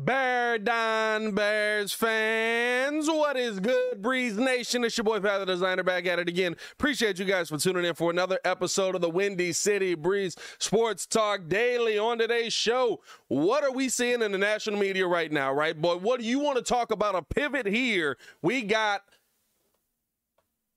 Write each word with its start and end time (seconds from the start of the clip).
Bear 0.00 0.58
Don 0.58 1.32
Bears 1.32 1.92
fans, 1.92 3.08
what 3.08 3.36
is 3.36 3.58
good, 3.58 4.00
Breeze 4.00 4.36
Nation? 4.36 4.84
It's 4.84 4.96
your 4.96 5.02
boy 5.02 5.18
Pat 5.18 5.40
the 5.40 5.46
Designer 5.46 5.82
back 5.82 6.06
at 6.06 6.20
it 6.20 6.28
again. 6.28 6.54
Appreciate 6.74 7.18
you 7.18 7.24
guys 7.24 7.48
for 7.48 7.58
tuning 7.58 7.84
in 7.84 7.94
for 7.94 8.08
another 8.08 8.38
episode 8.44 8.94
of 8.94 9.00
the 9.00 9.10
Windy 9.10 9.52
City 9.52 9.96
Breeze 9.96 10.36
Sports 10.60 11.04
Talk 11.04 11.48
Daily. 11.48 11.98
On 11.98 12.16
today's 12.16 12.52
show, 12.52 13.00
what 13.26 13.64
are 13.64 13.72
we 13.72 13.88
seeing 13.88 14.22
in 14.22 14.30
the 14.30 14.38
national 14.38 14.78
media 14.78 15.04
right 15.04 15.32
now, 15.32 15.52
right, 15.52 15.76
boy? 15.76 15.96
What 15.96 16.20
do 16.20 16.26
you 16.26 16.38
want 16.38 16.58
to 16.58 16.62
talk 16.62 16.92
about? 16.92 17.16
A 17.16 17.22
pivot 17.22 17.66
here. 17.66 18.18
We 18.40 18.62
got 18.62 19.02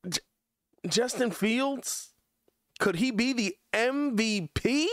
J- 0.09 0.21
Justin 0.87 1.29
Fields. 1.29 2.09
Could 2.79 2.95
he 2.95 3.11
be 3.11 3.33
the 3.33 3.55
MVP? 3.71 4.87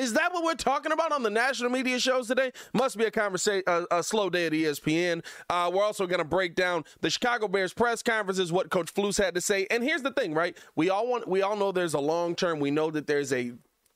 Is 0.00 0.14
that 0.14 0.32
what 0.32 0.42
we're 0.42 0.54
talking 0.54 0.92
about 0.92 1.12
on 1.12 1.22
the 1.22 1.28
national 1.28 1.68
media 1.68 2.00
shows 2.00 2.26
today? 2.26 2.52
Must 2.72 2.96
be 2.96 3.04
a 3.04 3.10
conversation, 3.10 3.62
a, 3.90 4.02
slow 4.02 4.30
day 4.30 4.46
at 4.46 4.52
ESPN. 4.52 5.22
Uh, 5.50 5.70
we're 5.74 5.84
also 5.84 6.06
going 6.06 6.20
to 6.20 6.24
break 6.24 6.54
down 6.54 6.84
the 7.02 7.10
Chicago 7.10 7.48
Bears 7.48 7.74
press 7.74 8.02
conferences, 8.02 8.50
what 8.50 8.70
Coach 8.70 8.94
Flus 8.94 9.22
had 9.22 9.34
to 9.34 9.42
say. 9.42 9.66
And 9.70 9.84
here's 9.84 10.00
the 10.00 10.10
thing, 10.12 10.32
right? 10.32 10.56
We 10.74 10.88
all 10.88 11.06
want, 11.06 11.28
we 11.28 11.42
all 11.42 11.54
know 11.54 11.70
there's 11.70 11.92
a 11.92 12.00
long 12.00 12.34
term. 12.34 12.60
We 12.60 12.70
know 12.70 12.90
that 12.90 13.06
there's 13.06 13.30
a 13.30 13.52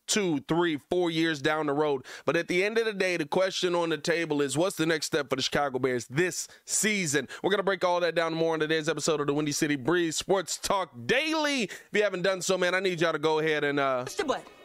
two, 0.07 0.41
three, 0.47 0.79
four 0.91 1.11
years 1.11 1.41
down 1.41 1.65
the 1.65 1.73
road. 1.73 2.05
But 2.27 2.37
at 2.37 2.49
the 2.49 2.63
end 2.63 2.77
of 2.77 2.85
the 2.85 2.93
day, 2.93 3.17
the 3.17 3.25
question 3.25 3.75
on 3.75 3.89
the 3.89 3.97
table 3.97 4.43
is 4.43 4.59
what's 4.59 4.77
the 4.77 4.85
next 4.85 5.07
step 5.07 5.31
for 5.31 5.37
the 5.37 5.43
Chicago 5.43 5.79
Bears 5.79 6.07
this 6.09 6.49
season? 6.67 7.29
We're 7.43 7.49
going 7.49 7.61
to 7.61 7.65
break 7.65 7.83
all 7.83 8.01
that 8.01 8.15
down 8.15 8.35
more 8.35 8.53
in 8.53 8.61
today's 8.61 8.91
episode 8.91 9.23
of 9.23 9.27
the 9.27 9.33
Windy 9.33 9.53
City 9.53 9.77
Breeze 9.77 10.19
Sports 10.19 10.59
Talk 10.59 10.91
Daily. 11.07 11.63
If 11.63 11.89
you 11.95 12.03
haven't 12.03 12.23
done 12.23 12.43
so, 12.43 12.59
man, 12.59 12.75
I 12.75 12.81
need 12.81 13.01
y'all 13.01 13.13
to 13.13 13.19
go 13.19 13.39
ahead 13.39 13.65
and 13.65 13.81
uh, 13.81 14.05
Push. 14.05 14.64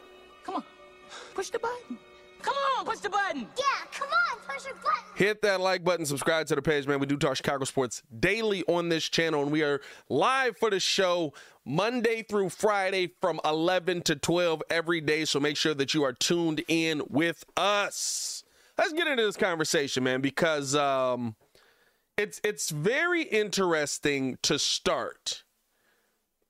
Come 1.30 1.36
on. 1.36 1.36
Push 1.36 1.50
the 1.50 1.58
button. 1.58 1.98
Come 2.42 2.54
on, 2.78 2.86
push 2.86 2.98
the 3.00 3.10
button. 3.10 3.46
Yeah, 3.58 3.64
come 3.92 4.08
on, 4.08 4.38
push 4.48 4.64
your 4.64 4.74
button. 4.76 5.04
hit 5.14 5.42
that 5.42 5.60
like 5.60 5.84
button, 5.84 6.06
subscribe 6.06 6.46
to 6.46 6.54
the 6.54 6.62
page, 6.62 6.86
man. 6.86 6.98
We 6.98 7.06
do 7.06 7.16
talk 7.16 7.36
Chicago 7.36 7.64
sports 7.64 8.02
daily 8.18 8.64
on 8.66 8.88
this 8.88 9.04
channel, 9.08 9.42
and 9.42 9.50
we 9.50 9.62
are 9.62 9.80
live 10.08 10.56
for 10.56 10.70
the 10.70 10.80
show 10.80 11.34
Monday 11.64 12.22
through 12.22 12.48
Friday 12.48 13.12
from 13.20 13.40
11 13.44 14.02
to 14.02 14.16
12 14.16 14.62
every 14.70 15.00
day. 15.00 15.24
So 15.24 15.38
make 15.38 15.56
sure 15.56 15.74
that 15.74 15.92
you 15.92 16.02
are 16.02 16.12
tuned 16.12 16.62
in 16.68 17.02
with 17.08 17.44
us. 17.56 18.42
Let's 18.78 18.94
get 18.94 19.06
into 19.06 19.24
this 19.24 19.36
conversation, 19.36 20.04
man, 20.04 20.22
because 20.22 20.74
um, 20.74 21.36
it's 22.16 22.40
it's 22.42 22.70
very 22.70 23.22
interesting 23.22 24.38
to 24.42 24.58
start 24.58 25.44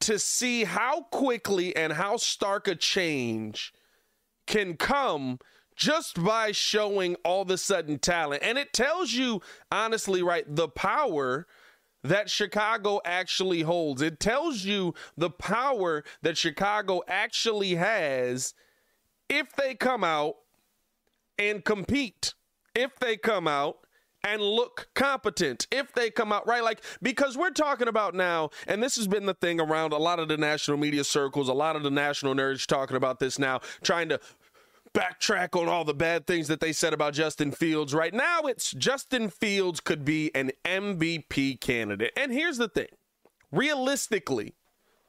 to 0.00 0.18
see 0.18 0.64
how 0.64 1.02
quickly 1.10 1.74
and 1.74 1.92
how 1.92 2.16
stark 2.16 2.68
a 2.68 2.76
change 2.76 3.72
can 4.50 4.76
come 4.76 5.38
just 5.76 6.22
by 6.22 6.50
showing 6.50 7.14
all 7.24 7.44
the 7.44 7.56
sudden 7.56 8.00
talent. 8.00 8.42
And 8.42 8.58
it 8.58 8.72
tells 8.72 9.12
you, 9.12 9.40
honestly, 9.70 10.22
right, 10.22 10.44
the 10.46 10.68
power 10.68 11.46
that 12.02 12.28
Chicago 12.28 13.00
actually 13.04 13.62
holds. 13.62 14.02
It 14.02 14.18
tells 14.18 14.64
you 14.64 14.94
the 15.16 15.30
power 15.30 16.02
that 16.22 16.36
Chicago 16.36 17.00
actually 17.06 17.76
has 17.76 18.54
if 19.28 19.54
they 19.54 19.74
come 19.74 20.02
out 20.02 20.34
and 21.38 21.64
compete, 21.64 22.34
if 22.74 22.98
they 22.98 23.16
come 23.16 23.46
out 23.46 23.78
and 24.22 24.42
look 24.42 24.88
competent 24.94 25.66
if 25.70 25.92
they 25.92 26.10
come 26.10 26.32
out 26.32 26.46
right 26.46 26.62
like 26.62 26.82
because 27.02 27.36
we're 27.36 27.50
talking 27.50 27.88
about 27.88 28.14
now 28.14 28.50
and 28.66 28.82
this 28.82 28.96
has 28.96 29.06
been 29.06 29.26
the 29.26 29.34
thing 29.34 29.60
around 29.60 29.92
a 29.92 29.98
lot 29.98 30.18
of 30.18 30.28
the 30.28 30.36
national 30.36 30.76
media 30.76 31.04
circles 31.04 31.48
a 31.48 31.54
lot 31.54 31.76
of 31.76 31.82
the 31.82 31.90
national 31.90 32.34
nerds 32.34 32.66
talking 32.66 32.96
about 32.96 33.18
this 33.18 33.38
now 33.38 33.60
trying 33.82 34.08
to 34.08 34.20
backtrack 34.94 35.60
on 35.60 35.68
all 35.68 35.84
the 35.84 35.94
bad 35.94 36.26
things 36.26 36.48
that 36.48 36.60
they 36.60 36.72
said 36.72 36.92
about 36.92 37.14
Justin 37.14 37.52
Fields. 37.52 37.94
Right 37.94 38.14
now 38.14 38.42
it's 38.42 38.72
Justin 38.72 39.30
Fields 39.30 39.80
could 39.80 40.04
be 40.04 40.34
an 40.34 40.52
MVP 40.64 41.60
candidate. 41.60 42.12
And 42.16 42.32
here's 42.32 42.58
the 42.58 42.68
thing. 42.68 42.88
Realistically 43.52 44.54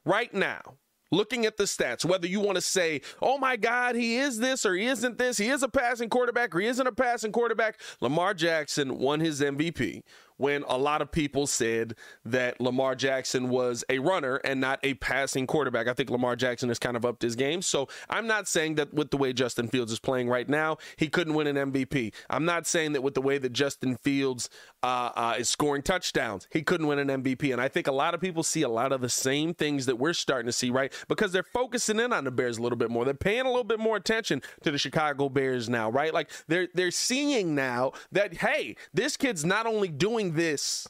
right 0.06 0.34
now 0.34 0.78
looking 1.12 1.46
at 1.46 1.58
the 1.58 1.66
stats, 1.66 2.06
whether 2.06 2.28
you 2.28 2.40
want 2.40 2.56
to 2.56 2.62
say, 2.62 3.02
oh 3.22 3.38
my 3.38 3.58
God, 3.58 3.96
he 3.96 4.18
is 4.18 4.40
this 4.40 4.66
or 4.66 4.76
he 4.76 4.86
isn't 4.86 5.18
this, 5.18 5.38
he 5.38 5.50
is 5.50 5.62
a 5.62 5.68
passing 5.68 6.10
quarterback 6.10 6.56
or 6.56 6.60
he 6.60 6.68
isn't 6.68 6.88
a 6.88 6.92
passing 6.92 7.32
quarterback, 7.32 7.80
Lamar 8.00 8.34
Jackson 8.34 8.98
won 8.98 9.20
his 9.20 9.42
MVP 9.42 10.04
when 10.42 10.64
a 10.68 10.78
lot 10.78 11.04
of 11.04 11.12
people 11.12 11.46
said 11.46 11.94
that 12.26 12.60
Lamar 12.60 12.96
Jackson 12.96 13.48
was 13.50 13.84
a 13.90 14.00
runner 14.00 14.38
and 14.38 14.60
not 14.60 14.80
a 14.82 14.96
passing 14.96 15.46
quarterback. 15.46 15.88
I 15.88 15.94
think 15.94 16.10
Lamar 16.10 16.36
Jackson 16.36 16.68
has 16.70 16.80
kind 16.80 16.98
of 16.98 17.06
upped 17.06 17.22
his 17.22 17.36
game. 17.36 17.62
So 17.62 17.88
I'm 18.10 18.26
not 18.26 18.48
saying 18.48 18.76
that 18.76 18.92
with 18.92 19.12
the 19.12 19.18
way 19.18 19.34
Justin 19.34 19.68
Fields 19.68 19.92
is 19.92 20.00
playing 20.00 20.30
right 20.30 20.50
now, 20.50 20.78
he 20.96 21.10
couldn't 21.10 21.36
win 21.36 21.46
an 21.46 21.72
MVP. 21.72 22.12
I'm 22.28 22.44
not 22.44 22.66
saying 22.66 22.94
that 22.94 23.04
with 23.04 23.14
the 23.14 23.22
way 23.22 23.38
that 23.38 23.54
Justin 23.54 23.98
Fields 23.98 24.50
uh, 24.84 25.12
uh, 25.16 25.36
is 25.38 25.50
scoring 25.50 25.82
touchdowns, 25.82 26.48
he 26.52 26.64
couldn't 26.64 26.88
win 26.88 27.00
an 27.00 27.24
MVP. 27.24 27.52
And 27.52 27.62
I 27.62 27.68
think 27.68 27.88
a 27.88 27.92
lot 27.92 28.14
of 28.14 28.22
people 28.22 28.44
see 28.44 28.64
a 28.64 28.70
lot 28.70 28.92
of 28.92 29.02
the 29.02 29.10
same 29.10 29.54
things 29.54 29.86
that 29.86 29.98
we're 29.98 30.14
starting 30.14 30.48
to 30.48 30.52
see, 30.52 30.70
right? 30.70 30.92
Because 31.08 31.32
they're 31.32 31.44
focusing 31.44 32.00
in 32.00 32.12
on 32.14 32.24
the 32.24 32.32
Bears 32.32 32.58
a 32.58 32.62
little 32.62 32.78
bit 32.78 32.90
more. 32.90 33.06
They're 33.06 33.14
paying 33.14 33.46
a 33.46 33.50
little 33.50 33.64
bit 33.64 33.80
more 33.80 33.96
attention 33.96 34.42
to 34.64 34.72
the 34.72 34.78
Chicago 34.78 35.30
Bears 35.30 35.70
now, 35.70 35.90
right? 35.90 36.14
Like 36.14 36.32
they're 36.48 36.68
they're 36.74 36.92
seeing 36.92 37.56
now 37.56 37.94
that 38.12 38.36
hey, 38.36 38.76
this 38.94 39.18
kid's 39.18 39.46
not 39.46 39.66
only 39.66 39.88
doing 39.88 40.34
this 40.34 40.88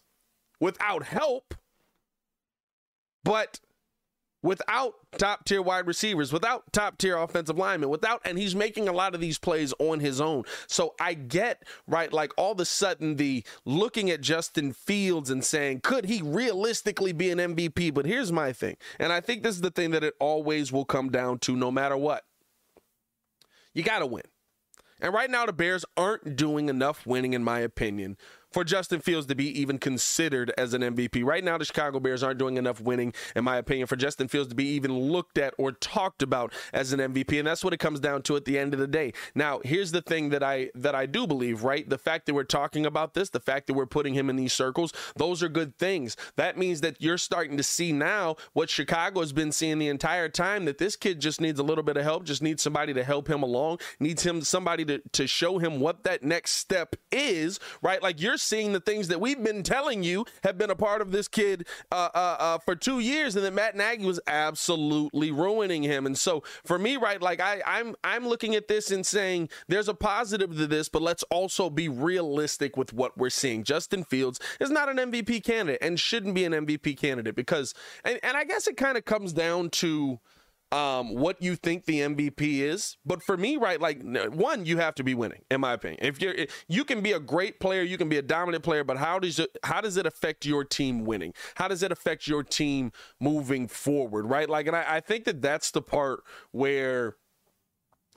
without 0.60 1.04
help, 1.04 1.56
but 3.24 3.60
without 4.44 4.96
top 5.18 5.46
tier 5.46 5.62
wide 5.62 5.88
receivers, 5.88 6.34
without 6.34 6.72
top 6.74 6.98
tier 6.98 7.18
offensive 7.18 7.58
linemen, 7.58 7.90
without, 7.90 8.22
and 8.26 8.38
he's 8.38 8.56
making 8.56 8.88
a 8.88 8.94
lot 8.94 9.14
of 9.14 9.22
these 9.22 9.38
plays 9.38 9.74
on 9.80 10.00
his 10.00 10.20
own. 10.20 10.44
So 10.68 10.96
I 11.00 11.14
get, 11.14 11.64
right, 11.88 12.12
like 12.12 12.32
all 12.38 12.54
of 12.54 12.60
a 12.60 12.66
sudden 12.66 13.18
the 13.18 13.44
looking 13.66 14.10
at 14.10 14.22
Justin 14.22 14.74
Fields 14.74 15.30
and 15.30 15.44
saying, 15.44 15.82
could 15.82 16.06
he 16.06 16.22
realistically 16.22 17.12
be 17.14 17.30
an 17.30 17.38
MVP? 17.38 17.94
But 17.94 18.06
here's 18.06 18.32
my 18.32 18.54
thing, 18.54 18.78
and 19.00 19.14
I 19.14 19.20
think 19.20 19.44
this 19.44 19.56
is 19.56 19.62
the 19.62 19.72
thing 19.72 19.92
that 19.92 20.04
it 20.04 20.14
always 20.20 20.72
will 20.72 20.86
come 20.86 21.10
down 21.10 21.40
to 21.40 21.56
no 21.56 21.72
matter 21.72 21.98
what. 21.98 22.24
You 23.74 23.84
got 23.84 24.00
to 24.00 24.06
win. 24.06 24.24
And 25.02 25.14
right 25.14 25.32
now, 25.32 25.48
the 25.48 25.54
Bears 25.54 25.84
aren't 25.98 26.36
doing 26.36 26.70
enough 26.70 27.08
winning, 27.08 27.34
in 27.34 27.44
my 27.44 27.60
opinion, 27.60 28.18
for 28.52 28.64
Justin 28.64 29.00
Fields 29.00 29.28
to 29.28 29.36
be 29.36 29.60
even 29.60 29.78
considered 29.78 30.54
as 30.58 30.74
an 30.74 30.82
MVP. 30.82 31.24
Right 31.24 31.44
now, 31.44 31.58
the 31.58 31.66
Chicago 31.66 32.00
Bears 32.00 32.24
aren't 32.24 32.40
doing 32.40 32.58
enough 32.58 32.82
winning, 32.82 33.14
in 33.36 33.44
my 33.44 33.58
opinion, 33.58 33.88
for 33.88 33.96
Justin 33.96 34.28
Fields 34.28 34.50
to 34.50 34.56
be 34.56 34.66
even 34.66 34.98
looked 34.98 35.38
at 35.38 35.54
or 35.58 35.72
talked 35.72 36.22
about 36.22 36.54
as 36.74 36.94
an 36.94 37.00
MVP. 37.00 37.38
And 37.38 37.48
that's 37.48 37.64
what 37.64 37.74
it 37.74 37.78
comes 37.78 38.00
down 38.00 38.22
to 38.24 38.36
at 38.36 38.46
the 38.46 38.58
end 38.58 38.74
of 38.74 38.80
the 38.80 38.88
day. 38.88 39.14
Now, 39.36 39.60
here's 39.64 39.92
the 39.92 40.02
thing 40.02 40.30
that 40.30 40.44
I 40.44 40.70
that 40.76 40.96
I 40.96 41.06
do 41.06 41.28
believe, 41.28 41.64
right? 41.64 41.88
The 41.90 41.98
fact 41.98 42.26
that 42.26 42.34
we're 42.34 42.44
talking 42.44 42.86
about 42.86 43.14
this, 43.14 43.30
the 43.30 43.40
fact 43.40 43.68
that 43.68 43.74
we're 43.74 43.86
putting 43.86 44.14
him 44.14 44.30
in 44.30 44.36
these 44.36 44.54
circles, 44.54 44.94
those 45.16 45.42
are 45.42 45.50
good 45.50 45.78
things. 45.78 46.18
That 46.36 46.58
means 46.58 46.82
that 46.82 47.02
you're 47.02 47.18
starting 47.18 47.58
to 47.58 47.64
see 47.64 47.92
now 47.92 48.36
what 48.54 48.70
Chicago 48.70 49.22
has 49.22 49.34
been 49.34 49.52
seeing 49.52 49.80
the 49.80 49.88
entire 49.88 50.30
time 50.30 50.66
that 50.66 50.78
this 50.78 50.96
kid 50.96 51.20
just 51.20 51.40
needs 51.40 51.60
a 51.60 51.64
little 51.64 51.84
bit 51.84 51.98
of 51.98 52.04
help, 52.04 52.26
just 52.26 52.42
needs 52.42 52.62
somebody 52.62 52.94
to 52.94 53.04
help 53.04 53.30
him 53.30 53.44
along, 53.44 53.80
needs 54.00 54.24
him 54.24 54.42
somebody 54.42 54.86
to, 54.86 55.02
to 55.14 55.28
show 55.28 55.58
him 55.58 55.80
what 55.80 56.04
that 56.04 56.24
next 56.24 56.52
step 56.52 56.96
is, 57.12 57.60
right? 57.82 58.02
Like 58.02 58.20
you're 58.22 58.38
seeing 58.42 58.74
the 58.74 58.80
things 58.80 59.08
that 59.08 59.20
we've 59.20 59.44
been 59.44 59.64
telling 59.64 60.04
you 60.04 60.26
have 60.44 60.58
been 60.58 60.70
a 60.70 60.76
part 60.76 61.02
of 61.02 61.12
this 61.12 61.28
kid 61.28 61.68
uh, 61.92 62.10
uh, 62.14 62.36
uh, 62.40 62.58
for 62.60 62.76
two 62.76 63.00
years, 63.00 63.36
and 63.36 63.46
that 63.46 63.54
Matt 63.54 63.76
Nagy 63.76 64.06
was 64.06 64.20
absolutely 64.28 65.32
ruining 65.32 65.84
him. 65.84 66.06
And 66.06 66.18
so 66.18 66.44
for 66.66 66.78
me, 66.78 66.98
right, 66.98 67.22
like 67.22 67.40
I, 67.40 67.62
I'm 67.66 67.96
I'm 68.04 68.28
looking 68.28 68.56
at 68.56 68.68
this 68.68 68.92
and 68.92 69.06
saying 69.06 69.50
there's 69.68 69.88
a 69.88 69.94
positive 69.94 70.56
to 70.58 70.68
this, 70.68 70.90
but 70.90 71.02
let's 71.02 71.24
also 71.24 71.70
be 71.70 71.90
realistic 71.90 72.78
with 72.78 72.94
what 72.94 73.18
we're 73.18 73.30
seeing. 73.30 73.64
Justin 73.64 74.04
Fields 74.04 74.40
is 74.60 74.70
not 74.70 74.90
an 74.90 74.98
MVP 74.98 75.44
candidate 75.44 75.80
and 75.82 76.00
shouldn't 76.00 76.36
be 76.36 76.46
an 76.46 76.54
MVP 76.54 76.98
candidate 76.98 77.36
because, 77.36 77.74
and, 78.04 78.20
and 78.24 78.38
I 78.38 78.44
guess 78.44 78.68
it 78.68 78.78
kind 78.78 78.98
of 78.98 79.06
comes 79.06 79.34
down 79.34 79.70
to 79.72 80.20
um, 80.72 81.16
what 81.16 81.42
you 81.42 81.56
think 81.56 81.86
the 81.86 82.00
MVP 82.00 82.60
is. 82.60 82.98
But 83.06 83.22
for 83.22 83.38
me, 83.38 83.58
right, 83.58 83.80
like 83.80 84.02
one, 84.04 84.66
you 84.66 84.78
have 84.78 84.96
to 84.96 85.04
be 85.04 85.14
winning, 85.14 85.42
in 85.50 85.62
my 85.62 85.74
opinion. 85.74 86.00
If 86.02 86.22
you're, 86.22 86.36
you 86.68 86.86
can 86.86 87.02
be 87.02 87.12
a 87.12 87.20
great 87.20 87.60
player, 87.60 87.82
you 87.82 87.98
can 87.98 88.10
be 88.10 88.18
a 88.18 88.22
dominant 88.22 88.64
player, 88.64 88.84
but 88.84 88.98
how 88.98 89.20
does 89.20 89.40
it, 89.40 89.58
how 89.64 89.82
does 89.82 89.98
it 89.98 90.06
affect 90.06 90.46
your 90.46 90.64
team 90.64 91.04
winning? 91.04 91.34
How 91.56 91.68
does 91.68 91.84
it 91.84 91.92
affect 91.92 92.28
your 92.28 92.44
team 92.44 92.92
moving 93.20 93.68
forward, 93.68 94.26
right? 94.26 94.50
Like, 94.50 94.68
and 94.68 94.76
I, 94.76 94.86
I 94.88 95.00
think 95.00 95.26
that 95.26 95.42
that's 95.42 95.72
the 95.72 95.82
part 95.82 96.24
where 96.52 97.16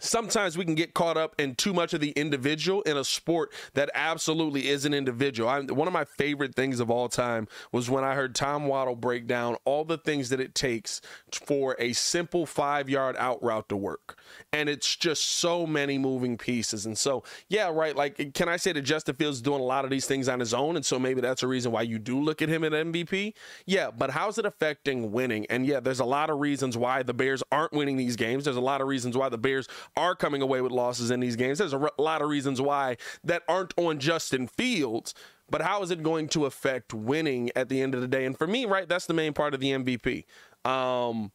sometimes 0.00 0.58
we 0.58 0.64
can 0.64 0.74
get 0.74 0.94
caught 0.94 1.16
up 1.16 1.34
in 1.38 1.54
too 1.54 1.72
much 1.72 1.94
of 1.94 2.00
the 2.00 2.10
individual 2.12 2.82
in 2.82 2.96
a 2.96 3.04
sport 3.04 3.52
that 3.74 3.90
absolutely 3.94 4.68
is 4.68 4.84
an 4.84 4.92
individual. 4.92 5.48
I, 5.48 5.60
one 5.60 5.86
of 5.86 5.94
my 5.94 6.04
favorite 6.04 6.54
things 6.54 6.80
of 6.80 6.90
all 6.90 7.08
time 7.08 7.46
was 7.72 7.88
when 7.88 8.04
I 8.04 8.14
heard 8.14 8.34
Tom 8.34 8.66
Waddle 8.66 8.96
break 8.96 9.26
down 9.26 9.56
all 9.64 9.84
the 9.84 9.98
things 9.98 10.30
that 10.30 10.40
it 10.40 10.54
takes 10.54 11.00
for 11.32 11.76
a 11.78 11.92
simple 11.92 12.44
five 12.46 12.88
yard 12.88 13.16
out 13.18 13.42
route 13.42 13.68
to 13.68 13.76
work. 13.76 14.18
And 14.52 14.68
it's 14.68 14.96
just 14.96 15.24
so 15.24 15.66
many 15.66 15.98
moving 15.98 16.36
pieces. 16.36 16.86
And 16.86 16.98
so, 16.98 17.22
yeah, 17.48 17.70
right. 17.70 17.94
Like, 17.94 18.34
can 18.34 18.48
I 18.48 18.56
say 18.56 18.72
that 18.72 18.82
Justin 18.82 19.14
Fields 19.14 19.38
is 19.38 19.42
doing 19.42 19.60
a 19.60 19.64
lot 19.64 19.84
of 19.84 19.90
these 19.90 20.06
things 20.06 20.28
on 20.28 20.40
his 20.40 20.52
own? 20.52 20.76
And 20.76 20.84
so 20.84 20.98
maybe 20.98 21.20
that's 21.20 21.42
a 21.42 21.46
reason 21.46 21.70
why 21.72 21.82
you 21.82 21.98
do 21.98 22.20
look 22.20 22.42
at 22.42 22.48
him 22.48 22.64
at 22.64 22.72
MVP? 22.72 23.34
Yeah, 23.66 23.90
but 23.96 24.10
how's 24.10 24.38
it 24.38 24.46
affecting 24.46 25.12
winning? 25.12 25.46
And 25.46 25.66
yeah, 25.66 25.80
there's 25.80 26.00
a 26.00 26.04
lot 26.04 26.30
of 26.30 26.40
reasons 26.40 26.76
why 26.76 27.02
the 27.02 27.14
Bears 27.14 27.42
aren't 27.52 27.72
winning 27.72 27.96
these 27.96 28.16
games. 28.16 28.44
There's 28.44 28.56
a 28.56 28.60
lot 28.60 28.80
of 28.80 28.88
reasons 28.88 29.16
why 29.16 29.28
the 29.28 29.38
Bears 29.38 29.68
are 29.96 30.14
coming 30.14 30.42
away 30.42 30.60
with 30.60 30.72
losses 30.72 31.10
in 31.10 31.20
these 31.20 31.36
games. 31.36 31.58
There's 31.58 31.72
a 31.72 31.78
r- 31.78 31.92
lot 31.98 32.22
of 32.22 32.28
reasons 32.28 32.60
why 32.60 32.96
that 33.22 33.42
aren't 33.48 33.74
on 33.76 33.98
Justin 33.98 34.46
Fields, 34.46 35.14
but 35.50 35.62
how 35.62 35.82
is 35.82 35.90
it 35.90 36.02
going 36.02 36.28
to 36.30 36.46
affect 36.46 36.94
winning 36.94 37.50
at 37.54 37.68
the 37.68 37.80
end 37.80 37.94
of 37.94 38.00
the 38.00 38.08
day? 38.08 38.24
And 38.24 38.36
for 38.36 38.46
me, 38.46 38.64
right, 38.64 38.88
that's 38.88 39.06
the 39.06 39.14
main 39.14 39.32
part 39.32 39.54
of 39.54 39.60
the 39.60 39.70
MVP. 39.70 40.24
Um, 40.64 41.32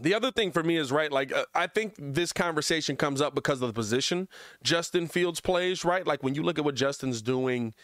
the 0.00 0.14
other 0.14 0.30
thing 0.30 0.52
for 0.52 0.62
me 0.62 0.76
is 0.76 0.92
right, 0.92 1.10
like 1.10 1.32
uh, 1.32 1.44
I 1.54 1.66
think 1.66 1.94
this 1.98 2.32
conversation 2.32 2.96
comes 2.96 3.20
up 3.20 3.34
because 3.34 3.60
of 3.62 3.68
the 3.68 3.74
position 3.74 4.28
Justin 4.62 5.06
Fields 5.06 5.40
plays, 5.40 5.84
right? 5.84 6.06
Like 6.06 6.22
when 6.22 6.34
you 6.34 6.42
look 6.42 6.58
at 6.58 6.64
what 6.64 6.74
Justin's 6.74 7.22
doing 7.22 7.74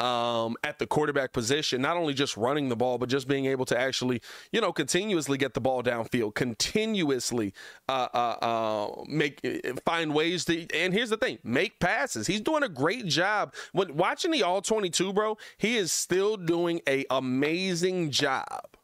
um, 0.00 0.56
at 0.64 0.78
the 0.78 0.86
quarterback 0.86 1.32
position, 1.32 1.82
not 1.82 1.96
only 1.96 2.14
just 2.14 2.36
running 2.36 2.70
the 2.70 2.76
ball, 2.76 2.96
but 2.96 3.08
just 3.08 3.28
being 3.28 3.44
able 3.44 3.66
to 3.66 3.78
actually, 3.78 4.22
you 4.50 4.60
know, 4.60 4.72
continuously 4.72 5.36
get 5.36 5.52
the 5.52 5.60
ball 5.60 5.82
downfield, 5.82 6.34
continuously 6.34 7.52
uh, 7.88 8.08
uh, 8.14 8.36
uh, 8.42 9.04
make 9.06 9.40
find 9.84 10.14
ways 10.14 10.46
to. 10.46 10.66
And 10.74 10.94
here's 10.94 11.10
the 11.10 11.18
thing: 11.18 11.38
make 11.44 11.78
passes. 11.80 12.26
He's 12.26 12.40
doing 12.40 12.62
a 12.62 12.68
great 12.68 13.06
job. 13.06 13.54
When 13.72 13.96
watching 13.96 14.30
the 14.30 14.42
All 14.42 14.62
22, 14.62 15.12
bro, 15.12 15.36
he 15.58 15.76
is 15.76 15.92
still 15.92 16.36
doing 16.36 16.80
a 16.88 17.04
amazing 17.10 18.10
job, 18.10 18.76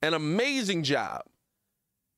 an 0.00 0.14
amazing 0.14 0.84
job 0.84 1.22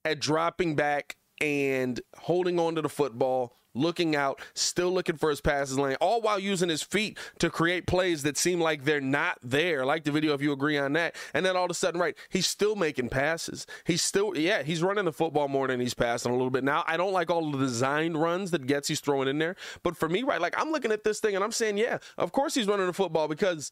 at 0.05 0.21
dropping 0.21 0.77
back 0.77 1.17
and 1.41 2.01
holding 2.19 2.61
on 2.61 2.77
to 2.77 2.83
the 2.83 2.89
football, 2.89 3.57
looking 3.75 4.15
out, 4.17 4.41
still 4.55 4.91
looking 4.91 5.17
for 5.17 5.31
his 5.31 5.41
passes 5.41 5.79
lane, 5.79 5.97
all 6.01 6.21
while 6.21 6.39
using 6.39 6.69
his 6.69 6.83
feet 6.83 7.19
to 7.39 7.51
create 7.51 7.87
plays 7.87 8.23
that 8.23 8.37
seem 8.37 8.61
like 8.61 8.85
they're 8.85 9.01
not 9.01 9.39
there. 9.43 9.85
Like 9.85 10.05
the 10.05 10.13
video, 10.13 10.35
if 10.35 10.43
you 10.43 10.53
agree 10.53 10.79
on 10.79 10.93
that. 10.95 11.15
And 11.35 11.45
then 11.45 11.57
all 11.57 11.65
of 11.65 11.71
a 11.71 11.75
sudden, 11.75 12.01
right, 12.01 12.17
he's 12.29 12.47
still 12.47 12.77
making 12.77 13.09
passes. 13.09 13.67
He's 13.85 14.03
still, 14.03 14.37
yeah, 14.37 14.63
he's 14.63 14.83
running 14.83 15.05
the 15.05 15.13
football 15.13 15.49
more 15.49 15.67
than 15.69 15.81
he's 15.81 15.95
passing 15.95 16.31
a 16.31 16.35
little 16.35 16.51
bit. 16.51 16.65
Now, 16.65 16.85
I 16.87 16.97
don't 16.97 17.13
like 17.13 17.31
all 17.31 17.51
the 17.51 17.59
designed 17.59 18.21
runs 18.21 18.51
that 18.51 18.67
Getsy's 18.67 19.01
throwing 19.01 19.29
in 19.29 19.39
there. 19.39 19.57
But 19.83 19.97
for 19.97 20.09
me, 20.09 20.23
right, 20.23 20.41
like 20.41 20.55
I'm 20.59 20.71
looking 20.71 20.93
at 20.93 21.05
this 21.05 21.21
thing 21.21 21.35
and 21.35 21.45
I'm 21.45 21.53
saying, 21.53 21.79
yeah, 21.79 21.99
of 22.19 22.33
course 22.33 22.55
he's 22.55 22.67
running 22.67 22.87
the 22.87 22.93
football 22.93 23.29
because 23.29 23.71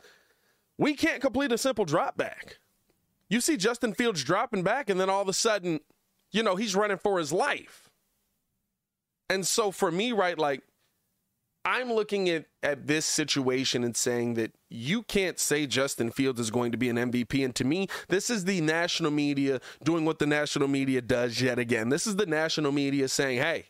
we 0.79 0.95
can't 0.95 1.21
complete 1.21 1.53
a 1.53 1.59
simple 1.59 1.85
drop 1.85 2.17
back. 2.17 2.59
You 3.29 3.41
see 3.41 3.57
Justin 3.57 3.95
Fields 3.95 4.25
dropping 4.25 4.65
back, 4.65 4.91
and 4.91 4.99
then 4.99 5.09
all 5.09 5.23
of 5.23 5.29
a 5.29 5.33
sudden, 5.33 5.81
you 6.33 6.43
know, 6.43 6.57
he's 6.57 6.75
running 6.75 6.97
for 6.97 7.19
his 7.19 7.33
life. 7.33 7.90
And 9.31 9.47
so 9.47 9.71
for 9.71 9.93
me, 9.93 10.11
right, 10.11 10.37
like 10.37 10.63
I'm 11.65 11.93
looking 11.93 12.29
at, 12.29 12.47
at 12.65 12.89
this 12.89 13.07
situation 13.07 13.85
and 13.85 13.97
saying 13.97 14.35
that 14.35 14.53
you 14.69 15.05
can't 15.05 15.39
say 15.39 15.67
Justin 15.67 16.11
Fields 16.11 16.41
is 16.41 16.51
going 16.51 16.73
to 16.73 16.79
be 16.79 16.89
an 16.89 16.97
MVP. 16.97 17.45
And 17.45 17.55
to 17.55 17.65
me, 17.65 17.87
this 18.09 18.29
is 18.29 18.45
the 18.45 18.61
national 18.61 19.13
media 19.13 19.61
doing 19.85 20.05
what 20.05 20.19
the 20.19 20.27
national 20.27 20.67
media 20.67 21.01
does 21.01 21.41
yet 21.41 21.61
again. 21.61 21.91
This 21.91 22.09
is 22.09 22.17
the 22.17 22.27
national 22.27 22.73
media 22.73 23.07
saying, 23.07 23.39
hey, 23.39 23.67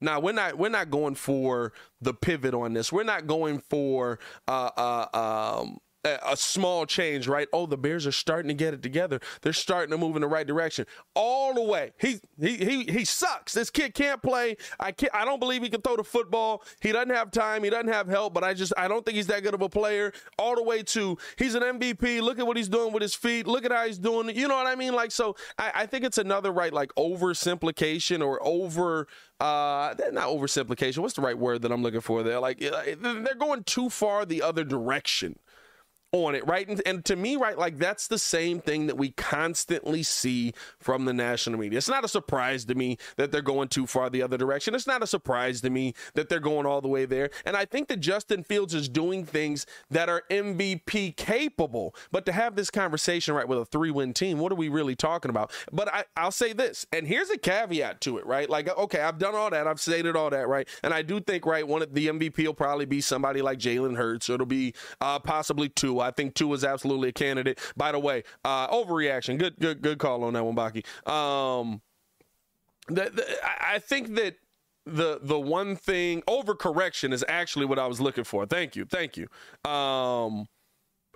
now 0.00 0.18
we're 0.18 0.32
not 0.32 0.56
we're 0.56 0.68
not 0.70 0.90
going 0.90 1.16
for 1.16 1.72
the 2.00 2.14
pivot 2.14 2.54
on 2.54 2.72
this. 2.72 2.90
We're 2.90 3.02
not 3.02 3.26
going 3.26 3.58
for 3.58 4.18
uh, 4.46 4.70
uh, 4.76 5.58
um, 5.60 5.78
a 6.04 6.36
small 6.36 6.86
change, 6.86 7.26
right? 7.26 7.48
Oh, 7.52 7.66
the 7.66 7.76
Bears 7.76 8.06
are 8.06 8.12
starting 8.12 8.48
to 8.48 8.54
get 8.54 8.72
it 8.72 8.82
together. 8.82 9.20
They're 9.42 9.52
starting 9.52 9.90
to 9.90 9.98
move 9.98 10.16
in 10.16 10.22
the 10.22 10.28
right 10.28 10.46
direction. 10.46 10.86
All 11.14 11.54
the 11.54 11.62
way. 11.62 11.92
He 11.98 12.20
he 12.40 12.56
he 12.56 12.84
he 12.84 13.04
sucks. 13.04 13.52
This 13.52 13.70
kid 13.70 13.94
can't 13.94 14.22
play. 14.22 14.56
I 14.78 14.92
can't 14.92 15.14
I 15.14 15.24
don't 15.24 15.40
believe 15.40 15.62
he 15.62 15.68
can 15.68 15.80
throw 15.80 15.96
the 15.96 16.04
football. 16.04 16.62
He 16.80 16.92
doesn't 16.92 17.10
have 17.10 17.30
time. 17.30 17.64
He 17.64 17.70
doesn't 17.70 17.88
have 17.88 18.08
help, 18.08 18.32
but 18.32 18.44
I 18.44 18.54
just 18.54 18.72
I 18.76 18.86
don't 18.88 19.04
think 19.04 19.16
he's 19.16 19.26
that 19.26 19.42
good 19.42 19.54
of 19.54 19.62
a 19.62 19.68
player. 19.68 20.12
All 20.38 20.54
the 20.54 20.62
way 20.62 20.82
to 20.84 21.18
he's 21.36 21.54
an 21.54 21.62
MVP. 21.62 22.20
Look 22.22 22.38
at 22.38 22.46
what 22.46 22.56
he's 22.56 22.68
doing 22.68 22.92
with 22.92 23.02
his 23.02 23.14
feet. 23.14 23.46
Look 23.46 23.64
at 23.64 23.72
how 23.72 23.86
he's 23.86 23.98
doing. 23.98 24.34
You 24.34 24.48
know 24.48 24.56
what 24.56 24.66
I 24.66 24.76
mean? 24.76 24.94
Like 24.94 25.10
so 25.10 25.36
I, 25.58 25.72
I 25.74 25.86
think 25.86 26.04
it's 26.04 26.18
another 26.18 26.52
right 26.52 26.72
like 26.72 26.94
oversimplification 26.94 28.24
or 28.24 28.38
over 28.46 29.08
uh 29.40 29.94
not 30.12 30.28
oversimplification. 30.28 30.98
What's 30.98 31.14
the 31.14 31.22
right 31.22 31.38
word 31.38 31.62
that 31.62 31.72
I'm 31.72 31.82
looking 31.82 32.00
for 32.00 32.22
there? 32.22 32.38
Like 32.38 32.60
they're 32.60 33.34
going 33.34 33.64
too 33.64 33.90
far 33.90 34.24
the 34.24 34.42
other 34.42 34.64
direction 34.64 35.38
on 36.12 36.34
it, 36.34 36.46
right? 36.46 36.66
And, 36.66 36.80
and, 36.86 37.04
to 37.04 37.16
me, 37.16 37.36
right, 37.36 37.58
like 37.58 37.78
that's 37.78 38.08
the 38.08 38.18
same 38.18 38.60
thing 38.60 38.86
that 38.86 38.96
we 38.96 39.10
constantly 39.10 40.02
see 40.02 40.54
from 40.78 41.04
the 41.04 41.12
national 41.12 41.58
media. 41.58 41.76
It's 41.76 41.88
not 41.88 42.04
a 42.04 42.08
surprise 42.08 42.64
to 42.66 42.74
me 42.74 42.96
that 43.16 43.30
they're 43.30 43.42
going 43.42 43.68
too 43.68 43.86
far 43.86 44.08
the 44.08 44.22
other 44.22 44.38
direction. 44.38 44.74
It's 44.74 44.86
not 44.86 45.02
a 45.02 45.06
surprise 45.06 45.60
to 45.62 45.70
me 45.70 45.94
that 46.14 46.28
they're 46.28 46.40
going 46.40 46.64
all 46.64 46.80
the 46.80 46.88
way 46.88 47.04
there. 47.04 47.30
And 47.44 47.56
I 47.56 47.66
think 47.66 47.88
that 47.88 48.00
Justin 48.00 48.42
Fields 48.42 48.72
is 48.72 48.88
doing 48.88 49.24
things 49.24 49.66
that 49.90 50.08
are 50.08 50.22
MVP 50.30 51.16
capable. 51.16 51.94
But 52.10 52.24
to 52.26 52.32
have 52.32 52.56
this 52.56 52.70
conversation, 52.70 53.34
right, 53.34 53.46
with 53.46 53.58
a 53.58 53.66
three 53.66 53.90
win 53.90 54.14
team, 54.14 54.38
what 54.38 54.50
are 54.50 54.56
we 54.56 54.70
really 54.70 54.96
talking 54.96 55.30
about? 55.30 55.52
But 55.72 55.92
I, 55.92 56.04
I'll 56.16 56.30
say 56.30 56.54
this, 56.54 56.86
and 56.90 57.06
here's 57.06 57.28
a 57.30 57.38
caveat 57.38 58.00
to 58.02 58.16
it, 58.16 58.26
right? 58.26 58.48
Like, 58.48 58.74
okay, 58.76 59.00
I've 59.00 59.18
done 59.18 59.34
all 59.34 59.50
that, 59.50 59.66
I've 59.66 59.80
stated 59.80 60.16
all 60.16 60.30
that, 60.30 60.48
right? 60.48 60.66
And 60.82 60.94
I 60.94 61.02
do 61.02 61.20
think, 61.20 61.44
right, 61.44 61.66
one 61.66 61.82
of 61.82 61.92
the 61.92 62.08
MVP 62.08 62.46
will 62.46 62.54
probably 62.54 62.86
be 62.86 63.02
somebody 63.02 63.42
like 63.42 63.58
Jalen 63.58 63.96
Hurts, 63.96 64.30
or 64.30 64.34
it'll 64.34 64.46
be 64.46 64.72
uh, 65.02 65.18
possibly 65.18 65.68
two 65.68 65.97
I 66.00 66.10
think 66.10 66.34
Tua 66.34 66.54
is 66.54 66.64
absolutely 66.64 67.10
a 67.10 67.12
candidate. 67.12 67.58
By 67.76 67.92
the 67.92 67.98
way, 67.98 68.24
uh, 68.44 68.68
overreaction. 68.68 69.38
Good, 69.38 69.56
good, 69.60 69.82
good 69.82 69.98
call 69.98 70.24
on 70.24 70.34
that 70.34 70.44
one, 70.44 70.56
Baki. 70.56 70.84
Um, 71.08 71.80
the, 72.88 73.10
the, 73.10 73.24
I 73.44 73.78
think 73.78 74.14
that 74.14 74.36
the 74.86 75.18
the 75.22 75.38
one 75.38 75.76
thing 75.76 76.22
overcorrection 76.22 77.12
is 77.12 77.24
actually 77.28 77.66
what 77.66 77.78
I 77.78 77.86
was 77.86 78.00
looking 78.00 78.24
for. 78.24 78.46
Thank 78.46 78.74
you, 78.74 78.86
thank 78.86 79.16
you. 79.16 79.26
Um, 79.70 80.46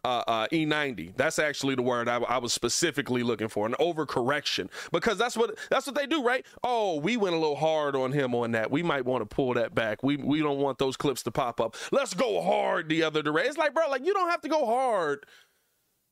uh, 0.05 0.23
uh, 0.27 0.47
E90. 0.49 1.17
That's 1.17 1.39
actually 1.39 1.75
the 1.75 1.83
word 1.83 2.09
I, 2.09 2.17
I, 2.17 2.39
was 2.39 2.53
specifically 2.53 3.23
looking 3.23 3.49
for, 3.49 3.67
an 3.67 3.75
overcorrection, 3.79 4.69
because 4.91 5.19
that's 5.19 5.37
what 5.37 5.57
that's 5.71 5.87
what 5.87 5.95
they 5.95 6.07
do, 6.07 6.25
right? 6.25 6.45
Oh, 6.63 6.99
we 6.99 7.17
went 7.17 7.35
a 7.35 7.39
little 7.39 7.57
hard 7.57 7.95
on 7.95 8.13
him 8.13 8.35
on 8.35 8.53
that. 8.53 8.71
We 8.71 8.83
might 8.83 9.05
want 9.05 9.29
to 9.29 9.35
pull 9.35 9.55
that 9.55 9.75
back. 9.75 10.03
We 10.03 10.17
we 10.17 10.41
don't 10.41 10.59
want 10.59 10.79
those 10.79 10.97
clips 10.97 11.23
to 11.25 11.31
pop 11.31 11.61
up. 11.61 11.77
Let's 11.93 12.15
go 12.15 12.43
hard 12.43 12.89
the 12.89 13.03
other 13.03 13.23
direction. 13.23 13.51
It's 13.51 13.59
like, 13.59 13.75
bro, 13.75 13.89
like 13.89 14.05
you 14.05 14.13
don't 14.13 14.31
have 14.31 14.41
to 14.43 14.49
go 14.49 14.67
hard. 14.67 15.25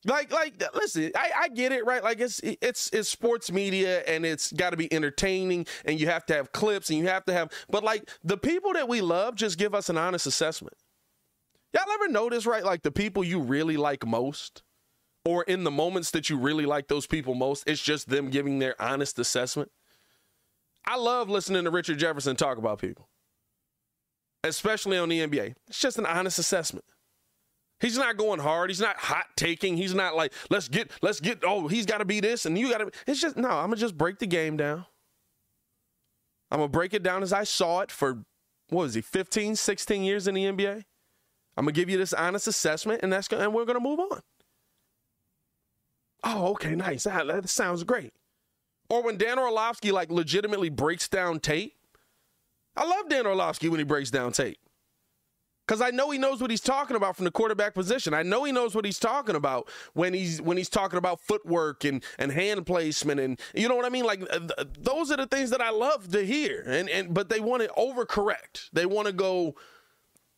Like, 0.03 0.31
like, 0.31 0.61
listen, 0.73 1.11
I, 1.15 1.31
I 1.41 1.47
get 1.49 1.71
it, 1.71 1.85
right? 1.85 2.03
Like, 2.03 2.19
it's 2.19 2.39
it's 2.43 2.89
it's 2.91 3.07
sports 3.07 3.51
media, 3.51 3.99
and 4.07 4.25
it's 4.25 4.51
got 4.51 4.71
to 4.71 4.77
be 4.77 4.91
entertaining, 4.91 5.67
and 5.85 5.99
you 5.99 6.07
have 6.07 6.25
to 6.27 6.33
have 6.33 6.51
clips, 6.51 6.89
and 6.89 6.97
you 6.97 7.07
have 7.07 7.23
to 7.25 7.33
have. 7.33 7.51
But 7.69 7.83
like, 7.83 8.09
the 8.23 8.37
people 8.37 8.73
that 8.73 8.87
we 8.87 9.01
love 9.01 9.35
just 9.35 9.59
give 9.59 9.75
us 9.75 9.89
an 9.89 9.97
honest 9.97 10.25
assessment. 10.25 10.75
Y'all 11.73 11.89
ever 11.93 12.07
notice, 12.09 12.45
right? 12.45 12.63
Like 12.63 12.81
the 12.83 12.91
people 12.91 13.23
you 13.23 13.39
really 13.39 13.77
like 13.77 14.05
most, 14.05 14.63
or 15.23 15.43
in 15.43 15.63
the 15.63 15.71
moments 15.71 16.11
that 16.11 16.29
you 16.29 16.37
really 16.37 16.65
like 16.65 16.87
those 16.87 17.07
people 17.07 17.35
most, 17.35 17.63
it's 17.67 17.81
just 17.81 18.09
them 18.09 18.29
giving 18.29 18.59
their 18.59 18.79
honest 18.81 19.19
assessment. 19.19 19.71
I 20.85 20.97
love 20.97 21.29
listening 21.29 21.63
to 21.63 21.69
Richard 21.69 21.99
Jefferson 21.99 22.35
talk 22.35 22.57
about 22.57 22.79
people, 22.79 23.07
especially 24.43 24.97
on 24.97 25.09
the 25.09 25.19
NBA. 25.19 25.53
It's 25.67 25.79
just 25.79 25.99
an 25.99 26.05
honest 26.05 26.39
assessment. 26.39 26.85
He's 27.79 27.97
not 27.97 28.17
going 28.17 28.39
hard. 28.39 28.69
He's 28.69 28.81
not 28.81 28.97
hot 28.97 29.25
taking. 29.35 29.77
He's 29.77 29.93
not 29.93 30.15
like, 30.15 30.33
let's 30.49 30.67
get, 30.67 30.91
let's 31.01 31.19
get, 31.19 31.39
oh, 31.43 31.67
he's 31.67 31.85
got 31.85 31.97
to 31.97 32.05
be 32.05 32.19
this 32.19 32.45
and 32.45 32.57
you 32.57 32.69
got 32.69 32.79
to. 32.79 32.91
It's 33.07 33.21
just, 33.21 33.37
no, 33.37 33.49
I'm 33.49 33.67
going 33.67 33.75
to 33.75 33.81
just 33.81 33.97
break 33.97 34.19
the 34.19 34.27
game 34.27 34.57
down. 34.57 34.85
I'm 36.51 36.59
going 36.59 36.69
to 36.69 36.71
break 36.71 36.93
it 36.93 37.01
down 37.01 37.23
as 37.23 37.31
I 37.31 37.43
saw 37.43 37.79
it 37.79 37.91
for, 37.91 38.23
what 38.69 38.83
was 38.83 38.93
he, 38.93 39.01
15, 39.01 39.55
16 39.55 40.03
years 40.03 40.27
in 40.27 40.35
the 40.35 40.45
NBA? 40.45 40.83
I'm 41.57 41.65
gonna 41.65 41.73
give 41.73 41.89
you 41.89 41.97
this 41.97 42.13
honest 42.13 42.47
assessment, 42.47 43.01
and 43.03 43.11
that's 43.11 43.27
gonna, 43.27 43.43
and 43.43 43.53
we're 43.53 43.65
gonna 43.65 43.79
move 43.79 43.99
on. 43.99 44.21
Oh, 46.23 46.51
okay, 46.51 46.75
nice. 46.75 47.03
That, 47.03 47.27
that 47.27 47.49
sounds 47.49 47.83
great. 47.83 48.13
Or 48.89 49.01
when 49.03 49.17
Dan 49.17 49.39
Orlovsky 49.39 49.91
like 49.91 50.11
legitimately 50.11 50.69
breaks 50.69 51.07
down 51.07 51.39
tape. 51.39 51.73
I 52.75 52.85
love 52.85 53.09
Dan 53.09 53.25
Orlovsky 53.25 53.69
when 53.69 53.79
he 53.79 53.83
breaks 53.83 54.11
down 54.11 54.31
tape. 54.31 54.57
Cause 55.67 55.81
I 55.81 55.91
know 55.91 56.09
he 56.09 56.17
knows 56.17 56.41
what 56.41 56.51
he's 56.51 56.59
talking 56.59 56.97
about 56.97 57.15
from 57.15 57.23
the 57.23 57.31
quarterback 57.31 57.73
position. 57.73 58.13
I 58.13 58.23
know 58.23 58.43
he 58.43 58.51
knows 58.51 58.75
what 58.75 58.83
he's 58.83 58.99
talking 58.99 59.35
about 59.35 59.69
when 59.93 60.13
he's 60.13 60.41
when 60.41 60.57
he's 60.57 60.67
talking 60.67 60.97
about 60.97 61.21
footwork 61.21 61.85
and 61.85 62.03
and 62.19 62.29
hand 62.29 62.65
placement 62.65 63.21
and 63.21 63.39
you 63.55 63.69
know 63.69 63.75
what 63.75 63.85
I 63.85 63.89
mean. 63.89 64.03
Like 64.03 64.21
uh, 64.23 64.39
th- 64.39 64.67
those 64.77 65.11
are 65.11 65.17
the 65.17 65.27
things 65.27 65.49
that 65.51 65.61
I 65.61 65.69
love 65.69 66.11
to 66.11 66.25
hear. 66.25 66.61
And 66.67 66.89
and 66.89 67.13
but 67.13 67.29
they 67.29 67.39
want 67.39 67.63
to 67.63 67.69
overcorrect. 67.69 68.69
They 68.73 68.85
want 68.85 69.07
to 69.07 69.13
go 69.13 69.55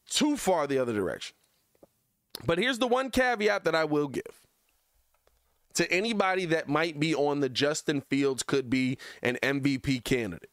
too 0.10 0.38
far 0.38 0.68
the 0.68 0.80
other 0.80 0.94
direction. 0.94 1.36
But 2.46 2.58
here's 2.58 2.80
the 2.80 2.88
one 2.88 3.10
caveat 3.10 3.64
that 3.64 3.76
I 3.76 3.86
will 3.86 4.08
give 4.08 4.42
to 5.76 5.92
anybody 5.92 6.46
that 6.46 6.68
might 6.70 7.00
be 7.00 7.16
on 7.16 7.40
the 7.40 7.50
Justin 7.50 8.02
Fields 8.02 8.44
could 8.44 8.70
be 8.70 8.98
an 9.22 9.38
MVP 9.42 10.04
candidate. 10.04 10.50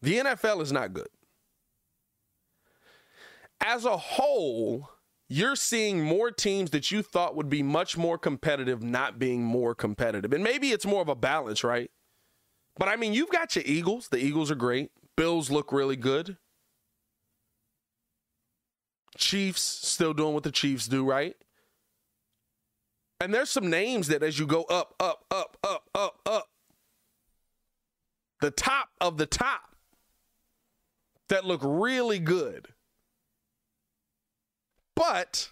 The 0.00 0.18
NFL 0.18 0.62
is 0.62 0.72
not 0.72 0.92
good. 0.92 1.08
As 3.60 3.84
a 3.84 3.96
whole, 3.96 4.88
you're 5.28 5.54
seeing 5.56 6.02
more 6.02 6.30
teams 6.30 6.70
that 6.70 6.90
you 6.90 7.02
thought 7.02 7.36
would 7.36 7.48
be 7.48 7.62
much 7.62 7.96
more 7.96 8.18
competitive 8.18 8.82
not 8.82 9.18
being 9.18 9.44
more 9.44 9.74
competitive. 9.74 10.32
And 10.32 10.42
maybe 10.42 10.70
it's 10.72 10.84
more 10.84 11.00
of 11.00 11.08
a 11.08 11.14
balance, 11.14 11.62
right? 11.62 11.90
But 12.76 12.88
I 12.88 12.96
mean, 12.96 13.14
you've 13.14 13.30
got 13.30 13.54
your 13.54 13.64
Eagles. 13.66 14.08
The 14.08 14.18
Eagles 14.18 14.50
are 14.50 14.56
great. 14.56 14.90
Bills 15.16 15.50
look 15.50 15.72
really 15.72 15.96
good. 15.96 16.36
Chiefs 19.16 19.62
still 19.62 20.14
doing 20.14 20.34
what 20.34 20.42
the 20.42 20.50
Chiefs 20.50 20.86
do, 20.86 21.04
right? 21.04 21.36
And 23.20 23.32
there's 23.32 23.50
some 23.50 23.70
names 23.70 24.08
that 24.08 24.22
as 24.22 24.38
you 24.38 24.46
go 24.46 24.64
up, 24.64 24.94
up, 24.98 25.24
up, 25.30 25.56
up, 25.62 25.88
up, 25.94 26.18
up, 26.26 26.48
the 28.40 28.50
top 28.50 28.88
of 29.00 29.16
the 29.16 29.26
top 29.26 29.76
that 31.28 31.44
look 31.44 31.60
really 31.62 32.18
good. 32.18 32.68
But 34.96 35.50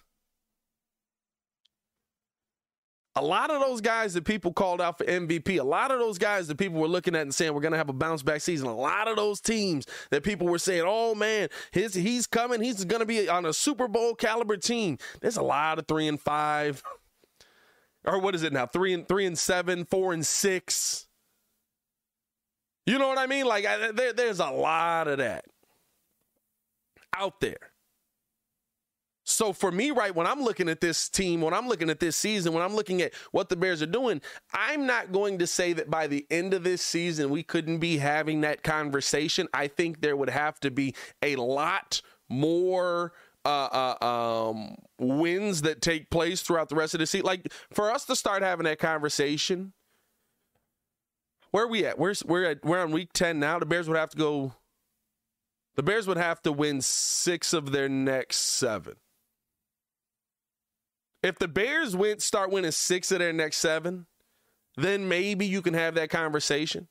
a 3.17 3.23
lot 3.23 3.51
of 3.51 3.61
those 3.61 3.81
guys 3.81 4.15
that 4.15 4.25
people 4.25 4.53
called 4.53 4.81
out 4.81 4.99
for 4.99 5.05
MVP, 5.05 5.59
a 5.59 5.65
lot 5.65 5.91
of 5.91 5.99
those 5.99 6.17
guys 6.17 6.47
that 6.49 6.57
people 6.59 6.79
were 6.79 6.89
looking 6.89 7.17
at 7.17 7.23
and 7.23 7.35
saying 7.35 7.53
we're 7.53 7.61
going 7.61 7.73
to 7.73 7.79
have 7.79 7.89
a 7.89 7.93
bounce 7.93 8.23
back 8.23 8.41
season, 8.41 8.69
a 8.69 8.75
lot 8.75 9.09
of 9.09 9.17
those 9.17 9.41
teams 9.41 9.87
that 10.11 10.23
people 10.23 10.47
were 10.47 10.59
saying, 10.59 10.85
"Oh 10.87 11.15
man, 11.15 11.49
his 11.73 11.95
he's 11.95 12.27
coming, 12.27 12.61
he's 12.61 12.85
going 12.85 13.01
to 13.01 13.07
be 13.07 13.29
on 13.29 13.47
a 13.47 13.53
Super 13.53 13.89
Bowl 13.89 14.15
caliber 14.15 14.57
team." 14.57 14.99
There's 15.21 15.37
a 15.37 15.43
lot 15.43 15.79
of 15.79 15.87
3 15.87 16.07
and 16.09 16.21
5 16.21 16.83
or 18.05 18.19
what 18.19 18.35
is 18.35 18.43
it 18.43 18.53
now? 18.53 18.67
3 18.67 18.95
and 18.95 19.09
3 19.09 19.27
and 19.27 19.39
7, 19.39 19.85
4 19.85 20.13
and 20.13 20.27
6. 20.27 21.07
You 22.87 22.99
know 22.99 23.09
what 23.09 23.19
I 23.19 23.27
mean? 23.27 23.47
Like 23.47 23.65
there, 23.65 24.13
there's 24.13 24.41
a 24.41 24.51
lot 24.51 25.09
of 25.09 25.19
that 25.19 25.45
out 27.15 27.41
there. 27.41 27.70
So 29.31 29.53
for 29.53 29.71
me, 29.71 29.91
right, 29.91 30.15
when 30.15 30.27
I'm 30.27 30.43
looking 30.43 30.69
at 30.69 30.81
this 30.81 31.09
team, 31.09 31.41
when 31.41 31.55
I'm 31.55 31.69
looking 31.69 31.89
at 31.91 32.01
this 32.01 32.17
season, 32.17 32.53
when 32.53 32.63
I'm 32.63 32.75
looking 32.75 33.01
at 33.01 33.15
what 33.31 33.49
the 33.49 33.57
Bears 33.57 33.81
are 33.81 33.87
doing, 33.87 34.21
I'm 34.53 34.87
not 34.87 35.13
going 35.13 35.39
to 35.39 35.47
say 35.47 35.73
that 35.75 35.91
by 35.91 36.07
the 36.07 36.27
end 36.31 36.53
of 36.53 36.65
this 36.65 36.83
season 36.83 37.31
we 37.31 37.43
couldn't 37.43 37.79
be 37.79 37.99
having 37.99 38.41
that 38.43 38.63
conversation. 38.63 39.49
I 39.55 39.69
think 39.69 40.01
there 40.01 40.17
would 40.17 40.31
have 40.31 40.59
to 40.61 40.71
be 40.71 40.95
a 41.23 41.37
lot 41.37 42.03
more 42.29 43.13
uh, 43.45 43.95
uh, 44.01 44.51
um, 44.51 44.75
wins 44.99 45.63
that 45.63 45.81
take 45.81 46.11
place 46.11 46.43
throughout 46.43 46.69
the 46.69 46.75
rest 46.75 46.95
of 46.95 47.01
the 47.01 47.07
season. 47.07 47.27
Like 47.27 47.53
for 47.73 47.91
us 47.91 48.05
to 48.07 48.17
start 48.17 48.43
having 48.43 48.65
that 48.65 48.79
conversation, 48.79 49.73
where 51.51 51.65
are 51.65 51.69
we 51.69 51.87
at? 51.87 51.99
We're 51.99 52.15
we're 52.27 52.45
at 52.45 52.65
we're 52.65 52.81
on 52.81 52.91
week 52.91 53.13
ten 53.13 53.41
now. 53.41 53.59
The 53.59 53.67
Bears 53.67 53.89
would 53.89 53.97
have 53.97 54.11
to 54.11 54.17
go. 54.17 54.55
The 55.77 55.83
Bears 55.83 56.07
would 56.07 56.17
have 56.17 56.43
to 56.43 56.53
win 56.53 56.81
six 56.81 57.53
of 57.53 57.73
their 57.73 57.89
next 57.89 58.39
seven. 58.39 58.97
If 61.23 61.39
the 61.39 61.49
Bears 61.49 61.95
win, 61.95 62.19
start 62.21 62.51
winning 62.51 62.71
six 62.71 63.13
of 63.13 63.19
their 63.19 63.33
next 63.33 63.59
seven, 63.59 64.07
then 64.77 65.09
maybe 65.09 65.47
you 65.47 65.63
can 65.63 65.75
have 65.75 65.95
that 65.95 66.11
conversation. 66.11 66.89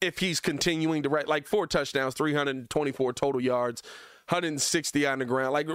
If 0.00 0.18
he's 0.18 0.40
continuing 0.40 1.02
to 1.02 1.08
write 1.08 1.28
like 1.28 1.46
four 1.46 1.66
touchdowns, 1.66 2.14
324 2.14 3.12
total 3.12 3.40
yards, 3.40 3.82
160 4.28 5.06
on 5.06 5.18
the 5.20 5.24
ground, 5.24 5.52
like 5.52 5.68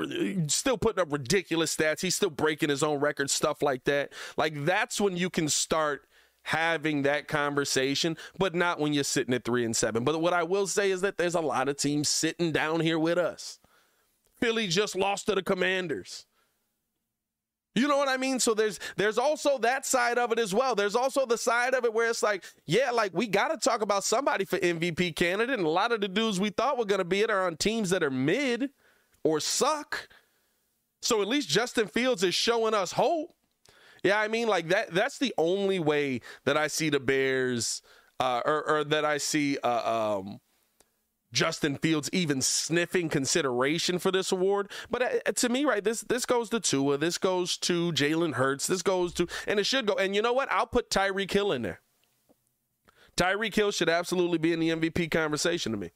still 0.47 0.77
putting 0.77 1.01
up 1.01 1.11
ridiculous 1.11 1.75
stats. 1.75 2.01
He's 2.01 2.15
still 2.15 2.29
breaking 2.29 2.69
his 2.69 2.83
own 2.83 2.99
record, 2.99 3.29
stuff 3.29 3.61
like 3.61 3.83
that. 3.85 4.13
Like 4.37 4.65
that's 4.65 5.01
when 5.01 5.17
you 5.17 5.29
can 5.29 5.49
start 5.49 6.07
having 6.43 7.01
that 7.03 7.27
conversation, 7.27 8.17
but 8.37 8.53
not 8.53 8.79
when 8.79 8.93
you're 8.93 9.03
sitting 9.03 9.33
at 9.33 9.43
three 9.43 9.65
and 9.65 9.75
seven. 9.75 10.03
But 10.03 10.21
what 10.21 10.33
I 10.33 10.43
will 10.43 10.67
say 10.67 10.91
is 10.91 11.01
that 11.01 11.17
there's 11.17 11.35
a 11.35 11.41
lot 11.41 11.67
of 11.67 11.77
teams 11.77 12.09
sitting 12.09 12.51
down 12.51 12.81
here 12.81 12.99
with 12.99 13.17
us. 13.17 13.59
Philly 14.39 14.67
just 14.67 14.95
lost 14.95 15.25
to 15.27 15.35
the 15.35 15.43
Commanders. 15.43 16.25
You 17.75 17.87
know 17.87 17.97
what 17.97 18.07
I 18.07 18.17
mean? 18.17 18.39
So 18.39 18.53
there's 18.53 18.79
there's 18.97 19.17
also 19.17 19.57
that 19.59 19.85
side 19.85 20.19
of 20.19 20.31
it 20.31 20.39
as 20.39 20.53
well. 20.53 20.75
There's 20.75 20.95
also 20.95 21.25
the 21.25 21.37
side 21.37 21.73
of 21.73 21.85
it 21.85 21.93
where 21.93 22.09
it's 22.09 22.21
like, 22.21 22.43
yeah, 22.65 22.91
like 22.91 23.13
we 23.13 23.27
got 23.27 23.47
to 23.47 23.57
talk 23.57 23.81
about 23.81 24.03
somebody 24.03 24.45
for 24.45 24.59
MVP 24.59 25.15
candidate, 25.15 25.57
and 25.57 25.65
a 25.65 25.69
lot 25.69 25.91
of 25.91 25.99
the 26.01 26.07
dudes 26.07 26.39
we 26.39 26.51
thought 26.51 26.77
were 26.77 26.85
to 26.85 27.03
be 27.03 27.21
it 27.21 27.31
are 27.31 27.47
on 27.47 27.57
teams 27.57 27.89
that 27.89 28.03
are 28.03 28.11
mid 28.11 28.69
or 29.23 29.39
suck. 29.39 30.07
So 31.01 31.21
at 31.21 31.27
least 31.27 31.49
Justin 31.49 31.87
Fields 31.87 32.23
is 32.23 32.35
showing 32.35 32.73
us 32.73 32.91
hope. 32.91 33.35
Yeah, 34.03 34.19
I 34.19 34.27
mean, 34.27 34.47
like 34.47 34.69
that. 34.69 34.93
That's 34.93 35.17
the 35.17 35.33
only 35.37 35.79
way 35.79 36.21
that 36.45 36.57
I 36.57 36.67
see 36.67 36.89
the 36.89 36.99
Bears, 36.99 37.81
uh, 38.19 38.41
or, 38.45 38.69
or 38.69 38.83
that 38.83 39.05
I 39.05 39.17
see 39.17 39.57
uh, 39.63 40.19
um, 40.19 40.39
Justin 41.33 41.75
Fields 41.77 42.09
even 42.13 42.41
sniffing 42.41 43.09
consideration 43.09 43.99
for 43.99 44.11
this 44.11 44.31
award. 44.31 44.71
But 44.89 45.01
uh, 45.27 45.31
to 45.33 45.49
me, 45.49 45.65
right, 45.65 45.83
this 45.83 46.01
this 46.01 46.25
goes 46.25 46.49
to 46.51 46.59
Tua, 46.59 46.97
this 46.97 47.17
goes 47.17 47.57
to 47.57 47.91
Jalen 47.91 48.33
Hurts, 48.33 48.67
this 48.67 48.83
goes 48.83 49.13
to, 49.15 49.27
and 49.47 49.59
it 49.59 49.65
should 49.65 49.87
go. 49.87 49.95
And 49.95 50.15
you 50.15 50.21
know 50.21 50.31
what? 50.31 50.49
I'll 50.51 50.67
put 50.67 50.89
Tyreek 50.89 51.31
Hill 51.31 51.51
in 51.51 51.63
there. 51.63 51.81
Tyreek 53.17 53.53
Hill 53.53 53.71
should 53.71 53.89
absolutely 53.89 54.37
be 54.37 54.53
in 54.53 54.59
the 54.59 54.69
MVP 54.69 55.11
conversation 55.11 55.71
to 55.71 55.77
me. 55.77 55.91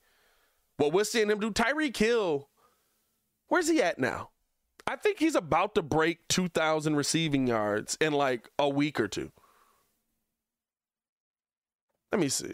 What 0.77 0.91
we're 0.91 1.03
seeing 1.03 1.29
him 1.29 1.39
do, 1.39 1.51
Tyreek 1.51 1.95
Hill, 1.95 2.49
where's 3.47 3.69
he 3.69 3.81
at 3.81 3.97
now? 3.97 4.29
I 4.85 4.95
think 4.95 5.19
he's 5.19 5.35
about 5.35 5.75
to 5.75 5.81
break 5.81 6.27
2,000 6.29 6.95
receiving 6.95 7.47
yards 7.47 7.97
in 7.99 8.13
like 8.13 8.49
a 8.57 8.69
week 8.69 8.99
or 8.99 9.07
two. 9.07 9.31
Let 12.11 12.21
me 12.21 12.29
see. 12.29 12.53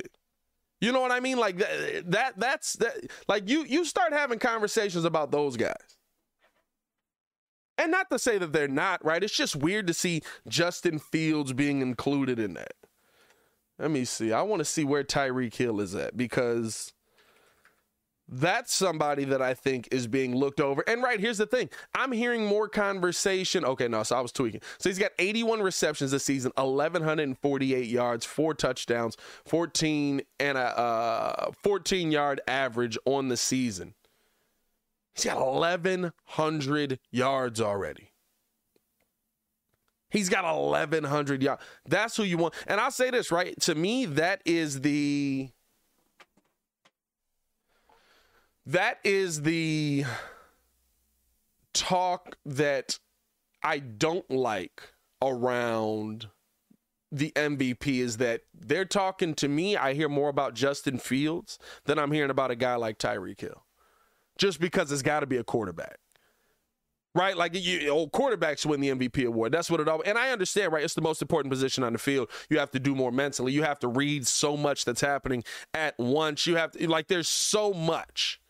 You 0.83 0.91
know 0.91 0.99
what 0.99 1.13
I 1.13 1.21
mean? 1.21 1.37
Like 1.37 1.59
that, 1.59 2.11
that 2.11 2.33
that's 2.37 2.73
that 2.73 2.97
like 3.29 3.47
you 3.47 3.63
you 3.63 3.85
start 3.85 4.11
having 4.11 4.37
conversations 4.37 5.05
about 5.05 5.31
those 5.31 5.55
guys. 5.55 5.97
And 7.77 7.89
not 7.89 8.09
to 8.09 8.19
say 8.19 8.37
that 8.37 8.51
they're 8.51 8.67
not, 8.67 9.03
right? 9.05 9.23
It's 9.23 9.35
just 9.35 9.55
weird 9.55 9.87
to 9.87 9.93
see 9.93 10.23
Justin 10.45 10.99
Fields 10.99 11.53
being 11.53 11.81
included 11.81 12.37
in 12.37 12.55
that. 12.55 12.73
Let 13.79 13.91
me 13.91 14.03
see. 14.03 14.33
I 14.33 14.41
want 14.41 14.59
to 14.59 14.65
see 14.65 14.83
where 14.83 15.05
Tyreek 15.05 15.55
Hill 15.55 15.79
is 15.79 15.95
at 15.95 16.17
because 16.17 16.91
that's 18.27 18.73
somebody 18.73 19.25
that 19.25 19.41
I 19.41 19.53
think 19.53 19.89
is 19.91 20.07
being 20.07 20.35
looked 20.35 20.61
over. 20.61 20.83
And 20.87 21.03
right, 21.03 21.19
here's 21.19 21.37
the 21.37 21.45
thing 21.45 21.69
I'm 21.93 22.11
hearing 22.11 22.45
more 22.45 22.69
conversation. 22.69 23.65
Okay, 23.65 23.87
no, 23.87 24.03
so 24.03 24.15
I 24.15 24.21
was 24.21 24.31
tweaking. 24.31 24.61
So 24.77 24.89
he's 24.89 24.99
got 24.99 25.11
81 25.19 25.61
receptions 25.61 26.11
this 26.11 26.23
season, 26.23 26.51
1,148 26.55 27.85
yards, 27.85 28.25
four 28.25 28.53
touchdowns, 28.53 29.17
14 29.45 30.21
and 30.39 30.57
a 30.57 30.79
uh, 30.79 31.51
14 31.51 32.11
yard 32.11 32.41
average 32.47 32.97
on 33.05 33.27
the 33.27 33.37
season. 33.37 33.93
He's 35.15 35.25
got 35.25 35.39
1,100 35.39 36.99
yards 37.11 37.61
already. 37.61 38.09
He's 40.09 40.29
got 40.29 40.43
1,100 40.43 41.43
yards. 41.43 41.61
That's 41.87 42.15
who 42.15 42.23
you 42.23 42.37
want. 42.37 42.53
And 42.67 42.79
I'll 42.79 42.91
say 42.91 43.09
this, 43.09 43.31
right? 43.31 43.59
To 43.61 43.75
me, 43.75 44.05
that 44.05 44.41
is 44.45 44.81
the 44.81 45.49
that 48.65 48.99
is 49.03 49.41
the 49.41 50.05
talk 51.73 52.37
that 52.45 52.99
I 53.63 53.79
don't 53.79 54.29
like 54.29 54.81
around 55.21 56.27
the 57.11 57.31
MVP 57.35 57.99
is 57.99 58.17
that 58.17 58.41
they're 58.53 58.85
talking 58.85 59.35
to 59.35 59.47
me. 59.47 59.77
I 59.77 59.93
hear 59.93 60.09
more 60.09 60.29
about 60.29 60.55
Justin 60.55 60.97
Fields 60.97 61.59
than 61.85 61.99
I'm 61.99 62.11
hearing 62.11 62.31
about 62.31 62.51
a 62.51 62.55
guy 62.55 62.75
like 62.75 62.97
Tyreek 62.97 63.39
Hill. 63.39 63.63
Just 64.37 64.59
because 64.59 64.91
it's 64.91 65.03
got 65.03 65.19
to 65.19 65.27
be 65.27 65.37
a 65.37 65.43
quarterback. 65.43 65.99
Right? 67.15 67.37
Like 67.37 67.53
you, 67.53 67.89
old 67.89 68.11
quarterbacks 68.11 68.65
win 68.65 68.81
the 68.81 68.89
MVP 68.89 69.27
award. 69.27 69.51
That's 69.51 69.69
what 69.69 69.79
it 69.79 69.87
all 69.87 70.01
and 70.03 70.17
I 70.17 70.31
understand, 70.31 70.73
right? 70.73 70.83
It's 70.83 70.95
the 70.95 71.01
most 71.01 71.21
important 71.21 71.51
position 71.51 71.83
on 71.83 71.93
the 71.93 71.99
field. 71.99 72.29
You 72.49 72.57
have 72.57 72.71
to 72.71 72.79
do 72.79 72.95
more 72.95 73.11
mentally. 73.11 73.51
You 73.51 73.61
have 73.61 73.77
to 73.79 73.87
read 73.87 74.25
so 74.25 74.57
much 74.57 74.83
that's 74.83 75.01
happening 75.01 75.43
at 75.75 75.93
once. 75.99 76.47
You 76.47 76.55
have 76.55 76.71
to 76.71 76.89
like 76.89 77.07
there's 77.09 77.29
so 77.29 77.71
much 77.71 78.41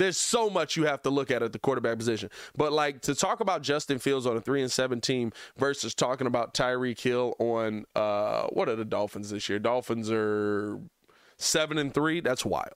there's 0.00 0.16
so 0.16 0.48
much 0.48 0.76
you 0.76 0.86
have 0.86 1.02
to 1.02 1.10
look 1.10 1.30
at 1.30 1.42
at 1.42 1.52
the 1.52 1.58
quarterback 1.58 1.98
position. 1.98 2.30
But 2.56 2.72
like 2.72 3.02
to 3.02 3.14
talk 3.14 3.40
about 3.40 3.60
Justin 3.60 3.98
Fields 3.98 4.26
on 4.26 4.34
a 4.34 4.40
three 4.40 4.62
and 4.62 4.72
seven 4.72 5.00
team 5.00 5.30
versus 5.58 5.94
talking 5.94 6.26
about 6.26 6.54
Tyreek 6.54 6.98
Hill 6.98 7.34
on 7.38 7.84
uh 7.94 8.46
what 8.46 8.70
are 8.70 8.76
the 8.76 8.86
Dolphins 8.86 9.28
this 9.28 9.48
year? 9.50 9.58
Dolphins 9.58 10.10
are 10.10 10.80
seven 11.36 11.76
and 11.76 11.92
three. 11.92 12.20
That's 12.20 12.46
wild. 12.46 12.72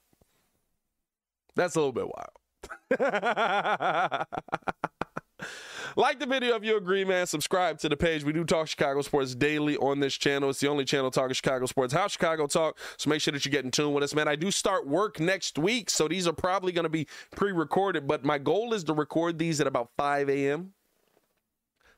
That's 1.57 1.76
a 1.76 1.81
little 1.81 1.93
bit 1.93 2.09
wild. 2.09 2.28
Like 5.96 6.18
the 6.18 6.26
video 6.26 6.56
if 6.56 6.64
you 6.64 6.76
agree, 6.76 7.04
man. 7.04 7.26
Subscribe 7.26 7.78
to 7.78 7.88
the 7.88 7.96
page. 7.96 8.24
We 8.24 8.32
do 8.32 8.44
talk 8.44 8.66
Chicago 8.66 9.00
sports 9.02 9.34
daily 9.34 9.76
on 9.76 10.00
this 10.00 10.14
channel. 10.14 10.50
It's 10.50 10.58
the 10.58 10.68
only 10.68 10.84
channel 10.84 11.10
talking 11.10 11.34
Chicago 11.34 11.66
sports. 11.66 11.92
How 11.92 12.08
Chicago 12.08 12.46
talk. 12.46 12.78
So 12.96 13.10
make 13.10 13.20
sure 13.20 13.32
that 13.32 13.44
you 13.44 13.50
get 13.50 13.64
in 13.64 13.70
tune 13.70 13.92
with 13.92 14.02
us, 14.02 14.14
man. 14.14 14.26
I 14.26 14.34
do 14.34 14.50
start 14.50 14.88
work 14.88 15.20
next 15.20 15.56
week, 15.56 15.90
so 15.90 16.08
these 16.08 16.26
are 16.26 16.32
probably 16.32 16.72
going 16.72 16.84
to 16.84 16.88
be 16.88 17.06
pre-recorded. 17.36 18.08
But 18.08 18.24
my 18.24 18.38
goal 18.38 18.74
is 18.74 18.82
to 18.84 18.92
record 18.92 19.38
these 19.38 19.60
at 19.60 19.66
about 19.68 19.90
5 19.96 20.28
a.m. 20.30 20.74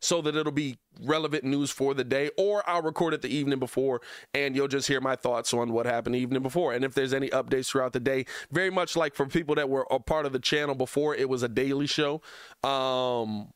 So 0.00 0.20
that 0.22 0.36
it'll 0.36 0.52
be 0.52 0.78
relevant 1.02 1.44
news 1.44 1.70
for 1.70 1.94
the 1.94 2.04
day, 2.04 2.30
or 2.36 2.62
I'll 2.68 2.82
record 2.82 3.14
it 3.14 3.22
the 3.22 3.28
evening 3.28 3.58
before, 3.58 4.00
and 4.34 4.54
you'll 4.54 4.68
just 4.68 4.88
hear 4.88 5.00
my 5.00 5.16
thoughts 5.16 5.52
on 5.52 5.72
what 5.72 5.86
happened 5.86 6.14
the 6.14 6.18
evening 6.18 6.42
before. 6.42 6.72
And 6.72 6.84
if 6.84 6.94
there's 6.94 7.12
any 7.12 7.28
updates 7.30 7.68
throughout 7.68 7.92
the 7.92 8.00
day, 8.00 8.26
very 8.50 8.70
much 8.70 8.96
like 8.96 9.14
for 9.14 9.26
people 9.26 9.54
that 9.56 9.68
were 9.68 9.86
a 9.90 9.98
part 9.98 10.26
of 10.26 10.32
the 10.32 10.38
channel 10.38 10.74
before, 10.74 11.14
it 11.14 11.28
was 11.28 11.42
a 11.42 11.48
daily 11.48 11.86
show. 11.86 12.20
Um, 12.62 13.52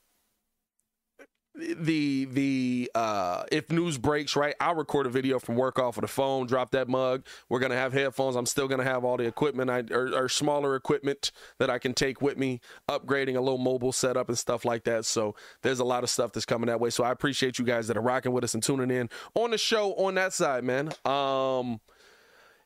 the 1.55 2.27
the 2.27 2.91
uh 2.95 3.43
if 3.51 3.71
news 3.71 3.99
breaks 3.99 4.37
right 4.37 4.55
i'll 4.61 4.77
record 4.77 5.05
a 5.07 5.11
video 5.11 5.39
from 5.41 5.57
work 5.57 5.81
off 5.81 5.97
of 5.97 6.03
the 6.03 6.09
phone 6.09 6.47
drop 6.47 6.71
that 6.71 6.89
mug. 6.89 7.27
We're 7.49 7.59
gonna 7.59 7.77
have 7.77 7.93
headphones. 7.93 8.37
I'm 8.37 8.47
still 8.47 8.69
gonna 8.69 8.85
have 8.85 9.05
all 9.05 9.17
the 9.17 9.27
equipment 9.27 9.69
i 9.69 9.83
or, 9.91 10.15
or, 10.15 10.29
smaller 10.29 10.77
equipment 10.77 11.33
that 11.59 11.69
i 11.69 11.79
can 11.79 11.93
take 11.93 12.23
with 12.23 12.39
me 12.39 12.61
upgrading 12.89 13.37
a 13.37 13.41
little 13.41 13.59
mobile 13.59 13.93
setup 13.93 14.29
and 14.29 14.39
stuff 14.39 14.65
like 14.65 14.85
that. 14.85 15.05
So 15.05 15.35
there's 15.63 15.81
a 15.81 15.85
lot 15.85 16.05
of 16.05 16.11
stuff 16.11 16.33
that's 16.33 16.47
coming 16.47 16.69
that 16.69 16.81
way. 16.81 16.91
So 16.91 17.03
i 17.03 17.11
appreciate 17.11 17.59
you 17.59 17.65
guys 17.65 17.89
that 17.89 17.97
are 17.97 18.03
rocking 18.03 18.33
with 18.33 18.45
us 18.45 18.55
and 18.55 18.63
tuning 18.63 18.91
in 18.91 19.11
on 19.35 19.51
the 19.51 19.59
show 19.59 19.95
on 19.95 20.15
that 20.15 20.33
side 20.33 20.65
man. 20.65 20.91
Um 21.05 21.81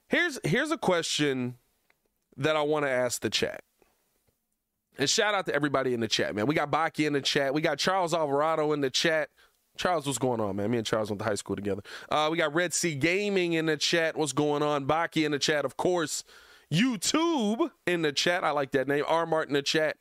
Here's 0.09 0.39
here's 0.45 0.71
a 0.71 0.79
question 0.79 1.57
that 2.37 2.57
I 2.57 2.63
want 2.63 2.85
to 2.85 2.91
ask 2.91 3.21
the 3.21 3.31
chat. 3.31 3.63
And 4.99 5.11
shout 5.11 5.35
out 5.35 5.47
to 5.47 5.55
everybody 5.55 5.93
in 5.93 6.01
the 6.01 6.09
chat, 6.09 6.35
man. 6.35 6.47
We 6.47 6.55
got 6.55 6.71
Baki 6.71 7.07
in 7.07 7.13
the 7.13 7.21
chat. 7.21 7.53
We 7.53 7.61
got 7.61 7.79
Charles 7.79 8.15
Alvarado 8.15 8.73
in 8.73 8.81
the 8.81 8.91
chat. 8.91 9.31
Charles, 9.77 10.07
what's 10.07 10.19
going 10.19 10.41
on, 10.41 10.55
man? 10.57 10.71
Me 10.71 10.79
and 10.79 10.87
Charles 10.87 11.11
went 11.11 11.19
to 11.19 11.25
high 11.25 11.35
school 11.35 11.57
together. 11.57 11.83
Uh, 12.09 12.29
we 12.31 12.39
got 12.39 12.55
Red 12.55 12.73
Sea 12.73 12.95
Gaming 12.95 13.55
in 13.55 13.67
the 13.67 13.77
chat. 13.77 14.17
What's 14.17 14.33
going 14.33 14.63
on? 14.63 14.87
Baki 14.87 15.27
in 15.27 15.33
the 15.33 15.39
chat, 15.39 15.65
of 15.65 15.77
course. 15.77 16.23
YouTube 16.73 17.71
in 17.87 18.03
the 18.03 18.13
chat. 18.13 18.45
I 18.45 18.51
like 18.51 18.71
that 18.73 18.87
name. 18.87 19.05
R 19.09 19.27
Mart 19.27 19.49
in 19.49 19.55
the 19.55 19.63
chat. 19.63 19.97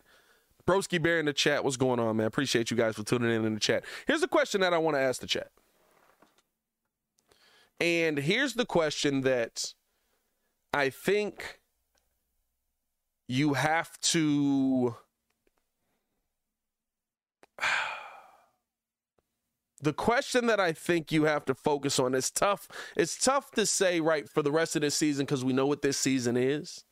Broski 0.68 1.02
Bear 1.02 1.20
in 1.20 1.26
the 1.26 1.34
chat. 1.34 1.64
What's 1.64 1.78
going 1.78 2.00
on, 2.00 2.18
man? 2.18 2.28
Appreciate 2.28 2.72
you 2.72 2.78
guys 2.78 2.96
for 2.96 3.04
tuning 3.04 3.32
in 3.32 3.46
in 3.46 3.56
the 3.56 3.60
chat. 3.60 3.84
Here's 4.08 4.22
the 4.22 4.28
question 4.28 4.62
that 4.62 4.74
I 4.74 4.78
want 4.78 4.96
to 4.96 5.02
ask 5.02 5.20
the 5.20 5.28
chat. 5.28 5.50
And 7.80 8.18
here's 8.18 8.54
the 8.54 8.66
question 8.66 9.22
that 9.22 9.74
I 10.74 10.90
think 10.90 11.60
you 13.28 13.54
have 13.54 14.00
to 14.02 14.96
the 19.82 19.94
question 19.94 20.48
that 20.48 20.60
I 20.60 20.72
think 20.72 21.12
you 21.12 21.26
have 21.26 21.46
to 21.46 21.54
focus 21.54 22.00
on 22.00 22.16
is 22.16 22.32
tough. 22.32 22.68
It's 22.96 23.18
tough 23.18 23.52
to 23.52 23.66
say 23.66 24.00
right 24.00 24.28
for 24.30 24.42
the 24.42 24.52
rest 24.52 24.76
of 24.76 24.82
this 24.82 24.96
season 24.96 25.26
because 25.26 25.44
we 25.44 25.54
know 25.54 25.68
what 25.68 25.82
this 25.82 25.98
season 25.98 26.38
is. 26.38 26.84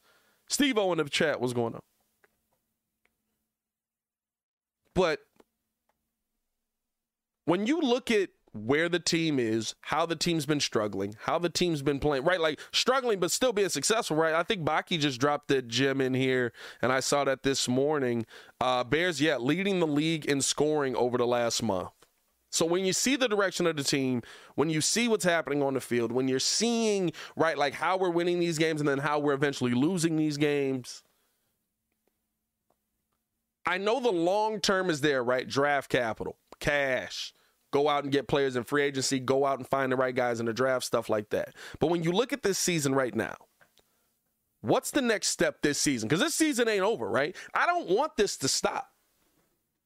Steve 0.49 0.77
Owen 0.77 0.99
of 0.99 1.09
chat, 1.09 1.39
what's 1.39 1.53
going 1.53 1.73
on? 1.73 1.81
But 4.93 5.19
when 7.45 7.65
you 7.65 7.79
look 7.79 8.11
at 8.11 8.29
where 8.53 8.89
the 8.89 8.99
team 8.99 9.39
is, 9.39 9.75
how 9.81 10.05
the 10.05 10.15
team's 10.15 10.45
been 10.45 10.59
struggling, 10.59 11.15
how 11.21 11.39
the 11.39 11.49
team's 11.49 11.81
been 11.81 11.99
playing, 11.99 12.23
right? 12.23 12.39
Like 12.39 12.59
struggling, 12.73 13.19
but 13.19 13.31
still 13.31 13.53
being 13.53 13.69
successful, 13.69 14.17
right? 14.17 14.33
I 14.33 14.43
think 14.43 14.63
Baki 14.63 14.99
just 14.99 15.19
dropped 15.19 15.47
that 15.49 15.67
gem 15.67 16.01
in 16.01 16.13
here, 16.13 16.51
and 16.81 16.91
I 16.91 16.99
saw 16.99 17.23
that 17.23 17.43
this 17.43 17.67
morning. 17.67 18.25
Uh, 18.59 18.83
Bears, 18.83 19.21
yeah, 19.21 19.37
leading 19.37 19.79
the 19.79 19.87
league 19.87 20.25
in 20.25 20.41
scoring 20.41 20.95
over 20.95 21.17
the 21.17 21.27
last 21.27 21.63
month. 21.63 21.91
So 22.49 22.65
when 22.65 22.83
you 22.83 22.91
see 22.91 23.15
the 23.15 23.29
direction 23.29 23.65
of 23.65 23.77
the 23.77 23.83
team, 23.83 24.21
when 24.55 24.69
you 24.69 24.81
see 24.81 25.07
what's 25.07 25.23
happening 25.23 25.63
on 25.63 25.73
the 25.73 25.79
field, 25.79 26.11
when 26.11 26.27
you're 26.27 26.39
seeing, 26.39 27.13
right, 27.37 27.57
like 27.57 27.73
how 27.73 27.95
we're 27.95 28.09
winning 28.09 28.41
these 28.41 28.57
games 28.57 28.81
and 28.81 28.87
then 28.89 28.97
how 28.97 29.19
we're 29.19 29.33
eventually 29.33 29.71
losing 29.73 30.17
these 30.17 30.35
games, 30.35 31.03
I 33.65 33.77
know 33.77 34.01
the 34.01 34.11
long 34.11 34.59
term 34.59 34.89
is 34.89 34.99
there, 34.99 35.23
right? 35.23 35.47
Draft 35.47 35.89
capital, 35.89 36.37
cash 36.59 37.33
go 37.71 37.89
out 37.89 38.03
and 38.03 38.11
get 38.11 38.27
players 38.27 38.55
in 38.55 38.63
free 38.63 38.83
agency, 38.83 39.19
go 39.19 39.45
out 39.45 39.57
and 39.59 39.67
find 39.67 39.91
the 39.91 39.95
right 39.95 40.15
guys 40.15 40.39
in 40.39 40.45
the 40.45 40.53
draft, 40.53 40.85
stuff 40.85 41.09
like 41.09 41.29
that. 41.31 41.55
But 41.79 41.87
when 41.87 42.03
you 42.03 42.11
look 42.11 42.33
at 42.33 42.43
this 42.43 42.57
season 42.57 42.93
right 42.93 43.15
now, 43.15 43.35
what's 44.61 44.91
the 44.91 45.01
next 45.01 45.29
step 45.29 45.61
this 45.61 45.79
season? 45.79 46.07
Because 46.07 46.21
this 46.21 46.35
season 46.35 46.67
ain't 46.67 46.83
over, 46.83 47.09
right? 47.09 47.35
I 47.53 47.65
don't 47.65 47.89
want 47.89 48.17
this 48.17 48.37
to 48.37 48.47
stop. 48.47 48.89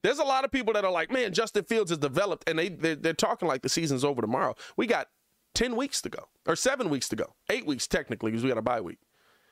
There's 0.04 0.20
a 0.20 0.24
lot 0.24 0.46
of 0.46 0.52
people 0.52 0.74
that 0.74 0.86
are 0.86 0.92
like, 0.92 1.12
man, 1.12 1.34
Justin 1.34 1.64
Fields 1.64 1.90
has 1.90 1.98
developed, 1.98 2.48
and 2.48 2.60
they 2.60 2.70
they're, 2.70 2.96
they're 2.96 3.14
talking 3.14 3.48
like 3.48 3.64
the 3.64 3.70
season's 3.70 4.04
over 4.04 4.22
tomorrow. 4.22 4.56
We 4.78 4.86
got 4.86 5.08
ten 5.56 5.76
weeks 5.76 6.02
to 6.04 6.10
go, 6.10 6.28
or 6.48 6.56
seven 6.56 6.90
weeks 6.90 7.10
to 7.10 7.16
go, 7.16 7.34
eight 7.50 7.66
weeks 7.66 7.88
technically, 7.88 8.32
because 8.32 8.44
we 8.44 8.50
got 8.50 8.60
a 8.60 8.62
bye 8.62 8.82
week. 8.82 9.00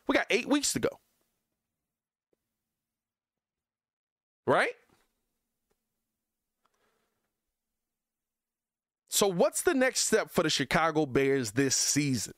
We 0.07 0.15
got 0.15 0.27
eight 0.29 0.47
weeks 0.47 0.73
to 0.73 0.79
go, 0.79 0.99
right? 4.45 4.73
So, 9.13 9.27
what's 9.27 9.61
the 9.61 9.75
next 9.75 10.07
step 10.07 10.31
for 10.31 10.41
the 10.41 10.49
Chicago 10.49 11.05
Bears 11.05 11.51
this 11.51 11.75
season? 11.75 12.33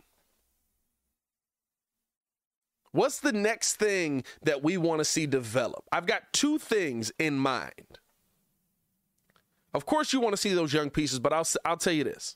What's 2.92 3.22
the 3.22 3.32
next 3.32 3.76
thing 3.76 4.26
that 4.42 4.62
we 4.62 4.76
want 4.76 5.00
to 5.00 5.06
see 5.06 5.26
develop? 5.26 5.86
I've 5.94 6.06
got 6.06 6.34
two 6.34 6.58
things 6.60 7.14
in 7.18 7.38
mind. 7.38 8.00
Of 9.74 9.86
course, 9.86 10.12
you 10.12 10.20
want 10.20 10.34
to 10.34 10.38
see 10.38 10.54
those 10.54 10.74
young 10.74 10.90
pieces, 10.90 11.18
but 11.20 11.32
I'll, 11.32 11.48
I'll 11.64 11.78
tell 11.78 11.94
you 11.94 12.04
this. 12.04 12.36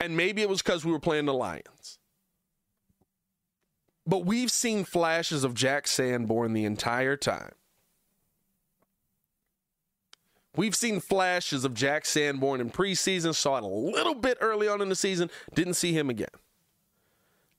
And 0.00 0.16
maybe 0.16 0.40
it 0.40 0.48
was 0.48 0.62
because 0.62 0.86
we 0.86 0.92
were 0.92 0.98
playing 0.98 1.26
the 1.26 1.34
Lions. 1.34 1.98
But 4.06 4.24
we've 4.24 4.50
seen 4.50 4.84
flashes 4.84 5.44
of 5.44 5.52
Jack 5.52 5.86
Sanborn 5.86 6.54
the 6.54 6.64
entire 6.64 7.18
time. 7.18 7.52
We've 10.56 10.74
seen 10.74 11.00
flashes 11.00 11.64
of 11.64 11.74
Jack 11.74 12.04
Sanborn 12.04 12.60
in 12.60 12.70
preseason, 12.70 13.34
saw 13.34 13.56
it 13.56 13.64
a 13.64 13.66
little 13.66 14.14
bit 14.14 14.38
early 14.40 14.68
on 14.68 14.80
in 14.80 14.88
the 14.88 14.96
season, 14.96 15.30
didn't 15.54 15.74
see 15.74 15.92
him 15.92 16.10
again. 16.10 16.28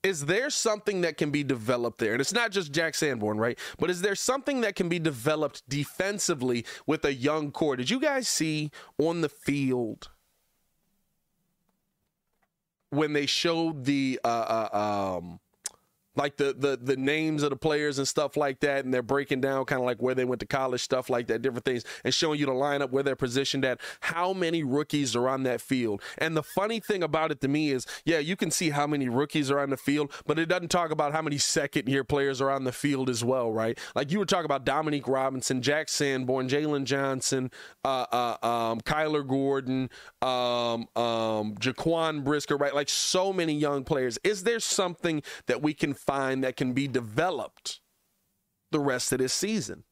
Is 0.01 0.27
there 0.27 0.51
something 0.51 1.01
that 1.01 1.17
can 1.17 1.31
be 1.31 1.43
developed 1.43 1.97
there? 1.97 2.13
And 2.13 2.21
it's 2.21 2.31
not 2.31 2.51
just 2.51 2.71
Jack 2.71 2.93
Sanborn, 2.93 3.37
right? 3.37 3.57
But 3.79 3.89
is 3.89 4.01
there 4.01 4.13
something 4.13 4.61
that 4.61 4.75
can 4.75 4.87
be 4.87 4.99
developed 4.99 5.67
defensively 5.67 6.63
with 6.85 7.03
a 7.05 7.13
young 7.13 7.51
core? 7.51 7.75
Did 7.75 7.89
you 7.89 7.99
guys 7.99 8.27
see 8.27 8.69
on 8.99 9.21
the 9.21 9.29
field 9.29 10.09
when 12.91 13.13
they 13.13 13.25
showed 13.25 13.85
the 13.85 14.19
uh, 14.23 14.67
uh, 14.71 15.17
um, 15.17 15.39
like 16.15 16.37
the 16.37 16.55
the 16.57 16.77
the 16.81 16.95
names 16.95 17.43
of 17.43 17.49
the 17.49 17.55
players 17.55 17.97
and 17.97 18.07
stuff 18.07 18.37
like 18.37 18.59
that, 18.61 18.85
and 18.85 18.93
they're 18.93 19.01
breaking 19.01 19.41
down 19.41 19.65
kind 19.65 19.81
of 19.81 19.85
like 19.85 20.01
where 20.01 20.15
they 20.15 20.25
went 20.25 20.39
to 20.41 20.47
college, 20.47 20.81
stuff 20.81 21.09
like 21.09 21.27
that, 21.27 21.41
different 21.41 21.65
things, 21.65 21.83
and 22.03 22.13
showing 22.13 22.39
you 22.39 22.45
the 22.45 22.51
lineup 22.51 22.91
where 22.91 23.03
they're 23.03 23.15
positioned 23.15 23.65
at. 23.65 23.79
How 24.01 24.33
many 24.33 24.63
rookies 24.63 25.15
are 25.15 25.27
on 25.27 25.43
that 25.43 25.61
field? 25.61 26.01
And 26.17 26.35
the 26.35 26.43
funny 26.43 26.79
thing 26.79 27.03
about 27.03 27.31
it 27.31 27.41
to 27.41 27.47
me 27.47 27.71
is, 27.71 27.85
yeah, 28.05 28.19
you 28.19 28.35
can 28.35 28.51
see 28.51 28.69
how 28.69 28.87
many 28.87 29.09
rookies 29.09 29.51
are 29.51 29.59
on 29.59 29.69
the 29.69 29.77
field, 29.77 30.11
but 30.25 30.39
it 30.39 30.47
doesn't 30.47 30.69
talk 30.69 30.91
about 30.91 31.11
how 31.11 31.21
many 31.21 31.37
second 31.37 31.87
year 31.87 32.03
players 32.03 32.41
are 32.41 32.51
on 32.51 32.63
the 32.63 32.71
field 32.71 33.09
as 33.09 33.23
well, 33.23 33.51
right? 33.51 33.77
Like 33.95 34.11
you 34.11 34.19
were 34.19 34.25
talking 34.25 34.45
about 34.45 34.65
Dominique 34.65 35.07
Robinson, 35.07 35.61
Jack 35.61 35.89
Sanborn, 35.89 36.47
Jaylon 36.47 36.85
Johnson, 36.85 37.51
uh, 37.83 38.05
uh, 38.11 38.45
um, 38.45 38.81
Kyler 38.81 39.27
Gordon, 39.27 39.89
um, 40.21 40.87
um, 40.95 41.55
Jaquan 41.55 42.23
Brisker, 42.23 42.57
right? 42.57 42.73
Like 42.73 42.89
so 42.89 43.33
many 43.33 43.53
young 43.53 43.83
players. 43.83 44.17
Is 44.23 44.43
there 44.43 44.59
something 44.59 45.23
that 45.47 45.61
we 45.61 45.73
can 45.73 45.93
find 46.05 46.43
that 46.43 46.55
can 46.55 46.73
be 46.73 46.87
developed 46.87 47.79
the 48.71 48.79
rest 48.79 49.11
of 49.11 49.19
this 49.19 49.33
season. 49.33 49.83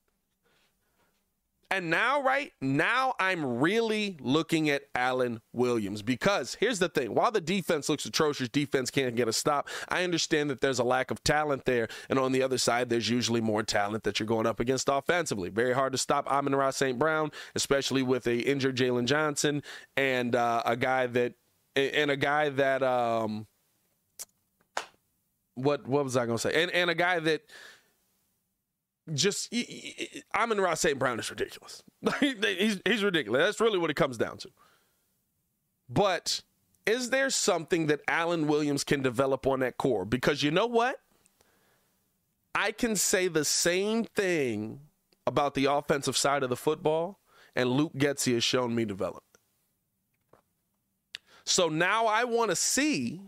And 1.73 1.89
now, 1.89 2.21
right 2.21 2.51
now, 2.61 3.15
I'm 3.19 3.57
really 3.59 4.17
looking 4.21 4.69
at 4.69 4.83
Alan 4.93 5.41
Williams 5.53 6.03
because 6.03 6.55
here's 6.59 6.77
the 6.77 6.87
thing 6.87 7.15
while 7.15 7.31
the 7.31 7.41
defense 7.41 7.89
looks 7.89 8.05
atrocious, 8.05 8.47
defense 8.47 8.91
can't 8.91 9.15
get 9.15 9.27
a 9.27 9.33
stop. 9.33 9.67
I 9.89 10.03
understand 10.03 10.51
that 10.51 10.61
there's 10.61 10.77
a 10.77 10.83
lack 10.83 11.09
of 11.09 11.23
talent 11.23 11.65
there. 11.65 11.87
And 12.09 12.19
on 12.19 12.31
the 12.31 12.43
other 12.43 12.59
side, 12.59 12.89
there's 12.89 13.09
usually 13.09 13.41
more 13.41 13.63
talent 13.63 14.03
that 14.03 14.19
you're 14.19 14.27
going 14.27 14.45
up 14.45 14.59
against 14.59 14.87
offensively. 14.87 15.49
Very 15.49 15.73
hard 15.73 15.93
to 15.93 15.97
stop 15.97 16.27
Amon-Ra 16.27 16.69
St. 16.69 16.99
Brown, 16.99 17.31
especially 17.55 18.03
with 18.03 18.27
a 18.27 18.37
injured 18.37 18.77
Jaylon 18.77 19.05
Johnson 19.05 19.63
and 19.97 20.35
uh, 20.35 20.61
a 20.67 20.75
guy 20.77 21.07
that, 21.07 21.33
and 21.75 22.11
a 22.11 22.17
guy 22.17 22.49
that, 22.49 22.83
um, 22.83 23.47
what 25.55 25.87
what 25.87 26.03
was 26.03 26.17
I 26.17 26.25
gonna 26.25 26.37
say? 26.37 26.61
And 26.61 26.71
and 26.71 26.89
a 26.89 26.95
guy 26.95 27.19
that 27.19 27.43
just 29.13 29.53
Amon-Ra 30.35 30.75
St. 30.75 30.97
Brown 30.97 31.19
is 31.19 31.29
ridiculous. 31.29 31.83
he's 32.19 32.79
he's 32.85 33.03
ridiculous. 33.03 33.45
That's 33.45 33.61
really 33.61 33.77
what 33.77 33.89
it 33.89 33.95
comes 33.95 34.17
down 34.17 34.37
to. 34.39 34.49
But 35.89 36.41
is 36.85 37.09
there 37.09 37.29
something 37.29 37.87
that 37.87 38.01
Alan 38.07 38.47
Williams 38.47 38.83
can 38.83 39.01
develop 39.01 39.45
on 39.45 39.59
that 39.59 39.77
core? 39.77 40.05
Because 40.05 40.43
you 40.43 40.51
know 40.51 40.67
what? 40.67 40.97
I 42.55 42.71
can 42.71 42.95
say 42.95 43.27
the 43.27 43.45
same 43.45 44.03
thing 44.03 44.79
about 45.25 45.53
the 45.53 45.65
offensive 45.65 46.17
side 46.17 46.43
of 46.43 46.49
the 46.49 46.55
football, 46.55 47.19
and 47.55 47.69
Luke 47.69 47.93
Getsy 47.95 48.33
has 48.33 48.43
shown 48.43 48.75
me 48.75 48.85
develop. 48.85 49.23
So 51.45 51.67
now 51.67 52.05
I 52.05 52.23
want 52.23 52.51
to 52.51 52.55
see 52.55 53.21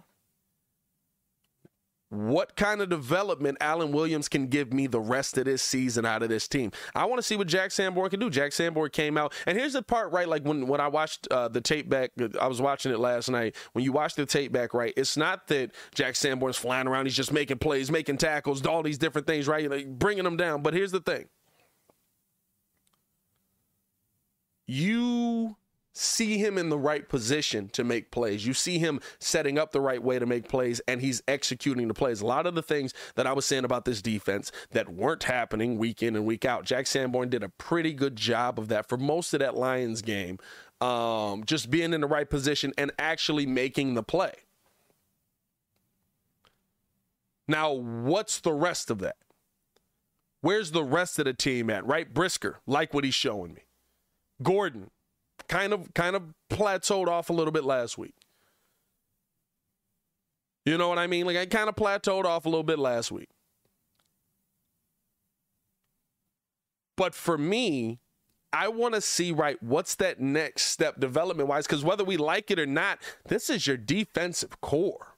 what 2.09 2.55
kind 2.55 2.81
of 2.81 2.89
development 2.89 3.57
Alan 3.61 3.91
Williams 3.91 4.29
can 4.29 4.47
give 4.47 4.71
me 4.71 4.87
the 4.87 4.99
rest 4.99 5.37
of 5.37 5.45
this 5.45 5.61
season 5.61 6.05
out 6.05 6.23
of 6.23 6.29
this 6.29 6.47
team. 6.47 6.71
I 6.93 7.05
want 7.05 7.19
to 7.19 7.23
see 7.23 7.35
what 7.35 7.47
Jack 7.47 7.71
Sanborn 7.71 8.09
can 8.09 8.19
do. 8.19 8.29
Jack 8.29 8.53
Sanborn 8.53 8.89
came 8.91 9.17
out, 9.17 9.33
and 9.45 9.57
here's 9.57 9.73
the 9.73 9.81
part, 9.81 10.11
right? 10.11 10.27
Like 10.27 10.43
when, 10.43 10.67
when 10.67 10.79
I 10.79 10.87
watched 10.87 11.27
uh, 11.31 11.47
the 11.47 11.61
tape 11.61 11.89
back, 11.89 12.11
I 12.39 12.47
was 12.47 12.61
watching 12.61 12.91
it 12.91 12.99
last 12.99 13.29
night. 13.29 13.55
When 13.73 13.83
you 13.83 13.91
watch 13.91 14.15
the 14.15 14.25
tape 14.25 14.51
back, 14.51 14.73
right, 14.73 14.93
it's 14.95 15.17
not 15.17 15.47
that 15.47 15.71
Jack 15.93 16.15
Sanborn's 16.15 16.57
flying 16.57 16.87
around, 16.87 17.05
he's 17.05 17.15
just 17.15 17.33
making 17.33 17.57
plays, 17.57 17.91
making 17.91 18.17
tackles, 18.17 18.65
all 18.65 18.83
these 18.83 18.97
different 18.97 19.27
things, 19.27 19.47
right? 19.47 19.69
Like 19.69 19.87
bringing 19.87 20.23
them 20.23 20.37
down. 20.37 20.61
But 20.61 20.73
here's 20.73 20.91
the 20.91 20.99
thing 20.99 21.27
you 24.67 25.55
see 25.95 26.37
him 26.37 26.57
in 26.57 26.69
the 26.69 26.77
right 26.77 27.07
position 27.07 27.69
to 27.69 27.83
make 27.83 28.11
plays. 28.11 28.45
You 28.45 28.53
see 28.53 28.77
him 28.77 28.99
setting 29.19 29.57
up 29.57 29.71
the 29.71 29.79
right 29.81 30.03
way 30.03 30.19
to 30.19 30.25
make 30.25 30.49
plays, 30.49 30.81
and 30.87 31.01
he's 31.01 31.23
executing 31.27 31.87
the 31.87 31.93
plays. 31.93 32.21
A 32.21 32.25
lot 32.25 32.45
of 32.45 32.53
the 32.53 32.61
things 32.61 32.93
that 33.15 33.25
I 33.25 33.33
was 33.33 33.45
saying 33.45 33.63
about 33.63 33.85
this 33.85 34.01
defense 34.01 34.51
that 34.71 34.89
weren't 34.89 35.23
happening 35.23 35.77
week 35.77 36.03
in 36.03 36.15
and 36.15 36.25
week 36.25 36.43
out, 36.43 36.65
Jack 36.65 36.85
Sanborn 36.85 37.29
did 37.29 37.43
a 37.43 37.49
pretty 37.49 37.93
good 37.93 38.15
job 38.15 38.59
of 38.59 38.67
that 38.67 38.89
for 38.89 38.97
most 38.97 39.33
of 39.33 39.39
that 39.39 39.55
Lions 39.55 40.01
game. 40.01 40.37
Um, 40.81 41.45
just 41.45 41.71
being 41.71 41.93
in 41.93 42.01
the 42.01 42.07
right 42.07 42.29
position 42.29 42.73
and 42.77 42.91
actually 42.99 43.45
making 43.45 43.93
the 43.93 44.03
play. 44.03 44.33
Now, 47.47 47.71
what's 47.71 48.41
the 48.41 48.51
rest 48.51 48.91
of 48.91 48.99
that? 48.99 49.15
Where's 50.41 50.71
the 50.71 50.83
rest 50.83 51.17
of 51.17 51.25
the 51.25 51.33
team 51.33 51.69
at? 51.69 51.85
Right? 51.85 52.13
Brisker, 52.13 52.59
like 52.67 52.93
what 52.93 53.05
he's 53.05 53.13
showing 53.13 53.53
me. 53.53 53.61
Gordon, 54.43 54.91
kind 55.47 55.73
of 55.73 55.93
kind 55.93 56.15
of 56.15 56.33
plateaued 56.49 57.07
off 57.07 57.29
a 57.29 57.33
little 57.33 57.51
bit 57.51 57.63
last 57.63 57.97
week. 57.97 58.15
You 60.65 60.77
know 60.77 60.89
what 60.89 60.97
I 60.97 61.07
mean? 61.07 61.25
Like 61.25 61.37
I 61.37 61.45
kind 61.45 61.69
of 61.69 61.75
plateaued 61.75 62.25
off 62.25 62.45
a 62.45 62.49
little 62.49 62.63
bit 62.63 62.79
last 62.79 63.11
week. 63.11 63.29
But 66.97 67.13
for 67.13 67.37
me, 67.37 67.99
I 68.51 68.69
want 68.69 68.95
to 68.95 69.01
see 69.01 69.31
right 69.31 69.61
what's 69.61 69.95
that 69.95 70.19
next 70.19 70.63
step 70.63 70.99
development 70.99 71.49
wise 71.49 71.67
because 71.67 71.83
whether 71.83 72.03
we 72.03 72.17
like 72.17 72.49
it 72.51 72.59
or 72.59 72.65
not, 72.65 72.99
this 73.27 73.49
is 73.49 73.67
your 73.67 73.77
defensive 73.77 74.61
core. 74.61 75.13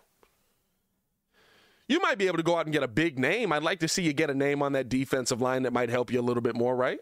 You 1.87 2.01
might 2.01 2.17
be 2.17 2.27
able 2.27 2.37
to 2.37 2.43
go 2.43 2.57
out 2.57 2.65
and 2.65 2.73
get 2.73 2.83
a 2.83 2.87
big 2.87 3.17
name. 3.17 3.53
I'd 3.53 3.63
like 3.63 3.79
to 3.79 3.87
see 3.87 4.01
you 4.01 4.11
get 4.11 4.29
a 4.29 4.33
name 4.33 4.61
on 4.61 4.73
that 4.73 4.89
defensive 4.89 5.39
line 5.39 5.63
that 5.63 5.71
might 5.71 5.89
help 5.89 6.11
you 6.11 6.19
a 6.19 6.21
little 6.21 6.41
bit 6.41 6.55
more, 6.55 6.75
right? 6.75 6.99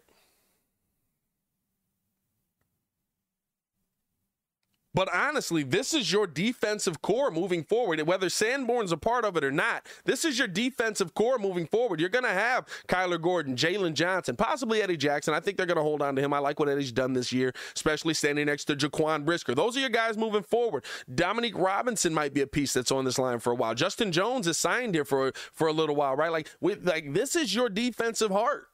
But 4.96 5.14
honestly, 5.14 5.62
this 5.62 5.92
is 5.92 6.10
your 6.10 6.26
defensive 6.26 7.02
core 7.02 7.30
moving 7.30 7.64
forward. 7.64 8.00
Whether 8.00 8.30
Sanborn's 8.30 8.92
a 8.92 8.96
part 8.96 9.26
of 9.26 9.36
it 9.36 9.44
or 9.44 9.52
not, 9.52 9.86
this 10.06 10.24
is 10.24 10.38
your 10.38 10.48
defensive 10.48 11.12
core 11.12 11.38
moving 11.38 11.66
forward. 11.66 12.00
You're 12.00 12.08
going 12.08 12.24
to 12.24 12.30
have 12.30 12.66
Kyler 12.88 13.20
Gordon, 13.20 13.56
Jaylon 13.56 13.92
Johnson, 13.92 14.36
possibly 14.36 14.80
Eddie 14.80 14.96
Jackson. 14.96 15.34
I 15.34 15.40
think 15.40 15.58
they're 15.58 15.66
going 15.66 15.76
to 15.76 15.82
hold 15.82 16.00
on 16.00 16.16
to 16.16 16.22
him. 16.22 16.32
I 16.32 16.38
like 16.38 16.58
what 16.58 16.70
Eddie's 16.70 16.92
done 16.92 17.12
this 17.12 17.30
year, 17.30 17.52
especially 17.74 18.14
standing 18.14 18.46
next 18.46 18.64
to 18.64 18.74
Jaquan 18.74 19.26
Brisker. 19.26 19.54
Those 19.54 19.76
are 19.76 19.80
your 19.80 19.90
guys 19.90 20.16
moving 20.16 20.42
forward. 20.42 20.82
Dominique 21.14 21.58
Robinson 21.58 22.14
might 22.14 22.32
be 22.32 22.40
a 22.40 22.46
piece 22.46 22.72
that's 22.72 22.90
on 22.90 23.04
this 23.04 23.18
line 23.18 23.38
for 23.38 23.52
a 23.52 23.54
while. 23.54 23.74
Justin 23.74 24.12
Jones 24.12 24.46
is 24.46 24.56
signed 24.56 24.94
here 24.94 25.04
for 25.04 25.30
for 25.52 25.68
a 25.68 25.74
little 25.74 25.94
while, 25.94 26.16
right? 26.16 26.32
Like, 26.32 26.48
with, 26.58 26.88
like 26.88 27.12
this 27.12 27.36
is 27.36 27.54
your 27.54 27.68
defensive 27.68 28.30
heart. 28.30 28.68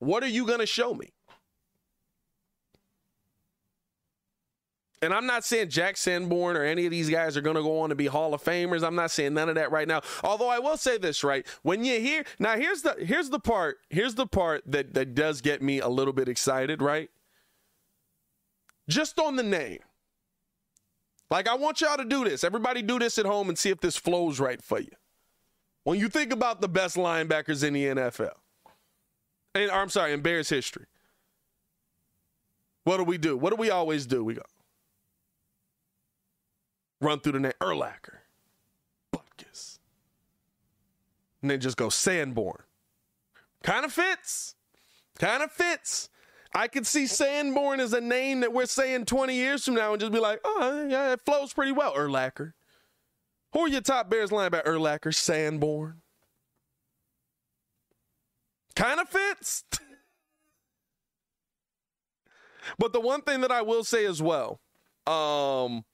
What 0.00 0.22
are 0.22 0.28
you 0.28 0.46
going 0.46 0.60
to 0.60 0.66
show 0.66 0.92
me? 0.92 1.14
And 5.02 5.14
I'm 5.14 5.26
not 5.26 5.44
saying 5.44 5.70
Jack 5.70 5.96
Sanborn 5.96 6.56
or 6.56 6.62
any 6.62 6.84
of 6.84 6.90
these 6.90 7.08
guys 7.08 7.36
are 7.36 7.40
going 7.40 7.56
to 7.56 7.62
go 7.62 7.80
on 7.80 7.88
to 7.88 7.94
be 7.94 8.06
Hall 8.06 8.34
of 8.34 8.42
Famers. 8.42 8.86
I'm 8.86 8.94
not 8.94 9.10
saying 9.10 9.32
none 9.32 9.48
of 9.48 9.54
that 9.54 9.72
right 9.72 9.88
now. 9.88 10.02
Although 10.22 10.48
I 10.48 10.58
will 10.58 10.76
say 10.76 10.98
this, 10.98 11.24
right? 11.24 11.46
When 11.62 11.84
you 11.84 11.98
hear 12.00 12.24
now, 12.38 12.56
here's 12.56 12.82
the 12.82 12.96
here's 12.98 13.30
the 13.30 13.40
part 13.40 13.78
here's 13.88 14.14
the 14.14 14.26
part 14.26 14.62
that 14.66 14.92
that 14.94 15.14
does 15.14 15.40
get 15.40 15.62
me 15.62 15.80
a 15.80 15.88
little 15.88 16.12
bit 16.12 16.28
excited, 16.28 16.82
right? 16.82 17.08
Just 18.88 19.18
on 19.18 19.36
the 19.36 19.42
name. 19.42 19.78
Like 21.30 21.48
I 21.48 21.54
want 21.54 21.80
y'all 21.80 21.96
to 21.96 22.04
do 22.04 22.24
this. 22.24 22.44
Everybody 22.44 22.82
do 22.82 22.98
this 22.98 23.16
at 23.16 23.24
home 23.24 23.48
and 23.48 23.56
see 23.56 23.70
if 23.70 23.80
this 23.80 23.96
flows 23.96 24.38
right 24.38 24.60
for 24.60 24.80
you. 24.80 24.90
When 25.84 25.98
you 25.98 26.10
think 26.10 26.30
about 26.30 26.60
the 26.60 26.68
best 26.68 26.96
linebackers 26.96 27.64
in 27.64 27.72
the 27.72 27.86
NFL, 27.86 28.32
and 29.54 29.70
I'm 29.70 29.88
sorry, 29.88 30.12
in 30.12 30.20
Bears 30.20 30.50
history, 30.50 30.84
what 32.84 32.98
do 32.98 33.04
we 33.04 33.16
do? 33.16 33.38
What 33.38 33.50
do 33.50 33.56
we 33.56 33.70
always 33.70 34.04
do? 34.04 34.22
We 34.22 34.34
go 34.34 34.42
run 37.00 37.20
through 37.20 37.32
the 37.32 37.40
name 37.40 37.52
Urlacher, 37.60 38.18
Butkus. 39.12 39.78
And 41.42 41.50
then 41.50 41.60
just 41.60 41.76
go 41.76 41.88
Sanborn. 41.88 42.62
Kind 43.62 43.84
of 43.84 43.92
fits. 43.92 44.54
Kind 45.18 45.42
of 45.42 45.52
fits. 45.52 46.08
I 46.54 46.66
could 46.66 46.86
see 46.86 47.06
Sanborn 47.06 47.80
as 47.80 47.92
a 47.92 48.00
name 48.00 48.40
that 48.40 48.52
we're 48.52 48.66
saying 48.66 49.04
20 49.04 49.34
years 49.34 49.64
from 49.64 49.74
now 49.74 49.92
and 49.92 50.00
just 50.00 50.12
be 50.12 50.18
like, 50.18 50.40
oh, 50.44 50.86
yeah, 50.88 51.12
it 51.12 51.20
flows 51.24 51.52
pretty 51.52 51.72
well. 51.72 51.94
Urlacher. 51.94 52.52
Who 53.52 53.60
are 53.60 53.68
your 53.68 53.80
top 53.80 54.10
Bears 54.10 54.30
linebacker? 54.30 54.64
Urlacher, 54.64 55.14
Sanborn. 55.14 56.02
Kind 58.74 59.00
of 59.00 59.08
fits. 59.08 59.64
but 62.78 62.92
the 62.92 63.00
one 63.00 63.22
thing 63.22 63.42
that 63.42 63.52
I 63.52 63.62
will 63.62 63.84
say 63.84 64.04
as 64.06 64.22
well, 64.22 64.60
um, 65.06 65.84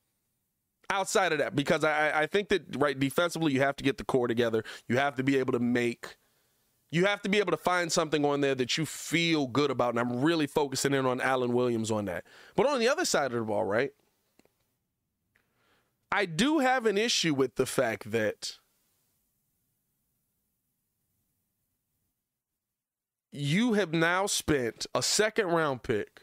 outside 0.90 1.33
of 1.33 1.38
that, 1.38 1.57
because 1.57 1.85
I, 1.85 2.22
I 2.22 2.27
think 2.27 2.49
that 2.49 2.77
right 2.77 2.99
defensively 2.99 3.53
you 3.53 3.61
have 3.61 3.77
to 3.77 3.85
get 3.85 3.99
the 3.99 4.05
core 4.05 4.29
together. 4.29 4.64
You 4.88 4.99
have 4.99 5.16
to 5.16 5.22
be 5.22 5.38
able 5.38 5.53
to 5.53 5.59
make 5.59 6.16
you 6.90 7.05
have 7.05 7.20
to 7.22 7.29
be 7.29 7.38
able 7.38 7.51
to 7.51 7.57
find 7.57 7.90
something 7.90 8.25
on 8.25 8.40
there 8.40 8.55
that 8.55 8.79
you 8.79 8.87
feel 8.87 9.49
good 9.49 9.70
about. 9.70 9.90
And 9.90 9.99
I'm 9.99 10.22
really 10.22 10.46
focusing 10.46 10.94
in 10.94 11.05
on 11.05 11.20
Alan 11.20 11.53
Williams 11.53 11.90
on 11.90 12.05
that. 12.05 12.25
But 12.55 12.66
on 12.66 12.79
the 12.79 12.88
other 12.88 13.05
side 13.05 13.33
of 13.33 13.38
the 13.38 13.44
ball, 13.44 13.64
right? 13.64 13.90
I 16.12 16.27
do 16.27 16.61
have 16.61 16.87
an 16.87 16.96
issue 16.96 17.35
with 17.35 17.57
the 17.57 17.66
fact 17.66 18.12
that 18.12 18.59
you 23.33 23.75
have 23.75 23.92
now 23.92 24.27
spent 24.27 24.87
a 24.94 25.03
second 25.03 25.49
round 25.49 25.83
pick, 25.83 26.22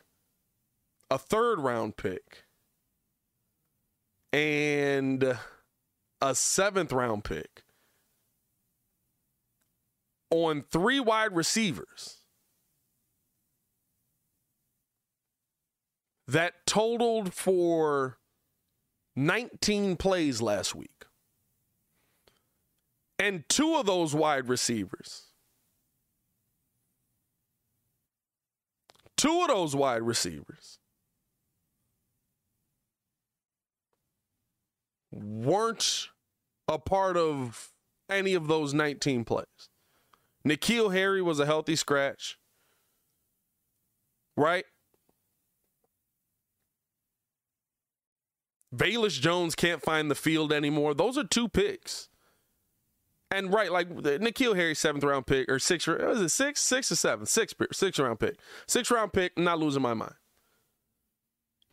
a 1.11 1.17
third 1.17 1.59
round 1.59 1.97
pick, 1.97 2.45
and 4.33 5.37
a 6.19 6.33
seventh 6.35 6.91
round 6.91 7.23
pick 7.23 7.61
on 10.31 10.63
three 10.71 10.99
wide 10.99 11.35
receivers 11.35 12.17
that 16.27 16.65
totaled 16.65 17.31
for 17.33 18.17
19 19.15 19.95
plays 19.97 20.41
last 20.41 20.73
week. 20.73 20.89
And 23.19 23.47
two 23.47 23.75
of 23.75 23.85
those 23.85 24.15
wide 24.15 24.49
receivers, 24.49 25.27
two 29.15 29.41
of 29.41 29.49
those 29.49 29.75
wide 29.75 30.01
receivers 30.01 30.79
weren't 35.13 36.09
a 36.67 36.79
part 36.79 37.17
of 37.17 37.71
any 38.09 38.33
of 38.33 38.47
those 38.47 38.73
19 38.73 39.25
plays. 39.25 39.45
N'Keal 40.45 40.93
Harry 40.93 41.21
was 41.21 41.39
a 41.39 41.45
healthy 41.45 41.75
scratch, 41.75 42.37
right? 44.35 44.65
Velus 48.75 49.19
Jones 49.21 49.55
can't 49.55 49.81
find 49.81 50.09
the 50.09 50.15
field 50.15 50.51
anymore. 50.51 50.93
Those 50.93 51.17
are 51.17 51.23
two 51.23 51.47
picks. 51.47 52.09
And 53.31 53.53
right, 53.53 53.71
like 53.71 53.89
N'Keal 53.89 54.55
Harry, 54.55 54.75
seventh 54.75 55.03
round 55.03 55.25
pick 55.25 55.49
or 55.49 55.59
six, 55.59 55.87
was 55.87 56.21
it 56.21 56.29
six, 56.29 56.61
six 56.61 56.91
or 56.91 56.95
seven, 56.95 57.25
six, 57.25 57.53
six 57.71 57.99
round 57.99 58.19
pick, 58.19 58.37
six 58.67 58.91
round 58.91 59.13
pick. 59.13 59.37
not 59.37 59.59
losing 59.59 59.81
my 59.81 59.93
mind. 59.93 60.15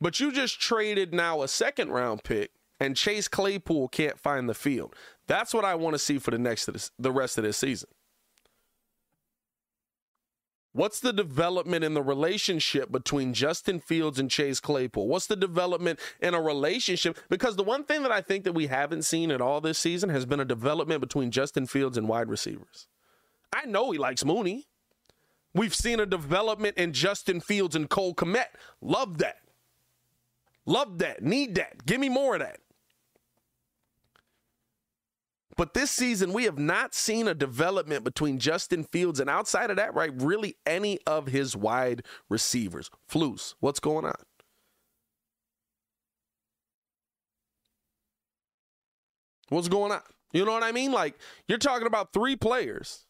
But 0.01 0.21
you 0.21 0.33
just 0.33 0.61
traded 0.61 1.13
now 1.13 1.43
a 1.43 1.49
second 1.49 1.91
round 1.91 2.23
pick 2.25 2.53
and 2.81 2.97
Chase 2.97 3.29
Claypool 3.29 3.89
can't 3.89 4.19
find 4.19 4.49
the 4.49 4.55
field. 4.55 4.97
That's 5.29 5.55
what 5.55 5.65
I 5.65 5.75
want 5.77 5.95
to 5.95 5.99
see 5.99 6.19
for 6.19 6.31
the 6.31 6.39
next 6.39 6.69
the 6.99 7.13
rest 7.13 7.39
of 7.39 7.45
this 7.45 7.59
season. 7.59 7.91
What's 10.73 11.01
the 11.01 11.13
development 11.13 11.83
in 11.83 11.95
the 11.95 12.03
relationship 12.03 12.93
between 12.93 13.35
Justin 13.35 13.81
Fields 13.81 14.21
and 14.21 14.31
Chase 14.31 14.61
Claypool? 14.61 15.09
What's 15.09 15.27
the 15.27 15.35
development 15.35 15.99
in 16.21 16.33
a 16.33 16.41
relationship? 16.41 17.19
Because 17.29 17.57
the 17.57 17.65
one 17.65 17.85
thing 17.85 18.03
that 18.03 18.13
I 18.13 18.21
think 18.21 18.45
that 18.45 18.53
we 18.53 18.69
haven't 18.69 19.03
seen 19.03 19.33
at 19.33 19.41
all 19.41 19.61
this 19.61 19.79
season 19.79 20.11
has 20.11 20.27
been 20.27 20.39
a 20.39 20.45
development 20.45 21.01
between 21.01 21.33
Justin 21.33 21.67
Fields 21.67 21.99
and 21.99 22.09
wide 22.09 22.29
receivers. 22.29 22.87
I 23.53 23.67
know 23.67 23.91
he 23.91 23.99
likes 23.99 24.25
Mooney. 24.25 24.69
We've 25.53 25.75
seen 25.75 25.99
a 25.99 26.07
development 26.07 26.77
in 26.77 26.93
Justin 26.93 27.41
Fields 27.41 27.75
and 27.75 27.91
Cole 27.91 28.15
Kmet. 28.15 28.47
Love 28.81 29.19
that. 29.19 29.39
Love 30.67 30.99
that. 30.99 31.21
Need 31.21 31.57
that. 31.57 31.85
Give 31.85 31.99
me 31.99 32.09
more 32.09 32.35
of 32.35 32.41
that. 32.43 32.61
But 35.61 35.75
this 35.75 35.91
season, 35.91 36.33
we 36.33 36.45
have 36.45 36.59
not 36.59 36.95
seen 36.95 37.29
a 37.29 37.35
development 37.35 38.03
between 38.03 38.39
Justin 38.39 38.83
Fields 38.83 39.21
and 39.21 39.29
outside 39.29 39.69
of 39.69 39.77
that, 39.77 39.95
right, 39.95 40.11
really 40.15 40.57
any 40.65 40.99
of 41.07 41.27
his 41.27 41.55
wide 41.55 42.03
receivers. 42.31 42.91
Flus, 43.13 43.57
what's 43.61 43.79
going 43.79 44.07
on? 44.07 44.15
What's 49.51 49.69
going 49.69 49.93
on? 49.93 50.01
You 50.33 50.47
know 50.47 50.53
what 50.53 50.63
I 50.63 50.73
mean? 50.73 50.93
Like, 50.93 51.19
you're 51.47 51.59
talking 51.59 51.87
about 51.87 52.15
three 52.15 52.37
players 52.37 53.05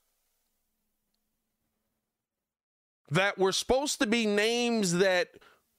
that 3.13 3.39
were 3.39 3.53
supposed 3.53 4.01
to 4.01 4.09
be 4.09 4.27
names 4.27 4.95
that 4.95 5.29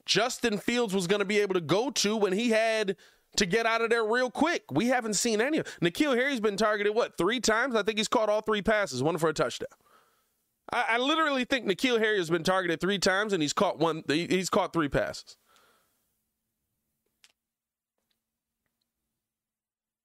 Justin 0.06 0.58
Fields 0.58 0.96
was 0.96 1.06
going 1.06 1.20
to 1.20 1.26
be 1.26 1.40
able 1.40 1.56
to 1.56 1.60
go 1.60 1.90
to 1.90 2.16
when 2.16 2.32
he 2.32 2.52
had 2.52 2.96
to 3.38 3.46
get 3.46 3.66
out 3.66 3.82
of 3.82 3.90
there 3.90 4.04
real 4.04 4.30
quick. 4.30 4.64
We 4.72 4.88
haven't 4.88 5.14
seen 5.14 5.42
any 5.42 5.60
of 5.60 5.68
N'Keal 5.82 6.16
Harry's 6.16 6.40
been 6.40 6.58
targeted, 6.58 6.96
what, 6.96 7.18
three 7.18 7.40
times? 7.40 7.76
I 7.76 7.84
think 7.84 7.98
he's 7.98 8.08
caught 8.08 8.30
all 8.30 8.42
three 8.42 8.62
passes, 8.62 9.02
one 9.02 9.18
for 9.18 9.30
a 9.30 9.34
touchdown. 9.34 9.70
I, 10.72 10.86
I 10.90 10.98
literally 10.98 11.46
think 11.46 11.66
N'Keal 11.66 12.00
Harry 12.00 12.18
has 12.18 12.30
been 12.30 12.44
targeted 12.44 12.80
three 12.80 13.00
times 13.00 13.34
and 13.34 13.42
he's 13.42 13.54
caught 13.54 13.80
one 13.80 14.04
he's 14.08 14.50
caught 14.50 14.74
three 14.74 14.90
passes. 14.90 15.38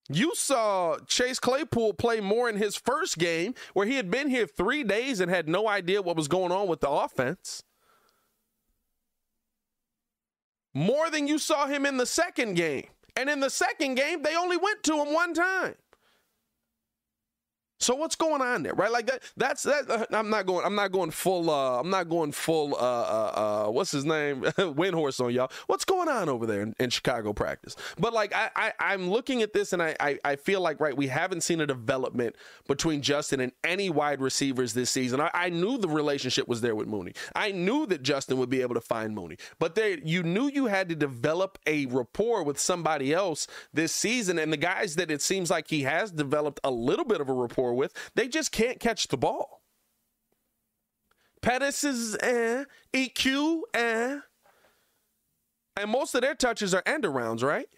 You 0.09 0.35
saw 0.37 0.99
Chase 1.07 1.41
Claypool 1.41 1.95
play 1.95 2.21
more 2.21 2.49
in 2.49 2.57
his 2.57 2.77
first 2.77 3.19
game 3.19 3.55
where 3.75 3.87
he 3.87 3.97
had 3.97 4.09
been 4.09 4.31
here 4.31 4.47
three 4.47 4.85
days 4.85 5.19
and 5.19 5.31
had 5.31 5.49
no 5.49 5.69
idea 5.69 6.01
what 6.01 6.17
was 6.17 6.29
going 6.29 6.53
on 6.53 6.69
with 6.69 6.81
the 6.81 6.89
offense. 6.89 7.65
More 10.73 11.11
than 11.11 11.27
you 11.27 11.39
saw 11.39 11.67
him 11.67 11.85
in 11.87 11.97
the 11.97 12.07
second 12.07 12.55
game. 12.55 12.87
And 13.17 13.31
in 13.31 13.41
the 13.41 13.51
second 13.51 13.95
game, 13.95 14.23
they 14.23 14.37
only 14.37 14.57
went 14.57 14.83
to 14.85 15.03
him 15.03 15.13
one 15.13 15.33
time. 15.33 15.75
So 17.79 17.95
what's 17.95 18.17
going 18.17 18.41
on 18.41 18.63
there, 18.63 18.75
right? 18.75 18.91
Like 18.91 19.07
that. 19.07 19.23
That's 19.37 19.63
that. 19.65 20.07
I'm 20.13 20.31
not 20.31 20.47
going. 20.47 20.65
I'm 20.65 20.75
not 20.75 20.93
going 20.93 21.11
full. 21.11 21.51
Uh, 21.51 21.81
I'm 21.81 21.91
not 21.91 22.09
going 22.09 22.33
full. 22.33 22.75
Uh, 22.75 22.79
uh, 22.79 23.67
uh 23.67 23.71
what's 23.71 23.91
his 23.91 24.05
name? 24.05 24.43
Windhorst 24.57 25.23
on 25.23 25.33
y'all. 25.33 25.51
What's 25.67 25.85
going 25.85 26.09
on 26.09 26.29
over 26.29 26.47
there 26.47 26.63
in, 26.63 26.75
in 26.79 26.91
Chicago 26.91 27.33
practice? 27.33 27.77
But 27.99 28.13
like, 28.13 28.35
I, 28.35 28.73
I, 28.79 28.95
am 28.95 29.11
looking 29.11 29.43
at 29.43 29.53
this 29.53 29.73
and 29.73 29.83
I, 29.83 29.95
I, 30.01 30.19
I, 30.25 30.37
feel 30.37 30.61
like 30.61 30.81
right. 30.81 30.97
We 30.97 31.09
haven't 31.09 31.43
seen 31.43 31.61
a 31.61 31.67
development 31.67 32.37
between 32.67 33.03
Justin 33.03 33.41
and 33.41 33.53
any 33.63 33.91
wide 33.91 34.21
receivers 34.21 34.73
this 34.73 34.91
season. 34.91 35.21
I, 35.21 35.31
I 35.35 35.51
knew 35.51 35.77
the 35.77 35.89
relationship 35.89 36.49
was 36.49 36.63
there 36.63 36.75
with 36.75 36.87
Mooney. 36.87 37.13
I 37.35 37.53
knew 37.53 37.87
that 37.87 38.03
Justin 38.03 38.39
would 38.39 38.51
be 38.51 38.63
able 38.63 38.75
to 38.75 38.81
find 38.81 39.15
Mooney. 39.15 39.37
But 39.59 39.75
there, 39.75 39.99
you 39.99 40.23
knew 40.23 40.49
you 40.49 40.67
had 40.67 40.89
to 40.89 40.95
develop 40.95 41.59
a 41.67 41.87
rapport 41.87 42.43
with 42.43 42.59
somebody 42.59 43.13
else 43.13 43.47
this 43.73 43.93
season, 43.93 44.39
and 44.39 44.53
the 44.53 44.57
guys 44.57 44.97
that 44.97 45.11
it 45.11 45.21
seems 45.21 45.51
like 45.51 45.69
he 45.69 45.83
has 45.83 46.11
developed 46.11 46.61
a 46.65 46.71
little 46.71 47.05
bit 47.05 47.21
of 47.21 47.29
a 47.29 47.33
rapport 47.33 47.66
with, 47.75 47.93
they 48.15 48.29
just 48.29 48.53
can't 48.53 48.81
catch 48.81 49.09
the 49.09 49.17
ball. 49.17 49.63
Pettis 51.43 51.85
is 51.85 52.17
eh, 52.23 52.65
EQ 52.93 53.61
eh. 53.75 54.19
And 55.79 55.91
most 55.91 56.15
of 56.15 56.23
their 56.23 56.35
touches 56.35 56.75
are 56.75 56.83
end 56.87 57.05
arounds, 57.05 57.43
right? 57.43 57.69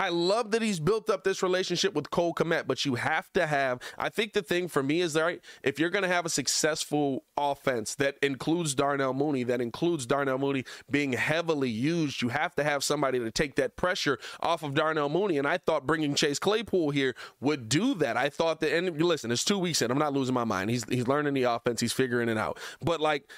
I 0.00 0.08
love 0.08 0.52
that 0.52 0.62
he's 0.62 0.80
built 0.80 1.10
up 1.10 1.24
this 1.24 1.42
relationship 1.42 1.92
with 1.92 2.10
Cole 2.10 2.32
Kmet, 2.32 2.66
but 2.66 2.86
you 2.86 2.94
have 2.94 3.30
to 3.34 3.46
have. 3.46 3.82
I 3.98 4.08
think 4.08 4.32
the 4.32 4.40
thing 4.40 4.66
for 4.66 4.82
me 4.82 5.02
is 5.02 5.12
that 5.12 5.22
right, 5.22 5.40
if 5.62 5.78
you're 5.78 5.90
going 5.90 6.04
to 6.04 6.08
have 6.08 6.24
a 6.24 6.30
successful 6.30 7.24
offense 7.36 7.96
that 7.96 8.16
includes 8.22 8.74
Darnell 8.74 9.12
Mooney, 9.12 9.42
that 9.44 9.60
includes 9.60 10.06
Darnell 10.06 10.38
Mooney 10.38 10.64
being 10.90 11.12
heavily 11.12 11.68
used, 11.68 12.22
you 12.22 12.30
have 12.30 12.54
to 12.54 12.64
have 12.64 12.82
somebody 12.82 13.18
to 13.18 13.30
take 13.30 13.56
that 13.56 13.76
pressure 13.76 14.18
off 14.40 14.62
of 14.62 14.72
Darnell 14.72 15.10
Mooney. 15.10 15.36
And 15.36 15.46
I 15.46 15.58
thought 15.58 15.86
bringing 15.86 16.14
Chase 16.14 16.38
Claypool 16.38 16.92
here 16.92 17.14
would 17.42 17.68
do 17.68 17.92
that. 17.96 18.16
I 18.16 18.30
thought 18.30 18.60
that, 18.60 18.74
and 18.74 19.02
listen, 19.02 19.30
it's 19.30 19.44
two 19.44 19.58
weeks 19.58 19.82
in. 19.82 19.90
I'm 19.90 19.98
not 19.98 20.14
losing 20.14 20.34
my 20.34 20.44
mind. 20.44 20.70
He's 20.70 20.88
he's 20.88 21.08
learning 21.08 21.34
the 21.34 21.42
offense. 21.42 21.78
He's 21.78 21.92
figuring 21.92 22.30
it 22.30 22.38
out. 22.38 22.58
But 22.80 23.02
like 23.02 23.30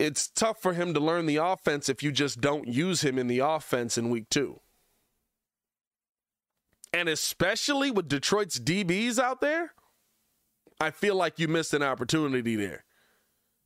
it's 0.00 0.26
tough 0.28 0.60
for 0.60 0.72
him 0.72 0.94
to 0.94 1.00
learn 1.00 1.26
the 1.26 1.36
offense 1.36 1.88
if 1.88 2.02
you 2.02 2.10
just 2.10 2.40
don't 2.40 2.66
use 2.66 3.02
him 3.02 3.20
in 3.20 3.28
the 3.28 3.38
offense 3.38 3.96
in 3.96 4.10
week 4.10 4.28
two. 4.30 4.60
And 6.94 7.08
especially 7.08 7.90
with 7.90 8.08
Detroit's 8.08 8.60
DBs 8.60 9.18
out 9.18 9.40
there, 9.40 9.72
I 10.80 10.92
feel 10.92 11.16
like 11.16 11.40
you 11.40 11.48
missed 11.48 11.74
an 11.74 11.82
opportunity 11.82 12.54
there 12.54 12.84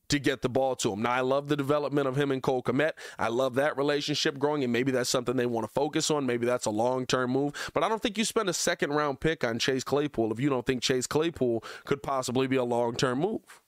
to 0.07 0.17
get 0.17 0.41
the 0.41 0.49
ball 0.49 0.75
to 0.77 0.93
him. 0.93 1.03
Now, 1.03 1.11
I 1.11 1.21
love 1.21 1.47
the 1.47 1.55
development 1.55 2.07
of 2.07 2.15
him 2.15 2.31
and 2.31 2.41
Cole 2.41 2.63
Kmet. 2.63 2.93
I 3.19 3.27
love 3.27 3.53
that 3.53 3.77
relationship 3.77 4.39
growing, 4.39 4.63
and 4.63 4.73
maybe 4.73 4.91
that's 4.91 5.11
something 5.11 5.35
they 5.35 5.45
want 5.45 5.67
to 5.67 5.71
focus 5.71 6.09
on. 6.09 6.25
Maybe 6.25 6.47
that's 6.47 6.65
a 6.65 6.71
long 6.71 7.05
term 7.05 7.29
move. 7.29 7.53
But 7.75 7.83
I 7.83 7.87
don't 7.87 8.01
think 8.01 8.17
you 8.17 8.25
spend 8.25 8.49
a 8.49 8.53
second 8.53 8.93
round 8.93 9.19
pick 9.19 9.43
on 9.43 9.59
Chase 9.59 9.83
Claypool 9.83 10.31
if 10.31 10.39
you 10.39 10.49
don't 10.49 10.65
think 10.65 10.81
Chase 10.81 11.05
Claypool 11.05 11.63
could 11.85 12.01
possibly 12.01 12.47
be 12.47 12.55
a 12.55 12.63
long 12.63 12.95
term 12.95 13.19
move. 13.19 13.61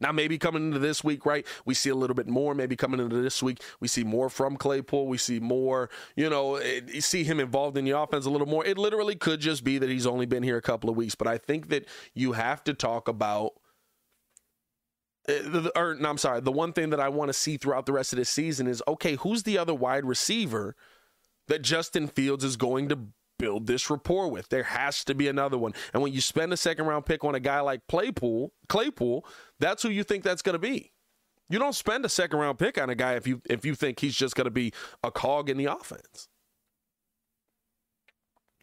Now, 0.00 0.12
maybe 0.12 0.38
coming 0.38 0.66
into 0.66 0.78
this 0.78 1.02
week, 1.02 1.24
right, 1.24 1.46
we 1.64 1.74
see 1.74 1.90
a 1.90 1.94
little 1.94 2.14
bit 2.14 2.28
more. 2.28 2.54
Maybe 2.54 2.76
coming 2.76 3.00
into 3.00 3.16
this 3.16 3.42
week, 3.42 3.62
we 3.80 3.88
see 3.88 4.04
more 4.04 4.28
from 4.28 4.56
Claypool. 4.56 5.06
We 5.06 5.18
see 5.18 5.40
more, 5.40 5.88
you 6.16 6.28
know, 6.28 6.56
it, 6.56 6.92
you 6.92 7.00
see 7.00 7.24
him 7.24 7.40
involved 7.40 7.78
in 7.78 7.84
the 7.84 7.92
offense 7.92 8.26
a 8.26 8.30
little 8.30 8.46
more. 8.46 8.64
It 8.64 8.76
literally 8.76 9.16
could 9.16 9.40
just 9.40 9.64
be 9.64 9.78
that 9.78 9.88
he's 9.88 10.06
only 10.06 10.26
been 10.26 10.42
here 10.42 10.58
a 10.58 10.62
couple 10.62 10.90
of 10.90 10.96
weeks. 10.96 11.14
But 11.14 11.28
I 11.28 11.38
think 11.38 11.68
that 11.68 11.86
you 12.14 12.32
have 12.32 12.62
to 12.64 12.74
talk 12.74 13.08
about 13.08 13.52
uh, 15.28 15.70
or 15.74 15.94
no, 15.94 16.10
I'm 16.10 16.18
sorry. 16.18 16.40
The 16.40 16.52
one 16.52 16.72
thing 16.72 16.90
that 16.90 17.00
I 17.00 17.08
want 17.08 17.28
to 17.28 17.32
see 17.32 17.56
throughout 17.56 17.86
the 17.86 17.92
rest 17.92 18.12
of 18.12 18.18
this 18.18 18.30
season 18.30 18.66
is 18.66 18.82
okay, 18.86 19.16
who's 19.16 19.42
the 19.42 19.58
other 19.58 19.74
wide 19.74 20.04
receiver 20.04 20.76
that 21.48 21.62
Justin 21.62 22.08
Fields 22.08 22.44
is 22.44 22.56
going 22.56 22.88
to 22.88 22.98
build 23.38 23.66
this 23.66 23.90
rapport 23.90 24.28
with. 24.28 24.48
There 24.48 24.64
has 24.64 25.04
to 25.04 25.14
be 25.14 25.28
another 25.28 25.58
one. 25.58 25.72
And 25.92 26.02
when 26.02 26.12
you 26.12 26.20
spend 26.20 26.52
a 26.52 26.56
second 26.56 26.86
round 26.86 27.06
pick 27.06 27.24
on 27.24 27.34
a 27.34 27.40
guy 27.40 27.60
like 27.60 27.86
Claypool, 27.88 28.52
Claypool, 28.68 29.26
that's 29.58 29.82
who 29.82 29.88
you 29.88 30.02
think 30.04 30.24
that's 30.24 30.42
going 30.42 30.54
to 30.54 30.58
be. 30.58 30.92
You 31.48 31.58
don't 31.58 31.74
spend 31.74 32.04
a 32.04 32.08
second 32.08 32.38
round 32.38 32.58
pick 32.58 32.80
on 32.80 32.90
a 32.90 32.94
guy 32.94 33.14
if 33.14 33.26
you 33.26 33.40
if 33.48 33.64
you 33.64 33.74
think 33.74 34.00
he's 34.00 34.16
just 34.16 34.34
going 34.34 34.46
to 34.46 34.50
be 34.50 34.72
a 35.04 35.10
cog 35.10 35.48
in 35.48 35.56
the 35.56 35.66
offense. 35.66 36.28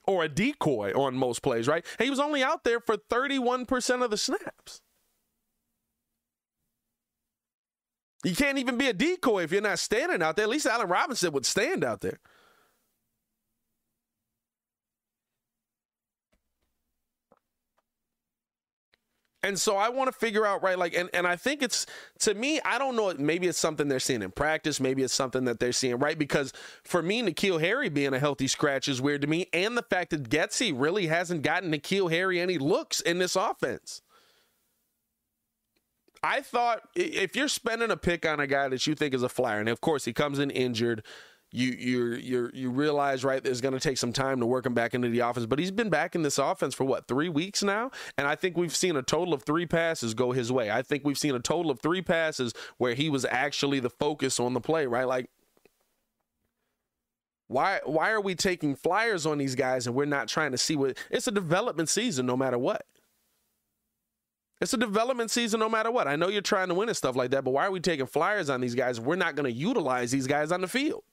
Or 0.06 0.26
a 0.26 0.28
decoy 0.28 0.92
on 0.94 1.16
most 1.16 1.42
plays, 1.42 1.68
right? 1.68 1.86
he 1.98 2.10
was 2.10 2.20
only 2.20 2.44
out 2.44 2.66
there 2.66 2.82
for 2.82 2.98
31% 2.98 4.04
of 4.04 4.12
the 4.12 4.18
snaps. 4.18 4.82
You 8.26 8.36
can't 8.36 8.58
even 8.58 8.78
be 8.78 8.88
a 8.88 8.94
decoy 8.94 9.44
if 9.44 9.52
you're 9.52 9.62
not 9.62 9.80
standing 9.80 10.22
out 10.22 10.36
there. 10.36 10.44
At 10.44 10.50
least 10.50 10.66
Allen 10.66 10.88
Robinson 10.90 11.32
would 11.34 11.46
stand 11.46 11.84
out 11.84 12.02
there. 12.02 12.20
And 19.44 19.60
so 19.60 19.76
I 19.76 19.90
want 19.90 20.12
to 20.12 20.18
figure 20.18 20.46
out, 20.46 20.64
right? 20.64 20.80
Like, 20.80 20.96
and, 20.96 21.10
and 21.14 21.28
I 21.28 21.36
think 21.36 21.62
it's 21.62 21.86
to 22.20 22.34
me, 22.34 22.62
I 22.64 22.78
don't 22.78 22.96
know, 22.96 23.14
maybe 23.14 23.48
it's 23.48 23.60
something 23.60 23.90
they're 23.90 24.00
seeing 24.00 24.22
in 24.22 24.32
practice, 24.32 24.80
maybe 24.80 25.04
it's 25.04 25.14
something 25.14 25.44
that 25.46 25.60
they're 25.60 25.74
seeing, 25.74 25.98
right? 26.00 26.18
Because 26.18 26.54
for 26.84 27.02
me, 27.02 27.22
N'Keal 27.22 27.60
Harry 27.60 27.90
being 27.90 28.14
a 28.14 28.20
healthy 28.20 28.48
scratch 28.48 28.88
is 28.88 29.02
weird 29.02 29.22
to 29.22 29.28
me. 29.28 29.48
And 29.52 29.78
the 29.78 29.84
fact 29.84 30.12
that 30.12 30.30
Getsy 30.30 30.74
really 30.74 31.08
hasn't 31.08 31.42
gotten 31.42 31.72
N'Keal 31.74 32.10
Harry 32.10 32.40
any 32.40 32.58
looks 32.58 33.02
in 33.02 33.20
this 33.20 33.36
offense. 33.36 34.02
I 36.24 36.40
thought 36.40 36.88
if 36.96 37.36
you're 37.36 37.50
spending 37.50 37.92
a 37.92 37.98
pick 37.98 38.26
on 38.26 38.40
a 38.40 38.48
guy 38.48 38.70
that 38.70 38.88
you 38.88 38.96
think 38.96 39.14
is 39.14 39.24
a 39.24 39.30
flyer, 39.30 39.60
and 39.60 39.68
of 39.68 39.82
course 39.82 40.06
he 40.06 40.14
comes 40.14 40.40
in 40.40 40.52
injured, 40.52 41.04
you 41.54 41.70
you 41.70 42.14
you 42.16 42.50
you 42.52 42.70
realize 42.72 43.24
right 43.24 43.44
there's 43.44 43.62
going 43.62 43.76
to 43.76 43.80
take 43.80 43.98
some 43.98 44.12
time 44.12 44.40
to 44.40 44.46
work 44.46 44.66
him 44.66 44.74
back 44.74 44.96
into 44.96 45.08
the 45.08 45.20
offense 45.20 45.46
but 45.46 45.60
he's 45.60 45.70
been 45.70 45.90
back 45.90 46.16
in 46.16 46.24
this 46.24 46.40
offense 46.40 46.74
for 46.74 46.84
what 46.84 47.08
3 47.08 47.30
weeks 47.30 47.62
now 47.62 47.92
and 48.18 48.28
I 48.28 48.36
think 48.36 48.58
we've 48.58 48.76
seen 48.76 48.96
a 48.96 49.04
total 49.04 49.36
of 49.36 49.44
3 49.44 49.68
passes 49.68 50.16
go 50.16 50.32
his 50.32 50.52
way 50.52 50.72
I 50.72 50.82
think 50.82 51.06
we've 51.06 51.18
seen 51.18 51.36
a 51.36 51.40
total 51.40 51.72
of 51.72 51.80
3 51.80 52.02
passes 52.02 52.54
where 52.78 52.96
he 52.96 53.08
was 53.10 53.24
actually 53.24 53.80
the 53.80 53.92
focus 53.92 54.40
on 54.40 54.54
the 54.54 54.62
play 54.62 54.88
right 54.88 55.08
like 55.08 55.30
why 57.48 57.82
why 57.86 58.10
are 58.10 58.22
we 58.22 58.34
taking 58.34 58.76
flyers 58.76 59.28
on 59.28 59.38
these 59.38 59.54
guys 59.54 59.86
and 59.86 59.96
we're 59.96 60.06
not 60.06 60.28
trying 60.28 60.52
to 60.54 60.58
see 60.58 60.76
what 60.76 60.98
it's 61.12 61.28
a 61.28 61.32
development 61.32 61.88
season 61.88 62.26
no 62.26 62.36
matter 62.36 62.58
what 62.58 62.84
it's 64.60 64.74
a 64.74 64.78
development 64.78 65.30
season 65.30 65.60
no 65.60 65.68
matter 65.68 65.92
what. 65.92 66.08
I 66.08 66.16
know 66.16 66.30
you're 66.30 66.42
trying 66.42 66.70
to 66.70 66.74
win 66.74 66.88
and 66.88 66.96
stuff 66.96 67.18
like 67.18 67.32
that, 67.32 67.44
but 67.44 67.52
why 67.52 67.66
are 67.66 67.72
we 67.72 67.82
taking 67.82 68.06
flyers 68.06 68.50
on 68.50 68.62
these 68.62 68.76
guys? 68.76 68.98
We're 68.98 69.18
not 69.18 69.36
going 69.36 69.52
to 69.52 69.52
utilize 69.52 70.10
these 70.10 70.26
guys 70.26 70.54
on 70.54 70.62
the 70.62 70.70
field. 70.70 71.04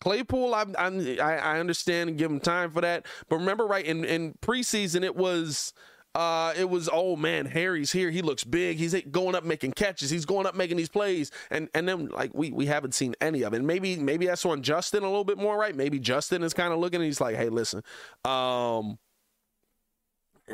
Claypool, 0.00 0.54
I, 0.54 0.64
I, 0.78 1.36
I 1.36 1.60
understand 1.60 2.10
and 2.10 2.18
give 2.18 2.30
him 2.30 2.40
time 2.40 2.70
for 2.70 2.80
that. 2.80 3.06
But 3.28 3.36
remember, 3.36 3.66
right 3.66 3.84
in, 3.84 4.04
in 4.04 4.34
preseason, 4.42 5.02
it 5.02 5.16
was 5.16 5.72
uh, 6.16 6.54
it 6.56 6.70
was 6.70 6.88
oh 6.90 7.14
man, 7.14 7.44
Harry's 7.44 7.92
here. 7.92 8.10
He 8.10 8.22
looks 8.22 8.42
big. 8.42 8.78
He's 8.78 8.94
going 9.10 9.34
up 9.34 9.44
making 9.44 9.72
catches. 9.72 10.08
He's 10.08 10.24
going 10.24 10.46
up 10.46 10.54
making 10.54 10.78
these 10.78 10.88
plays, 10.88 11.30
and 11.50 11.68
and 11.74 11.86
then 11.86 12.08
like 12.08 12.30
we 12.32 12.50
we 12.50 12.64
haven't 12.64 12.94
seen 12.94 13.14
any 13.20 13.42
of 13.42 13.52
it. 13.52 13.62
Maybe 13.62 13.96
maybe 13.96 14.24
that's 14.26 14.46
on 14.46 14.62
Justin 14.62 15.02
a 15.02 15.06
little 15.06 15.24
bit 15.24 15.36
more, 15.36 15.58
right? 15.58 15.76
Maybe 15.76 15.98
Justin 15.98 16.42
is 16.42 16.54
kind 16.54 16.72
of 16.72 16.78
looking. 16.78 17.00
and 17.00 17.04
He's 17.04 17.20
like, 17.20 17.36
hey, 17.36 17.50
listen, 17.50 17.82
um, 18.24 18.98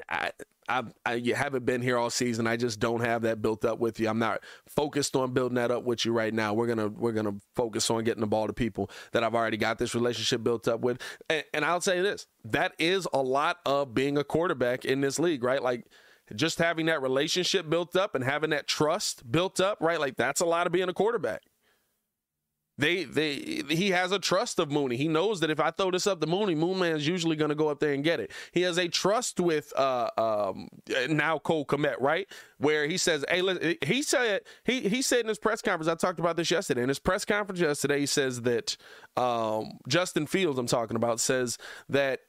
I, 0.08 0.32
I, 0.68 0.84
I, 1.04 1.14
you 1.14 1.34
haven't 1.34 1.64
been 1.64 1.82
here 1.82 1.98
all 1.98 2.10
season. 2.10 2.46
I 2.46 2.56
just 2.56 2.78
don't 2.78 3.00
have 3.00 3.22
that 3.22 3.42
built 3.42 3.64
up 3.64 3.78
with 3.78 3.98
you. 3.98 4.08
I'm 4.08 4.18
not 4.18 4.42
focused 4.68 5.16
on 5.16 5.32
building 5.32 5.56
that 5.56 5.70
up 5.70 5.84
with 5.84 6.04
you 6.04 6.12
right 6.12 6.32
now. 6.32 6.54
We're 6.54 6.68
gonna 6.68 6.88
we're 6.88 7.12
gonna 7.12 7.34
focus 7.56 7.90
on 7.90 8.04
getting 8.04 8.20
the 8.20 8.26
ball 8.26 8.46
to 8.46 8.52
people 8.52 8.90
that 9.12 9.24
I've 9.24 9.34
already 9.34 9.56
got 9.56 9.78
this 9.78 9.94
relationship 9.94 10.42
built 10.42 10.68
up 10.68 10.80
with. 10.80 11.00
And, 11.28 11.44
and 11.52 11.64
I'll 11.64 11.80
say 11.80 12.00
this: 12.00 12.26
that 12.44 12.72
is 12.78 13.08
a 13.12 13.22
lot 13.22 13.58
of 13.66 13.94
being 13.94 14.16
a 14.16 14.24
quarterback 14.24 14.84
in 14.84 15.00
this 15.00 15.18
league, 15.18 15.42
right? 15.42 15.62
Like 15.62 15.86
just 16.34 16.58
having 16.58 16.86
that 16.86 17.02
relationship 17.02 17.68
built 17.68 17.96
up 17.96 18.14
and 18.14 18.24
having 18.24 18.50
that 18.50 18.66
trust 18.66 19.30
built 19.30 19.60
up, 19.60 19.78
right? 19.80 20.00
Like 20.00 20.16
that's 20.16 20.40
a 20.40 20.46
lot 20.46 20.66
of 20.66 20.72
being 20.72 20.88
a 20.88 20.94
quarterback. 20.94 21.42
They 22.78 23.04
they 23.04 23.62
he 23.68 23.90
has 23.90 24.12
a 24.12 24.18
trust 24.18 24.58
of 24.58 24.70
Mooney. 24.70 24.96
He 24.96 25.06
knows 25.06 25.40
that 25.40 25.50
if 25.50 25.60
I 25.60 25.70
throw 25.70 25.90
this 25.90 26.06
up 26.06 26.20
to 26.20 26.26
Mooney, 26.26 26.54
Moon 26.54 26.72
Moonman's 26.72 27.06
usually 27.06 27.36
going 27.36 27.50
to 27.50 27.54
go 27.54 27.68
up 27.68 27.80
there 27.80 27.92
and 27.92 28.02
get 28.02 28.18
it. 28.20 28.30
He 28.52 28.62
has 28.62 28.78
a 28.78 28.88
trust 28.88 29.40
with 29.40 29.72
uh 29.76 30.08
um 30.16 30.68
now 31.08 31.38
Cole 31.38 31.66
Kmet, 31.66 32.00
right? 32.00 32.26
Where 32.58 32.86
he 32.86 32.96
says, 32.96 33.24
"Hey, 33.28 33.42
listen, 33.42 33.76
he 33.84 34.02
said 34.02 34.42
he 34.64 34.88
he 34.88 35.02
said 35.02 35.20
in 35.20 35.28
his 35.28 35.38
press 35.38 35.60
conference. 35.60 35.88
I 35.88 35.94
talked 35.94 36.18
about 36.18 36.36
this 36.36 36.50
yesterday. 36.50 36.82
In 36.82 36.88
his 36.88 36.98
press 36.98 37.24
conference 37.24 37.60
yesterday, 37.60 38.00
he 38.00 38.06
says 38.06 38.42
that 38.42 38.76
um 39.16 39.78
Justin 39.86 40.26
Fields, 40.26 40.58
I'm 40.58 40.66
talking 40.66 40.96
about, 40.96 41.20
says 41.20 41.58
that 41.88 42.20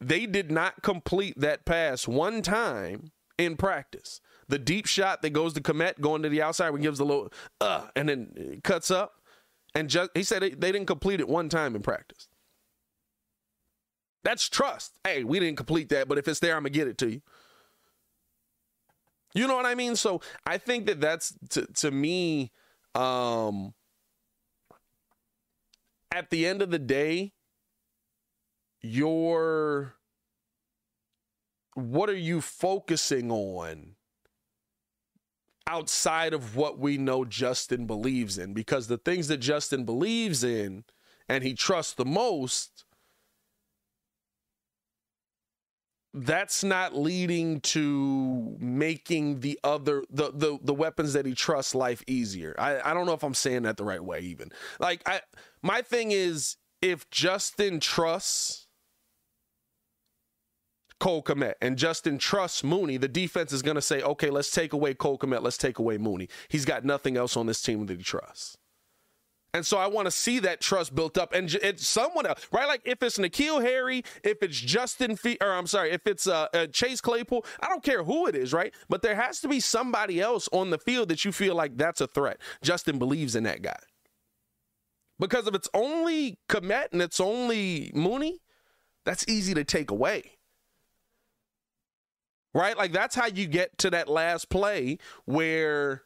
they 0.00 0.26
did 0.26 0.50
not 0.50 0.82
complete 0.82 1.40
that 1.40 1.64
pass 1.64 2.06
one 2.06 2.42
time 2.42 3.12
in 3.38 3.56
practice. 3.56 4.20
The 4.48 4.58
deep 4.58 4.86
shot 4.86 5.22
that 5.22 5.30
goes 5.30 5.54
to 5.54 5.60
Kmet 5.60 6.00
going 6.00 6.22
to 6.22 6.28
the 6.28 6.42
outside, 6.42 6.70
when 6.70 6.82
gives 6.82 7.00
a 7.00 7.04
little 7.04 7.32
uh, 7.60 7.88
and 7.96 8.08
then 8.08 8.60
cuts 8.62 8.90
up 8.90 9.14
And 9.76 9.90
just, 9.90 10.10
he 10.14 10.22
said 10.22 10.40
they, 10.40 10.50
didn't 10.50 10.86
complete 10.86 11.20
it 11.20 11.28
one 11.28 11.50
time 11.50 11.76
in 11.76 11.82
practice. 11.82 12.28
That's 14.24 14.48
trust. 14.48 14.98
Hey, 15.04 15.22
we 15.22 15.38
didn't 15.38 15.58
complete 15.58 15.90
that, 15.90 16.08
but 16.08 16.16
if 16.16 16.26
it's 16.26 16.40
there, 16.40 16.56
I'm 16.56 16.62
going 16.62 16.72
to 16.72 16.78
get 16.78 16.88
it 16.88 16.96
to 16.98 17.10
you. 17.10 17.20
You 19.34 19.46
know 19.46 19.54
what 19.54 19.66
I 19.66 19.74
mean? 19.74 19.94
So 19.94 20.22
I 20.46 20.56
think 20.56 20.86
that 20.86 21.02
that's 21.02 21.34
to, 21.50 21.66
to 21.66 21.90
me, 21.90 22.52
um, 22.94 23.74
at 26.10 26.30
the 26.30 26.46
end 26.46 26.62
of 26.62 26.70
the 26.70 26.78
day, 26.78 27.34
your 28.80 29.94
what 31.74 32.08
are 32.08 32.16
you 32.16 32.40
focusing 32.40 33.30
on 33.30 33.95
outside 35.66 36.32
of 36.32 36.56
what 36.56 36.78
we 36.78 36.98
know 36.98 37.24
Justin 37.24 37.86
believes 37.86 38.38
in? 38.38 38.52
Because 38.54 38.86
the 38.86 38.98
things 38.98 39.28
that 39.28 39.38
Justin 39.38 39.84
believes 39.84 40.44
in 40.44 40.84
and 41.28 41.42
he 41.42 41.54
trusts 41.54 41.94
the 41.94 42.04
most, 42.04 42.84
that's 46.14 46.64
not 46.64 46.96
leading 46.96 47.60
to 47.60 48.56
making 48.58 49.40
the 49.40 49.58
other 49.62 50.02
the 50.08 50.30
the, 50.32 50.58
the 50.62 50.74
weapons 50.74 51.12
that 51.12 51.26
he 51.26 51.34
trusts 51.34 51.74
life 51.74 52.02
easier. 52.06 52.54
I, 52.58 52.80
I 52.90 52.94
don't 52.94 53.04
know 53.06 53.12
if 53.12 53.22
I'm 53.22 53.34
saying 53.34 53.64
that 53.64 53.76
the 53.76 53.84
right 53.84 54.02
way 54.02 54.20
even. 54.20 54.50
Like 54.80 55.02
I 55.06 55.20
my 55.62 55.82
thing 55.82 56.12
is 56.12 56.56
if 56.80 57.08
Justin 57.10 57.80
trusts 57.80 58.65
Cole 60.98 61.22
Kmet 61.22 61.54
and 61.60 61.76
Justin 61.76 62.18
trusts 62.18 62.64
Mooney, 62.64 62.96
the 62.96 63.08
defense 63.08 63.52
is 63.52 63.62
going 63.62 63.74
to 63.74 63.82
say, 63.82 64.02
okay, 64.02 64.30
let's 64.30 64.50
take 64.50 64.72
away 64.72 64.94
Cole 64.94 65.18
Kmet, 65.18 65.42
let's 65.42 65.58
take 65.58 65.78
away 65.78 65.98
Mooney. 65.98 66.28
He's 66.48 66.64
got 66.64 66.84
nothing 66.84 67.16
else 67.16 67.36
on 67.36 67.46
this 67.46 67.60
team 67.60 67.86
that 67.86 67.98
he 67.98 68.02
trusts. 68.02 68.56
And 69.54 69.64
so 69.64 69.78
I 69.78 69.86
want 69.86 70.06
to 70.06 70.10
see 70.10 70.38
that 70.40 70.60
trust 70.60 70.94
built 70.94 71.16
up, 71.16 71.32
and 71.32 71.52
it's 71.62 71.88
someone 71.88 72.26
else, 72.26 72.46
right? 72.52 72.68
Like 72.68 72.82
if 72.84 73.02
it's 73.02 73.16
N'Keal 73.16 73.62
Harry, 73.62 74.04
if 74.22 74.42
it's 74.42 74.60
Justin, 74.60 75.16
Fe- 75.16 75.38
or 75.40 75.50
I'm 75.50 75.66
sorry, 75.66 75.92
if 75.92 76.06
it's 76.06 76.26
uh, 76.26 76.48
uh, 76.52 76.66
Chase 76.66 77.00
Claypool, 77.00 77.44
I 77.60 77.68
don't 77.68 77.82
care 77.82 78.04
who 78.04 78.26
it 78.26 78.34
is, 78.34 78.52
right? 78.52 78.74
But 78.90 79.00
there 79.00 79.14
has 79.14 79.40
to 79.40 79.48
be 79.48 79.60
somebody 79.60 80.20
else 80.20 80.46
on 80.52 80.68
the 80.68 80.78
field 80.78 81.08
that 81.08 81.24
you 81.24 81.32
feel 81.32 81.54
like 81.54 81.78
that's 81.78 82.02
a 82.02 82.06
threat. 82.06 82.38
Justin 82.60 82.98
believes 82.98 83.34
in 83.34 83.44
that 83.44 83.62
guy. 83.62 83.78
Because 85.18 85.46
if 85.46 85.54
it's 85.54 85.70
only 85.72 86.38
Kmet 86.50 86.92
and 86.92 87.00
it's 87.00 87.20
only 87.20 87.90
Mooney, 87.94 88.40
that's 89.06 89.24
easy 89.26 89.54
to 89.54 89.64
take 89.64 89.90
away 89.90 90.35
right? 92.56 92.76
Like 92.76 92.92
that's 92.92 93.14
how 93.14 93.26
you 93.26 93.46
get 93.46 93.76
to 93.78 93.90
that 93.90 94.08
last 94.08 94.48
play 94.48 94.98
where 95.26 96.02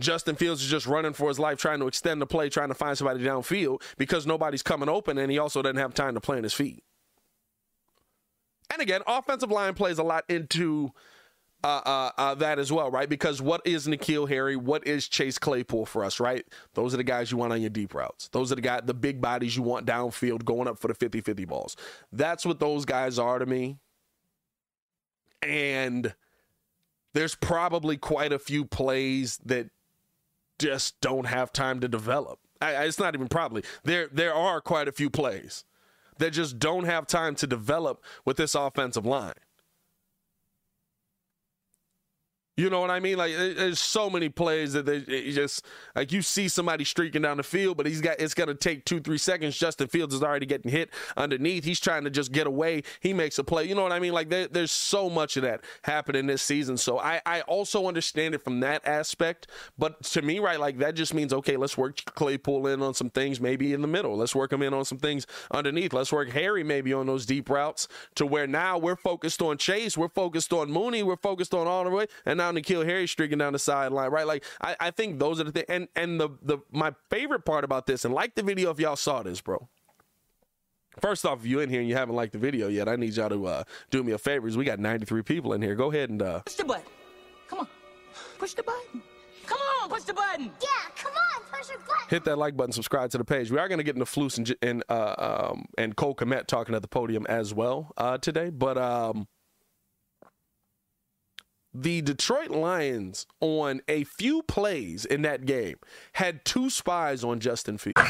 Justin 0.00 0.34
Fields 0.34 0.62
is 0.62 0.68
just 0.68 0.86
running 0.86 1.12
for 1.12 1.28
his 1.28 1.38
life, 1.38 1.58
trying 1.58 1.78
to 1.78 1.86
extend 1.86 2.20
the 2.20 2.26
play, 2.26 2.48
trying 2.48 2.68
to 2.68 2.74
find 2.74 2.98
somebody 2.98 3.24
downfield 3.24 3.82
because 3.96 4.26
nobody's 4.26 4.62
coming 4.62 4.88
open, 4.88 5.18
and 5.18 5.30
he 5.30 5.38
also 5.38 5.62
doesn't 5.62 5.76
have 5.76 5.94
time 5.94 6.14
to 6.14 6.20
plant 6.20 6.42
his 6.42 6.52
feet. 6.52 6.82
And 8.72 8.82
again, 8.82 9.02
offensive 9.06 9.50
line 9.50 9.74
plays 9.74 9.98
a 9.98 10.02
lot 10.02 10.24
into 10.28 10.90
uh, 11.62 11.80
uh, 11.84 12.10
uh, 12.18 12.34
that 12.36 12.58
as 12.58 12.72
well, 12.72 12.90
right? 12.90 13.08
Because 13.08 13.40
what 13.40 13.60
is 13.64 13.86
N'Keal 13.86 14.28
Harry? 14.28 14.56
What 14.56 14.84
is 14.84 15.06
Chase 15.06 15.38
Claypool 15.38 15.86
for 15.86 16.04
us, 16.04 16.18
right? 16.18 16.44
Those 16.74 16.92
are 16.92 16.96
the 16.96 17.04
guys 17.04 17.30
you 17.30 17.36
want 17.36 17.52
on 17.52 17.60
your 17.60 17.70
deep 17.70 17.94
routes. 17.94 18.28
Those 18.32 18.50
are 18.50 18.56
the 18.56 18.62
guys, 18.62 18.80
the 18.86 18.94
big 18.94 19.20
bodies 19.20 19.56
you 19.56 19.62
want 19.62 19.86
downfield 19.86 20.44
going 20.44 20.66
up 20.66 20.80
for 20.80 20.88
the 20.88 20.94
50 20.94 21.20
50 21.20 21.44
balls. 21.44 21.76
That's 22.10 22.44
what 22.44 22.58
those 22.58 22.84
guys 22.84 23.18
are 23.18 23.38
to 23.38 23.46
me. 23.46 23.78
And 25.42 26.14
there's 27.14 27.34
probably 27.34 27.96
quite 27.96 28.32
a 28.32 28.38
few 28.38 28.64
plays 28.64 29.38
that 29.44 29.70
just 30.58 31.00
don't 31.00 31.26
have 31.26 31.52
time 31.52 31.80
to 31.80 31.88
develop. 31.88 32.38
I, 32.60 32.84
it's 32.84 32.98
not 32.98 33.14
even 33.14 33.28
probably. 33.28 33.64
There 33.84 34.08
there 34.12 34.34
are 34.34 34.60
quite 34.60 34.88
a 34.88 34.92
few 34.92 35.10
plays 35.10 35.64
that 36.18 36.30
just 36.30 36.58
don't 36.58 36.84
have 36.84 37.06
time 37.06 37.34
to 37.36 37.46
develop 37.46 38.04
with 38.24 38.36
this 38.36 38.54
offensive 38.54 39.04
line. 39.04 39.32
You 42.56 42.68
know 42.68 42.80
what 42.80 42.90
I 42.90 43.00
mean? 43.00 43.16
Like 43.16 43.34
there's 43.34 43.80
so 43.80 44.10
many 44.10 44.28
plays 44.28 44.74
that 44.74 44.84
they 44.84 45.00
just 45.30 45.64
like 45.96 46.12
you 46.12 46.20
see 46.20 46.48
somebody 46.48 46.84
streaking 46.84 47.22
down 47.22 47.38
the 47.38 47.42
field, 47.42 47.78
but 47.78 47.86
he's 47.86 48.02
got 48.02 48.20
it's 48.20 48.34
gonna 48.34 48.54
take 48.54 48.84
two 48.84 49.00
three 49.00 49.16
seconds. 49.16 49.56
Justin 49.56 49.88
Fields 49.88 50.14
is 50.14 50.22
already 50.22 50.44
getting 50.44 50.70
hit 50.70 50.90
underneath. 51.16 51.64
He's 51.64 51.80
trying 51.80 52.04
to 52.04 52.10
just 52.10 52.30
get 52.30 52.46
away. 52.46 52.82
He 53.00 53.14
makes 53.14 53.38
a 53.38 53.44
play. 53.44 53.64
You 53.64 53.74
know 53.74 53.82
what 53.82 53.92
I 53.92 54.00
mean? 54.00 54.12
Like 54.12 54.28
there, 54.28 54.48
there's 54.48 54.70
so 54.70 55.08
much 55.08 55.38
of 55.38 55.44
that 55.44 55.64
happening 55.84 56.26
this 56.26 56.42
season. 56.42 56.76
So 56.76 56.98
I 56.98 57.22
I 57.24 57.40
also 57.42 57.88
understand 57.88 58.34
it 58.34 58.44
from 58.44 58.60
that 58.60 58.86
aspect. 58.86 59.46
But 59.78 60.02
to 60.04 60.20
me, 60.20 60.38
right, 60.38 60.60
like 60.60 60.76
that 60.78 60.94
just 60.94 61.14
means 61.14 61.32
okay, 61.32 61.56
let's 61.56 61.78
work 61.78 62.04
Claypool 62.04 62.66
in 62.66 62.82
on 62.82 62.92
some 62.92 63.08
things 63.08 63.40
maybe 63.40 63.72
in 63.72 63.80
the 63.80 63.88
middle. 63.88 64.14
Let's 64.14 64.34
work 64.34 64.52
him 64.52 64.60
in 64.60 64.74
on 64.74 64.84
some 64.84 64.98
things 64.98 65.26
underneath. 65.52 65.94
Let's 65.94 66.12
work 66.12 66.28
Harry 66.28 66.64
maybe 66.64 66.92
on 66.92 67.06
those 67.06 67.24
deep 67.24 67.48
routes 67.48 67.88
to 68.16 68.26
where 68.26 68.46
now 68.46 68.76
we're 68.76 68.96
focused 68.96 69.40
on 69.40 69.56
Chase, 69.56 69.96
we're 69.96 70.10
focused 70.10 70.52
on 70.52 70.70
Mooney, 70.70 71.02
we're 71.02 71.16
focused 71.16 71.54
on 71.54 71.66
all 71.66 71.84
the 71.84 71.90
way, 71.90 72.06
and 72.26 72.41
N'Keal 72.50 72.84
Harry 72.84 73.06
streaking 73.06 73.38
down 73.38 73.52
the 73.52 73.58
sideline, 73.58 74.10
right? 74.10 74.26
Like 74.26 74.44
I, 74.60 74.76
I 74.80 74.90
think 74.90 75.18
those 75.18 75.40
are 75.40 75.44
the 75.44 75.52
things. 75.52 75.66
And 75.68 75.88
and 75.94 76.20
the 76.20 76.30
the 76.42 76.58
my 76.70 76.94
favorite 77.10 77.44
part 77.44 77.64
about 77.64 77.86
this, 77.86 78.04
and 78.04 78.12
like 78.12 78.34
the 78.34 78.42
video 78.42 78.70
if 78.70 78.80
y'all 78.80 78.96
saw 78.96 79.22
this, 79.22 79.40
bro. 79.40 79.68
First 81.00 81.24
off, 81.24 81.40
if 81.40 81.46
you're 81.46 81.62
in 81.62 81.70
here 81.70 81.80
and 81.80 81.88
you 81.88 81.94
haven't 81.94 82.16
liked 82.16 82.32
the 82.32 82.38
video 82.38 82.68
yet, 82.68 82.86
I 82.88 82.96
need 82.96 83.14
y'all 83.16 83.30
to 83.30 83.46
uh, 83.46 83.64
do 83.90 84.02
me 84.02 84.12
a 84.12 84.18
favor. 84.18 84.46
We 84.48 84.64
got 84.64 84.78
93 84.78 85.22
people 85.22 85.54
in 85.54 85.62
here. 85.62 85.74
Go 85.74 85.90
ahead 85.90 86.10
and 86.10 86.20
uh, 86.20 86.40
push 86.40 86.54
the 86.54 86.64
button. 86.64 86.84
Come 87.48 87.60
on, 87.60 87.68
push 88.38 88.52
the 88.52 88.62
button. 88.62 89.02
Come 89.46 89.58
on, 89.82 89.88
push 89.88 90.02
the 90.02 90.12
button. 90.12 90.50
Yeah, 90.60 90.68
come 90.94 91.12
on, 91.12 91.42
push 91.50 91.68
the 91.68 91.78
button. 91.78 92.08
Hit 92.08 92.24
that 92.24 92.36
like 92.36 92.56
button, 92.56 92.72
subscribe 92.72 93.10
to 93.10 93.18
the 93.18 93.24
page. 93.24 93.50
We 93.50 93.58
are 93.58 93.68
going 93.68 93.78
to 93.78 93.84
get 93.84 93.96
into 93.96 94.04
Flus 94.04 94.36
and 94.36 94.54
and, 94.60 94.84
uh, 94.88 95.50
um, 95.50 95.66
and 95.78 95.96
Cole 95.96 96.14
Kmet 96.14 96.46
talking 96.46 96.74
at 96.74 96.82
the 96.82 96.88
podium 96.88 97.26
as 97.26 97.54
well 97.54 97.92
uh, 97.96 98.18
today, 98.18 98.50
but 98.50 98.76
um, 98.76 99.28
the 101.74 102.02
Detroit 102.02 102.50
Lions 102.50 103.26
on 103.40 103.80
a 103.88 104.04
few 104.04 104.42
plays 104.42 105.04
in 105.04 105.22
that 105.22 105.46
game 105.46 105.76
had 106.14 106.44
two 106.44 106.68
spies 106.68 107.24
on 107.24 107.40
Justin 107.40 107.78
Fields. 107.78 108.00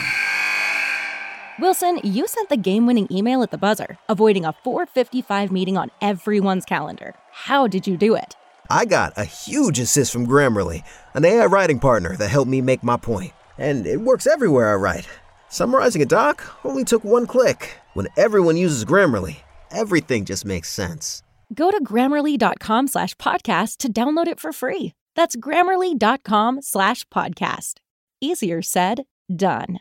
Wilson, 1.60 2.00
you 2.02 2.26
sent 2.26 2.48
the 2.48 2.56
game-winning 2.56 3.06
email 3.10 3.42
at 3.42 3.50
the 3.50 3.58
buzzer, 3.58 3.98
avoiding 4.08 4.44
a 4.44 4.52
4:55 4.52 5.52
meeting 5.52 5.76
on 5.76 5.90
everyone's 6.00 6.64
calendar. 6.64 7.14
How 7.30 7.68
did 7.68 7.86
you 7.86 7.96
do 7.96 8.14
it? 8.14 8.34
I 8.68 8.84
got 8.84 9.12
a 9.16 9.24
huge 9.24 9.78
assist 9.78 10.12
from 10.12 10.26
Grammarly, 10.26 10.82
an 11.14 11.24
AI 11.24 11.46
writing 11.46 11.78
partner 11.78 12.16
that 12.16 12.28
helped 12.28 12.50
me 12.50 12.60
make 12.60 12.82
my 12.82 12.96
point. 12.96 13.32
And 13.58 13.86
it 13.86 14.00
works 14.00 14.26
everywhere 14.26 14.72
I 14.72 14.76
write. 14.76 15.06
Summarizing 15.50 16.02
a 16.02 16.06
doc 16.06 16.42
only 16.64 16.84
took 16.84 17.04
one 17.04 17.26
click. 17.26 17.78
When 17.92 18.08
everyone 18.16 18.56
uses 18.56 18.84
Grammarly, 18.84 19.42
everything 19.70 20.24
just 20.24 20.44
makes 20.46 20.70
sense. 20.70 21.22
Go 21.54 21.70
to 21.70 21.82
grammarly.com 21.82 22.88
slash 22.88 23.14
podcast 23.16 23.78
to 23.78 23.92
download 23.92 24.26
it 24.26 24.40
for 24.40 24.52
free. 24.52 24.92
That's 25.14 25.36
grammarly.com 25.36 26.62
slash 26.62 27.04
podcast. 27.08 27.74
Easier 28.20 28.62
said, 28.62 29.04
done. 29.34 29.80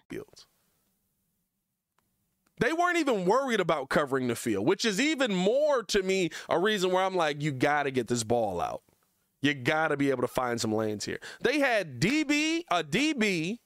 They 2.60 2.74
weren't 2.74 2.98
even 2.98 3.26
worried 3.26 3.60
about 3.60 3.90
covering 3.90 4.28
the 4.28 4.36
field, 4.36 4.68
which 4.68 4.86
is 4.86 5.02
even 5.02 5.34
more 5.34 5.84
to 5.84 6.04
me 6.04 6.30
a 6.48 6.60
reason 6.60 6.92
where 6.92 7.04
I'm 7.04 7.16
like, 7.16 7.42
you 7.42 7.52
got 7.52 7.84
to 7.84 7.92
get 7.92 8.08
this 8.08 8.24
ball 8.24 8.62
out. 8.62 8.84
You 9.42 9.56
got 9.56 9.88
to 9.88 9.98
be 9.98 10.12
able 10.12 10.22
to 10.22 10.28
find 10.28 10.62
some 10.62 10.72
lanes 10.72 11.06
here. 11.06 11.20
They 11.42 11.58
had 11.58 12.00
DB, 12.00 12.62
a 12.70 12.84
DB, 12.84 13.58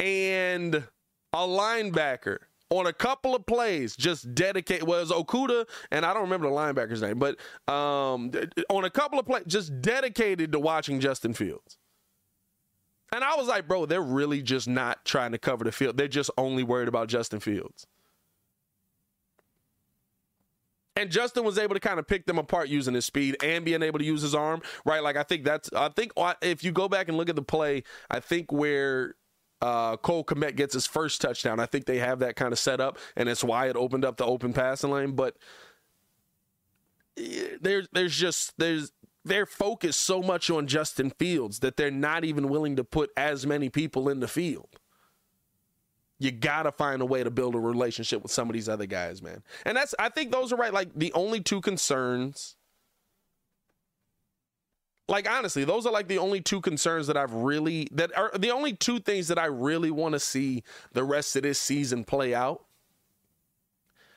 and 0.00 0.74
a 1.32 1.38
linebacker 1.38 2.38
on 2.70 2.86
a 2.86 2.92
couple 2.92 3.34
of 3.34 3.44
plays, 3.46 3.96
just 3.96 4.34
dedicate 4.34 4.84
was 4.84 5.10
Okudah, 5.10 5.68
and 5.90 6.06
I 6.06 6.14
don't 6.14 6.22
remember 6.22 6.48
the 6.48 6.54
linebacker's 6.54 7.02
name, 7.02 7.18
but 7.18 7.38
um, 7.72 8.30
on 8.70 8.84
a 8.84 8.90
couple 8.90 9.18
of 9.18 9.26
plays, 9.26 9.44
just 9.46 9.80
dedicated 9.82 10.52
to 10.52 10.60
watching 10.60 11.00
Justin 11.00 11.34
Fields. 11.34 11.78
And 13.12 13.24
I 13.24 13.34
was 13.36 13.48
like, 13.48 13.66
bro, 13.66 13.86
they're 13.86 14.00
really 14.00 14.40
just 14.40 14.68
not 14.68 15.04
trying 15.04 15.32
to 15.32 15.38
cover 15.38 15.64
the 15.64 15.72
field. 15.72 15.96
They're 15.96 16.06
just 16.06 16.30
only 16.38 16.62
worried 16.62 16.86
about 16.86 17.08
Justin 17.08 17.40
Fields. 17.40 17.86
And 20.96 21.10
Justin 21.10 21.44
was 21.44 21.58
able 21.58 21.74
to 21.74 21.80
kind 21.80 21.98
of 21.98 22.06
pick 22.06 22.26
them 22.26 22.38
apart 22.38 22.68
using 22.68 22.94
his 22.94 23.06
speed 23.06 23.36
and 23.42 23.64
being 23.64 23.82
able 23.82 23.98
to 23.98 24.04
use 24.04 24.22
his 24.22 24.34
arm, 24.34 24.60
right? 24.84 25.02
Like 25.02 25.16
I 25.16 25.22
think 25.22 25.44
that's 25.44 25.70
I 25.72 25.88
think 25.88 26.12
if 26.42 26.62
you 26.62 26.72
go 26.72 26.88
back 26.88 27.08
and 27.08 27.16
look 27.16 27.30
at 27.30 27.36
the 27.36 27.42
play, 27.42 27.84
I 28.10 28.20
think 28.20 28.52
where 28.52 29.14
uh, 29.60 29.96
Cole 29.98 30.24
Kmet 30.24 30.56
gets 30.56 30.74
his 30.74 30.86
first 30.86 31.20
touchdown, 31.20 31.60
I 31.60 31.66
think 31.66 31.84
they 31.84 31.98
have 31.98 32.20
that 32.20 32.36
kind 32.36 32.52
of 32.52 32.58
set 32.58 32.80
up, 32.80 32.98
and 33.16 33.28
it's 33.28 33.44
why 33.44 33.68
it 33.68 33.76
opened 33.76 34.04
up 34.04 34.16
the 34.16 34.24
open 34.24 34.52
passing 34.52 34.90
lane. 34.90 35.12
But 35.12 35.36
there's 37.60 37.88
there's 37.92 38.16
just 38.16 38.54
there's 38.58 38.92
they're 39.24 39.46
focused 39.46 40.00
so 40.00 40.22
much 40.22 40.50
on 40.50 40.66
Justin 40.66 41.10
Fields 41.10 41.58
that 41.60 41.76
they're 41.76 41.90
not 41.90 42.24
even 42.24 42.48
willing 42.48 42.76
to 42.76 42.84
put 42.84 43.10
as 43.16 43.46
many 43.46 43.68
people 43.68 44.08
in 44.08 44.20
the 44.20 44.28
field. 44.28 44.68
You 46.18 46.30
gotta 46.30 46.72
find 46.72 47.02
a 47.02 47.06
way 47.06 47.22
to 47.22 47.30
build 47.30 47.54
a 47.54 47.58
relationship 47.58 48.22
with 48.22 48.32
some 48.32 48.48
of 48.48 48.54
these 48.54 48.68
other 48.68 48.86
guys, 48.86 49.22
man. 49.22 49.42
And 49.64 49.76
that's 49.76 49.94
I 49.98 50.08
think 50.08 50.32
those 50.32 50.52
are 50.52 50.56
right. 50.56 50.72
Like 50.72 50.90
the 50.94 51.12
only 51.12 51.40
two 51.40 51.60
concerns 51.60 52.56
like 55.10 55.30
honestly, 55.30 55.64
those 55.64 55.86
are 55.86 55.92
like 55.92 56.08
the 56.08 56.18
only 56.18 56.40
two 56.40 56.60
concerns 56.60 57.06
that 57.08 57.16
I've 57.16 57.32
really 57.32 57.88
that 57.92 58.16
are 58.16 58.30
the 58.38 58.50
only 58.50 58.72
two 58.72 59.00
things 59.00 59.28
that 59.28 59.38
I 59.38 59.46
really 59.46 59.90
want 59.90 60.12
to 60.12 60.20
see 60.20 60.62
the 60.92 61.04
rest 61.04 61.36
of 61.36 61.42
this 61.42 61.58
season 61.58 62.04
play 62.04 62.34
out. 62.34 62.64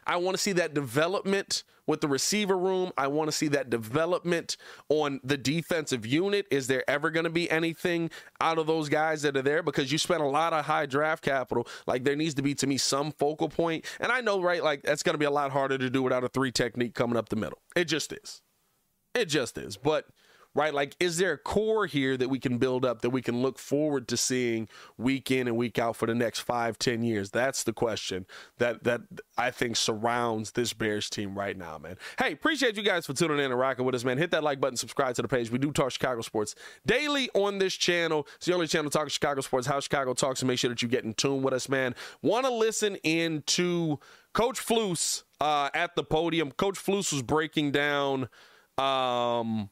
I 0.05 0.17
want 0.17 0.35
to 0.35 0.41
see 0.41 0.51
that 0.53 0.73
development 0.73 1.63
with 1.87 2.01
the 2.01 2.07
receiver 2.07 2.57
room. 2.57 2.91
I 2.97 3.07
want 3.07 3.29
to 3.29 3.31
see 3.31 3.47
that 3.49 3.69
development 3.69 4.57
on 4.89 5.19
the 5.23 5.37
defensive 5.37 6.05
unit. 6.05 6.45
Is 6.51 6.67
there 6.67 6.83
ever 6.89 7.09
going 7.09 7.23
to 7.23 7.29
be 7.29 7.49
anything 7.49 8.09
out 8.41 8.57
of 8.57 8.67
those 8.67 8.89
guys 8.89 9.21
that 9.21 9.37
are 9.37 9.41
there? 9.41 9.63
Because 9.63 9.91
you 9.91 9.97
spent 9.97 10.21
a 10.21 10.27
lot 10.27 10.53
of 10.53 10.65
high 10.65 10.85
draft 10.85 11.23
capital. 11.23 11.67
Like 11.87 12.03
there 12.03 12.15
needs 12.15 12.33
to 12.35 12.41
be 12.41 12.53
to 12.55 12.67
me 12.67 12.77
some 12.77 13.11
focal 13.13 13.49
point. 13.49 13.85
And 13.99 14.11
I 14.11 14.21
know, 14.21 14.41
right? 14.41 14.63
Like 14.63 14.83
that's 14.83 15.03
going 15.03 15.13
to 15.13 15.19
be 15.19 15.25
a 15.25 15.31
lot 15.31 15.51
harder 15.51 15.77
to 15.77 15.89
do 15.89 16.03
without 16.03 16.23
a 16.23 16.29
three 16.29 16.51
technique 16.51 16.95
coming 16.95 17.17
up 17.17 17.29
the 17.29 17.35
middle. 17.35 17.59
It 17.75 17.85
just 17.85 18.11
is. 18.11 18.41
It 19.13 19.25
just 19.25 19.57
is. 19.57 19.77
But 19.77 20.07
right? 20.55 20.73
Like, 20.73 20.95
is 20.99 21.17
there 21.17 21.33
a 21.33 21.37
core 21.37 21.85
here 21.85 22.15
that 22.17 22.29
we 22.29 22.39
can 22.39 22.57
build 22.57 22.85
up 22.85 23.01
that 23.01 23.09
we 23.09 23.21
can 23.21 23.41
look 23.41 23.57
forward 23.57 24.07
to 24.09 24.17
seeing 24.17 24.67
week 24.97 25.31
in 25.31 25.47
and 25.47 25.57
week 25.57 25.79
out 25.79 25.95
for 25.95 26.05
the 26.05 26.15
next 26.15 26.39
five, 26.39 26.77
ten 26.77 27.03
years? 27.03 27.31
That's 27.31 27.63
the 27.63 27.73
question 27.73 28.25
that 28.57 28.83
that 28.83 29.01
I 29.37 29.51
think 29.51 29.75
surrounds 29.75 30.51
this 30.51 30.73
Bears 30.73 31.09
team 31.09 31.37
right 31.37 31.57
now, 31.57 31.77
man. 31.77 31.97
Hey, 32.19 32.33
appreciate 32.33 32.77
you 32.77 32.83
guys 32.83 33.05
for 33.05 33.13
tuning 33.13 33.39
in 33.39 33.45
and 33.45 33.59
rocking 33.59 33.85
with 33.85 33.95
us, 33.95 34.03
man. 34.03 34.17
Hit 34.17 34.31
that 34.31 34.43
like 34.43 34.59
button, 34.59 34.77
subscribe 34.77 35.15
to 35.15 35.21
the 35.21 35.27
page. 35.27 35.51
We 35.51 35.57
do 35.57 35.71
talk 35.71 35.91
Chicago 35.91 36.21
sports 36.21 36.55
daily 36.85 37.29
on 37.33 37.57
this 37.57 37.73
channel. 37.73 38.27
It's 38.35 38.45
the 38.45 38.53
only 38.53 38.67
channel 38.67 38.91
talking 38.91 39.09
Chicago 39.09 39.41
sports, 39.41 39.67
how 39.67 39.79
Chicago 39.79 40.13
talks, 40.13 40.41
and 40.41 40.47
make 40.47 40.59
sure 40.59 40.69
that 40.69 40.81
you 40.81 40.87
get 40.87 41.03
in 41.03 41.13
tune 41.13 41.41
with 41.41 41.53
us, 41.53 41.67
man. 41.67 41.95
Want 42.21 42.45
to 42.45 42.53
listen 42.53 42.97
in 43.03 43.43
to 43.47 43.99
Coach 44.33 44.59
Flus 44.59 45.23
uh, 45.41 45.69
at 45.73 45.95
the 45.95 46.03
podium. 46.03 46.51
Coach 46.51 46.77
Flus 46.77 47.11
was 47.11 47.21
breaking 47.21 47.71
down 47.71 48.29
um 48.79 49.69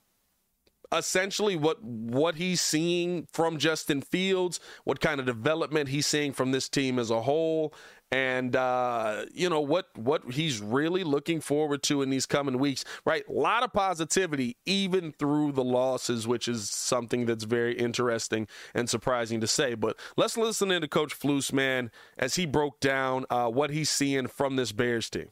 essentially 0.94 1.56
what 1.56 1.84
what 1.84 2.36
he's 2.36 2.62
seeing 2.62 3.28
from 3.32 3.58
Justin 3.58 4.02
Fields, 4.02 4.60
what 4.84 5.00
kind 5.00 5.20
of 5.20 5.26
development 5.26 5.90
he's 5.90 6.08
seeing 6.08 6.34
from 6.34 6.52
this 6.52 6.68
team 6.70 7.00
as 7.00 7.10
a 7.10 7.22
whole, 7.22 7.74
and 8.12 8.56
uh, 8.56 9.26
you 9.34 9.50
know 9.50 9.62
what 9.62 9.88
what 9.96 10.32
he's 10.32 10.60
really 10.60 11.04
looking 11.04 11.40
forward 11.40 11.82
to 11.84 12.02
in 12.02 12.10
these 12.10 12.26
coming 12.26 12.60
weeks. 12.60 12.84
Right, 13.06 13.24
a 13.28 13.32
lot 13.32 13.64
of 13.64 13.72
positivity 13.72 14.58
even 14.66 15.14
through 15.14 15.54
the 15.54 15.64
losses, 15.64 16.28
which 16.28 16.48
is 16.48 16.70
something 16.70 17.26
that's 17.26 17.46
very 17.46 17.74
interesting 17.74 18.48
and 18.74 18.90
surprising 18.90 19.40
to 19.42 19.48
say. 19.48 19.76
But 19.76 19.98
let's 20.18 20.38
listen 20.38 20.72
in 20.72 20.82
to 20.82 20.88
Coach 20.88 21.18
Flus, 21.18 21.54
man, 21.54 21.92
as 22.18 22.36
he 22.36 22.46
broke 22.46 22.80
down 22.80 23.26
uh, 23.30 23.48
what 23.48 23.70
he's 23.70 23.90
seeing 23.90 24.28
from 24.28 24.58
this 24.58 24.72
Bears 24.72 25.10
team. 25.10 25.30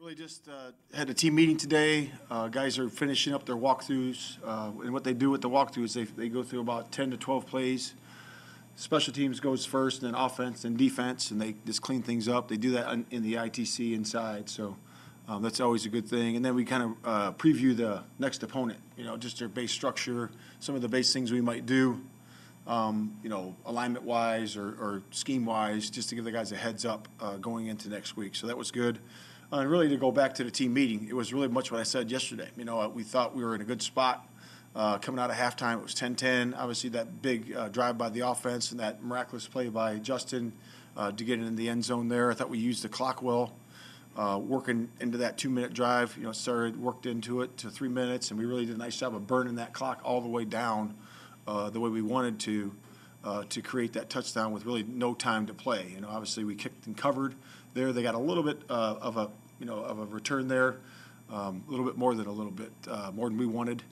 Really 0.00 0.14
just 0.14 0.48
uh, 0.48 0.70
had 0.94 1.10
a 1.10 1.14
team 1.14 1.34
meeting 1.34 1.58
today. 1.58 2.10
Uh, 2.30 2.48
guys 2.48 2.78
are 2.78 2.88
finishing 2.88 3.34
up 3.34 3.44
their 3.44 3.56
walkthroughs. 3.56 4.38
Uh, 4.42 4.70
and 4.82 4.94
what 4.94 5.04
they 5.04 5.12
do 5.12 5.28
with 5.28 5.42
the 5.42 5.50
walkthroughs, 5.50 5.92
they, 5.92 6.04
they 6.04 6.30
go 6.30 6.42
through 6.42 6.60
about 6.60 6.90
10 6.90 7.10
to 7.10 7.18
12 7.18 7.46
plays. 7.46 7.92
Special 8.76 9.12
teams 9.12 9.40
goes 9.40 9.66
first, 9.66 10.02
and 10.02 10.14
then 10.14 10.18
offense 10.18 10.64
and 10.64 10.78
defense, 10.78 11.30
and 11.30 11.38
they 11.38 11.54
just 11.66 11.82
clean 11.82 12.00
things 12.00 12.28
up. 12.28 12.48
They 12.48 12.56
do 12.56 12.70
that 12.70 12.90
in, 13.10 13.22
the 13.22 13.34
ITC 13.34 13.92
inside, 13.92 14.48
so 14.48 14.74
um, 15.28 15.42
that's 15.42 15.60
always 15.60 15.84
a 15.84 15.90
good 15.90 16.08
thing. 16.08 16.34
And 16.34 16.42
then 16.42 16.54
we 16.54 16.64
kind 16.64 16.82
of 16.82 16.90
uh, 17.04 17.32
preview 17.32 17.76
the 17.76 18.02
next 18.18 18.42
opponent, 18.42 18.78
you 18.96 19.04
know, 19.04 19.18
just 19.18 19.38
their 19.38 19.48
base 19.48 19.70
structure, 19.70 20.30
some 20.60 20.74
of 20.74 20.80
the 20.80 20.88
base 20.88 21.12
things 21.12 21.30
we 21.30 21.42
might 21.42 21.66
do, 21.66 22.00
um, 22.66 23.18
you 23.22 23.28
know, 23.28 23.54
alignment 23.66 24.06
wise 24.06 24.56
or, 24.56 24.68
or 24.80 25.02
scheme 25.10 25.44
wise, 25.44 25.90
just 25.90 26.08
to 26.08 26.14
give 26.14 26.24
the 26.24 26.32
guys 26.32 26.52
a 26.52 26.56
heads 26.56 26.86
up 26.86 27.06
uh, 27.20 27.36
going 27.36 27.66
into 27.66 27.90
next 27.90 28.16
week. 28.16 28.34
So 28.34 28.46
that 28.46 28.56
was 28.56 28.70
good. 28.70 28.98
Uh, 29.52 29.58
and 29.58 29.70
really, 29.70 29.88
to 29.88 29.96
go 29.96 30.12
back 30.12 30.34
to 30.34 30.44
the 30.44 30.50
team 30.50 30.72
meeting, 30.72 31.08
it 31.08 31.14
was 31.14 31.32
really 31.32 31.48
much 31.48 31.72
what 31.72 31.80
I 31.80 31.82
said 31.82 32.08
yesterday. 32.08 32.48
You 32.56 32.64
know, 32.64 32.80
uh, 32.80 32.88
we 32.88 33.02
thought 33.02 33.34
we 33.34 33.42
were 33.42 33.56
in 33.56 33.60
a 33.60 33.64
good 33.64 33.82
spot. 33.82 34.26
Uh, 34.76 34.98
coming 34.98 35.18
out 35.18 35.28
of 35.30 35.36
halftime, 35.36 35.78
it 35.78 35.82
was 35.82 35.94
10 35.94 36.14
10. 36.14 36.54
Obviously, 36.54 36.90
that 36.90 37.20
big 37.20 37.52
uh, 37.56 37.68
drive 37.68 37.98
by 37.98 38.08
the 38.08 38.20
offense 38.20 38.70
and 38.70 38.78
that 38.78 39.02
miraculous 39.02 39.48
play 39.48 39.68
by 39.68 39.96
Justin 39.96 40.52
uh, 40.96 41.10
to 41.10 41.24
get 41.24 41.40
in 41.40 41.56
the 41.56 41.68
end 41.68 41.84
zone 41.84 42.08
there. 42.08 42.30
I 42.30 42.34
thought 42.34 42.48
we 42.48 42.58
used 42.58 42.84
the 42.84 42.88
clock 42.88 43.22
well, 43.22 43.52
uh, 44.16 44.38
working 44.40 44.88
into 45.00 45.18
that 45.18 45.36
two 45.36 45.50
minute 45.50 45.72
drive. 45.72 46.16
You 46.16 46.22
know, 46.22 46.32
started, 46.32 46.80
worked 46.80 47.06
into 47.06 47.42
it 47.42 47.56
to 47.58 47.70
three 47.70 47.88
minutes, 47.88 48.30
and 48.30 48.38
we 48.38 48.46
really 48.46 48.66
did 48.66 48.76
a 48.76 48.78
nice 48.78 48.96
job 48.96 49.16
of 49.16 49.26
burning 49.26 49.56
that 49.56 49.72
clock 49.72 50.00
all 50.04 50.20
the 50.20 50.28
way 50.28 50.44
down 50.44 50.94
the 51.72 51.80
way 51.80 51.90
we 51.90 52.02
wanted 52.02 52.38
to. 52.38 52.72
to 53.48 53.62
create 53.62 53.94
that 53.94 54.08
touchdown 54.08 54.52
with 54.52 54.64
really 54.64 54.84
no 54.84 55.12
time 55.12 55.46
to 55.46 55.54
play. 55.54 55.90
You 55.92 56.02
know, 56.02 56.08
obviously 56.08 56.44
we 56.44 56.54
kicked 56.54 56.86
and 56.86 56.96
covered 56.96 57.34
there. 57.74 57.92
They 57.92 58.02
got 58.02 58.14
a 58.14 58.18
little 58.18 58.44
bit 58.44 58.60
uh, 58.68 58.94
of 59.00 59.16
a 59.16 59.30
you 59.60 59.66
know 59.66 59.76
of 59.76 59.98
a 59.98 60.06
return 60.06 60.48
there, 60.48 60.76
um, 61.30 61.62
a 61.68 61.70
little 61.70 61.86
bit 61.86 61.96
more 61.96 62.14
than 62.14 62.26
a 62.26 62.32
little 62.32 62.50
bit 62.50 62.72
uh, 62.88 63.12
more 63.14 63.28
than 63.28 63.38
we 63.38 63.46
wanted, 63.46 63.82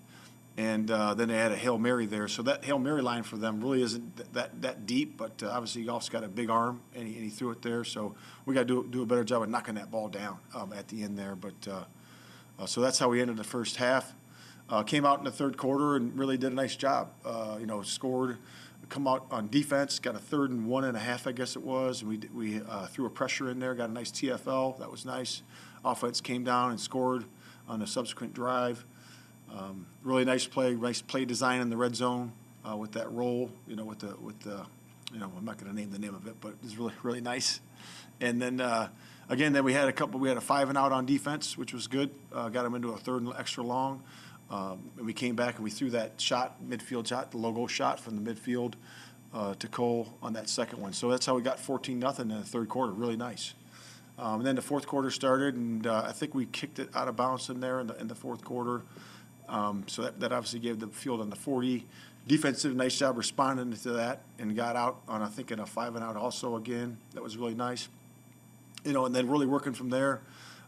and 0.56 0.90
uh, 0.90 1.14
then 1.14 1.28
they 1.28 1.36
had 1.36 1.52
a 1.52 1.56
hail 1.56 1.78
mary 1.78 2.06
there. 2.06 2.26
So 2.26 2.42
that 2.42 2.64
hail 2.64 2.78
mary 2.78 3.02
line 3.02 3.22
for 3.22 3.36
them 3.36 3.60
really 3.60 3.82
isn't 3.82 4.32
that 4.32 4.60
that 4.62 4.86
deep, 4.86 5.16
but 5.16 5.42
uh, 5.42 5.50
obviously 5.50 5.84
Goff's 5.84 6.08
got 6.08 6.24
a 6.24 6.28
big 6.28 6.50
arm 6.50 6.80
and 6.94 7.06
he, 7.06 7.14
and 7.14 7.24
he, 7.24 7.30
threw 7.30 7.50
it 7.50 7.62
there. 7.62 7.84
So 7.84 8.14
we 8.46 8.54
got 8.54 8.66
to 8.66 8.82
do 8.82 8.88
do 8.90 9.02
a 9.02 9.06
better 9.06 9.24
job 9.24 9.42
of 9.42 9.50
knocking 9.50 9.74
that 9.76 9.90
ball 9.90 10.08
down 10.08 10.38
um, 10.54 10.72
at 10.72 10.88
the 10.88 11.02
end 11.02 11.18
there. 11.18 11.36
But 11.36 11.68
uh, 11.68 11.84
uh, 12.58 12.66
so 12.66 12.80
that's 12.80 12.98
how 12.98 13.08
we 13.08 13.20
ended 13.20 13.36
the 13.36 13.44
first 13.44 13.76
half. 13.76 14.14
came 14.86 15.04
out 15.04 15.18
in 15.18 15.24
the 15.24 15.30
third 15.30 15.56
quarter 15.56 15.96
and 15.96 16.18
really 16.18 16.38
did 16.38 16.50
a 16.50 16.54
nice 16.54 16.74
job. 16.76 17.10
you 17.60 17.66
know, 17.66 17.82
scored 17.82 18.38
come 18.88 19.06
out 19.06 19.26
on 19.30 19.48
defense, 19.48 19.98
got 19.98 20.14
a 20.14 20.18
third 20.18 20.50
and 20.50 20.66
one 20.66 20.84
and 20.84 20.96
a 20.96 21.00
half, 21.00 21.26
I 21.26 21.32
guess 21.32 21.56
it 21.56 21.62
was. 21.62 22.02
And 22.02 22.10
we 22.10 22.20
we 22.34 22.62
uh, 22.68 22.86
threw 22.86 23.06
a 23.06 23.10
pressure 23.10 23.50
in 23.50 23.58
there, 23.58 23.74
got 23.74 23.90
a 23.90 23.92
nice 23.92 24.10
TFL. 24.10 24.78
That 24.78 24.90
was 24.90 25.04
nice. 25.04 25.42
Offense 25.84 26.20
came 26.20 26.44
down 26.44 26.70
and 26.70 26.80
scored 26.80 27.24
on 27.68 27.82
a 27.82 27.86
subsequent 27.86 28.34
drive. 28.34 28.84
Um, 29.54 29.86
really 30.02 30.24
nice 30.24 30.46
play, 30.46 30.74
nice 30.74 31.00
play 31.00 31.24
design 31.24 31.60
in 31.60 31.70
the 31.70 31.76
red 31.76 31.96
zone 31.96 32.32
uh, 32.68 32.76
with 32.76 32.92
that 32.92 33.10
roll. 33.12 33.50
You 33.66 33.76
know, 33.76 33.84
with 33.84 34.00
the 34.00 34.16
with 34.20 34.38
the, 34.40 34.66
you 35.12 35.20
know, 35.20 35.30
I'm 35.36 35.44
not 35.44 35.58
going 35.58 35.70
to 35.70 35.78
name 35.78 35.90
the 35.90 35.98
name 35.98 36.14
of 36.14 36.26
it, 36.26 36.40
but 36.40 36.54
it's 36.64 36.76
really 36.76 36.94
really 37.02 37.20
nice. 37.20 37.60
And 38.20 38.42
then 38.42 38.60
uh, 38.60 38.88
again, 39.28 39.52
then 39.52 39.64
we 39.64 39.72
had 39.72 39.88
a 39.88 39.92
couple. 39.92 40.20
We 40.20 40.28
had 40.28 40.38
a 40.38 40.42
five 40.42 40.68
and 40.68 40.76
out 40.76 40.92
on 40.92 41.06
defense, 41.06 41.56
which 41.56 41.72
was 41.72 41.86
good. 41.86 42.10
Uh, 42.32 42.48
got 42.48 42.64
them 42.64 42.74
into 42.74 42.90
a 42.90 42.98
third 42.98 43.22
and 43.22 43.32
extra 43.38 43.62
long. 43.62 44.02
Um, 44.50 44.90
and 44.96 45.04
we 45.04 45.12
came 45.12 45.36
back 45.36 45.56
and 45.56 45.64
we 45.64 45.70
threw 45.70 45.90
that 45.90 46.20
shot, 46.20 46.56
midfield 46.66 47.06
shot, 47.06 47.30
the 47.30 47.38
logo 47.38 47.66
shot 47.66 48.00
from 48.00 48.22
the 48.22 48.34
midfield 48.34 48.74
uh, 49.34 49.54
to 49.54 49.68
Cole 49.68 50.14
on 50.22 50.32
that 50.34 50.48
second 50.48 50.80
one. 50.80 50.92
So 50.92 51.10
that's 51.10 51.26
how 51.26 51.34
we 51.34 51.42
got 51.42 51.60
14 51.60 51.98
nothing 51.98 52.30
in 52.30 52.38
the 52.38 52.44
third 52.44 52.68
quarter. 52.68 52.92
Really 52.92 53.16
nice. 53.16 53.54
Um, 54.18 54.40
and 54.40 54.46
then 54.46 54.56
the 54.56 54.62
fourth 54.62 54.86
quarter 54.86 55.10
started, 55.10 55.54
and 55.54 55.86
uh, 55.86 56.02
I 56.06 56.12
think 56.12 56.34
we 56.34 56.46
kicked 56.46 56.78
it 56.78 56.88
out 56.94 57.06
of 57.06 57.16
bounds 57.16 57.50
in 57.50 57.60
there 57.60 57.78
in 57.78 57.86
the, 57.86 58.00
in 58.00 58.08
the 58.08 58.14
fourth 58.14 58.42
quarter. 58.42 58.82
Um, 59.48 59.84
so 59.86 60.02
that, 60.02 60.20
that 60.20 60.32
obviously 60.32 60.58
gave 60.58 60.80
the 60.80 60.88
field 60.88 61.20
on 61.20 61.30
the 61.30 61.36
40. 61.36 61.86
Defense 62.26 62.62
did 62.62 62.72
a 62.72 62.74
nice 62.74 62.98
job 62.98 63.16
responding 63.16 63.72
to 63.72 63.90
that 63.92 64.22
and 64.38 64.56
got 64.56 64.76
out 64.76 65.00
on, 65.08 65.22
I 65.22 65.28
think, 65.28 65.50
in 65.50 65.60
a 65.60 65.66
five 65.66 65.94
and 65.94 66.04
out 66.04 66.16
also 66.16 66.56
again. 66.56 66.98
That 67.14 67.22
was 67.22 67.36
really 67.36 67.54
nice. 67.54 67.88
You 68.84 68.92
know, 68.92 69.06
and 69.06 69.14
then 69.14 69.28
really 69.28 69.46
working 69.46 69.72
from 69.72 69.90
there 69.90 70.20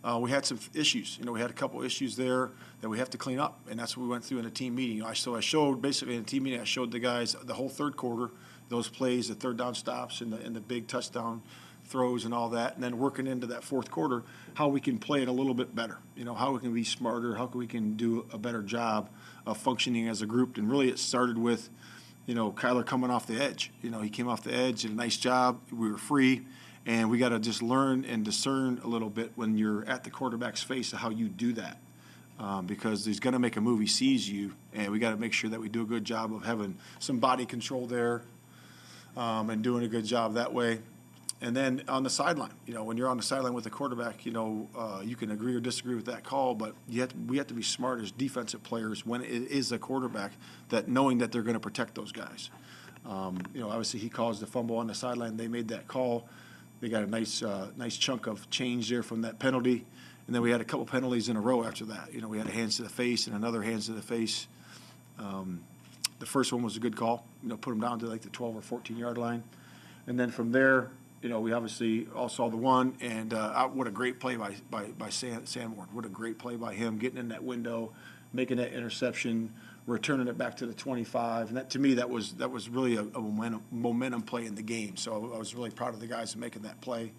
uh, 0.02 0.18
we 0.20 0.30
had 0.30 0.46
some 0.46 0.58
issues. 0.74 1.18
You 1.18 1.26
know, 1.26 1.32
we 1.32 1.40
had 1.40 1.50
a 1.50 1.54
couple 1.54 1.82
issues 1.82 2.16
there 2.16 2.50
that 2.80 2.88
we 2.88 2.98
have 2.98 3.10
to 3.10 3.18
clean 3.18 3.38
up, 3.38 3.60
and 3.70 3.78
that's 3.78 3.96
what 3.96 4.04
we 4.04 4.08
went 4.08 4.24
through 4.24 4.38
in 4.38 4.46
a 4.46 4.50
team 4.50 4.74
meeting. 4.74 4.96
You 4.96 5.02
know, 5.02 5.08
I, 5.08 5.14
so 5.14 5.36
I 5.36 5.40
showed 5.40 5.82
basically 5.82 6.16
in 6.16 6.22
a 6.22 6.24
team 6.24 6.44
meeting, 6.44 6.60
I 6.60 6.64
showed 6.64 6.90
the 6.90 6.98
guys 6.98 7.36
the 7.42 7.54
whole 7.54 7.68
third 7.68 7.96
quarter, 7.96 8.32
those 8.68 8.88
plays, 8.88 9.28
the 9.28 9.34
third 9.34 9.58
down 9.58 9.74
stops, 9.74 10.20
and 10.20 10.32
the 10.32 10.38
and 10.38 10.56
the 10.56 10.60
big 10.60 10.86
touchdown 10.86 11.42
throws 11.84 12.24
and 12.24 12.32
all 12.32 12.50
that, 12.50 12.76
and 12.76 12.84
then 12.84 12.98
working 12.98 13.26
into 13.26 13.48
that 13.48 13.64
fourth 13.64 13.90
quarter, 13.90 14.22
how 14.54 14.68
we 14.68 14.80
can 14.80 14.98
play 14.98 15.22
it 15.22 15.28
a 15.28 15.32
little 15.32 15.54
bit 15.54 15.74
better. 15.74 15.98
You 16.14 16.24
know, 16.24 16.34
how 16.34 16.52
we 16.52 16.60
can 16.60 16.72
be 16.72 16.84
smarter, 16.84 17.34
how 17.34 17.46
we 17.46 17.66
can 17.66 17.94
do 17.94 18.26
a 18.32 18.38
better 18.38 18.62
job 18.62 19.10
of 19.44 19.58
functioning 19.58 20.08
as 20.08 20.22
a 20.22 20.26
group. 20.26 20.56
And 20.56 20.70
really, 20.70 20.88
it 20.88 20.98
started 20.98 21.36
with, 21.36 21.68
you 22.26 22.34
know, 22.34 22.52
Kyler 22.52 22.86
coming 22.86 23.10
off 23.10 23.26
the 23.26 23.42
edge. 23.42 23.72
You 23.82 23.90
know, 23.90 24.00
he 24.00 24.08
came 24.08 24.28
off 24.28 24.44
the 24.44 24.54
edge, 24.54 24.82
did 24.82 24.92
a 24.92 24.94
nice 24.94 25.16
job. 25.16 25.60
We 25.72 25.90
were 25.90 25.98
free 25.98 26.42
and 26.86 27.10
we 27.10 27.18
got 27.18 27.30
to 27.30 27.38
just 27.38 27.62
learn 27.62 28.04
and 28.04 28.24
discern 28.24 28.80
a 28.84 28.86
little 28.86 29.10
bit 29.10 29.32
when 29.36 29.56
you're 29.56 29.84
at 29.86 30.04
the 30.04 30.10
quarterback's 30.10 30.62
face 30.62 30.92
of 30.92 30.98
how 30.98 31.10
you 31.10 31.28
do 31.28 31.52
that. 31.54 31.78
Um, 32.38 32.64
because 32.64 33.04
he's 33.04 33.20
going 33.20 33.34
to 33.34 33.38
make 33.38 33.56
a 33.56 33.60
move, 33.60 33.80
he 33.80 33.86
sees 33.86 34.26
you, 34.26 34.54
and 34.72 34.90
we 34.90 34.98
got 34.98 35.10
to 35.10 35.18
make 35.18 35.34
sure 35.34 35.50
that 35.50 35.60
we 35.60 35.68
do 35.68 35.82
a 35.82 35.84
good 35.84 36.06
job 36.06 36.32
of 36.32 36.42
having 36.42 36.78
some 36.98 37.18
body 37.18 37.44
control 37.44 37.86
there 37.86 38.22
um, 39.14 39.50
and 39.50 39.62
doing 39.62 39.84
a 39.84 39.88
good 39.88 40.06
job 40.06 40.34
that 40.34 40.54
way. 40.54 40.78
And 41.42 41.56
then 41.56 41.82
on 41.88 42.02
the 42.02 42.10
sideline, 42.10 42.52
you 42.66 42.74
know, 42.74 42.84
when 42.84 42.96
you're 42.96 43.08
on 43.08 43.16
the 43.16 43.22
sideline 43.22 43.54
with 43.54 43.64
the 43.64 43.70
quarterback, 43.70 44.26
you 44.26 44.32
know, 44.32 44.68
uh, 44.76 45.00
you 45.02 45.16
can 45.16 45.30
agree 45.30 45.54
or 45.54 45.60
disagree 45.60 45.94
with 45.94 46.06
that 46.06 46.22
call, 46.22 46.54
but 46.54 46.74
you 46.88 47.00
have 47.00 47.10
to, 47.10 47.16
we 47.28 47.38
have 47.38 47.46
to 47.46 47.54
be 47.54 47.62
smart 47.62 48.00
as 48.00 48.10
defensive 48.10 48.62
players 48.62 49.06
when 49.06 49.22
it 49.22 49.50
is 49.50 49.72
a 49.72 49.78
quarterback 49.78 50.32
that 50.68 50.88
knowing 50.88 51.18
that 51.18 51.32
they're 51.32 51.42
going 51.42 51.54
to 51.54 51.60
protect 51.60 51.94
those 51.94 52.12
guys. 52.12 52.50
Um, 53.06 53.38
you 53.54 53.60
know, 53.60 53.70
obviously 53.70 54.00
he 54.00 54.10
caused 54.10 54.40
the 54.42 54.46
fumble 54.46 54.76
on 54.76 54.86
the 54.86 54.94
sideline. 54.94 55.38
They 55.38 55.48
made 55.48 55.68
that 55.68 55.88
call. 55.88 56.28
They 56.80 56.88
got 56.88 57.02
a 57.02 57.06
nice 57.06 57.42
uh, 57.42 57.70
nice 57.76 57.96
chunk 57.96 58.26
of 58.26 58.48
change 58.50 58.88
there 58.88 59.02
from 59.02 59.22
that 59.22 59.38
penalty, 59.38 59.84
and 60.26 60.34
then 60.34 60.42
we 60.42 60.50
had 60.50 60.60
a 60.60 60.64
couple 60.64 60.86
penalties 60.86 61.28
in 61.28 61.36
a 61.36 61.40
row 61.40 61.62
after 61.64 61.84
that. 61.86 62.12
You 62.14 62.20
know, 62.20 62.28
we 62.28 62.38
had 62.38 62.46
a 62.46 62.52
hands 62.52 62.76
to 62.76 62.82
the 62.82 62.88
face 62.88 63.26
and 63.26 63.36
another 63.36 63.62
hands 63.62 63.86
to 63.86 63.92
the 63.92 64.02
face. 64.02 64.46
Um, 65.18 65.60
the 66.18 66.26
first 66.26 66.52
one 66.52 66.62
was 66.62 66.76
a 66.76 66.80
good 66.80 66.96
call. 66.96 67.24
You 67.42 67.50
know, 67.50 67.56
put 67.56 67.70
them 67.70 67.80
down 67.80 67.98
to 68.00 68.06
like 68.06 68.22
the 68.22 68.30
12 68.30 68.56
or 68.56 68.62
14 68.62 68.96
yard 68.96 69.18
line, 69.18 69.42
and 70.06 70.18
then 70.18 70.30
from 70.30 70.52
there, 70.52 70.90
You 71.22 71.28
know, 71.28 71.40
we 71.40 71.52
obviously 71.52 72.06
all 72.16 72.30
saw 72.30 72.48
the 72.48 72.56
one, 72.56 72.96
and 73.02 73.34
uh, 73.34 73.68
what 73.68 73.86
a 73.86 73.90
great 73.90 74.20
play 74.20 74.36
by 74.36 74.54
by 74.70 74.84
by 74.86 75.10
San, 75.10 75.44
Sanborn. 75.44 75.88
What 75.92 76.06
a 76.06 76.08
great 76.08 76.38
play 76.38 76.56
by 76.56 76.74
him, 76.74 76.96
getting 76.96 77.18
in 77.18 77.28
that 77.28 77.44
window, 77.44 77.92
making 78.32 78.56
that 78.56 78.72
interception, 78.72 79.52
returning 79.90 80.28
it 80.28 80.38
back 80.38 80.56
to 80.58 80.66
the 80.66 80.74
25. 80.74 81.48
And 81.48 81.56
that 81.56 81.70
to 81.70 81.78
me, 81.78 81.94
that 81.94 82.08
was 82.08 82.32
that 82.34 82.50
was 82.50 82.68
really 82.68 82.96
a, 82.96 83.02
a 83.02 83.20
momentum 83.20 83.62
momentum 83.70 84.22
play 84.22 84.46
in 84.46 84.54
the 84.54 84.62
game. 84.62 84.96
So 84.96 85.32
I 85.34 85.38
was 85.38 85.54
really 85.54 85.70
proud 85.70 85.94
of 85.94 86.00
the 86.00 86.06
guys 86.06 86.36
making 86.36 86.62
that 86.62 86.80
play. 86.80 87.12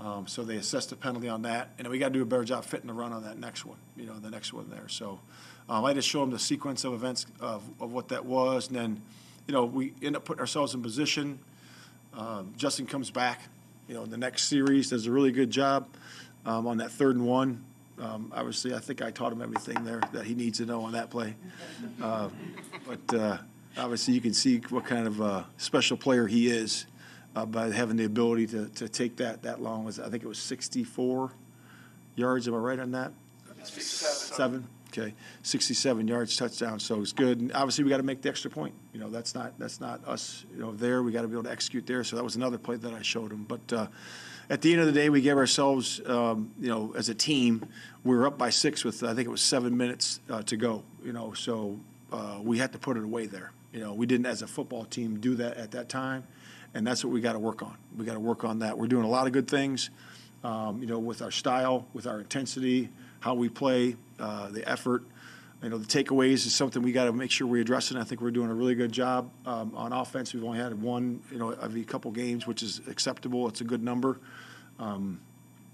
Um, 0.00 0.26
so 0.26 0.44
they 0.44 0.56
assessed 0.56 0.90
the 0.90 0.96
penalty 0.96 1.28
on 1.28 1.42
that, 1.42 1.68
and 1.78 1.86
we 1.88 1.98
got 1.98 2.08
to 2.08 2.14
do 2.14 2.22
a 2.22 2.26
better 2.26 2.44
job 2.44 2.64
fitting 2.64 2.86
the 2.86 2.94
run 2.94 3.12
on 3.12 3.24
that 3.24 3.38
next 3.38 3.66
one. 3.66 3.76
You 3.96 4.06
know, 4.06 4.18
the 4.18 4.30
next 4.30 4.52
one 4.52 4.70
there. 4.70 4.88
So 4.88 5.20
um, 5.68 5.84
I 5.84 5.92
just 5.92 6.08
show 6.08 6.20
them 6.20 6.30
the 6.30 6.38
sequence 6.38 6.84
of 6.84 6.94
events 6.94 7.26
of, 7.38 7.62
of 7.78 7.92
what 7.92 8.08
that 8.08 8.24
was, 8.24 8.68
and 8.68 8.76
then 8.76 9.02
you 9.46 9.52
know 9.52 9.66
we 9.66 9.92
end 10.02 10.16
up 10.16 10.24
putting 10.24 10.40
ourselves 10.40 10.74
in 10.74 10.82
position. 10.82 11.38
Um, 12.14 12.54
Justin 12.56 12.86
comes 12.86 13.10
back, 13.10 13.42
you 13.88 13.94
know, 13.94 14.02
in 14.02 14.10
the 14.10 14.16
next 14.16 14.44
series, 14.44 14.90
does 14.90 15.06
a 15.06 15.12
really 15.12 15.32
good 15.32 15.50
job 15.50 15.86
um, 16.46 16.66
on 16.66 16.78
that 16.78 16.90
third 16.90 17.14
and 17.16 17.26
one. 17.26 17.64
Um, 18.00 18.32
obviously, 18.34 18.74
I 18.74 18.78
think 18.78 19.02
I 19.02 19.10
taught 19.10 19.32
him 19.32 19.42
everything 19.42 19.84
there 19.84 20.00
that 20.12 20.24
he 20.24 20.34
needs 20.34 20.58
to 20.58 20.66
know 20.66 20.82
on 20.84 20.92
that 20.92 21.10
play. 21.10 21.34
Uh, 22.00 22.30
but 22.86 23.14
uh, 23.14 23.38
obviously, 23.76 24.14
you 24.14 24.20
can 24.20 24.32
see 24.32 24.58
what 24.70 24.86
kind 24.86 25.06
of 25.06 25.20
uh, 25.20 25.44
special 25.58 25.96
player 25.96 26.26
he 26.26 26.48
is 26.48 26.86
uh, 27.36 27.44
by 27.44 27.70
having 27.70 27.96
the 27.96 28.04
ability 28.04 28.46
to, 28.48 28.68
to 28.68 28.88
take 28.88 29.16
that 29.16 29.42
that 29.42 29.60
long. 29.60 29.84
Was 29.84 30.00
I 30.00 30.08
think 30.08 30.22
it 30.22 30.28
was 30.28 30.38
64 30.38 31.32
yards. 32.16 32.48
Am 32.48 32.54
I 32.54 32.58
right 32.58 32.78
on 32.78 32.92
that? 32.92 33.12
Seven. 33.64 34.66
Okay, 34.92 35.14
67 35.42 36.08
yards 36.08 36.36
touchdown. 36.36 36.80
So 36.80 37.00
it's 37.00 37.12
good. 37.12 37.40
And 37.40 37.52
obviously, 37.52 37.84
we 37.84 37.90
got 37.90 37.98
to 37.98 38.02
make 38.02 38.22
the 38.22 38.28
extra 38.28 38.50
point. 38.50 38.74
You 38.92 38.98
know, 38.98 39.08
that's 39.10 39.34
not 39.34 39.58
that's 39.58 39.80
not 39.80 40.06
us. 40.08 40.44
You 40.52 40.60
know, 40.60 40.72
there 40.72 41.02
we 41.02 41.12
got 41.12 41.22
to 41.22 41.28
be 41.28 41.34
able 41.34 41.44
to 41.44 41.52
execute 41.52 41.86
there. 41.86 42.02
So 42.02 42.16
that 42.16 42.24
was 42.24 42.36
another 42.36 42.58
play 42.58 42.76
that 42.76 42.92
I 42.94 43.02
showed 43.02 43.30
him. 43.30 43.44
But 43.44 43.72
uh, 43.72 43.86
at 44.50 44.62
the 44.62 44.72
end 44.72 44.80
of 44.80 44.86
the 44.86 44.92
day, 44.92 45.08
we 45.08 45.20
gave 45.20 45.36
ourselves, 45.36 46.00
um, 46.06 46.50
you 46.60 46.68
know, 46.68 46.92
as 46.96 47.08
a 47.08 47.14
team, 47.14 47.64
we 48.02 48.16
were 48.16 48.26
up 48.26 48.36
by 48.36 48.50
six 48.50 48.84
with 48.84 49.04
I 49.04 49.14
think 49.14 49.28
it 49.28 49.30
was 49.30 49.40
seven 49.40 49.76
minutes 49.76 50.20
uh, 50.28 50.42
to 50.42 50.56
go. 50.56 50.82
You 51.04 51.12
know, 51.12 51.32
so 51.32 51.78
uh, 52.12 52.40
we 52.42 52.58
had 52.58 52.72
to 52.72 52.78
put 52.78 52.96
it 52.96 53.04
away 53.04 53.26
there. 53.26 53.52
You 53.72 53.80
know, 53.80 53.94
we 53.94 54.06
didn't 54.06 54.26
as 54.26 54.42
a 54.42 54.48
football 54.48 54.84
team 54.84 55.20
do 55.20 55.36
that 55.36 55.56
at 55.56 55.70
that 55.70 55.88
time, 55.88 56.24
and 56.74 56.84
that's 56.84 57.04
what 57.04 57.12
we 57.12 57.20
got 57.20 57.34
to 57.34 57.38
work 57.38 57.62
on. 57.62 57.76
We 57.96 58.04
got 58.04 58.14
to 58.14 58.20
work 58.20 58.42
on 58.42 58.58
that. 58.58 58.76
We're 58.76 58.88
doing 58.88 59.04
a 59.04 59.08
lot 59.08 59.28
of 59.28 59.32
good 59.32 59.46
things. 59.46 59.90
Um, 60.42 60.80
you 60.80 60.86
know, 60.88 60.98
with 60.98 61.22
our 61.22 61.30
style, 61.30 61.86
with 61.92 62.06
our 62.06 62.18
intensity, 62.18 62.88
how 63.20 63.34
we 63.34 63.48
play, 63.48 63.96
uh, 64.18 64.48
the 64.48 64.68
effort. 64.68 65.04
You 65.62 65.68
know, 65.68 65.78
the 65.78 65.86
takeaways 65.86 66.46
is 66.46 66.54
something 66.54 66.82
we 66.82 66.92
got 66.92 67.04
to 67.04 67.12
make 67.12 67.30
sure 67.30 67.46
we 67.46 67.60
address, 67.60 67.90
and 67.90 68.00
I 68.00 68.04
think 68.04 68.22
we're 68.22 68.30
doing 68.30 68.50
a 68.50 68.54
really 68.54 68.74
good 68.74 68.92
job 68.92 69.30
um, 69.44 69.72
on 69.74 69.92
offense. 69.92 70.32
We've 70.32 70.44
only 70.44 70.58
had 70.58 70.80
one, 70.80 71.22
you 71.30 71.38
know, 71.38 71.50
of 71.50 71.62
every 71.62 71.84
couple 71.84 72.10
games, 72.12 72.46
which 72.46 72.62
is 72.62 72.80
acceptable. 72.88 73.46
It's 73.46 73.60
a 73.60 73.64
good 73.64 73.82
number. 73.82 74.20
Um, 74.78 75.20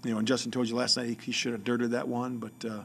you 0.03 0.11
know, 0.11 0.17
and 0.17 0.27
Justin 0.27 0.51
told 0.51 0.67
you 0.67 0.75
last 0.75 0.97
night 0.97 1.07
he, 1.07 1.17
he 1.23 1.31
should 1.31 1.53
have 1.53 1.63
dirted 1.63 1.91
that 1.91 2.07
one, 2.07 2.37
but. 2.37 2.65
Uh, 2.65 2.83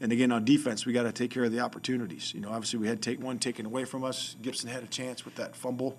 and 0.00 0.12
again, 0.12 0.30
on 0.30 0.44
defense, 0.44 0.84
we 0.84 0.92
got 0.92 1.04
to 1.04 1.12
take 1.12 1.30
care 1.30 1.44
of 1.44 1.52
the 1.52 1.60
opportunities. 1.60 2.34
You 2.34 2.40
know, 2.40 2.50
obviously 2.50 2.78
we 2.78 2.86
had 2.86 3.00
take 3.00 3.18
one 3.22 3.38
taken 3.38 3.64
away 3.64 3.84
from 3.86 4.04
us. 4.04 4.36
Gipson 4.42 4.68
had 4.68 4.82
a 4.82 4.86
chance 4.86 5.24
with 5.24 5.36
that 5.36 5.56
fumble. 5.56 5.96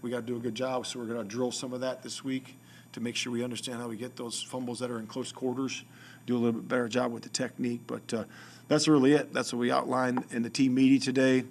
We 0.00 0.10
got 0.10 0.20
to 0.20 0.26
do 0.26 0.36
a 0.36 0.40
good 0.40 0.54
job, 0.54 0.86
so 0.86 1.00
we're 1.00 1.06
going 1.06 1.22
to 1.22 1.28
drill 1.28 1.50
some 1.50 1.72
of 1.72 1.80
that 1.80 2.02
this 2.02 2.22
week 2.22 2.56
to 2.92 3.00
make 3.00 3.16
sure 3.16 3.32
we 3.32 3.42
understand 3.42 3.80
how 3.80 3.88
we 3.88 3.96
get 3.96 4.16
those 4.16 4.42
fumbles 4.42 4.78
that 4.78 4.90
are 4.90 4.98
in 4.98 5.06
close 5.06 5.32
quarters. 5.32 5.84
Do 6.26 6.36
a 6.36 6.38
little 6.38 6.60
bit 6.60 6.68
better 6.68 6.88
job 6.88 7.12
with 7.12 7.24
the 7.24 7.30
technique, 7.30 7.80
but 7.86 8.14
uh, 8.14 8.24
that's 8.72 8.88
really 8.88 9.12
it. 9.12 9.32
That's 9.32 9.52
what 9.52 9.60
we 9.60 9.70
outlined 9.70 10.24
in 10.30 10.42
the 10.42 10.50
team 10.50 10.74
meeting 10.74 11.00
today. 11.00 11.44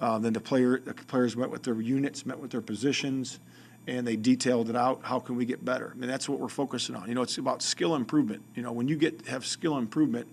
Uh, 0.00 0.18
then 0.18 0.32
the 0.32 0.40
player, 0.40 0.80
the 0.80 0.92
players 0.92 1.36
met 1.36 1.48
with 1.48 1.62
their 1.62 1.80
units, 1.80 2.26
met 2.26 2.38
with 2.38 2.50
their 2.50 2.60
positions, 2.60 3.38
and 3.86 4.06
they 4.06 4.16
detailed 4.16 4.68
it 4.68 4.76
out. 4.76 5.00
How 5.02 5.20
can 5.20 5.36
we 5.36 5.44
get 5.44 5.64
better? 5.64 5.92
I 5.94 5.98
mean, 5.98 6.10
that's 6.10 6.28
what 6.28 6.40
we're 6.40 6.48
focusing 6.48 6.96
on. 6.96 7.08
You 7.08 7.14
know, 7.14 7.22
it's 7.22 7.38
about 7.38 7.62
skill 7.62 7.94
improvement. 7.94 8.42
You 8.54 8.62
know, 8.62 8.72
when 8.72 8.88
you 8.88 8.96
get 8.96 9.26
have 9.28 9.46
skill 9.46 9.78
improvement 9.78 10.26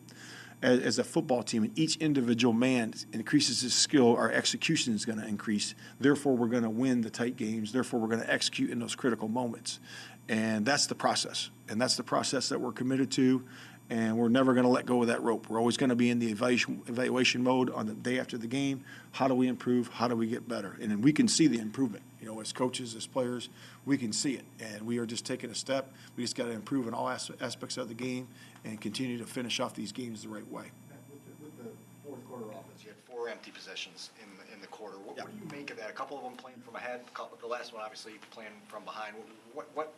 as, 0.64 0.80
as 0.80 1.00
a 1.00 1.04
football 1.04 1.44
team, 1.44 1.64
and 1.64 1.78
each 1.78 1.98
individual 1.98 2.54
man 2.54 2.94
increases 3.14 3.62
his 3.62 3.74
skill, 3.74 4.16
our 4.16 4.32
execution 4.32 4.96
is 4.96 5.06
going 5.06 5.20
to 5.20 5.28
increase. 5.28 5.76
Therefore, 6.00 6.36
we're 6.36 6.48
going 6.48 6.64
to 6.64 6.70
win 6.70 7.02
the 7.02 7.12
tight 7.12 7.38
games. 7.38 7.72
Therefore, 7.72 8.00
we're 8.00 8.08
going 8.08 8.22
to 8.22 8.34
execute 8.34 8.72
in 8.72 8.80
those 8.80 8.96
critical 8.96 9.28
moments. 9.28 9.80
And 10.28 10.66
that's 10.66 10.88
the 10.88 10.96
process. 10.96 11.50
And 11.70 11.80
that's 11.80 11.98
the 11.98 12.04
process 12.04 12.50
that 12.50 12.60
we're 12.60 12.72
committed 12.72 13.12
to. 13.12 13.44
And 13.92 14.18
we're 14.18 14.30
never 14.30 14.54
going 14.54 14.64
to 14.64 14.70
let 14.70 14.86
go 14.86 15.02
of 15.02 15.10
that 15.10 15.22
rope. 15.22 15.50
We're 15.50 15.60
always 15.60 15.76
going 15.76 15.90
to 15.90 15.98
be 15.98 16.10
in 16.10 16.20
the 16.20 16.32
evaluation, 16.32 16.82
evaluation 16.88 17.44
mode 17.44 17.70
on 17.70 17.88
the 17.88 17.94
day 17.94 18.20
after 18.20 18.38
the 18.38 18.48
game. 18.48 18.86
How 19.12 19.28
do 19.28 19.36
we 19.36 19.50
improve? 19.50 19.90
How 19.90 20.08
do 20.08 20.16
we 20.16 20.28
get 20.28 20.48
better? 20.48 20.78
And 20.82 20.90
then 20.90 21.02
we 21.02 21.12
can 21.12 21.28
see 21.28 21.48
the 21.48 21.60
improvement. 21.60 22.06
You 22.22 22.28
know, 22.28 22.40
as 22.40 22.54
coaches, 22.54 22.96
as 22.96 23.06
players, 23.06 23.50
we 23.86 23.98
can 23.98 24.14
see 24.14 24.36
it. 24.36 24.46
And 24.62 24.84
we 24.84 24.98
are 25.00 25.06
just 25.06 25.26
taking 25.26 25.50
a 25.50 25.56
step. 25.56 25.92
We 26.16 26.24
just 26.24 26.38
got 26.38 26.46
to 26.46 26.52
improve 26.52 26.88
in 26.88 26.94
all 26.94 27.10
as- 27.10 27.32
aspects 27.42 27.76
of 27.76 27.90
the 27.90 27.94
game 27.94 28.30
and 28.64 28.80
continue 28.80 29.18
to 29.18 29.26
finish 29.26 29.60
off 29.60 29.76
these 29.76 29.92
games 29.92 30.24
the 30.24 30.30
right 30.30 30.50
way. 30.50 30.72
With 31.12 31.26
the, 31.26 31.44
with 31.44 31.58
the 31.58 31.72
fourth 32.08 32.26
quarter 32.30 32.46
offense, 32.46 32.86
you 32.86 32.92
had 32.92 33.14
four 33.14 33.28
empty 33.28 33.52
possessions 33.52 34.12
in 34.24 34.30
the, 34.38 34.54
in 34.54 34.62
the 34.62 34.68
quarter. 34.68 34.96
What, 35.00 35.18
what 35.18 35.30
do 35.30 35.38
you 35.38 35.52
make 35.52 35.70
of 35.70 35.76
that? 35.76 35.90
A 35.90 35.94
couple 35.94 36.16
of 36.16 36.24
them 36.24 36.36
playing 36.38 36.62
from 36.66 36.78
ahead, 36.78 37.02
couple, 37.14 37.38
the 37.42 37.48
last 37.48 37.74
one 37.74 37.82
obviously 37.84 38.14
playing 38.30 38.52
from 38.70 38.86
behind. 38.86 39.18
What, 39.54 39.68
what 39.74 39.94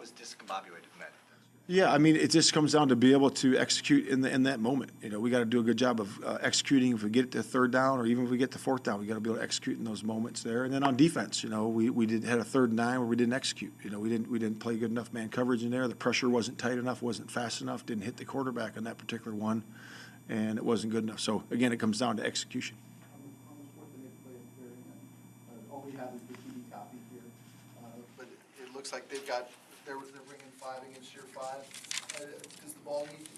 was 0.00 0.10
discombobulated 0.12 0.88
in 0.94 1.00
that? 1.00 1.12
Yeah, 1.68 1.92
I 1.92 1.98
mean, 1.98 2.14
it 2.14 2.30
just 2.30 2.52
comes 2.52 2.74
down 2.74 2.90
to 2.90 2.96
be 2.96 3.10
able 3.10 3.30
to 3.30 3.58
execute 3.58 4.06
in 4.06 4.20
the 4.20 4.32
in 4.32 4.44
that 4.44 4.60
moment. 4.60 4.92
You 5.02 5.10
know, 5.10 5.18
we 5.18 5.30
got 5.30 5.40
to 5.40 5.44
do 5.44 5.58
a 5.58 5.64
good 5.64 5.76
job 5.76 6.00
of 6.00 6.24
uh, 6.24 6.38
executing. 6.40 6.92
If 6.92 7.02
we 7.02 7.10
get 7.10 7.32
to 7.32 7.42
third 7.42 7.72
down, 7.72 7.98
or 7.98 8.06
even 8.06 8.24
if 8.24 8.30
we 8.30 8.38
get 8.38 8.52
to 8.52 8.58
fourth 8.58 8.84
down, 8.84 9.00
we 9.00 9.06
got 9.06 9.14
to 9.14 9.20
be 9.20 9.30
able 9.30 9.38
to 9.38 9.42
execute 9.42 9.76
in 9.76 9.82
those 9.82 10.04
moments 10.04 10.44
there. 10.44 10.62
And 10.62 10.72
then 10.72 10.84
on 10.84 10.96
defense, 10.96 11.42
you 11.42 11.50
know, 11.50 11.66
we, 11.66 11.90
we 11.90 12.06
did 12.06 12.22
had 12.22 12.38
a 12.38 12.44
third 12.44 12.68
and 12.68 12.76
nine 12.76 13.00
where 13.00 13.08
we 13.08 13.16
didn't 13.16 13.32
execute. 13.32 13.72
You 13.82 13.90
know, 13.90 13.98
we 13.98 14.08
didn't 14.08 14.30
we 14.30 14.38
didn't 14.38 14.60
play 14.60 14.76
good 14.76 14.92
enough 14.92 15.12
man 15.12 15.28
coverage 15.28 15.64
in 15.64 15.70
there. 15.70 15.88
The 15.88 15.96
pressure 15.96 16.30
wasn't 16.30 16.56
tight 16.56 16.78
enough, 16.78 17.02
wasn't 17.02 17.32
fast 17.32 17.60
enough, 17.60 17.84
didn't 17.84 18.04
hit 18.04 18.16
the 18.16 18.24
quarterback 18.24 18.76
on 18.76 18.84
that 18.84 18.96
particular 18.96 19.36
one, 19.36 19.64
and 20.28 20.58
it 20.58 20.64
wasn't 20.64 20.92
good 20.92 21.02
enough. 21.02 21.18
So 21.18 21.42
again, 21.50 21.72
it 21.72 21.78
comes 21.80 21.98
down 21.98 22.16
to 22.18 22.24
execution. 22.24 22.76
All 25.72 25.82
we 25.84 25.98
have 25.98 26.10
is 26.14 26.20
the 26.28 26.34
TV 26.34 26.70
copy 26.70 26.98
here. 27.10 27.22
Uh, 27.82 27.88
But 28.16 28.26
it 28.62 28.72
looks 28.72 28.92
like 28.92 29.08
they've 29.08 29.26
got, 29.26 29.50
they're, 29.84 29.96
they're 29.96 30.22
bringing 30.28 30.45
five 30.66 30.82
against 30.90 31.14
your 31.14 31.24
five. 31.24 31.62
Uh, 32.16 32.26
Does 32.62 32.72
the 32.72 32.80
ball 32.80 33.06
need, 33.10 33.28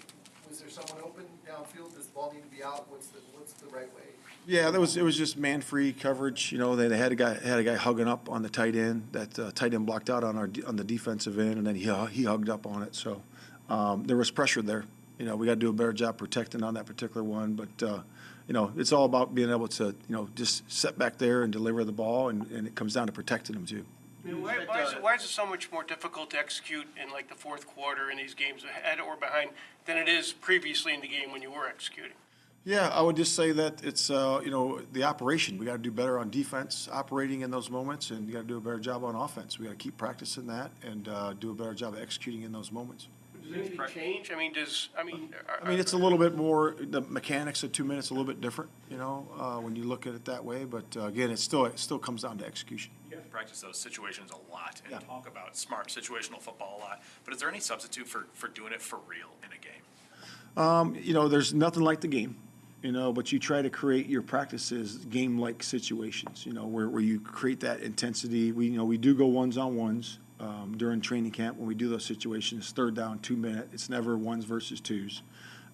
was 0.47 0.59
there 0.59 0.69
someone 0.69 1.03
open 1.03 1.25
downfield? 1.47 1.93
Does 1.95 2.07
the 2.07 2.13
ball 2.13 2.31
need 2.33 2.43
to 2.43 2.55
be 2.55 2.63
out? 2.63 2.89
What's 2.89 3.07
the, 3.07 3.19
what's 3.33 3.53
the 3.53 3.67
right 3.67 3.93
way? 3.95 4.01
Yeah, 4.47 4.71
that 4.71 4.79
was 4.79 4.97
it 4.97 5.03
was 5.03 5.15
just 5.15 5.37
man 5.37 5.61
free 5.61 5.93
coverage. 5.93 6.51
You 6.51 6.57
know, 6.57 6.75
they, 6.75 6.87
they 6.87 6.97
had 6.97 7.11
a 7.11 7.15
guy 7.15 7.35
had 7.35 7.59
a 7.59 7.63
guy 7.63 7.75
hugging 7.75 8.07
up 8.07 8.29
on 8.29 8.41
the 8.41 8.49
tight 8.49 8.75
end. 8.75 9.07
That 9.11 9.37
uh, 9.37 9.51
tight 9.53 9.73
end 9.73 9.85
blocked 9.85 10.09
out 10.09 10.23
on 10.23 10.37
our 10.37 10.49
on 10.65 10.75
the 10.75 10.83
defensive 10.83 11.37
end, 11.37 11.57
and 11.57 11.67
then 11.67 11.75
he 11.75 11.83
he 12.11 12.23
hugged 12.23 12.49
up 12.49 12.65
on 12.65 12.81
it. 12.81 12.95
So 12.95 13.21
um, 13.69 14.05
there 14.05 14.17
was 14.17 14.31
pressure 14.31 14.61
there. 14.61 14.85
You 15.19 15.25
know, 15.25 15.35
we 15.35 15.45
got 15.45 15.53
to 15.53 15.59
do 15.59 15.69
a 15.69 15.73
better 15.73 15.93
job 15.93 16.17
protecting 16.17 16.63
on 16.63 16.73
that 16.75 16.85
particular 16.87 17.23
one. 17.23 17.53
But 17.53 17.83
uh, 17.83 17.99
you 18.47 18.53
know, 18.53 18.71
it's 18.75 18.91
all 18.91 19.05
about 19.05 19.35
being 19.35 19.51
able 19.51 19.67
to 19.67 19.87
you 20.07 20.15
know 20.15 20.29
just 20.33 20.71
set 20.71 20.97
back 20.97 21.19
there 21.19 21.43
and 21.43 21.53
deliver 21.53 21.83
the 21.83 21.91
ball, 21.91 22.29
and, 22.29 22.49
and 22.49 22.65
it 22.65 22.73
comes 22.73 22.95
down 22.95 23.05
to 23.05 23.13
protecting 23.13 23.55
them 23.55 23.65
too. 23.67 23.85
I 24.27 24.33
Why, 24.33 24.65
why 24.65 24.83
is 24.83 24.93
it, 24.93 25.01
why 25.01 25.15
is 25.15 25.23
it 25.23 25.27
so 25.27 25.45
much 25.45 25.71
more 25.71 25.83
difficult 25.83 26.31
to 26.31 26.37
execute 26.37 26.87
in 27.01 27.11
like 27.11 27.29
the 27.29 27.35
fourth 27.35 27.65
quarter 27.67 28.11
in 28.11 28.17
these 28.17 28.33
games 28.33 28.63
ahead 28.63 28.99
or 28.99 29.15
behind 29.15 29.51
than 29.85 29.97
it 29.97 30.09
is 30.09 30.33
previously 30.33 30.93
in 30.93 31.01
the 31.01 31.07
game 31.07 31.31
when 31.31 31.41
you 31.41 31.51
were 31.51 31.67
executing? 31.67 32.17
Yeah, 32.65 32.89
I 32.89 33.01
would 33.01 33.15
just 33.15 33.35
say 33.35 33.53
that 33.53 33.83
it's 33.83 34.09
uh, 34.09 34.41
you 34.43 34.51
know 34.51 34.81
the 34.91 35.03
operation. 35.05 35.57
We 35.57 35.65
got 35.65 35.73
to 35.73 35.77
do 35.77 35.91
better 35.91 36.19
on 36.19 36.29
defense, 36.29 36.89
operating 36.91 37.41
in 37.41 37.51
those 37.51 37.69
moments, 37.69 38.11
and 38.11 38.27
you 38.27 38.33
got 38.33 38.41
to 38.41 38.47
do 38.47 38.57
a 38.57 38.61
better 38.61 38.79
job 38.79 39.03
on 39.05 39.15
offense. 39.15 39.57
We 39.57 39.65
got 39.65 39.71
to 39.71 39.77
keep 39.77 39.97
practicing 39.97 40.47
that 40.47 40.71
and 40.83 41.07
uh, 41.07 41.33
do 41.33 41.51
a 41.51 41.53
better 41.53 41.73
job 41.73 41.93
of 41.93 42.01
executing 42.01 42.41
in 42.41 42.51
those 42.51 42.71
moments. 42.71 43.07
Does 43.41 43.53
anything 43.53 43.79
change? 43.87 44.31
I 44.31 44.35
mean, 44.35 44.53
does, 44.53 44.89
I 44.97 45.03
mean. 45.03 45.33
are- 45.47 45.65
I 45.65 45.69
mean, 45.69 45.79
it's 45.79 45.93
a 45.93 45.97
little 45.97 46.17
bit 46.17 46.35
more, 46.35 46.75
the 46.79 47.01
mechanics 47.01 47.63
of 47.63 47.71
two 47.71 47.85
minutes 47.85 48.09
a 48.09 48.13
little 48.13 48.27
bit 48.27 48.41
different, 48.41 48.69
you 48.91 48.97
know, 48.97 49.25
uh, 49.39 49.57
when 49.59 49.75
you 49.75 49.85
look 49.85 50.05
at 50.05 50.13
it 50.13 50.25
that 50.25 50.43
way. 50.43 50.65
But 50.65 50.85
uh, 50.97 51.05
again, 51.05 51.31
it 51.31 51.39
still, 51.39 51.65
it 51.65 51.79
still 51.79 51.97
comes 51.97 52.23
down 52.23 52.37
to 52.39 52.45
execution. 52.45 52.91
You 53.29 53.33
practice 53.33 53.61
those 53.61 53.77
situations 53.77 54.31
a 54.31 54.51
lot 54.51 54.81
and 54.85 54.91
Yeah. 54.91 54.99
talk 55.07 55.27
about 55.27 55.55
smart 55.55 55.89
situational 55.89 56.41
football 56.41 56.77
a 56.79 56.81
lot. 56.81 57.03
But 57.25 57.35
is 57.35 57.39
there 57.39 57.47
any 57.49 57.59
substitute 57.59 58.07
for, 58.07 58.25
for 58.33 58.47
doing 58.47 58.73
it 58.73 58.81
for 58.81 58.97
real 59.07 59.29
in 59.43 59.51
a 59.51 59.61
game? 59.61 60.95
You 61.05 61.13
know, 61.13 61.27
there's 61.27 61.53
nothing 61.53 61.83
like 61.83 62.01
the 62.01 62.07
game, 62.07 62.37
you 62.81 62.91
know, 62.91 63.13
but 63.13 63.31
you 63.31 63.37
try 63.37 63.61
to 63.61 63.69
create 63.69 64.07
your 64.07 64.23
practices 64.23 65.05
game-like 65.05 65.61
situations, 65.61 66.43
you 66.43 66.53
know, 66.53 66.65
where, 66.65 66.89
where 66.89 67.03
you 67.03 67.19
create 67.19 67.59
that 67.59 67.81
intensity. 67.81 68.51
We, 68.51 68.65
you 68.69 68.77
know, 68.77 68.85
we 68.85 68.97
do 68.97 69.13
go 69.13 69.27
ones-on-ones 69.27 70.17
um, 70.39 70.73
during 70.75 70.99
training 70.99 71.31
camp 71.31 71.57
when 71.57 71.67
we 71.67 71.75
do 71.75 71.87
those 71.87 72.05
situations, 72.05 72.71
third 72.71 72.95
down, 72.95 73.19
two 73.19 73.37
minute. 73.37 73.69
It's 73.71 73.89
never 73.89 74.17
ones 74.17 74.45
versus 74.45 74.81
twos. 74.81 75.21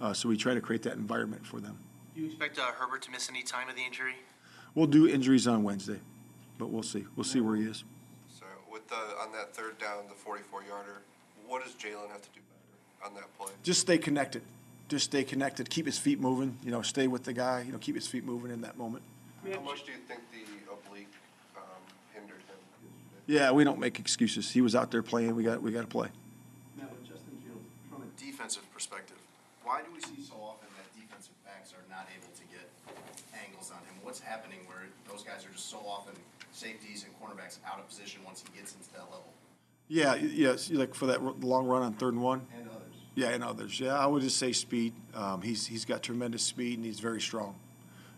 Uh, 0.01 0.11
So 0.13 0.27
we 0.27 0.35
try 0.35 0.53
to 0.55 0.61
create 0.61 0.81
that 0.83 0.95
environment 0.97 1.47
for 1.47 1.61
them. 1.61 1.79
Do 2.15 2.21
you 2.21 2.27
expect 2.27 2.59
uh, 2.59 2.63
Herbert 2.77 3.01
to 3.03 3.11
miss 3.11 3.29
any 3.29 3.43
time 3.43 3.69
of 3.69 3.75
the 3.75 3.83
injury? 3.83 4.15
We'll 4.73 4.87
do 4.87 5.07
injuries 5.07 5.47
on 5.47 5.63
Wednesday, 5.63 6.01
but 6.57 6.69
we'll 6.69 6.83
see. 6.83 7.05
We'll 7.15 7.23
see 7.23 7.41
where 7.41 7.55
he 7.55 7.63
is. 7.63 7.83
So 8.29 8.45
with 8.71 8.87
the, 8.87 8.95
on 8.95 9.31
that 9.33 9.55
third 9.55 9.77
down, 9.79 10.03
the 10.07 10.15
forty-four 10.15 10.63
yarder, 10.63 11.01
what 11.47 11.63
does 11.63 11.73
Jaylon 11.73 12.09
have 12.11 12.21
to 12.21 12.29
do 12.33 12.41
better 12.49 13.09
on 13.09 13.15
that 13.15 13.37
play? 13.37 13.51
just 13.63 13.81
stay 13.81 13.97
connected. 13.97 14.41
Just 14.87 15.05
stay 15.05 15.23
connected. 15.23 15.69
Keep 15.69 15.87
his 15.87 15.97
feet 15.97 16.19
moving. 16.19 16.57
You 16.63 16.71
know, 16.71 16.81
stay 16.83 17.07
with 17.07 17.23
the 17.23 17.33
guy. 17.33 17.63
You 17.65 17.71
know, 17.71 17.79
keep 17.79 17.95
his 17.95 18.07
feet 18.07 18.23
moving 18.23 18.51
in 18.51 18.61
that 18.61 18.77
moment. 18.77 19.03
How 19.43 19.59
much 19.61 19.85
do 19.85 19.91
you 19.91 19.97
think 20.07 20.21
the 20.31 20.41
oblique 20.71 21.13
um, 21.57 21.63
hindered 22.13 22.41
him? 22.49 22.57
Yeah, 23.27 23.51
we 23.51 23.63
don't 23.63 23.79
make 23.79 23.99
excuses. 23.99 24.51
He 24.51 24.61
was 24.61 24.75
out 24.75 24.91
there 24.91 25.01
playing. 25.01 25.35
We 25.35 25.43
got 25.43 25.61
we 25.61 25.71
got 25.71 25.81
to 25.81 25.87
play. 25.87 26.09
Matt, 26.77 26.91
with 26.91 27.01
Justin 27.05 27.33
Fields, 27.45 27.65
from 27.89 28.01
a 28.01 28.09
Defensive 28.21 28.65
perspective, 28.73 29.17
why 29.63 29.81
do 29.81 29.89
we 29.93 30.01
see 30.01 30.21
so 30.21 30.35
often 30.37 30.69
that 30.77 30.85
defensive 30.93 31.33
backs 31.45 31.73
are 31.73 31.85
not 31.89 32.05
able 32.13 32.29
to 32.37 32.45
get 32.53 32.69
angles 33.41 33.71
on 33.73 33.81
him? 33.89 33.97
What's 34.01 34.19
happening 34.19 34.59
where 34.69 34.85
those 35.09 35.23
guys 35.23 35.45
are 35.45 35.53
just 35.53 35.69
so 35.69 35.81
often 35.85 36.13
safeties 36.55 37.05
and 37.05 37.13
cornerbacks 37.19 37.57
out 37.67 37.79
of 37.79 37.87
position 37.87 38.21
once 38.25 38.43
he 38.47 38.57
gets 38.57 38.73
into 38.73 38.91
that 38.93 39.03
level? 39.11 39.33
Yeah, 39.87 40.15
yes, 40.15 40.69
you 40.69 40.77
like 40.77 40.95
for 40.95 41.05
that 41.07 41.21
long 41.41 41.67
run 41.67 41.83
on 41.83 41.93
third 41.93 42.13
and 42.13 42.23
one. 42.23 42.47
And 42.57 42.67
others. 42.69 42.95
Yeah, 43.13 43.29
and 43.29 43.43
others. 43.43 43.79
Yeah, 43.79 43.97
I 43.97 44.07
would 44.07 44.23
just 44.23 44.37
say 44.37 44.51
speed. 44.51 44.93
Um, 45.13 45.41
he's 45.41 45.67
he's 45.67 45.85
got 45.85 46.01
tremendous 46.01 46.43
speed 46.43 46.77
and 46.77 46.85
he's 46.85 46.99
very 46.99 47.21
strong. 47.21 47.55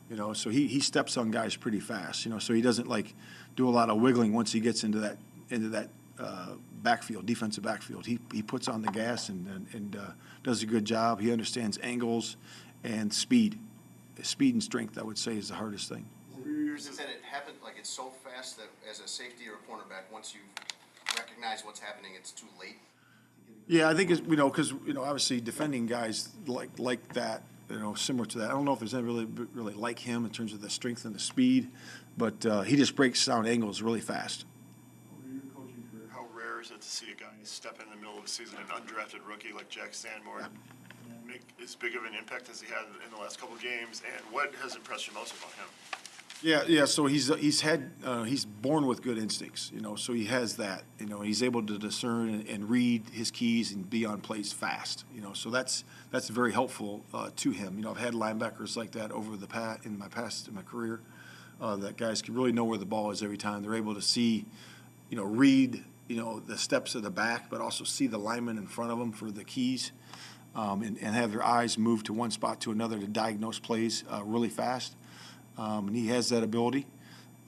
You 0.10 0.16
know, 0.16 0.32
so 0.32 0.50
he, 0.50 0.68
he 0.68 0.80
steps 0.80 1.18
on 1.18 1.32
guys 1.32 1.58
pretty 1.58 1.82
fast. 1.82 2.24
You 2.24 2.32
know, 2.32 2.40
so 2.40 2.54
he 2.54 2.62
doesn't 2.62 2.88
like 2.88 3.14
do 3.58 3.68
a 3.68 3.72
lot 3.72 3.90
of 3.90 4.00
wiggling 4.00 4.32
once 4.32 4.54
he 4.54 4.62
gets 4.62 4.84
into 4.84 5.00
that 5.00 5.18
into 5.50 5.70
that 5.70 5.90
uh, 6.18 6.54
backfield, 6.82 7.26
defensive 7.26 7.64
backfield. 7.64 8.06
He 8.06 8.20
he 8.32 8.42
puts 8.42 8.70
on 8.70 8.82
the 8.82 8.92
gas 8.92 9.28
and 9.28 9.48
and, 9.48 9.68
and 9.74 9.96
uh, 9.98 10.12
does 10.44 10.64
a 10.64 10.66
good 10.66 10.86
job. 10.86 11.20
He 11.20 11.32
understands 11.32 11.78
angles 11.84 12.38
and 12.84 13.14
speed. 13.14 13.60
Speed 14.24 14.56
and 14.56 14.64
strength, 14.64 14.98
I 14.98 15.04
would 15.04 15.18
say, 15.18 15.38
is 15.38 15.50
the 15.50 15.56
hardest 15.56 15.90
thing. 15.90 16.06
Is 16.78 16.86
it 16.86 16.98
that 16.98 17.10
it 17.10 17.24
happened, 17.24 17.58
like 17.64 17.74
it's 17.80 17.90
so 17.90 18.12
fast 18.24 18.58
that 18.58 18.68
as 18.88 19.00
a 19.00 19.08
safety 19.08 19.46
or 19.50 19.54
a 19.54 19.58
cornerback, 19.68 20.04
once 20.14 20.36
you 20.36 20.42
recognize 21.18 21.66
what's 21.66 21.80
happening, 21.80 22.12
it's 22.16 22.30
too 22.30 22.46
late? 22.60 22.78
Yeah, 23.68 23.90
I 23.90 23.96
think 23.96 24.12
it's, 24.12 24.22
you 24.22 24.36
know, 24.36 24.48
because, 24.48 24.72
you 24.86 24.94
know, 24.94 25.02
obviously 25.02 25.42
defending 25.42 25.88
guys 25.88 26.30
like, 26.46 26.78
like 26.78 27.14
that, 27.14 27.42
you 27.68 27.80
know, 27.80 27.96
similar 27.96 28.28
to 28.28 28.38
that. 28.38 28.52
I 28.52 28.54
don't 28.54 28.64
know 28.64 28.74
if 28.74 28.80
there's 28.80 28.94
any 28.94 29.04
really, 29.04 29.26
really 29.56 29.74
like 29.74 29.98
him 29.98 30.24
in 30.24 30.30
terms 30.30 30.54
of 30.54 30.62
the 30.62 30.70
strength 30.70 31.04
and 31.04 31.16
the 31.16 31.20
speed, 31.20 31.72
but 32.16 32.46
uh, 32.46 32.62
he 32.62 32.76
just 32.76 32.96
breaks 32.96 33.26
down 33.26 33.48
angles 33.48 33.82
really 33.82 34.00
fast. 34.00 34.46
How 36.12 36.28
rare 36.38 36.62
is 36.62 36.70
it 36.70 36.82
to 36.82 36.88
see 36.88 37.12
a 37.12 37.16
guy 37.20 37.34
step 37.42 37.82
in 37.82 37.90
the 37.90 37.96
middle 37.96 38.18
of 38.20 38.24
the 38.24 38.30
season, 38.30 38.60
an 38.60 38.68
undrafted 38.68 39.28
rookie 39.28 39.52
like 39.52 39.68
Jack 39.68 39.96
Sanborn, 39.96 40.46
make 41.26 41.42
as 41.62 41.74
big 41.74 41.96
of 41.96 42.04
an 42.04 42.14
impact 42.14 42.50
as 42.52 42.62
he 42.62 42.68
had 42.68 42.86
in 43.04 43.12
the 43.12 43.18
last 43.20 43.42
couple 43.42 43.56
of 43.56 43.62
games? 43.64 44.04
And 44.06 44.24
what 44.32 44.54
has 44.62 44.76
impressed 44.76 45.08
you 45.08 45.14
most 45.16 45.34
about 45.34 45.54
him? 45.54 45.66
Yeah, 46.44 46.64
yeah. 46.68 46.86
So 46.86 47.08
he's 47.08 47.34
he's 47.36 47.62
had 47.62 47.92
uh, 48.04 48.24
he's 48.24 48.46
born 48.46 48.86
with 48.86 49.02
good 49.02 49.18
instincts, 49.18 49.72
you 49.74 49.82
know. 49.82 49.96
So 49.96 50.14
he 50.14 50.26
has 50.26 50.58
that, 50.58 50.84
you 51.00 51.08
know. 51.08 51.22
He's 51.22 51.42
able 51.42 51.66
to 51.66 51.80
discern 51.80 52.30
and, 52.30 52.48
and 52.48 52.70
read 52.70 53.04
his 53.12 53.32
keys 53.32 53.72
and 53.72 53.90
be 53.90 54.06
on 54.06 54.22
plays 54.22 54.54
fast, 54.54 55.04
you 55.16 55.22
know. 55.22 55.34
So 55.34 55.50
that's 55.50 55.84
that's 56.12 56.30
very 56.30 56.54
helpful 56.54 57.04
uh, 57.12 57.32
to 57.38 57.52
him. 57.52 57.78
You 57.78 57.86
know, 57.86 57.92
I've 57.92 57.98
had 57.98 58.14
linebackers 58.14 58.78
like 58.78 58.92
that 58.92 59.12
over 59.12 59.36
the 59.36 59.48
past 59.48 59.86
in 59.86 59.98
my 59.98 60.08
past 60.10 60.48
in 60.48 60.54
my 60.54 60.62
career. 60.62 61.00
Uh, 61.60 61.76
that 61.78 61.98
guys 61.98 62.22
can 62.22 62.36
really 62.36 62.52
know 62.52 62.66
where 62.66 62.78
the 62.78 62.86
ball 62.86 63.10
is 63.10 63.24
every 63.24 63.38
time. 63.38 63.64
They're 63.64 63.74
able 63.74 63.96
to 63.96 64.02
see, 64.02 64.46
you 65.10 65.18
know, 65.18 65.24
read, 65.24 65.84
you 66.08 66.18
know, 66.18 66.40
the 66.40 66.56
steps 66.56 66.94
of 66.94 67.02
the 67.02 67.10
back, 67.10 67.50
but 67.50 67.62
also 67.62 67.84
see 67.84 68.06
the 68.06 68.20
lineman 68.20 68.60
in 68.60 68.68
front 68.68 68.92
of 68.92 69.00
them 69.00 69.12
for 69.12 69.32
the 69.32 69.44
keys, 69.44 69.92
um, 70.56 70.84
and, 70.84 71.00
and 71.02 71.16
have 71.16 71.32
their 71.32 71.44
eyes 71.44 71.80
move 71.80 72.04
to 72.04 72.14
one 72.14 72.30
spot 72.30 72.62
to 72.62 72.72
another 72.72 73.00
to 73.00 73.08
diagnose 73.08 73.58
plays 73.58 74.04
uh, 74.14 74.22
really 74.24 74.50
fast 74.50 74.94
um, 75.58 75.88
and 75.88 75.96
he 75.96 76.08
has 76.08 76.30
that 76.30 76.44
ability. 76.44 76.86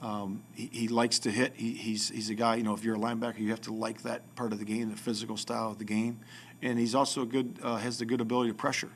Um, 0.02 0.42
he, 0.54 0.70
he 0.72 0.88
likes 0.88 1.18
to 1.20 1.30
hit. 1.30 1.52
He, 1.56 1.74
he's 1.74 2.08
he's 2.08 2.30
a 2.30 2.34
guy. 2.34 2.56
You 2.56 2.62
know, 2.62 2.74
if 2.74 2.84
you're 2.84 2.96
a 2.96 2.98
linebacker, 2.98 3.38
you 3.38 3.50
have 3.50 3.60
to 3.62 3.72
like 3.72 4.02
that 4.02 4.34
part 4.34 4.52
of 4.52 4.58
the 4.58 4.64
game, 4.64 4.90
the 4.90 4.96
physical 4.96 5.36
style 5.36 5.70
of 5.70 5.78
the 5.78 5.84
game. 5.84 6.20
And 6.62 6.78
he's 6.78 6.94
also 6.94 7.22
a 7.22 7.26
good 7.26 7.58
uh, 7.62 7.76
has 7.76 7.98
the 7.98 8.04
good 8.04 8.20
ability 8.20 8.50
to 8.50 8.54
pressure. 8.54 8.90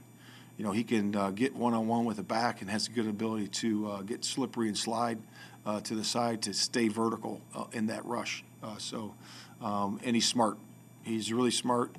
You 0.57 0.65
know, 0.65 0.73
he 0.73 0.85
can 0.85 1.17
uh, 1.17 1.31
get 1.31 1.55
one 1.55 1.75
on 1.75 1.89
one 1.89 2.05
with 2.05 2.19
a 2.19 2.23
back 2.23 2.61
and 2.61 2.71
has 2.71 2.87
a 2.87 2.91
good 2.91 3.09
ability 3.09 3.49
to 3.49 3.91
uh, 3.91 4.03
get 4.03 4.25
slippery 4.25 4.69
and 4.69 4.79
slide 4.79 5.19
uh, 5.67 5.81
to 5.81 5.95
the 5.95 6.05
side 6.05 6.43
to 6.43 6.55
stay 6.55 6.89
vertical 6.89 7.41
uh, 7.55 7.65
in 7.73 7.87
that 7.87 8.05
rush. 8.05 8.45
Uh, 8.63 8.77
so, 8.79 9.15
um, 9.61 10.01
and 10.05 10.15
he's 10.15 10.29
smart. 10.29 10.57
He's 11.03 11.33
really 11.33 11.51
smart. 11.51 11.91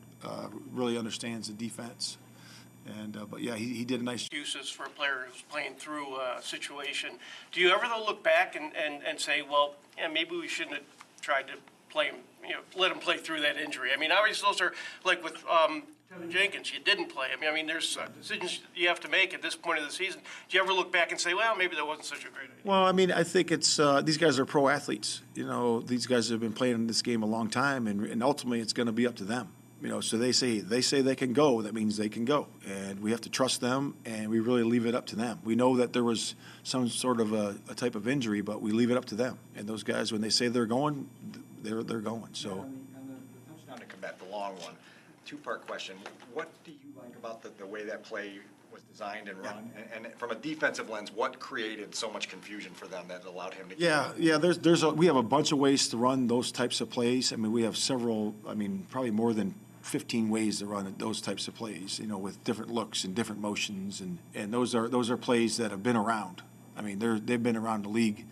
Really 0.73 0.97
understands 0.97 1.49
the 1.49 1.53
defense. 1.53 2.17
And 2.85 3.17
uh, 3.17 3.25
but 3.25 3.41
yeah, 3.41 3.55
he, 3.55 3.73
he 3.73 3.85
did 3.85 4.01
a 4.01 4.03
nice 4.03 4.21
excuses 4.21 4.69
for 4.69 4.83
a 4.83 4.89
player 4.89 5.25
who's 5.27 5.41
playing 5.43 5.75
through 5.75 6.17
a 6.17 6.39
situation. 6.41 7.11
Do 7.51 7.59
you 7.59 7.69
ever 7.69 7.87
though 7.87 8.03
look 8.05 8.23
back 8.23 8.55
and, 8.55 8.75
and, 8.75 9.01
and 9.03 9.19
say, 9.19 9.41
well, 9.41 9.75
yeah, 9.97 10.07
maybe 10.07 10.37
we 10.37 10.47
shouldn't 10.47 10.75
have 10.75 10.85
tried 11.21 11.47
to 11.47 11.53
play 11.89 12.05
him, 12.07 12.17
you 12.43 12.51
know, 12.51 12.59
let 12.77 12.91
him 12.91 12.99
play 12.99 13.17
through 13.17 13.41
that 13.41 13.57
injury? 13.57 13.89
I 13.93 13.97
mean, 13.97 14.11
obviously 14.11 14.47
those 14.47 14.61
are 14.61 14.73
like 15.03 15.23
with 15.23 15.37
um, 15.49 15.83
Teven 16.13 16.29
Jenkins, 16.29 16.71
you 16.71 16.79
didn't 16.79 17.07
play 17.07 17.29
him. 17.29 17.39
I 17.47 17.53
mean, 17.53 17.65
there's 17.65 17.97
uh, 17.97 18.07
decisions 18.17 18.61
you 18.75 18.87
have 18.87 18.99
to 18.99 19.09
make 19.09 19.33
at 19.33 19.41
this 19.41 19.55
point 19.55 19.79
of 19.79 19.85
the 19.85 19.91
season. 19.91 20.21
Do 20.49 20.57
you 20.57 20.63
ever 20.63 20.71
look 20.71 20.91
back 20.91 21.11
and 21.11 21.19
say, 21.19 21.33
well, 21.33 21.55
maybe 21.55 21.75
that 21.75 21.85
wasn't 21.85 22.05
such 22.05 22.19
a 22.19 22.29
great 22.29 22.45
idea? 22.45 22.61
Well, 22.63 22.85
I 22.85 22.91
mean, 22.91 23.11
I 23.11 23.23
think 23.23 23.51
it's 23.51 23.79
uh, 23.79 24.01
these 24.01 24.17
guys 24.17 24.37
are 24.37 24.45
pro 24.45 24.67
athletes. 24.67 25.21
You 25.33 25.47
know, 25.47 25.81
these 25.81 26.05
guys 26.05 26.29
have 26.29 26.39
been 26.39 26.53
playing 26.53 26.75
in 26.75 26.87
this 26.87 27.01
game 27.01 27.23
a 27.23 27.25
long 27.25 27.49
time, 27.49 27.87
and, 27.87 28.05
and 28.05 28.21
ultimately, 28.21 28.59
it's 28.59 28.73
going 28.73 28.85
to 28.85 28.93
be 28.93 29.07
up 29.07 29.15
to 29.15 29.23
them. 29.23 29.49
You 29.81 29.89
know, 29.89 30.01
so 30.01 30.17
they 30.17 30.31
say 30.31 30.59
they 30.59 30.81
say 30.81 31.01
they 31.01 31.15
can 31.15 31.33
go. 31.33 31.61
That 31.61 31.73
means 31.73 31.97
they 31.97 32.09
can 32.09 32.25
go, 32.25 32.47
and 32.67 32.99
we 33.01 33.11
have 33.11 33.21
to 33.21 33.29
trust 33.29 33.61
them, 33.61 33.93
and 34.05 34.29
we 34.29 34.39
really 34.39 34.63
leave 34.63 34.85
it 34.85 34.95
up 34.95 35.05
to 35.07 35.15
them. 35.15 35.39
We 35.43 35.55
know 35.55 35.77
that 35.77 35.93
there 35.93 36.03
was 36.03 36.33
some 36.63 36.87
sort 36.87 37.19
of 37.19 37.33
a, 37.33 37.55
a 37.69 37.75
type 37.75 37.93
of 37.93 38.07
injury, 38.07 38.41
but 38.41 38.61
we 38.61 38.71
leave 38.71 38.89
it 38.89 38.97
up 38.97 39.05
to 39.05 39.15
them. 39.15 39.37
And 39.55 39.67
those 39.67 39.83
guys, 39.83 40.11
when 40.11 40.21
they 40.21 40.29
say 40.29 40.47
they're 40.47 40.65
going, 40.65 41.07
they're 41.61 41.83
they're 41.83 41.99
going. 41.99 42.33
So. 42.33 42.65
Touchdown 43.49 43.79
to 43.79 43.85
Kmet 43.85 44.17
the 44.17 44.31
long 44.31 44.55
one. 44.55 44.73
Two-part 45.25 45.67
question. 45.67 45.97
What 46.33 46.49
do 46.63 46.71
you 46.71 46.77
like 47.01 47.15
about 47.17 47.41
the, 47.43 47.49
the 47.57 47.65
way 47.65 47.83
that 47.83 48.03
play 48.03 48.39
was 48.71 48.81
designed 48.83 49.27
and 49.27 49.37
run? 49.43 49.71
And, 49.93 50.05
and 50.05 50.15
from 50.15 50.31
a 50.31 50.35
defensive 50.35 50.89
lens, 50.89 51.11
what 51.11 51.39
created 51.39 51.93
so 51.93 52.09
much 52.09 52.29
confusion 52.29 52.71
for 52.73 52.87
them 52.87 53.05
that 53.07 53.25
allowed 53.25 53.53
him 53.53 53.69
to? 53.69 53.75
Yeah, 53.77 54.11
yeah. 54.17 54.37
There's 54.37 54.57
there's 54.59 54.83
a, 54.83 54.89
we 54.89 55.07
have 55.07 55.15
a 55.15 55.23
bunch 55.23 55.51
of 55.51 55.57
ways 55.57 55.89
to 55.89 55.97
run 55.97 56.27
those 56.27 56.51
types 56.51 56.79
of 56.79 56.89
plays. 56.89 57.33
I 57.33 57.35
mean, 57.35 57.51
we 57.51 57.63
have 57.63 57.75
several. 57.75 58.33
I 58.47 58.53
mean, 58.53 58.85
probably 58.89 59.11
more 59.11 59.33
than 59.33 59.53
15 59.85 60.29
ways 60.29 60.59
to 60.59 60.65
run 60.65 60.93
those 60.97 61.21
types 61.21 61.47
of 61.47 61.53
plays. 61.53 61.99
You 61.99 62.07
know, 62.07 62.17
with 62.17 62.43
different 62.43 62.71
looks 62.71 63.03
and 63.03 63.13
different 63.13 63.41
motions, 63.41 64.01
and 64.01 64.17
and 64.33 64.53
those 64.53 64.73
are 64.73 64.89
those 64.89 65.09
are 65.09 65.17
plays 65.17 65.57
that 65.57 65.71
have 65.71 65.83
been 65.83 65.95
around. 65.95 66.41
I 66.75 66.81
mean, 66.81 66.99
they're 66.99 67.19
they've 67.19 67.41
been 67.41 67.55
around 67.55 67.83
the 67.83 67.89
league. 67.89 68.25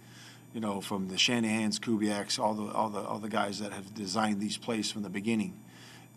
You 0.54 0.62
know, 0.62 0.82
from 0.82 1.08
the 1.08 1.18
Shanahan's, 1.18 1.80
Kubiaks, 1.80 2.40
all 2.40 2.54
the 2.54 2.72
all 2.74 2.90
the 2.90 3.02
all 3.02 3.20
the 3.20 3.30
guys 3.30 3.60
that 3.60 3.72
have 3.72 3.94
designed 3.94 4.42
these 4.42 4.58
plays 4.58 4.92
from 4.92 5.04
the 5.04 5.10
beginning, 5.10 5.54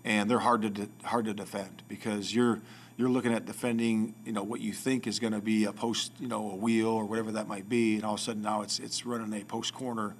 and 0.05 0.31
they're 0.31 0.41
hard 0.41 0.63
to 0.63 0.71
de- 0.71 0.89
hard 1.05 1.27
to 1.27 1.35
defend 1.35 1.83
because 1.89 2.35
you're 2.35 2.61
you're 2.97 3.11
looking 3.11 3.33
at 3.33 3.45
defending, 3.45 4.15
you 4.25 4.33
know, 4.33 4.43
what 4.43 4.61
you 4.61 4.73
think 4.73 5.07
is 5.07 5.19
going 5.19 5.35
to 5.35 5.41
be 5.41 5.65
a 5.65 5.73
post, 5.73 6.13
you 6.19 6.29
know, 6.29 6.51
a 6.51 6.57
wheel 6.57 6.89
or 6.89 7.05
whatever 7.05 7.31
that 7.33 7.47
might 7.47 7.69
be, 7.69 7.97
and 7.97 8.05
all 8.05 8.15
of 8.15 8.21
a 8.21 8.23
sudden 8.23 8.43
now 8.43 8.63
it's 8.63 8.79
it's 8.79 9.05
running 9.05 9.39
a 9.39 9.45
post 9.45 9.75
corner, 9.75 10.15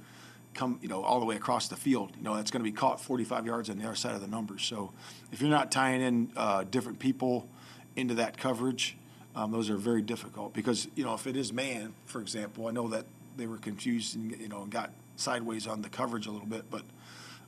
come, 0.57 0.79
you 0.83 0.89
know, 0.89 1.03
all 1.03 1.21
the 1.21 1.27
way 1.27 1.37
across 1.37 1.69
the 1.69 1.77
field. 1.77 2.13
You 2.17 2.25
know, 2.25 2.35
that's 2.35 2.51
going 2.51 2.65
to 2.65 2.71
be 2.71 2.77
caught 2.77 3.01
45 3.01 3.47
yards 3.47 3.71
on 3.71 3.79
the 3.79 3.85
other 3.85 3.95
side 3.95 4.15
of 4.15 4.21
the 4.21 4.27
numbers. 4.27 4.65
So 4.65 4.93
if 5.33 5.41
you're 5.41 5.51
not 5.51 5.71
tying 5.71 6.03
in 6.03 6.33
uh, 6.37 6.65
different 6.65 6.99
people 6.99 7.49
into 7.95 8.15
that 8.15 8.37
coverage, 8.37 8.97
um, 9.35 9.53
those 9.53 9.71
are 9.71 9.77
very 9.77 10.03
difficult 10.03 10.55
because 10.55 10.89
you 10.95 11.05
know 11.05 11.13
if 11.13 11.27
it 11.27 11.37
is 11.37 11.53
man, 11.53 11.93
for 12.07 12.21
example, 12.21 12.69
I 12.69 12.71
know 12.71 12.89
that 12.89 13.05
they 13.37 13.47
were 13.47 13.59
confused 13.59 14.17
and 14.17 14.33
you 14.41 14.49
know 14.49 14.63
and 14.63 14.73
got 14.73 14.91
sideways 15.17 15.67
on 15.67 15.83
the 15.83 15.91
coverage 15.91 16.27
a 16.27 16.31
little 16.31 16.47
bit, 16.47 16.71
but 16.71 16.83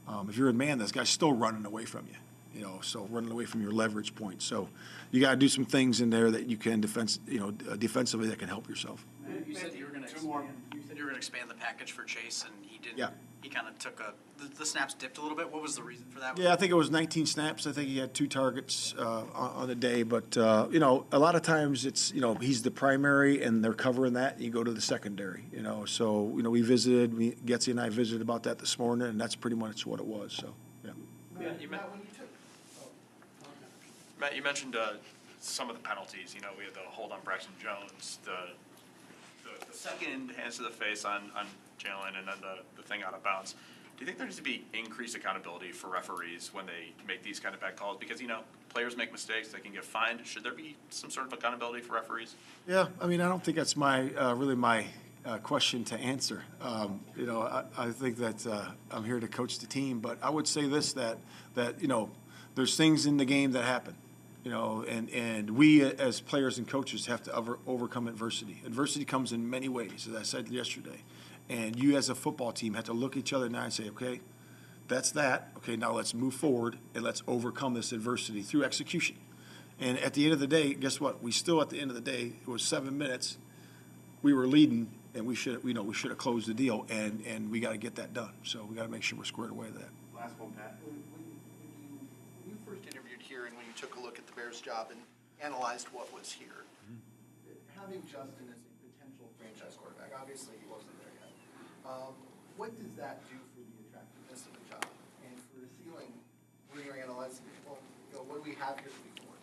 um, 0.07 0.29
if 0.29 0.37
you're 0.37 0.51
in 0.51 0.57
man, 0.59 0.79
this 0.79 0.93
guy's 0.93 1.09
still 1.09 1.33
running 1.33 1.65
away 1.65 1.87
from 1.87 2.07
you 2.07 2.17
you 2.55 2.65
know, 2.65 2.81
so 2.83 3.07
running 3.11 3.31
away 3.31 3.45
from 3.45 3.63
your 3.63 3.71
leverage 3.71 4.15
point. 4.15 4.43
So 4.43 4.69
you 5.11 5.21
got 5.21 5.31
to 5.31 5.37
do 5.37 5.49
some 5.49 5.65
things 5.65 6.01
in 6.01 6.11
there 6.11 6.31
that 6.31 6.47
you 6.47 6.57
can 6.57 6.81
defense, 6.81 7.21
you 7.29 7.39
know, 7.39 7.51
defensively 7.51 8.29
that 8.29 8.39
can 8.39 8.49
help 8.49 8.69
yourself. 8.69 9.07
You 9.47 9.55
said 9.55 9.75
you 9.75 9.85
were 9.85 9.91
going 9.91 10.03
to 10.03 10.11
expand. 10.11 10.49
You 10.75 10.83
said 10.87 10.97
you 10.97 11.05
were 11.05 11.11
going 11.11 11.15
to 11.15 11.19
expand 11.19 11.51
the 11.51 11.55
package 11.55 11.93
for 11.93 12.05
Chase, 12.05 12.45
and 12.45 12.67
he 12.89 12.97
didn't. 12.97 12.99
Yeah. 12.99 13.17
He 13.43 13.49
kind 13.49 13.69
of 13.69 13.79
took 13.79 14.01
a. 14.01 14.15
The, 14.39 14.49
the 14.59 14.67
snaps 14.67 14.95
dipped 14.95 15.19
a 15.19 15.21
little 15.21 15.37
bit. 15.37 15.53
What 15.53 15.63
was 15.63 15.75
the 15.75 15.83
reason 15.83 16.07
for 16.11 16.21
that? 16.21 16.39
Yeah, 16.39 16.53
I 16.53 16.57
think 16.57 16.71
it 16.71 16.75
was 16.75 16.91
19 16.91 17.27
snaps. 17.27 17.67
I 17.67 17.73
think 17.73 17.89
he 17.89 17.99
had 17.99 18.15
two 18.15 18.29
targets 18.29 18.95
uh, 18.99 19.23
on, 19.35 19.51
on 19.51 19.69
the 19.69 19.75
day. 19.75 20.05
But 20.05 20.37
uh, 20.37 20.69
you 20.71 20.79
know, 20.79 21.07
a 21.11 21.19
lot 21.19 21.35
of 21.35 21.43
times 21.43 21.87
it's 21.87 22.13
you 22.13 22.21
know 22.21 22.35
he's 22.35 22.63
the 22.63 22.71
primary 22.71 23.43
and 23.43 23.65
they're 23.65 23.73
covering 23.73 24.13
that. 24.15 24.41
You 24.41 24.51
go 24.51 24.63
to 24.63 24.73
the 24.73 24.81
secondary. 24.81 25.45
You 25.53 25.63
know, 25.63 25.85
so 25.85 26.33
you 26.37 26.43
know 26.43 26.51
we 26.51 26.63
visited. 26.63 27.17
We, 27.17 27.33
Getsy 27.33 27.69
and 27.69 27.81
I 27.81 27.89
visited 27.89 28.23
about 28.23 28.45
that 28.45 28.59
this 28.59 28.79
morning, 28.79 29.09
and 29.09 29.21
that's 29.21 29.35
pretty 29.35 29.57
much 29.57 29.87
what 29.87 30.01
it 30.01 30.07
was. 30.07 30.33
So 30.33 30.55
yeah. 30.85 30.93
Yeah, 31.41 31.53
you 31.61 31.69
meant, 31.69 31.83
Matt, 34.21 34.35
you 34.35 34.43
mentioned 34.43 34.75
uh, 34.75 34.95
some 35.41 35.71
of 35.71 35.77
the 35.77 35.83
penalties. 35.83 36.35
You 36.35 36.41
know, 36.41 36.49
we 36.59 36.65
had 36.65 36.75
the 36.75 36.81
hold 36.81 37.13
on 37.13 37.21
Braxton 37.25 37.53
Jones, 37.63 38.19
the 38.25 38.31
the, 38.31 38.33
the 38.33 38.68
second 39.79 40.33
hands 40.37 40.57
to 40.57 40.63
the 40.63 40.71
face 40.71 41.05
on 41.05 41.31
on 41.37 41.47
Jaylon, 41.79 42.19
and 42.19 42.27
then 42.27 42.35
the, 42.41 42.59
the 42.77 42.83
thing 42.83 43.03
out 43.03 43.15
of 43.15 43.23
bounds. 43.23 43.55
Do 43.97 44.03
you 44.03 44.07
think 44.07 44.19
there 44.19 44.27
needs 44.27 44.37
to 44.37 44.45
be 44.45 44.65
increased 44.75 45.17
accountability 45.17 45.73
for 45.73 45.89
referees 45.89 46.51
when 46.53 46.67
they 46.67 46.93
make 47.07 47.25
these 47.25 47.41
kind 47.41 47.53
of 47.53 47.61
bad 47.61 47.75
calls? 47.77 47.97
Because 47.99 48.21
you 48.21 48.29
know, 48.29 48.41
players 48.69 48.97
make 48.97 49.11
mistakes; 49.11 49.49
they 49.49 49.61
can 49.61 49.73
get 49.73 49.85
fined. 49.85 50.25
Should 50.25 50.45
there 50.45 50.55
be 50.55 50.77
some 50.91 51.11
sort 51.11 51.27
of 51.27 51.33
accountability 51.33 51.83
for 51.83 51.95
referees? 51.95 52.35
Yeah, 52.67 52.87
I 53.01 53.07
mean, 53.07 53.21
I 53.21 53.29
don't 53.29 53.43
think 53.43 53.57
that's 53.57 53.77
my 53.77 54.11
uh, 54.15 54.35
really 54.35 54.57
my 54.57 54.87
uh, 55.25 55.39
question 55.39 55.85
to 55.85 55.97
answer. 55.97 56.45
Um, 56.61 57.01
you 57.17 57.27
know, 57.27 57.43
I, 57.43 57.65
I 57.77 57.91
think 57.91 58.19
that 58.19 58.47
uh, 58.47 58.67
I'm 58.91 59.05
here 59.05 59.21
to 59.21 59.29
coach 59.29 59.59
the 59.59 59.67
team, 59.67 60.01
but 60.01 60.19
I 60.23 60.31
would 60.31 60.47
say 60.47 60.67
this 60.67 60.93
that 60.95 61.19
that 61.55 61.81
you 61.81 61.89
know, 61.89 62.11
there's 62.55 62.77
things 62.77 63.07
in 63.07 63.17
the 63.17 63.25
game 63.25 63.53
that 63.53 63.65
happen. 63.65 63.95
You 64.45 64.53
know, 64.53 64.85
and, 64.89 65.11
and 65.11 65.51
we 65.51 65.83
as 65.83 66.21
players 66.21 66.59
and 66.59 66.67
coaches 66.67 67.07
have 67.07 67.23
to 67.25 67.35
over, 67.35 67.59
overcome 67.67 68.09
adversity. 68.09 68.63
Adversity 68.65 69.05
comes 69.05 69.33
in 69.33 69.51
many 69.51 69.69
ways, 69.69 70.07
as 70.09 70.15
I 70.15 70.23
said 70.23 70.49
yesterday. 70.49 71.03
And 71.49 71.77
you 71.77 71.97
as 71.97 72.09
a 72.09 72.15
football 72.15 72.53
team 72.53 72.75
have 72.75 72.85
to 72.85 72.93
look 72.93 73.13
at 73.13 73.19
each 73.19 73.33
other 73.33 73.49
now 73.49 73.65
and 73.65 73.73
say, 73.73 73.89
okay, 73.89 74.21
that's 74.87 75.11
that. 75.13 75.51
Okay, 75.59 75.77
now 75.77 75.93
let's 75.93 76.15
move 76.15 76.35
forward 76.35 76.79
and 76.95 77.05
let's 77.05 77.23
overcome 77.27 77.75
this 77.75 77.93
adversity 77.93 78.43
through 78.43 78.65
execution. 78.65 79.17
And 79.81 79.99
at 79.99 80.15
the 80.15 80.25
end 80.25 80.33
of 80.33 80.41
the 80.41 80.47
day, 80.47 80.75
guess 80.75 81.01
what? 81.01 81.23
We 81.23 81.31
still, 81.31 81.61
at 81.63 81.71
the 81.71 81.81
end 81.81 81.91
of 81.91 81.95
the 81.95 82.03
day, 82.03 82.33
it 82.41 82.49
was 82.49 82.63
seven 82.63 82.99
minutes. 82.99 83.39
We 84.23 84.33
were 84.33 84.47
leading, 84.49 84.89
and 85.15 85.25
we 85.27 85.37
should, 85.37 85.63
you 85.63 85.73
know, 85.73 85.83
we 85.83 85.95
should 85.95 86.11
have 86.11 86.19
closed 86.19 86.49
the 86.49 86.55
deal, 86.55 86.85
and 86.89 87.23
and 87.25 87.51
we 87.51 87.61
got 87.61 87.71
to 87.71 87.79
get 87.79 87.95
that 87.95 88.13
done. 88.13 88.33
So 88.43 88.65
we 88.69 88.75
got 88.75 88.83
to 88.83 88.89
make 88.89 89.05
sure 89.05 89.17
we're 89.17 89.25
squared 89.25 89.53
away 89.53 89.67
with 89.67 89.77
that. 89.77 89.91
Last 90.17 90.35
one, 90.41 90.51
Pat. 90.53 90.77
When 90.85 90.97
you 92.49 92.57
first 92.67 92.83
interviewed 92.93 93.23
here 93.23 93.47
and 93.47 93.57
when 93.57 93.67
you 93.67 93.73
took 93.77 93.95
a 93.97 94.01
look 94.01 94.19
at 94.19 94.27
the 94.27 94.28
Bears' 94.39 94.61
job 94.61 94.95
and 94.95 95.01
analyzed 95.43 95.89
what 95.91 96.07
was 96.15 96.31
here, 96.31 96.63
having 97.75 98.03
Justin 98.07 98.47
as 98.51 98.63
a 98.63 98.71
potential 98.87 99.27
franchise 99.39 99.75
quarterback, 99.79 100.11
obviously 100.15 100.55
he 100.63 100.67
wasn't 100.71 100.95
there 101.03 101.15
yet. 101.19 101.31
Um, 101.83 102.15
what 102.57 102.71
does 102.79 102.95
that 102.99 103.23
do 103.31 103.35
for 103.55 103.63
the 103.67 103.75
attractiveness 103.91 104.47
of 104.47 104.53
the 104.55 104.65
job 104.71 104.85
and 105.27 105.35
for 105.51 105.59
the 105.63 105.71
ceiling 105.79 106.13
when 106.71 106.85
you're 106.85 107.03
analyzing, 107.03 107.47
well, 107.67 107.79
you 108.11 108.19
know, 108.19 108.25
what 108.25 108.45
do 108.45 108.51
we 108.51 108.57
have 108.57 108.79
here 108.79 108.91
before? 109.15 109.35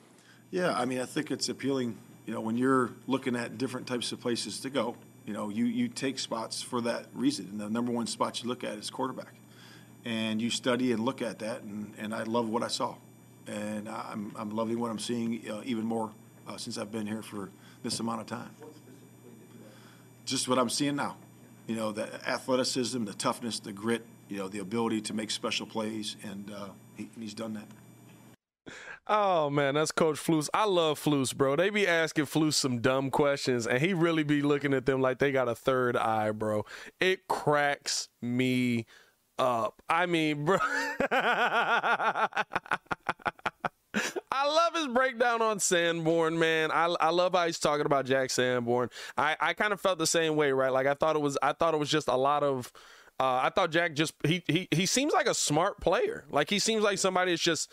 Yeah, 0.51 0.77
I 0.77 0.85
mean, 0.85 0.99
I 0.99 1.05
think 1.05 1.31
it's 1.31 1.49
appealing. 1.49 1.97
You 2.25 2.33
know, 2.33 2.41
when 2.41 2.57
you're 2.57 2.91
looking 3.07 3.35
at 3.35 3.57
different 3.57 3.87
types 3.87 4.11
of 4.11 4.19
places 4.19 4.59
to 4.61 4.69
go, 4.69 4.95
you 5.25 5.33
know, 5.33 5.49
you 5.49 5.65
you 5.65 5.87
take 5.87 6.19
spots 6.19 6.61
for 6.61 6.81
that 6.81 7.05
reason. 7.13 7.47
And 7.51 7.59
the 7.59 7.69
number 7.69 7.91
one 7.91 8.07
spot 8.07 8.43
you 8.43 8.49
look 8.49 8.63
at 8.63 8.77
is 8.77 8.89
quarterback, 8.89 9.33
and 10.03 10.41
you 10.41 10.49
study 10.49 10.91
and 10.91 11.03
look 11.03 11.21
at 11.21 11.39
that. 11.39 11.63
And, 11.63 11.93
and 11.97 12.13
I 12.13 12.23
love 12.23 12.49
what 12.49 12.63
I 12.63 12.67
saw, 12.67 12.95
and 13.47 13.87
I'm 13.89 14.31
I'm 14.35 14.49
loving 14.51 14.79
what 14.79 14.91
I'm 14.91 14.99
seeing 14.99 15.41
uh, 15.49 15.61
even 15.65 15.85
more 15.85 16.11
uh, 16.47 16.57
since 16.57 16.77
I've 16.77 16.91
been 16.91 17.07
here 17.07 17.21
for 17.21 17.49
this 17.83 17.99
amount 17.99 18.21
of 18.21 18.27
time. 18.27 18.49
Just 20.25 20.47
what 20.47 20.57
I'm 20.57 20.69
seeing 20.69 20.95
now, 20.95 21.17
you 21.67 21.75
know, 21.75 21.91
the 21.91 22.09
athleticism, 22.27 23.05
the 23.05 23.13
toughness, 23.13 23.59
the 23.59 23.71
grit, 23.71 24.03
you 24.27 24.37
know, 24.37 24.47
the 24.47 24.59
ability 24.59 25.01
to 25.01 25.13
make 25.13 25.29
special 25.29 25.67
plays, 25.67 26.15
and 26.23 26.51
uh, 26.51 26.69
he, 26.95 27.09
he's 27.19 27.33
done 27.33 27.53
that. 27.53 28.73
Oh 29.07 29.51
man, 29.51 29.75
that's 29.75 29.91
Coach 29.91 30.17
Flus. 30.17 30.49
I 30.51 30.65
love 30.65 30.99
Flus, 30.99 31.35
bro. 31.35 31.55
They 31.55 31.69
be 31.69 31.87
asking 31.87 32.25
Flus 32.25 32.55
some 32.55 32.79
dumb 32.79 33.11
questions, 33.11 33.67
and 33.67 33.79
he 33.79 33.93
really 33.93 34.23
be 34.23 34.41
looking 34.41 34.73
at 34.73 34.87
them 34.87 34.99
like 34.99 35.19
they 35.19 35.31
got 35.31 35.47
a 35.47 35.53
third 35.53 35.95
eye, 35.95 36.31
bro. 36.31 36.65
It 36.99 37.27
cracks 37.27 38.09
me 38.19 38.87
up. 39.37 39.81
I 39.87 40.07
mean, 40.07 40.45
bro. 40.45 40.57
I 44.45 44.53
love 44.53 44.75
his 44.75 44.87
breakdown 44.87 45.41
on 45.41 45.59
Sanborn, 45.59 46.37
man. 46.37 46.71
I, 46.71 46.85
I 46.99 47.09
love 47.09 47.33
how 47.33 47.47
he's 47.47 47.57
talking 47.57 47.87
about 47.87 48.05
Jack 48.05 48.29
Sanborn. 48.29 48.89
I, 49.17 49.35
I 49.39 49.53
kind 49.53 49.73
of 49.73 49.81
felt 49.81 49.97
the 49.97 50.05
same 50.05 50.35
way, 50.35 50.51
right? 50.51 50.71
Like 50.71 50.85
I 50.85 50.93
thought 50.93 51.15
it 51.15 51.21
was 51.21 51.35
I 51.41 51.53
thought 51.53 51.73
it 51.73 51.79
was 51.79 51.89
just 51.89 52.07
a 52.07 52.15
lot 52.15 52.43
of 52.43 52.71
uh, 53.19 53.39
I 53.41 53.49
thought 53.49 53.71
Jack 53.71 53.95
just 53.95 54.13
he 54.23 54.43
he 54.47 54.67
he 54.69 54.85
seems 54.85 55.13
like 55.13 55.25
a 55.25 55.33
smart 55.33 55.81
player. 55.81 56.25
Like 56.29 56.51
he 56.51 56.59
seems 56.59 56.83
like 56.83 56.99
somebody 56.99 57.31
that's 57.31 57.41
just 57.41 57.71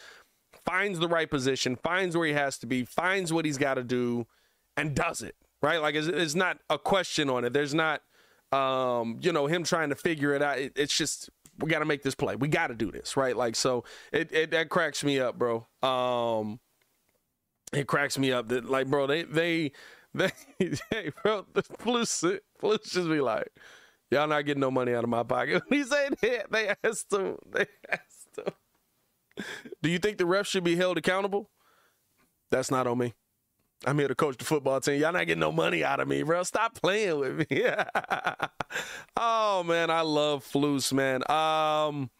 finds 0.64 0.98
the 0.98 1.08
right 1.08 1.28
position, 1.28 1.76
finds 1.76 2.16
where 2.16 2.26
he 2.26 2.32
has 2.32 2.56
to 2.58 2.66
be, 2.66 2.84
finds 2.84 3.32
what 3.34 3.44
he's 3.44 3.58
got 3.58 3.74
to 3.74 3.84
do, 3.84 4.26
and 4.74 4.94
does 4.94 5.20
it. 5.20 5.36
Right? 5.60 5.80
Like 5.80 5.94
it's, 5.94 6.06
it's 6.06 6.34
not 6.34 6.58
a 6.70 6.78
question 6.78 7.28
on 7.28 7.44
it. 7.44 7.52
There's 7.52 7.74
not 7.74 8.00
um, 8.52 9.18
you 9.22 9.32
know, 9.32 9.46
him 9.46 9.64
trying 9.64 9.88
to 9.88 9.94
figure 9.94 10.34
it 10.34 10.42
out. 10.42 10.58
It, 10.58 10.72
it's 10.76 10.96
just 10.96 11.30
we 11.58 11.70
got 11.70 11.80
to 11.80 11.84
make 11.84 12.02
this 12.02 12.14
play. 12.14 12.36
We 12.36 12.48
got 12.48 12.68
to 12.68 12.74
do 12.74 12.90
this, 12.90 13.16
right? 13.16 13.36
Like 13.36 13.56
so, 13.56 13.84
it, 14.12 14.32
it 14.32 14.50
that 14.52 14.68
cracks 14.68 15.04
me 15.04 15.20
up, 15.20 15.38
bro. 15.38 15.66
Um, 15.82 16.60
it 17.72 17.86
cracks 17.86 18.18
me 18.18 18.32
up 18.32 18.48
that 18.48 18.64
like, 18.68 18.88
bro, 18.88 19.06
they 19.06 19.22
they 19.24 19.72
they, 20.14 20.30
hey, 20.90 21.10
bro, 21.22 21.46
the 21.52 21.62
Flus 21.62 22.38
Flus 22.60 22.90
just 22.90 23.08
be 23.08 23.20
like, 23.20 23.48
y'all 24.10 24.28
not 24.28 24.44
getting 24.44 24.60
no 24.60 24.70
money 24.70 24.94
out 24.94 25.04
of 25.04 25.10
my 25.10 25.22
pocket. 25.22 25.62
When 25.66 25.80
he 25.80 25.84
said 25.84 26.14
that, 26.20 26.52
they 26.52 26.74
asked 26.84 27.12
him, 27.12 27.36
they 27.50 27.66
asked 27.90 28.38
him, 28.38 28.52
do 29.82 29.90
you 29.90 29.98
think 29.98 30.18
the 30.18 30.24
refs 30.24 30.46
should 30.46 30.64
be 30.64 30.76
held 30.76 30.98
accountable? 30.98 31.50
That's 32.50 32.70
not 32.70 32.86
on 32.86 32.98
me. 32.98 33.14
I'm 33.86 33.98
here 33.98 34.08
to 34.08 34.14
coach 34.14 34.36
the 34.36 34.44
football 34.44 34.80
team. 34.80 35.00
Y'all 35.00 35.12
not 35.12 35.26
getting 35.26 35.40
no 35.40 35.52
money 35.52 35.84
out 35.84 36.00
of 36.00 36.08
me, 36.08 36.22
bro. 36.22 36.42
Stop 36.42 36.80
playing 36.80 37.18
with 37.18 37.50
me. 37.50 37.64
oh 39.16 39.62
man, 39.64 39.90
I 39.90 40.02
love 40.02 40.44
Flus, 40.44 40.92
man. 40.92 41.28
Um, 41.30 42.10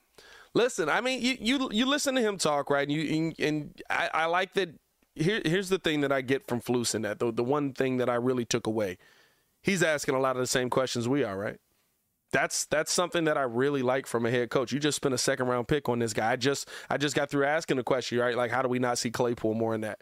listen, 0.55 0.89
I 0.89 1.01
mean, 1.01 1.23
you 1.23 1.37
you 1.41 1.69
you 1.73 1.87
listen 1.87 2.15
to 2.17 2.21
him 2.21 2.39
talk, 2.39 2.71
right? 2.71 2.89
And 2.89 2.93
you 2.93 3.33
and, 3.39 3.81
I, 3.89 4.11
I 4.13 4.27
like 4.27 4.55
that. 4.55 4.71
Here, 5.15 5.43
here's 5.45 5.69
the 5.69 5.79
thing 5.79 6.01
that 6.01 6.11
I 6.11 6.23
get 6.23 6.47
from 6.49 6.61
Flus 6.61 6.95
in 6.95 7.03
that. 7.03 7.19
The 7.19 7.33
the 7.33 7.45
one 7.45 7.73
thing 7.73 7.99
that 7.99 8.09
I 8.09 8.15
really 8.15 8.45
took 8.45 8.67
away, 8.67 8.99
he's 9.63 9.83
asking 9.83 10.15
a 10.15 10.21
lot 10.21 10.37
of 10.37 10.41
the 10.41 10.47
same 10.47 10.71
questions 10.71 11.09
we 11.09 11.23
are, 11.23 11.37
right? 11.37 11.59
That's 12.33 12.65
that's 12.65 12.91
something 12.91 13.25
that 13.25 13.37
I 13.37 13.43
really 13.43 13.83
like 13.83 14.07
from 14.07 14.25
a 14.25 14.31
head 14.31 14.49
coach. 14.49 14.73
You 14.73 14.81
just 14.81 14.97
spent 14.97 15.15
a 15.15 15.19
second 15.19 15.49
round 15.49 15.69
pick 15.69 15.89
on 15.89 15.99
this 15.99 16.15
guy. 16.15 16.33
I 16.33 16.37
just 16.37 16.69
I 16.89 16.97
just 16.97 17.15
got 17.15 17.31
through 17.31 17.45
asking 17.45 17.77
the 17.77 17.83
question, 17.83 18.19
right? 18.19 18.37
Like, 18.37 18.51
how 18.51 18.63
do 18.63 18.69
we 18.69 18.79
not 18.79 18.97
see 18.97 19.11
Claypool 19.11 19.55
more 19.55 19.75
in 19.75 19.83
that? 19.83 20.01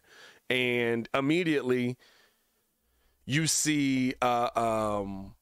And 0.51 1.09
immediately 1.14 1.96
you 3.24 3.46
see 3.46 4.14
uh, 4.20 4.51
um, 4.57 5.34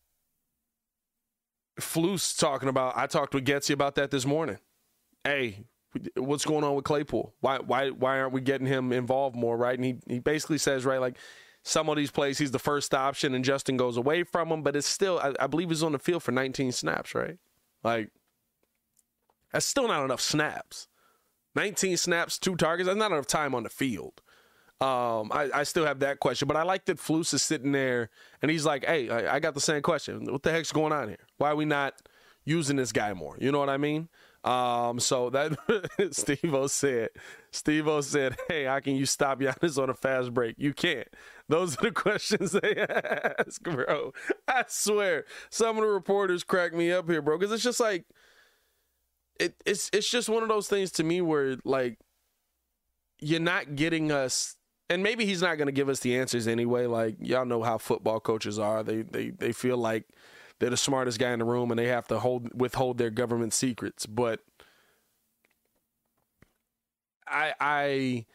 talking 2.37 2.69
about. 2.69 2.97
I 2.97 3.07
talked 3.07 3.35
with 3.35 3.47
Getsy 3.47 3.71
about 3.71 3.95
that 3.97 4.11
this 4.11 4.27
morning. 4.27 4.59
Hey, 5.25 5.65
what's 6.15 6.45
going 6.45 6.63
on 6.63 6.75
with 6.75 6.85
Claypool? 6.85 7.35
Why 7.41 7.59
why 7.59 7.89
why 7.91 8.21
aren't 8.21 8.35
we 8.35 8.43
getting 8.43 8.67
him 8.67 8.93
involved 8.93 9.35
more? 9.35 9.57
Right, 9.57 9.77
and 9.77 9.85
he 9.85 9.97
he 10.07 10.19
basically 10.21 10.59
says 10.59 10.85
right 10.85 11.01
like. 11.01 11.17
Some 11.65 11.91
of 11.91 11.97
these 11.97 12.13
plays, 12.13 12.39
he's 12.39 12.53
the 12.53 12.59
first 12.59 12.95
option, 12.95 13.35
and 13.35 13.45
Justin 13.45 13.77
goes 13.77 13.99
away 13.99 14.23
from 14.23 14.51
him. 14.51 14.63
But 14.63 14.75
it's 14.75 14.87
still, 14.87 15.19
I, 15.19 15.35
I 15.39 15.49
believe, 15.49 15.69
he's 15.69 15.83
on 15.83 15.93
the 15.93 15.99
field 15.99 16.23
for 16.23 16.31
19 16.31 16.73
snaps, 16.73 17.15
right? 17.15 17.37
Like, 17.83 18.11
that's 19.53 19.67
still 19.67 19.89
not 19.89 20.05
enough 20.05 20.21
snaps. 20.21 20.87
19 21.57 21.97
snaps, 21.97 22.39
two 22.39 22.57
targets. 22.57 22.87
That's 22.87 22.97
not 22.97 23.13
enough 23.13 23.27
time 23.27 23.55
on 23.55 23.65
the 23.65 23.69
field. 23.69 24.23
Um, 24.81 25.33
I, 25.33 25.51
I, 25.53 25.63
still 25.65 25.85
have 25.85 25.99
that 26.01 26.21
question, 26.21 26.47
but 26.47 26.57
I 26.57 26.63
like 26.63 26.85
that 26.85 26.99
Flus 26.99 27.35
is 27.35 27.43
sitting 27.43 27.73
there 27.73 28.11
and 28.43 28.51
he's 28.51 28.65
like, 28.65 28.85
"Hey, 28.85 29.11
I, 29.11 29.35
I, 29.35 29.41
got 29.41 29.55
the 29.55 29.61
same 29.61 29.83
question. 29.83 30.31
What 30.31 30.45
the 30.45 30.53
heck's 30.53 30.71
going 30.71 30.93
on 30.93 31.09
here? 31.09 31.27
Why 31.37 31.51
are 31.51 31.57
we 31.57 31.65
not 31.65 31.95
using 32.45 32.77
this 32.77 32.93
guy 32.93 33.13
more? 33.13 33.37
You 33.41 33.51
know 33.51 33.59
what 33.59 33.71
I 33.71 33.77
mean?" 33.77 34.09
Um, 34.45 35.01
so 35.01 35.31
that 35.31 35.59
Steve-O 36.13 36.69
said, 36.69 37.09
Steve-O 37.51 38.03
said, 38.03 38.37
"Hey, 38.47 38.67
how 38.67 38.79
can 38.79 38.95
you 38.95 39.05
stop 39.05 39.41
Giannis 39.41 39.83
on 39.83 39.91
a 39.91 39.95
fast 39.95 40.33
break? 40.33 40.55
You 40.59 40.73
can't." 40.73 41.09
Those 41.49 41.77
are 41.77 41.83
the 41.83 41.91
questions 41.93 42.53
they 42.53 42.77
ask, 42.77 43.61
bro. 43.63 44.13
I 44.47 44.65
swear, 44.69 45.25
some 45.51 45.77
of 45.77 45.83
the 45.83 45.89
reporters 45.89 46.45
crack 46.45 46.73
me 46.73 46.93
up 46.93 47.11
here, 47.11 47.21
bro, 47.21 47.37
because 47.37 47.53
it's 47.53 47.65
just 47.65 47.81
like, 47.81 48.05
it, 49.41 49.55
it's 49.67 49.91
it's 49.93 50.09
just 50.09 50.29
one 50.29 50.45
of 50.45 50.49
those 50.49 50.69
things 50.69 50.93
to 50.93 51.03
me 51.03 51.21
where 51.21 51.57
like 51.65 51.99
you're 53.21 53.41
not 53.41 53.75
getting 53.75 54.13
us 54.13 54.57
and 54.91 55.03
maybe 55.03 55.27
he's 55.27 55.43
not 55.43 55.59
going 55.59 55.67
to 55.67 55.73
give 55.73 55.89
us 55.89 56.01
the 56.01 56.17
answers 56.17 56.47
anyway. 56.49 56.87
Like 56.87 57.17
y'all 57.21 57.45
know 57.45 57.63
how 57.63 57.79
football 57.79 58.21
coaches 58.21 58.59
are; 58.59 58.83
they 58.83 59.03
they 59.03 59.31
they 59.31 59.53
feel 59.53 59.77
like 59.77 60.05
they're 60.59 60.71
the 60.71 60.77
smartest 60.77 61.19
guy 61.19 61.33
in 61.33 61.39
the 61.39 61.45
room, 61.45 61.71
and 61.71 61.79
they 61.79 61.89
have 61.89 62.09
to 62.09 62.19
hold 62.19 62.59
withhold 62.59 62.99
their 62.99 63.11
government 63.11 63.53
secrets. 63.53 64.07
But 64.07 64.41
I 67.27 67.55
I 67.61 68.27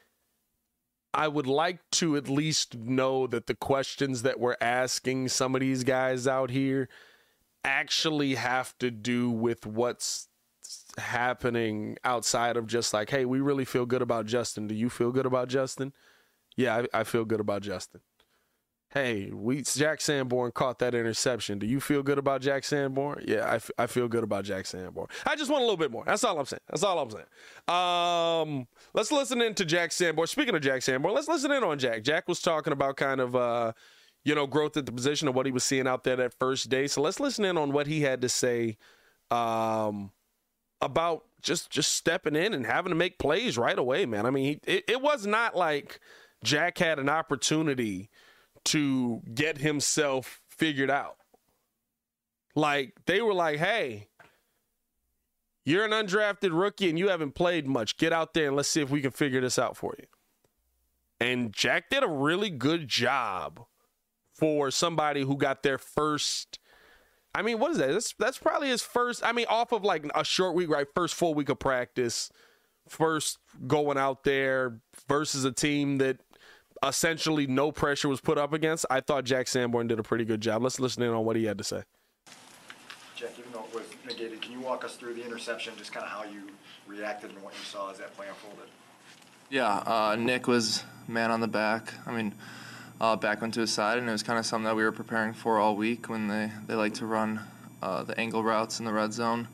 I 1.14 1.28
would 1.28 1.48
like 1.48 1.80
to 1.92 2.16
at 2.18 2.28
least 2.28 2.76
know 2.76 3.28
that 3.28 3.48
the 3.48 3.56
questions 3.56 4.24
that 4.24 4.40
we're 4.40 4.58
asking 4.60 5.28
some 5.30 5.56
of 5.56 5.62
these 5.62 5.84
guys 5.84 6.28
out 6.28 6.50
here 6.50 6.90
actually 7.64 8.36
have 8.36 8.78
to 8.80 8.92
do 8.92 9.30
with 9.30 9.66
what's 9.66 10.28
happening 10.98 11.98
outside 12.04 12.58
of 12.58 12.68
just 12.68 12.94
like, 12.94 13.10
hey, 13.10 13.26
we 13.26 13.40
really 13.40 13.66
feel 13.66 13.86
good 13.86 14.02
about 14.02 14.26
Justin. 14.26 14.68
Do 14.68 14.76
you 14.76 14.90
feel 14.90 15.12
good 15.12 15.26
about 15.26 15.50
Justin? 15.50 15.94
Yeah, 16.56 16.84
I, 16.94 17.02
I 17.02 17.04
feel 17.04 17.26
good 17.26 17.40
about 17.40 17.62
Justin. 17.62 18.02
Hey, 18.90 19.32
we 19.34 19.64
Jack 19.64 20.02
Sanborn 20.02 20.52
caught 20.52 20.78
that 20.80 20.94
interception. 20.94 21.58
Do 21.58 21.66
you 21.66 21.80
feel 21.80 22.04
good 22.04 22.20
about 22.20 22.42
Jack 22.42 22.64
Sanborn? 22.64 23.24
Yeah, 23.28 23.50
I, 23.50 23.56
f- 23.56 23.72
I 23.80 23.88
feel 23.88 24.08
good 24.08 24.24
about 24.24 24.46
Jack 24.46 24.68
Sanborn. 24.68 25.08
I 25.26 25.36
just 25.36 25.50
want 25.50 25.62
a 25.62 25.66
little 25.66 25.78
bit 25.78 25.90
more. 25.90 26.04
That's 26.06 26.24
all 26.24 26.40
I'm 26.40 26.46
saying. 26.46 26.60
That's 26.70 26.84
all 26.84 27.00
I'm 27.00 27.10
saying. 27.10 27.26
Um, 27.68 28.68
let's 28.94 29.12
listen 29.12 29.42
in 29.42 29.56
to 29.56 29.66
Jack 29.66 29.92
Sanborn. 29.94 30.28
Speaking 30.28 30.54
of 30.54 30.62
Jack 30.62 30.84
Sanborn, 30.84 31.16
let's 31.16 31.28
listen 31.28 31.52
in 31.52 31.64
on 31.64 31.80
Jack. 31.80 32.04
Jack 32.04 32.28
was 32.28 32.40
talking 32.40 32.72
about 32.72 32.96
kind 32.96 33.20
of 33.20 33.36
uh, 33.36 33.74
you 34.24 34.36
know, 34.36 34.48
growth 34.48 34.78
at 34.78 34.86
the 34.86 34.92
position 34.92 35.28
of 35.28 35.36
what 35.36 35.46
he 35.46 35.52
was 35.52 35.64
seeing 35.64 35.88
out 35.88 36.04
there 36.04 36.16
that 36.16 36.34
first 36.40 36.70
day. 36.70 36.88
So 36.88 37.02
let's 37.02 37.20
listen 37.20 37.46
in 37.46 37.58
on 37.58 37.72
what 37.72 37.88
he 37.88 38.02
had 38.02 38.22
to 38.22 38.30
say 38.30 38.78
um, 39.32 40.12
about 40.82 41.26
just 41.42 41.70
just 41.70 41.94
stepping 41.94 42.36
in 42.36 42.54
and 42.54 42.66
having 42.66 42.92
to 42.92 42.96
make 42.96 43.20
plays 43.20 43.58
right 43.58 43.78
away, 43.78 44.06
man. 44.06 44.26
I 44.26 44.30
mean, 44.30 44.46
he, 44.46 44.72
it, 44.72 44.84
it 44.88 45.02
was 45.02 45.26
not 45.26 45.58
like 45.58 46.00
Jack 46.44 46.78
had 46.78 47.00
an 47.00 47.10
opportunity 47.10 48.10
to 48.66 49.22
get 49.34 49.58
himself 49.58 50.42
figured 50.50 50.92
out. 50.92 51.18
Like 52.56 52.94
they 53.06 53.22
were 53.22 53.34
like, 53.34 53.58
"Hey, 53.58 54.08
you're 55.66 55.86
an 55.86 55.92
undrafted 55.92 56.52
rookie 56.52 56.90
and 56.90 57.00
you 57.00 57.10
haven't 57.10 57.34
played 57.34 57.68
much. 57.68 57.98
Get 57.98 58.14
out 58.14 58.34
there 58.34 58.48
and 58.48 58.56
let's 58.56 58.70
see 58.70 58.82
if 58.82 58.90
we 58.90 59.02
can 59.02 59.12
figure 59.12 59.42
this 59.42 59.58
out 59.58 59.76
for 59.76 59.96
you." 59.98 60.06
And 61.20 61.54
Jack 61.54 61.90
did 61.90 62.04
a 62.04 62.08
really 62.08 62.50
good 62.50 62.88
job 62.88 63.66
for 64.34 64.70
somebody 64.72 65.22
who 65.22 65.38
got 65.38 65.64
their 65.64 65.78
first 65.78 66.60
I 67.36 67.42
mean, 67.42 67.60
what 67.60 67.72
is 67.72 67.78
that? 67.78 67.92
That's 67.92 68.14
that's 68.20 68.38
probably 68.38 68.68
his 68.68 68.84
first. 68.84 69.26
I 69.26 69.32
mean, 69.32 69.48
off 69.50 69.72
of 69.72 69.84
like 69.84 70.06
a 70.14 70.24
short 70.24 70.54
week, 70.54 70.70
right? 70.70 70.88
First 70.94 71.16
full 71.16 71.34
week 71.34 71.50
of 71.50 71.58
practice, 71.60 72.32
first 72.88 73.40
going 73.66 73.98
out 73.98 74.24
there 74.24 74.80
versus 75.08 75.44
a 75.44 75.52
team 75.52 75.98
that 75.98 76.20
essentially 76.88 77.48
no 77.48 77.72
pressure 77.72 78.10
was 78.10 78.22
put 78.22 78.38
up 78.38 78.54
against. 78.54 78.86
I 78.90 79.02
thought 79.02 79.24
Jack 79.24 79.48
Sanborn 79.48 79.88
did 79.88 80.00
a 80.00 80.04
pretty 80.04 80.26
good 80.26 80.42
job. 80.42 80.62
Let's 80.62 80.80
listen 80.80 81.04
in 81.04 81.10
on 81.10 81.26
what 81.26 81.36
he 81.36 81.46
had 81.46 81.58
to 81.58 81.64
say. 81.64 81.84
Jack, 83.16 83.32
even 83.40 83.52
though 83.52 83.66
it 83.66 83.74
was 83.74 83.86
negated, 84.06 84.42
can 84.42 84.52
you 84.52 84.60
walk 84.60 84.84
us 84.84 84.96
through 84.96 85.14
the 85.14 85.26
interception, 85.26 85.74
just 85.78 85.94
kind 85.94 86.06
of 86.06 86.12
how 86.12 86.24
you 86.24 86.50
reacted 86.88 87.32
and 87.32 87.42
what 87.42 87.54
you 87.54 87.64
saw 87.64 87.92
as 87.92 87.98
that 88.00 88.16
play 88.16 88.28
unfolded? 88.28 88.68
Yeah, 89.50 89.78
uh, 89.86 90.16
Nick 90.20 90.48
was 90.48 90.84
man 91.08 91.32
on 91.32 91.40
the 91.40 91.48
back. 91.48 91.94
I 92.06 92.12
mean, 92.12 92.34
uh, 93.00 93.16
back 93.16 93.42
went 93.42 93.54
to 93.56 93.62
his 93.62 93.72
side, 93.72 93.98
and 93.98 94.10
it 94.10 94.12
was 94.12 94.24
kind 94.24 94.40
of 94.40 94.46
something 94.46 94.66
that 94.66 94.76
we 94.76 94.84
were 94.84 94.92
preparing 94.92 95.34
for 95.34 95.60
all 95.60 95.76
week 95.76 96.10
when 96.10 96.28
they, 96.28 96.52
they 96.68 96.74
like 96.74 96.94
to 96.96 97.06
run 97.06 97.40
uh, 97.82 98.04
the 98.04 98.18
angle 98.20 98.44
routes 98.44 98.80
in 98.80 98.86
the 98.86 98.94
red 98.94 99.14
zone, 99.14 99.48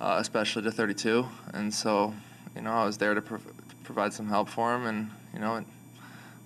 uh, 0.00 0.16
especially 0.18 0.62
to 0.62 0.72
32. 0.72 1.26
And 1.52 1.72
so, 1.72 2.14
you 2.56 2.62
know, 2.62 2.72
I 2.72 2.84
was 2.84 2.98
there 2.98 3.14
to 3.14 3.22
prov- 3.22 3.52
provide 3.84 4.12
some 4.12 4.28
help 4.28 4.48
for 4.48 4.74
him, 4.74 4.86
and, 4.86 5.10
you 5.32 5.40
know, 5.40 5.56
it 5.56 5.64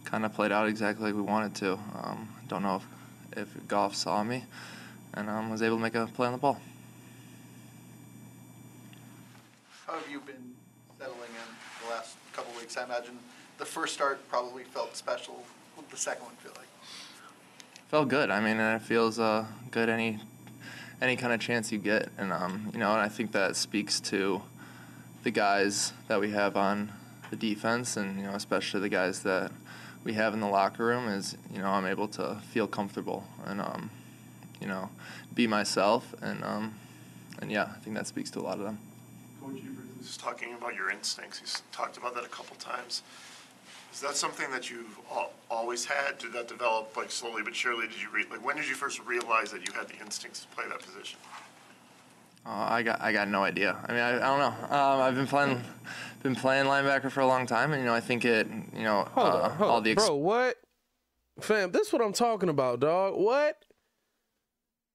kind 0.05 0.25
of 0.25 0.35
played 0.35 0.53
out 0.53 0.69
exactly 0.69 1.07
like 1.07 1.15
we 1.15 1.23
wanted 1.23 1.55
to. 1.57 1.73
Um, 1.95 2.29
don't 2.49 2.63
know 2.63 2.83
if, 3.33 3.39
if 3.39 3.69
Goff 3.69 3.95
saw 3.95 4.23
me 4.23 4.45
and 5.15 5.29
um, 5.29 5.51
was 5.51 5.63
able 5.63 5.77
to 5.77 5.83
make 5.83 5.95
a 5.95 6.07
play 6.07 6.27
on 6.27 6.33
the 6.33 6.39
ball. 6.39 6.61
How 9.87 9.95
have 9.95 10.11
you 10.11 10.21
been 10.21 10.55
settling 10.99 11.21
in 11.21 11.87
the 11.87 11.95
last 11.95 12.17
couple 12.33 12.53
weeks? 12.59 12.77
I 12.77 12.85
imagine 12.85 13.19
the 13.59 13.65
first 13.65 13.95
start 13.95 14.27
probably 14.29 14.65
felt 14.65 14.97
special. 14.97 15.45
What 15.75 15.89
did 15.89 15.97
the 15.97 16.01
second 16.01 16.25
one 16.25 16.35
feel 16.37 16.53
like? 16.57 16.63
felt 17.93 18.09
good. 18.09 18.31
I 18.31 18.41
mean, 18.41 18.59
it 18.59 18.81
feels 18.81 19.19
uh, 19.19 19.45
good 19.71 19.91
any 19.91 20.19
any 21.03 21.15
kind 21.15 21.31
of 21.31 21.41
chance 21.41 21.71
you 21.71 21.77
get, 21.77 22.09
and 22.17 22.33
um, 22.33 22.71
you 22.73 22.79
know, 22.79 22.91
and 22.91 23.03
I 23.03 23.09
think 23.09 23.33
that 23.33 23.55
speaks 23.55 24.01
to 24.01 24.41
the 25.25 25.31
guys 25.31 25.93
that 26.09 26.19
we 26.19 26.31
have 26.31 26.57
on 26.57 26.91
the 27.29 27.37
defense, 27.37 27.99
and 27.99 28.19
you 28.19 28.25
know, 28.25 28.33
especially 28.33 28.81
the 28.81 28.89
guys 28.89 29.23
that 29.25 29.53
we 30.05 30.15
have 30.15 30.35
in 30.35 30.41
the 30.41 30.49
locker 30.49 30.85
room. 30.85 31.09
Is 31.09 31.37
you 31.53 31.59
know, 31.59 31.69
I'm 31.69 31.87
able 31.87 32.09
to 32.09 32.37
feel 32.51 32.67
comfortable 32.67 33.25
and 33.47 33.61
um, 33.61 33.91
you 34.61 34.67
know, 34.67 34.91
be 35.35 35.47
myself, 35.47 36.15
and 36.23 36.45
um, 36.45 36.75
and 37.41 37.51
yeah, 37.51 37.71
I 37.75 37.79
think 37.81 37.97
that 37.97 38.07
speaks 38.07 38.31
to 38.33 38.41
a 38.41 38.43
lot 38.43 38.59
of 38.59 38.65
them. 38.65 38.79
Coach 39.41 39.59
Ebert 39.59 39.99
was 39.99 40.17
talking 40.17 40.55
about 40.55 40.75
your 40.75 40.91
instincts. 40.91 41.39
He's 41.39 41.63
talked 41.73 41.97
about 41.97 42.15
that 42.15 42.25
a 42.25 42.29
couple 42.29 42.57
times. 42.57 43.03
Is 43.93 44.01
that 44.01 44.17
something 44.17 44.51
that 44.51 44.71
you've 44.71 44.99
always 45.51 45.85
had? 45.85 46.17
Did 46.19 46.33
that 46.33 46.49
develop 46.49 46.97
like 46.97 47.11
slowly 47.11 47.43
but 47.43 47.55
surely? 47.55 47.87
Did 47.89 48.01
you 48.01 48.09
re- 48.13 48.27
like 48.31 48.45
when 48.45 48.57
did 48.57 48.69
you 48.69 48.75
first 48.75 49.05
realize 49.05 49.51
that 49.51 49.67
you 49.67 49.75
had 49.75 49.89
the 49.89 49.99
instincts 50.01 50.41
to 50.41 50.47
play 50.49 50.65
that 50.69 50.81
position? 50.81 51.19
Uh, 52.45 52.51
I 52.51 52.83
got 52.83 53.01
I 53.01 53.13
got 53.13 53.29
no 53.29 53.45
idea. 53.45 53.77
I 53.87 53.93
mean, 53.93 54.01
I, 54.01 54.17
I 54.17 54.19
don't 54.19 54.39
know. 54.39 54.77
Um, 54.77 55.01
I've 55.03 55.15
been 55.15 55.27
playing 55.27 55.63
been 56.23 56.35
playing 56.35 56.67
linebacker 56.67 57.11
for 57.11 57.21
a 57.21 57.27
long 57.27 57.47
time, 57.47 57.73
and 57.73 57.83
you 57.83 57.87
know, 57.87 57.95
I 57.95 58.01
think 58.01 58.25
it. 58.25 58.47
You 58.75 58.83
know, 58.83 59.09
Hold 59.15 59.27
uh, 59.27 59.41
on, 59.43 59.51
hold 59.53 59.71
all 59.71 59.81
the 59.81 59.91
ex- 59.93 60.07
bro. 60.07 60.17
What, 60.17 60.57
fam? 61.41 61.73
This 61.73 61.89
is 61.89 61.93
what 61.93 62.03
I'm 62.03 62.13
talking 62.13 62.49
about, 62.49 62.81
dog. 62.81 63.15
What? 63.17 63.57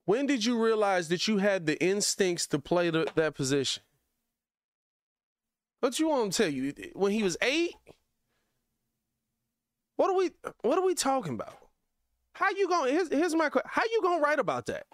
When 0.05 0.25
did 0.25 0.45
you 0.45 0.61
realize 0.63 1.09
that 1.09 1.27
you 1.27 1.37
had 1.37 1.65
the 1.65 1.81
instincts 1.83 2.47
to 2.47 2.59
play 2.59 2.89
the, 2.89 3.11
that 3.15 3.35
position? 3.35 3.83
What 5.81 5.99
you 5.99 6.07
want 6.07 6.31
to 6.31 6.43
tell 6.43 6.51
you? 6.51 6.73
When 6.93 7.11
he 7.11 7.23
was 7.23 7.37
eight? 7.41 7.75
What 9.97 10.09
are 10.09 10.17
we? 10.17 10.31
What 10.61 10.77
are 10.77 10.85
we 10.85 10.95
talking 10.95 11.33
about? 11.33 11.57
How 12.33 12.49
you 12.51 12.67
going? 12.67 12.93
Here's, 12.93 13.09
here's 13.09 13.35
my 13.35 13.49
question. 13.49 13.69
How 13.71 13.83
you 13.83 13.99
gonna 14.01 14.21
write 14.21 14.39
about 14.39 14.67
that? 14.67 14.85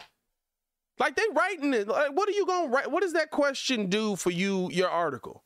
Like 0.98 1.16
they 1.16 1.24
writing 1.34 1.74
it. 1.74 1.88
Like, 1.88 2.12
what 2.14 2.30
are 2.30 2.34
you 2.34 2.46
gonna 2.46 2.70
write? 2.70 2.90
What 2.90 3.02
does 3.02 3.14
that 3.14 3.32
question 3.32 3.88
do 3.88 4.16
for 4.16 4.32
you? 4.32 4.70
Your 4.72 4.90
article. 4.90 5.44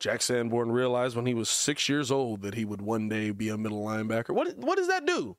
Jack 0.00 0.22
Sanborn 0.22 0.72
realized 0.72 1.16
when 1.16 1.26
he 1.26 1.34
was 1.34 1.48
six 1.48 1.88
years 1.88 2.10
old 2.10 2.42
that 2.42 2.54
he 2.54 2.64
would 2.64 2.82
one 2.82 3.08
day 3.08 3.30
be 3.30 3.48
a 3.48 3.56
middle 3.56 3.84
linebacker. 3.84 4.30
What 4.30 4.56
what 4.58 4.76
does 4.76 4.88
that 4.88 5.06
do? 5.06 5.36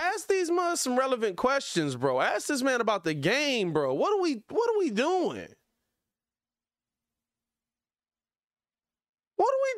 Ask 0.00 0.28
these 0.28 0.50
mother 0.50 0.76
some 0.76 0.96
relevant 0.96 1.36
questions, 1.36 1.96
bro. 1.96 2.20
Ask 2.20 2.46
this 2.46 2.62
man 2.62 2.80
about 2.80 3.02
the 3.02 3.14
game, 3.14 3.72
bro. 3.72 3.94
What 3.94 4.12
are 4.12 4.22
we 4.22 4.42
what 4.48 4.70
are 4.70 4.78
we 4.78 4.90
doing? 4.90 5.48
What 9.36 9.54
are 9.54 9.62
we 9.64 9.74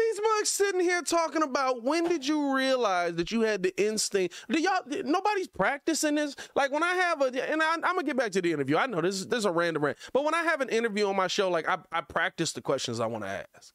These 0.00 0.20
mugs 0.22 0.48
sitting 0.48 0.80
here 0.80 1.02
talking 1.02 1.42
about 1.42 1.82
when 1.82 2.08
did 2.08 2.26
you 2.26 2.54
realize 2.54 3.16
that 3.16 3.30
you 3.30 3.42
had 3.42 3.62
the 3.62 3.78
instinct? 3.82 4.34
Do 4.48 4.58
y'all? 4.58 4.80
Nobody's 5.04 5.48
practicing 5.48 6.14
this. 6.14 6.34
Like 6.54 6.72
when 6.72 6.82
I 6.82 6.94
have 6.94 7.20
a, 7.20 7.52
and 7.52 7.62
I, 7.62 7.74
am 7.74 7.80
gonna 7.82 8.02
get 8.02 8.16
back 8.16 8.32
to 8.32 8.40
the 8.40 8.50
interview. 8.50 8.78
I 8.78 8.86
know 8.86 9.02
this, 9.02 9.26
this 9.26 9.40
is 9.40 9.44
a 9.44 9.50
random 9.50 9.84
rant, 9.84 9.98
but 10.14 10.24
when 10.24 10.32
I 10.32 10.42
have 10.44 10.62
an 10.62 10.70
interview 10.70 11.06
on 11.06 11.16
my 11.16 11.26
show, 11.26 11.50
like 11.50 11.68
I, 11.68 11.78
I 11.92 12.00
practice 12.00 12.52
the 12.52 12.62
questions 12.62 12.98
I 12.98 13.06
want 13.06 13.24
to 13.24 13.46
ask. 13.54 13.74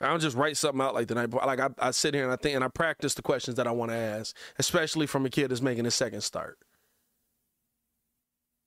I 0.00 0.08
don't 0.08 0.20
just 0.20 0.36
write 0.36 0.56
something 0.56 0.80
out 0.80 0.94
like 0.94 1.06
that. 1.08 1.18
I, 1.18 1.26
like 1.26 1.60
I, 1.60 1.68
I 1.78 1.90
sit 1.92 2.14
here 2.14 2.24
and 2.24 2.32
I 2.32 2.36
think 2.36 2.56
and 2.56 2.64
I 2.64 2.68
practice 2.68 3.14
the 3.14 3.22
questions 3.22 3.56
that 3.56 3.68
I 3.68 3.70
want 3.70 3.92
to 3.92 3.96
ask, 3.96 4.34
especially 4.58 5.06
from 5.06 5.26
a 5.26 5.30
kid 5.30 5.52
that's 5.52 5.62
making 5.62 5.84
his 5.84 5.94
second 5.94 6.22
start 6.22 6.58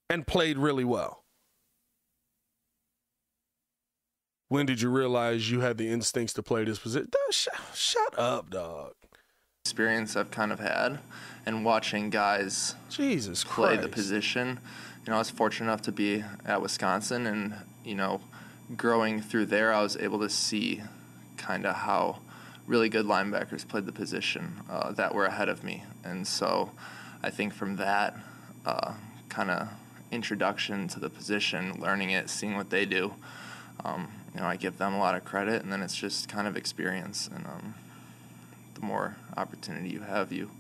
and 0.10 0.26
played 0.26 0.58
really 0.58 0.86
well. 0.86 1.23
When 4.50 4.66
did 4.66 4.82
you 4.82 4.90
realize 4.90 5.50
you 5.50 5.62
had 5.62 5.78
the 5.78 5.90
instincts 5.90 6.34
to 6.34 6.44
play 6.44 6.64
this 6.64 6.80
position? 6.80 7.10
Sh- 7.32 7.48
shut 7.74 8.18
up, 8.20 8.50
dog. 8.50 8.94
experience 9.66 10.16
I've 10.16 10.30
kind 10.30 10.52
of 10.52 10.60
had 10.60 11.00
and 11.46 11.64
watching 11.64 12.10
guys 12.10 12.76
Jesus 12.90 13.44
play 13.44 13.78
the 13.78 13.88
position. 13.88 14.60
You 15.06 15.12
know, 15.12 15.16
I 15.16 15.20
was 15.20 15.30
fortunate 15.30 15.68
enough 15.68 15.82
to 15.84 15.92
be 15.92 16.24
at 16.46 16.62
Wisconsin 16.62 17.26
and, 17.26 17.56
you 17.84 17.96
know, 17.96 18.22
growing 18.76 19.22
through 19.22 19.48
there, 19.48 19.74
I 19.74 19.82
was 19.82 19.98
able 19.98 20.20
to 20.20 20.30
see 20.30 20.82
kind 21.38 21.66
of 21.66 21.76
how 21.76 22.20
really 22.68 22.90
good 22.90 23.06
linebackers 23.06 23.68
played 23.68 23.86
the 23.86 23.92
position 23.92 24.62
uh, 24.70 24.92
that 24.94 25.14
were 25.14 25.26
ahead 25.26 25.50
of 25.50 25.64
me. 25.64 25.84
And 26.04 26.28
so 26.28 26.72
I 27.22 27.30
think 27.30 27.54
from 27.54 27.78
that 27.78 28.16
uh, 28.66 28.94
kind 29.30 29.50
of 29.50 29.70
introduction 30.12 30.88
to 30.90 31.00
the 31.00 31.10
position, 31.10 31.80
learning 31.80 32.12
it, 32.12 32.30
seeing 32.30 32.56
what 32.56 32.70
they 32.70 32.86
do, 32.86 33.14
um, 33.84 34.10
you 34.34 34.42
know, 34.42 34.48
I 34.48 34.56
give 34.56 34.78
them 34.78 34.94
a 34.94 35.00
lot 35.00 35.16
of 35.16 35.24
credit, 35.24 35.62
and 35.62 35.72
then 35.72 35.82
it's 35.82 35.96
just 35.96 36.28
kind 36.28 36.48
of 36.48 36.58
experience. 36.58 37.30
And 37.34 37.46
um, 37.46 37.76
the 38.74 38.82
more 38.82 39.16
opportunity 39.38 39.90
you 39.90 40.02
have, 40.02 40.32
you 40.32 40.52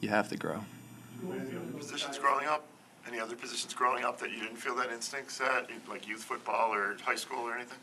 you 0.00 0.08
have 0.08 0.28
to 0.30 0.36
grow. 0.36 0.64
Any 1.22 1.56
other 1.56 1.72
positions 1.78 2.18
growing 2.18 2.46
up? 2.46 2.66
Any 3.06 3.20
other 3.20 3.36
positions 3.36 3.74
growing 3.74 4.04
up 4.04 4.18
that 4.20 4.30
you 4.30 4.40
didn't 4.40 4.56
feel 4.56 4.74
that 4.76 4.90
instincts 4.90 5.40
at, 5.40 5.70
like 5.88 6.08
youth 6.08 6.22
football 6.22 6.72
or 6.72 6.96
high 7.02 7.14
school 7.14 7.40
or 7.40 7.54
anything? 7.54 7.78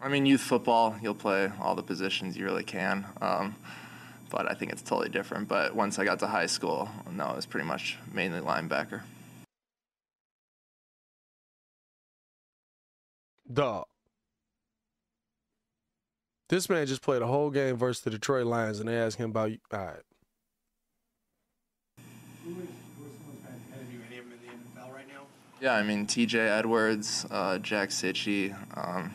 I 0.00 0.08
mean, 0.08 0.24
youth 0.24 0.40
football, 0.40 0.96
you'll 1.02 1.14
play 1.14 1.50
all 1.60 1.74
the 1.74 1.82
positions 1.82 2.36
you 2.36 2.44
really 2.44 2.62
can. 2.64 3.06
Um, 3.20 3.56
but 4.30 4.50
I 4.50 4.54
think 4.54 4.72
it's 4.72 4.82
totally 4.82 5.10
different. 5.10 5.48
But 5.48 5.74
once 5.74 5.98
I 5.98 6.04
got 6.04 6.20
to 6.20 6.26
high 6.26 6.46
school, 6.46 6.88
no, 7.10 7.30
it 7.30 7.36
was 7.36 7.46
pretty 7.46 7.66
much 7.66 7.98
mainly 8.12 8.40
linebacker. 8.40 9.02
Dog. 13.52 13.89
This 16.50 16.68
man 16.68 16.84
just 16.84 17.00
played 17.00 17.22
a 17.22 17.28
whole 17.28 17.48
game 17.50 17.76
versus 17.76 18.02
the 18.02 18.10
Detroit 18.10 18.44
Lions, 18.44 18.80
and 18.80 18.88
they 18.88 18.96
asked 18.96 19.18
him 19.18 19.30
about. 19.30 19.52
All 19.72 19.78
right. 19.78 20.00
Yeah, 25.60 25.74
I 25.74 25.84
mean, 25.84 26.08
TJ 26.08 26.34
Edwards, 26.34 27.24
uh, 27.30 27.58
Jack 27.58 27.90
Cichy, 27.90 28.52
um, 28.76 29.14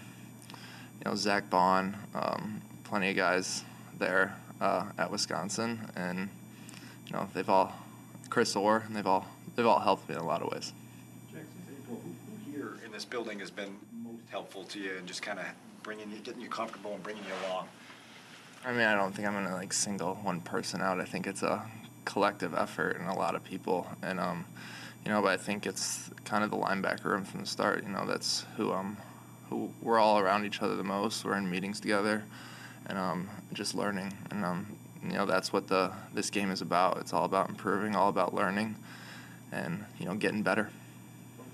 you 1.00 1.10
know, 1.10 1.16
Zack 1.16 1.50
Baun, 1.50 1.98
um, 2.14 2.62
plenty 2.86 3.10
of 3.10 3.18
guys 3.18 3.66
there 4.00 4.38
uh, 4.62 4.86
at 4.98 5.12
Wisconsin. 5.12 5.92
And, 5.98 6.30
you 7.06 7.12
know, 7.12 7.28
they've 7.34 7.50
all, 7.50 7.74
Chris 8.30 8.56
Orr, 8.56 8.84
and 8.88 8.96
they've 8.96 9.06
all, 9.06 9.28
they've 9.58 9.66
all 9.66 9.80
helped 9.80 10.08
me 10.08 10.16
in 10.16 10.22
a 10.22 10.26
lot 10.26 10.42
of 10.42 10.54
ways. 10.54 10.72
Who 11.90 12.00
here 12.50 12.78
in 12.86 12.94
this 12.94 13.04
building 13.04 13.40
has 13.40 13.52
been 13.52 13.76
most 14.04 14.30
helpful 14.30 14.64
to 14.66 14.80
you 14.80 14.92
and 14.98 15.06
just 15.06 15.22
kind 15.22 15.40
of 15.40 15.46
bringing 15.86 16.12
you, 16.12 16.18
getting 16.18 16.42
you 16.42 16.50
comfortable 16.50 16.94
and 16.96 17.04
bringing 17.04 17.24
you 17.24 17.48
along? 17.48 17.68
I 18.66 18.72
mean, 18.72 18.82
I 18.82 18.96
don't 18.96 19.16
think 19.16 19.28
I'm 19.28 19.36
gonna 19.36 19.54
like 19.54 19.72
single 19.72 20.16
one 20.16 20.42
person 20.42 20.82
out. 20.82 21.00
I 21.00 21.06
think 21.06 21.28
it's 21.28 21.44
a 21.44 21.64
collective 22.04 22.56
effort 22.56 22.98
and 23.00 23.08
a 23.08 23.14
lot 23.14 23.36
of 23.36 23.44
people, 23.44 23.88
and 24.02 24.20
um, 24.20 24.46
you 25.06 25.12
know, 25.12 25.22
but 25.22 25.30
I 25.30 25.38
think 25.38 25.68
it's 25.68 26.10
kind 26.26 26.44
of 26.44 26.50
the 26.50 26.58
linebacker 26.58 27.06
room 27.06 27.24
from 27.24 27.42
the 27.42 27.46
start. 27.46 27.84
You 27.84 27.90
know, 27.90 28.06
that's 28.08 28.46
who 28.58 28.74
um, 28.74 28.98
who 29.50 29.70
we're 29.84 30.00
all 30.00 30.18
around 30.18 30.46
each 30.46 30.64
other 30.64 30.76
the 30.76 30.84
most. 30.84 31.24
We're 31.24 31.38
in 31.38 31.50
meetings 31.50 31.80
together, 31.80 32.24
and 32.88 32.98
um, 32.98 33.30
just 33.54 33.76
learning, 33.76 34.12
and 34.32 34.44
um, 34.44 34.66
you 35.04 35.14
know, 35.14 35.28
that's 35.28 35.54
what 35.54 35.68
the 35.68 35.92
this 36.16 36.32
game 36.32 36.50
is 36.50 36.62
about. 36.62 36.98
It's 36.98 37.14
all 37.14 37.26
about 37.26 37.50
improving, 37.50 37.96
all 37.96 38.10
about 38.10 38.34
learning, 38.34 38.76
and 39.52 39.86
you 40.00 40.08
know, 40.08 40.16
getting 40.16 40.42
better. 40.42 40.72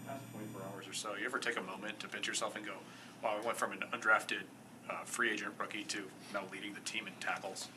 past 0.08 0.24
24 0.32 0.62
hours 0.72 0.88
or 0.88 0.94
so, 0.94 1.16
you 1.20 1.26
ever 1.26 1.40
take 1.40 1.58
a 1.58 1.62
moment 1.64 2.00
to 2.00 2.08
pinch 2.08 2.26
yourself 2.26 2.56
and 2.56 2.66
go, 2.66 2.76
wow, 3.24 3.38
we 3.40 3.46
went 3.46 3.58
from 3.58 3.72
an 3.72 3.84
undrafted 3.94 4.44
uh, 4.90 5.04
free 5.06 5.32
agent 5.32 5.54
rookie 5.60 5.84
to 5.86 6.04
now 6.34 6.42
leading 6.52 6.74
the 6.74 6.80
team 6.82 7.08
in 7.08 7.14
tackles? 7.20 7.68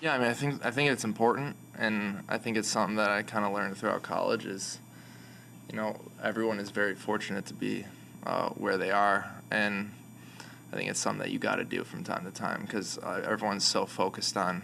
Yeah, 0.00 0.14
I 0.14 0.18
mean, 0.18 0.28
I 0.28 0.34
think 0.34 0.66
I 0.66 0.70
think 0.70 0.90
it's 0.90 1.04
important, 1.04 1.54
and 1.78 2.24
I 2.28 2.36
think 2.38 2.56
it's 2.56 2.68
something 2.68 2.96
that 2.96 3.10
I 3.10 3.22
kind 3.22 3.44
of 3.44 3.52
learned 3.52 3.76
throughout 3.76 4.02
college. 4.02 4.44
Is 4.44 4.80
you 5.70 5.76
know, 5.76 6.00
everyone 6.22 6.58
is 6.58 6.70
very 6.70 6.94
fortunate 6.94 7.46
to 7.46 7.54
be 7.54 7.84
uh, 8.26 8.48
where 8.50 8.76
they 8.76 8.90
are, 8.90 9.30
and 9.50 9.92
I 10.72 10.76
think 10.76 10.90
it's 10.90 10.98
something 10.98 11.20
that 11.20 11.30
you 11.30 11.38
got 11.38 11.56
to 11.56 11.64
do 11.64 11.84
from 11.84 12.02
time 12.02 12.24
to 12.24 12.32
time 12.32 12.62
because 12.62 12.98
uh, 12.98 13.22
everyone's 13.24 13.64
so 13.64 13.86
focused 13.86 14.36
on, 14.36 14.62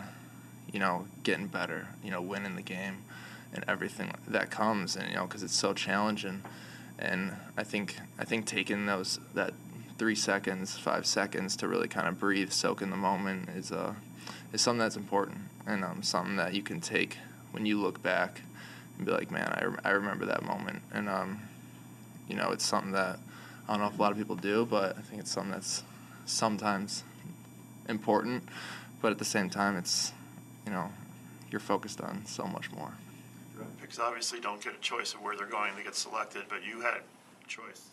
you 0.73 0.81
know, 0.81 1.07
getting 1.23 1.47
better, 1.47 1.87
you 2.03 2.11
know, 2.11 2.21
winning 2.21 2.57
the 2.57 2.63
game, 2.63 3.05
and 3.55 3.65
everything 3.69 4.13
that 4.27 4.51
comes, 4.51 4.97
and 4.97 5.09
you 5.09 5.15
know, 5.15 5.27
because 5.27 5.45
it's 5.45 5.57
so 5.57 5.73
challenging, 5.73 6.43
and 6.99 7.37
I 7.57 7.63
think 7.63 8.01
I 8.19 8.25
think 8.25 8.45
taking 8.45 8.87
those 8.87 9.21
that 9.35 9.55
three 9.99 10.15
seconds, 10.15 10.79
five 10.79 11.05
seconds 11.05 11.57
to 11.57 11.69
really 11.69 11.89
kind 11.89 12.09
of 12.09 12.19
breathe, 12.19 12.51
soak 12.51 12.81
in 12.83 12.91
the 12.91 12.97
moment 12.97 13.49
is 13.51 13.73
uh, 13.73 13.95
is 14.53 14.61
something 14.63 14.79
that's 14.79 14.97
important, 14.97 15.39
and 15.67 15.85
um, 15.85 16.03
something 16.03 16.37
that 16.37 16.55
you 16.55 16.63
can 16.63 16.81
take 16.81 17.19
when 17.53 17.67
you 17.67 17.81
look 17.81 18.03
back 18.03 18.43
and 18.97 19.07
be 19.07 19.13
like, 19.13 19.31
man, 19.31 19.53
I, 19.59 19.65
rem- 19.65 19.81
I 19.85 19.91
remember 19.91 20.27
that 20.27 20.43
moment. 20.43 20.83
And, 20.93 21.09
um, 21.09 21.41
you 22.29 22.37
know, 22.37 22.51
it's 22.51 22.65
something 22.65 22.93
that 22.93 23.19
I 23.69 23.73
don't 23.73 23.81
know 23.81 23.89
if 23.89 23.99
a 23.99 24.03
lot 24.03 24.13
of 24.13 24.19
people 24.19 24.37
do, 24.37 24.67
but 24.67 24.97
I 24.99 25.01
think 25.03 25.21
it's 25.21 25.31
something 25.31 25.53
that's 25.53 25.83
sometimes 26.27 27.05
important. 27.89 28.45
But 29.01 29.13
at 29.13 29.19
the 29.19 29.25
same 29.25 29.49
time, 29.49 29.77
it's, 29.77 30.13
you 30.67 30.73
know, 30.73 30.91
you're 31.51 31.61
focused 31.61 32.01
on 32.01 32.27
so 32.27 32.45
much 32.45 32.71
more. 32.73 32.93
Picks 33.81 33.99
obviously 33.99 34.41
don't 34.41 34.63
get 34.63 34.75
a 34.75 34.81
choice 34.81 35.15
of 35.15 35.23
where 35.23 35.37
they're 35.37 35.47
going 35.47 35.75
to 35.77 35.83
get 35.83 35.95
selected, 35.95 36.43
but 36.49 36.65
you 36.65 36.81
had 36.81 36.95
a 36.95 37.49
choice. 37.49 37.89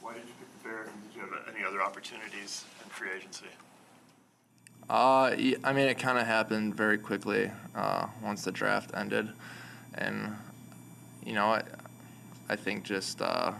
Why 0.00 0.14
did 0.14 0.22
you 0.22 0.34
pick 0.38 0.53
the 0.64 0.70
and 0.70 1.02
did 1.04 1.14
you 1.14 1.20
have 1.20 1.54
any 1.54 1.64
other 1.64 1.82
opportunities 1.82 2.64
in 2.82 2.90
free 2.90 3.10
agency? 3.16 3.46
Uh, 4.88 5.34
I 5.64 5.72
mean, 5.72 5.88
it 5.88 5.98
kind 5.98 6.18
of 6.18 6.26
happened 6.26 6.74
very 6.74 6.98
quickly 6.98 7.50
uh, 7.74 8.06
once 8.22 8.44
the 8.44 8.52
draft 8.52 8.90
ended, 8.94 9.30
and 9.94 10.36
you 11.24 11.32
know, 11.32 11.46
I, 11.46 11.62
I 12.48 12.56
think 12.56 12.84
just 12.84 13.22
uh, 13.22 13.52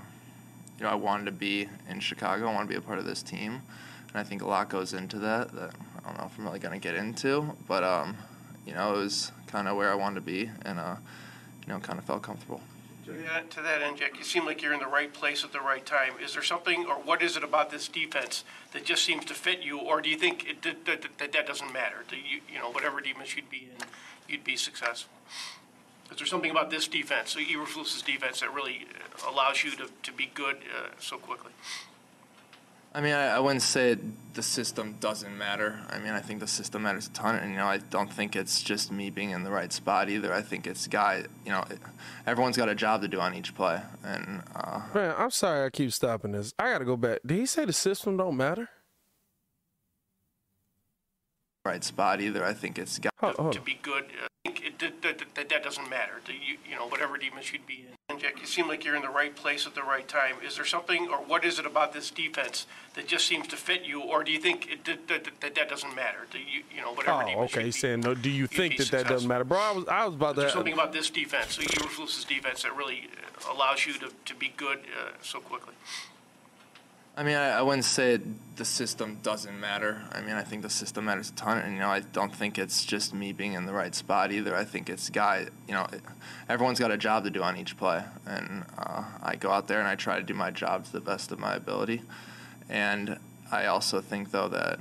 you 0.78 0.84
know, 0.84 0.90
I 0.90 0.94
wanted 0.94 1.26
to 1.26 1.32
be 1.32 1.68
in 1.88 2.00
Chicago. 2.00 2.48
I 2.48 2.54
want 2.54 2.68
to 2.68 2.72
be 2.72 2.78
a 2.78 2.82
part 2.82 2.98
of 2.98 3.06
this 3.06 3.22
team, 3.22 3.62
and 4.08 4.16
I 4.16 4.22
think 4.22 4.42
a 4.42 4.46
lot 4.46 4.68
goes 4.68 4.92
into 4.92 5.18
that. 5.20 5.52
That 5.54 5.74
I 6.04 6.08
don't 6.08 6.18
know 6.18 6.26
if 6.26 6.38
I'm 6.38 6.44
really 6.44 6.58
gonna 6.58 6.78
get 6.78 6.94
into, 6.94 7.56
but 7.66 7.84
um, 7.84 8.16
you 8.66 8.74
know, 8.74 8.94
it 8.94 8.98
was 8.98 9.32
kind 9.46 9.66
of 9.66 9.76
where 9.76 9.90
I 9.90 9.94
wanted 9.94 10.16
to 10.16 10.20
be, 10.20 10.50
and 10.62 10.78
uh, 10.78 10.96
you 11.66 11.72
know, 11.72 11.78
kind 11.78 11.98
of 11.98 12.04
felt 12.04 12.22
comfortable. 12.22 12.60
To 13.04 13.12
that, 13.12 13.50
to 13.50 13.60
that 13.60 13.82
end, 13.82 13.98
Jack, 13.98 14.16
you 14.16 14.24
seem 14.24 14.46
like 14.46 14.62
you're 14.62 14.72
in 14.72 14.80
the 14.80 14.86
right 14.86 15.12
place 15.12 15.44
at 15.44 15.52
the 15.52 15.60
right 15.60 15.84
time. 15.84 16.14
Is 16.22 16.32
there 16.32 16.42
something, 16.42 16.86
or 16.86 16.94
what 16.94 17.22
is 17.22 17.36
it 17.36 17.44
about 17.44 17.70
this 17.70 17.86
defense 17.86 18.44
that 18.72 18.84
just 18.84 19.04
seems 19.04 19.26
to 19.26 19.34
fit 19.34 19.60
you, 19.60 19.78
or 19.78 20.00
do 20.00 20.08
you 20.08 20.16
think 20.16 20.48
it, 20.48 20.62
that, 20.62 20.86
that, 20.86 21.18
that 21.18 21.32
that 21.32 21.46
doesn't 21.46 21.72
matter? 21.72 22.04
Do 22.08 22.16
you, 22.16 22.40
you 22.50 22.58
know, 22.58 22.70
whatever 22.70 23.00
defense 23.00 23.36
you'd 23.36 23.50
be 23.50 23.68
in, 23.78 23.86
you'd 24.26 24.44
be 24.44 24.56
successful? 24.56 25.12
Is 26.10 26.16
there 26.16 26.26
something 26.26 26.50
about 26.50 26.70
this 26.70 26.88
defense, 26.88 27.34
Eberflus's 27.34 28.02
defense, 28.02 28.40
that 28.40 28.54
really 28.54 28.86
allows 29.28 29.64
you 29.64 29.72
to, 29.72 29.88
to 30.02 30.12
be 30.12 30.30
good 30.32 30.56
uh, 30.56 30.90
so 30.98 31.18
quickly? 31.18 31.52
I 32.96 33.00
mean, 33.00 33.12
I, 33.12 33.26
I 33.26 33.38
wouldn't 33.40 33.62
say 33.62 33.98
the 34.34 34.42
system 34.42 34.96
doesn't 35.00 35.36
matter. 35.36 35.80
I 35.90 35.98
mean, 35.98 36.12
I 36.12 36.20
think 36.20 36.38
the 36.38 36.46
system 36.46 36.82
matters 36.82 37.08
a 37.08 37.10
ton, 37.10 37.34
and 37.34 37.50
you 37.50 37.56
know, 37.56 37.66
I 37.66 37.78
don't 37.78 38.12
think 38.12 38.36
it's 38.36 38.62
just 38.62 38.92
me 38.92 39.10
being 39.10 39.30
in 39.30 39.42
the 39.42 39.50
right 39.50 39.72
spot 39.72 40.08
either. 40.08 40.32
I 40.32 40.42
think 40.42 40.68
it's 40.68 40.86
guy. 40.86 41.24
You 41.44 41.52
know, 41.52 41.64
everyone's 42.24 42.56
got 42.56 42.68
a 42.68 42.74
job 42.74 43.02
to 43.02 43.08
do 43.08 43.18
on 43.18 43.34
each 43.34 43.52
play, 43.54 43.80
and 44.04 44.42
uh, 44.54 44.82
Man, 44.94 45.14
I'm 45.18 45.32
sorry 45.32 45.66
I 45.66 45.70
keep 45.70 45.92
stopping 45.92 46.32
this. 46.32 46.54
I 46.56 46.70
got 46.70 46.78
to 46.78 46.84
go 46.84 46.96
back. 46.96 47.18
Did 47.26 47.38
he 47.38 47.46
say 47.46 47.64
the 47.64 47.72
system 47.72 48.16
don't 48.16 48.36
matter? 48.36 48.68
Right 51.64 51.82
spot 51.82 52.20
either. 52.20 52.44
I 52.44 52.52
think 52.52 52.78
it's 52.78 52.98
guy. 52.98 53.10
To 53.22 53.60
be 53.60 53.78
good, 53.82 54.04
uh, 54.04 54.26
I 54.26 54.48
think 54.48 54.66
it, 54.66 54.78
that, 54.80 55.00
that, 55.02 55.34
that, 55.34 55.48
that 55.48 55.62
doesn't 55.62 55.88
matter. 55.88 56.20
You, 56.28 56.58
you 56.68 56.76
know, 56.76 56.86
whatever 56.86 57.16
defense 57.16 57.52
you'd 57.52 57.66
be 57.66 57.86
in. 57.88 57.94
And 58.10 58.20
Jack, 58.20 58.38
you 58.38 58.46
seem 58.46 58.68
like 58.68 58.84
you're 58.84 58.96
in 58.96 59.00
the 59.02 59.08
right 59.08 59.34
place 59.34 59.66
at 59.66 59.74
the 59.74 59.82
right 59.82 60.06
time. 60.06 60.36
Is 60.46 60.56
there 60.56 60.66
something, 60.66 61.08
or 61.08 61.16
what 61.16 61.42
is 61.42 61.58
it 61.58 61.64
about 61.64 61.94
this 61.94 62.10
defense 62.10 62.66
that 62.94 63.08
just 63.08 63.26
seems 63.26 63.48
to 63.48 63.56
fit 63.56 63.82
you, 63.84 64.02
or 64.02 64.22
do 64.22 64.30
you 64.30 64.38
think 64.38 64.70
it, 64.70 64.84
that, 64.84 65.08
that, 65.08 65.40
that, 65.40 65.54
that 65.54 65.68
doesn't 65.70 65.96
matter? 65.96 66.26
Do 66.30 66.38
you, 66.38 66.64
you 66.74 66.82
know, 66.82 66.92
whatever 66.92 67.22
Oh, 67.22 67.26
defense 67.26 67.52
okay. 67.52 67.60
you'd 67.60 67.66
He's 67.66 67.74
be 67.76 67.80
saying, 67.80 68.00
no, 68.00 68.14
do 68.14 68.28
you 68.28 68.46
think 68.46 68.76
be 68.76 68.84
that 68.84 68.90
that 68.90 69.08
doesn't 69.08 69.26
matter, 69.26 69.44
bro? 69.44 69.58
I 69.58 69.72
was, 69.72 69.88
I 69.88 70.04
was 70.04 70.14
about 70.16 70.32
Is 70.32 70.36
there 70.36 70.46
to. 70.48 70.52
something 70.52 70.74
about 70.74 70.92
this 70.92 71.08
defense, 71.08 71.56
the 71.56 71.64
Eberflus's 71.64 72.26
defense, 72.26 72.62
that 72.64 72.76
really 72.76 73.08
uh, 73.48 73.54
allows 73.54 73.86
you 73.86 73.94
to, 73.94 74.10
to 74.26 74.34
be 74.34 74.52
good 74.54 74.80
uh, 74.80 75.12
so 75.22 75.40
quickly? 75.40 75.72
I 77.16 77.22
mean, 77.22 77.36
I, 77.36 77.58
I 77.58 77.62
wouldn't 77.62 77.84
say 77.84 78.18
the 78.56 78.64
system 78.64 79.18
doesn't 79.22 79.58
matter. 79.58 80.02
I 80.10 80.20
mean, 80.20 80.34
I 80.34 80.42
think 80.42 80.62
the 80.62 80.70
system 80.70 81.04
matters 81.04 81.30
a 81.30 81.34
ton, 81.34 81.58
and 81.58 81.74
you 81.74 81.78
know, 81.78 81.88
I 81.88 82.00
don't 82.00 82.34
think 82.34 82.58
it's 82.58 82.84
just 82.84 83.14
me 83.14 83.32
being 83.32 83.52
in 83.52 83.66
the 83.66 83.72
right 83.72 83.94
spot 83.94 84.32
either. 84.32 84.56
I 84.56 84.64
think 84.64 84.90
it's 84.90 85.10
guy. 85.10 85.46
You 85.68 85.74
know, 85.74 85.86
everyone's 86.48 86.80
got 86.80 86.90
a 86.90 86.96
job 86.96 87.22
to 87.24 87.30
do 87.30 87.40
on 87.42 87.56
each 87.56 87.76
play, 87.76 88.02
and 88.26 88.64
uh, 88.76 89.04
I 89.22 89.36
go 89.36 89.50
out 89.50 89.68
there 89.68 89.78
and 89.78 89.86
I 89.86 89.94
try 89.94 90.16
to 90.16 90.24
do 90.24 90.34
my 90.34 90.50
job 90.50 90.86
to 90.86 90.92
the 90.92 91.00
best 91.00 91.30
of 91.30 91.38
my 91.38 91.54
ability. 91.54 92.02
And 92.68 93.18
I 93.52 93.66
also 93.66 94.00
think 94.00 94.32
though 94.32 94.48
that 94.48 94.80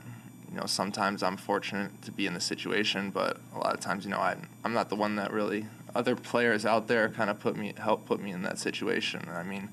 you 0.49 0.57
know 0.57 0.65
sometimes 0.65 1.21
I'm 1.21 1.37
fortunate 1.37 2.01
to 2.01 2.11
be 2.11 2.25
in 2.25 2.33
the 2.33 2.41
situation, 2.41 3.11
but 3.11 3.37
a 3.53 3.59
lot 3.59 3.75
of 3.75 3.79
times 3.79 4.05
you 4.05 4.11
know 4.11 4.17
I 4.17 4.37
I'm 4.63 4.73
not 4.73 4.89
the 4.89 4.95
one 4.95 5.17
that 5.17 5.31
really 5.31 5.67
other 5.95 6.15
players 6.15 6.65
out 6.65 6.87
there 6.87 7.09
kind 7.09 7.29
of 7.29 7.39
put 7.39 7.55
me 7.55 7.73
help 7.77 8.05
put 8.05 8.21
me 8.21 8.31
in 8.31 8.41
that 8.43 8.57
situation. 8.59 9.27
I 9.31 9.43
mean, 9.43 9.69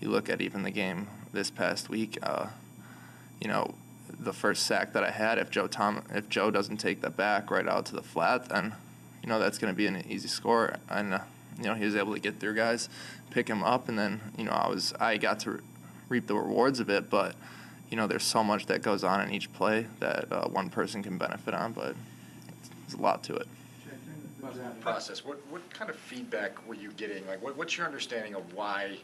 you 0.00 0.08
look 0.08 0.28
at 0.28 0.40
even 0.40 0.62
the 0.62 0.70
game 0.70 1.08
this 1.32 1.50
past 1.50 1.88
week. 1.88 2.18
Uh, 2.22 2.48
you 3.40 3.48
know, 3.48 3.74
the 4.08 4.32
first 4.32 4.66
sack 4.66 4.92
that 4.92 5.02
I 5.02 5.10
had, 5.10 5.38
if 5.38 5.50
Joe 5.50 5.66
Tom, 5.66 6.02
if 6.10 6.28
Joe 6.28 6.50
doesn't 6.50 6.76
take 6.76 7.00
that 7.00 7.16
back 7.16 7.50
right 7.50 7.66
out 7.66 7.86
to 7.86 7.94
the 7.94 8.02
flat, 8.02 8.48
then 8.48 8.74
you 9.22 9.28
know 9.28 9.38
that's 9.38 9.58
going 9.58 9.72
to 9.72 9.76
be 9.76 9.86
an 9.86 10.04
easy 10.08 10.28
score. 10.28 10.76
And 10.88 11.14
uh, 11.14 11.20
you 11.58 11.64
know 11.64 11.74
he 11.74 11.84
was 11.84 11.96
able 11.96 12.14
to 12.14 12.20
get 12.20 12.38
through 12.38 12.54
guys, 12.54 12.88
pick 13.30 13.48
him 13.48 13.62
up, 13.62 13.88
and 13.88 13.98
then 13.98 14.20
you 14.36 14.44
know 14.44 14.52
I 14.52 14.68
was 14.68 14.92
I 15.00 15.16
got 15.16 15.40
to 15.40 15.60
reap 16.08 16.26
the 16.26 16.34
rewards 16.34 16.80
of 16.80 16.90
it. 16.90 17.08
But 17.08 17.34
you 17.90 17.96
know 17.96 18.06
there's 18.06 18.24
so 18.24 18.44
much 18.44 18.66
that 18.66 18.82
goes 18.82 19.04
on 19.04 19.20
in 19.26 19.32
each 19.32 19.52
play 19.52 19.86
that 20.00 20.30
uh, 20.30 20.48
one 20.48 20.68
person 20.68 21.02
can 21.02 21.18
benefit 21.18 21.54
on, 21.54 21.72
but 21.72 21.96
there's 22.82 22.98
a 22.98 23.02
lot 23.02 23.22
to 23.24 23.36
it. 23.36 23.48
Process, 24.80 25.24
what, 25.24 25.40
what 25.50 25.68
kind 25.72 25.90
of 25.90 25.96
feedback 25.96 26.66
were 26.66 26.74
you 26.74 26.90
getting? 26.92 27.26
Like, 27.26 27.42
what, 27.42 27.56
what's 27.56 27.76
your 27.76 27.86
understanding 27.86 28.34
of 28.34 28.54
why 28.54 28.98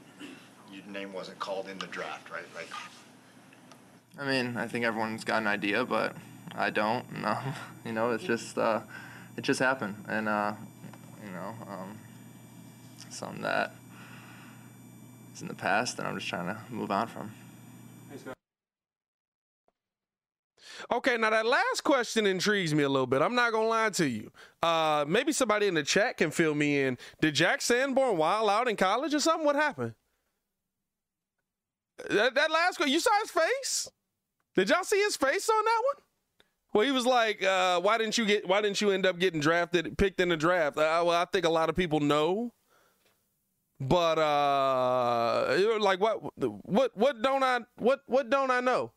your 0.72 0.82
name 0.86 1.12
wasn't 1.12 1.39
called 1.39 1.68
in 1.68 1.78
the 1.78 1.86
draft, 1.86 2.30
right? 2.30 2.45
Like, 2.55 2.68
I 4.18 4.26
mean, 4.26 4.57
I 4.57 4.66
think 4.66 4.84
everyone's 4.84 5.24
got 5.24 5.43
an 5.43 5.47
idea, 5.47 5.84
but 5.84 6.16
I 6.55 6.70
don't. 6.70 7.05
No, 7.22 7.39
you 7.84 7.93
know, 7.93 8.11
it's 8.11 8.24
just 8.24 8.59
uh, 8.59 8.80
it 9.36 9.43
just 9.43 9.61
happened, 9.61 10.05
and 10.09 10.28
uh, 10.28 10.53
you 11.24 11.30
know, 11.30 11.55
um, 11.68 11.99
something 13.11 13.43
that 13.43 13.74
is 15.34 15.43
in 15.43 15.49
the 15.49 15.55
past, 15.55 15.99
and 15.99 16.07
I'm 16.07 16.16
just 16.16 16.28
trying 16.28 16.47
to 16.47 16.59
move 16.70 16.91
on 16.91 17.07
from. 17.09 17.32
Okay, 20.93 21.16
now 21.16 21.31
that 21.31 21.47
last 21.47 21.83
question 21.85 22.26
intrigues 22.26 22.74
me 22.74 22.83
a 22.83 22.89
little 22.89 23.07
bit. 23.07 23.22
I'm 23.22 23.35
not 23.35 23.53
gonna 23.53 23.68
lie 23.68 23.91
to 23.91 24.09
you. 24.09 24.31
Uh, 24.62 25.05
maybe 25.09 25.33
somebody 25.33 25.66
in 25.66 25.74
the 25.74 25.83
chat 25.83 26.16
can 26.16 26.31
fill 26.31 26.55
me 26.55 26.83
in. 26.83 26.99
Did 27.20 27.35
Jack 27.35 27.61
Sanborn 27.62 28.16
wild 28.16 28.49
out 28.51 28.68
in 28.68 28.76
college 28.76 29.14
or 29.14 29.20
something? 29.20 29.45
What 29.45 29.57
happened? 29.57 29.95
That, 32.11 32.35
that 32.35 32.51
last 32.51 32.76
question, 32.76 32.93
you 32.93 33.01
saw 33.01 33.11
his 33.20 33.31
face? 33.31 33.89
Did 34.55 34.70
y'all 34.70 34.85
see 34.85 35.01
his 35.03 35.16
face 35.16 35.49
on 35.49 35.64
that 35.64 35.83
one? 35.95 36.05
Well, 36.74 36.85
he 36.85 36.93
was 36.93 37.07
like, 37.07 37.43
uh, 37.43 37.81
"Why 37.81 37.99
didn't 37.99 38.18
you 38.18 38.26
get? 38.26 38.47
Why 38.47 38.61
didn't 38.61 38.81
you 38.81 38.91
end 38.91 39.07
up 39.07 39.18
getting 39.18 39.41
drafted, 39.41 39.97
picked 39.97 40.20
in 40.20 40.29
the 40.29 40.37
draft?" 40.37 40.76
Uh, 40.76 41.03
well, 41.05 41.11
I 41.11 41.24
think 41.24 41.47
a 41.47 41.51
lot 41.51 41.70
of 41.70 41.76
people 41.76 42.01
know, 42.01 42.53
but 43.81 44.18
uh, 44.18 45.79
like, 45.81 46.01
what, 46.01 46.20
what, 46.37 46.97
what 46.97 47.22
don't 47.22 47.43
I, 47.43 47.61
what, 47.76 48.01
what 48.07 48.29
don't 48.29 48.51
I 48.51 48.61
know? 48.61 48.93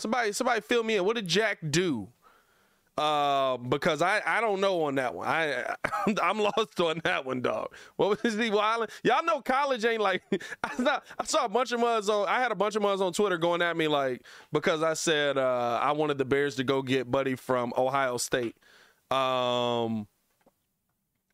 Somebody, 0.00 0.32
somebody, 0.32 0.60
fill 0.60 0.82
me 0.82 0.96
in. 0.96 1.04
What 1.04 1.16
did 1.16 1.26
Jack 1.26 1.58
do? 1.70 2.08
Uh, 2.96 3.56
because 3.56 4.02
I, 4.02 4.20
I 4.26 4.40
don't 4.40 4.60
know 4.60 4.82
on 4.82 4.96
that 4.96 5.14
one. 5.14 5.26
I, 5.26 5.74
I'm 6.22 6.38
lost 6.38 6.80
on 6.80 7.00
that 7.04 7.24
one, 7.24 7.40
dog. 7.40 7.68
What 7.96 8.22
was 8.22 8.34
he 8.34 8.50
wilding? 8.50 8.88
Y'all 9.04 9.24
know 9.24 9.40
college 9.40 9.84
ain't 9.84 10.02
like. 10.02 10.22
I 10.62 10.74
saw, 10.74 11.00
I 11.18 11.24
saw 11.24 11.44
a 11.44 11.48
bunch 11.48 11.72
of 11.72 11.80
muds 11.80 12.08
on. 12.08 12.28
I 12.28 12.40
had 12.40 12.52
a 12.52 12.54
bunch 12.54 12.76
of 12.76 12.82
muds 12.82 13.00
on 13.00 13.12
Twitter 13.12 13.38
going 13.38 13.62
at 13.62 13.76
me 13.76 13.88
like 13.88 14.22
because 14.52 14.82
I 14.82 14.94
said 14.94 15.38
uh, 15.38 15.78
I 15.82 15.92
wanted 15.92 16.18
the 16.18 16.24
Bears 16.24 16.56
to 16.56 16.64
go 16.64 16.82
get 16.82 17.10
Buddy 17.10 17.36
from 17.36 17.72
Ohio 17.76 18.16
State. 18.18 18.56
Um, 19.10 20.06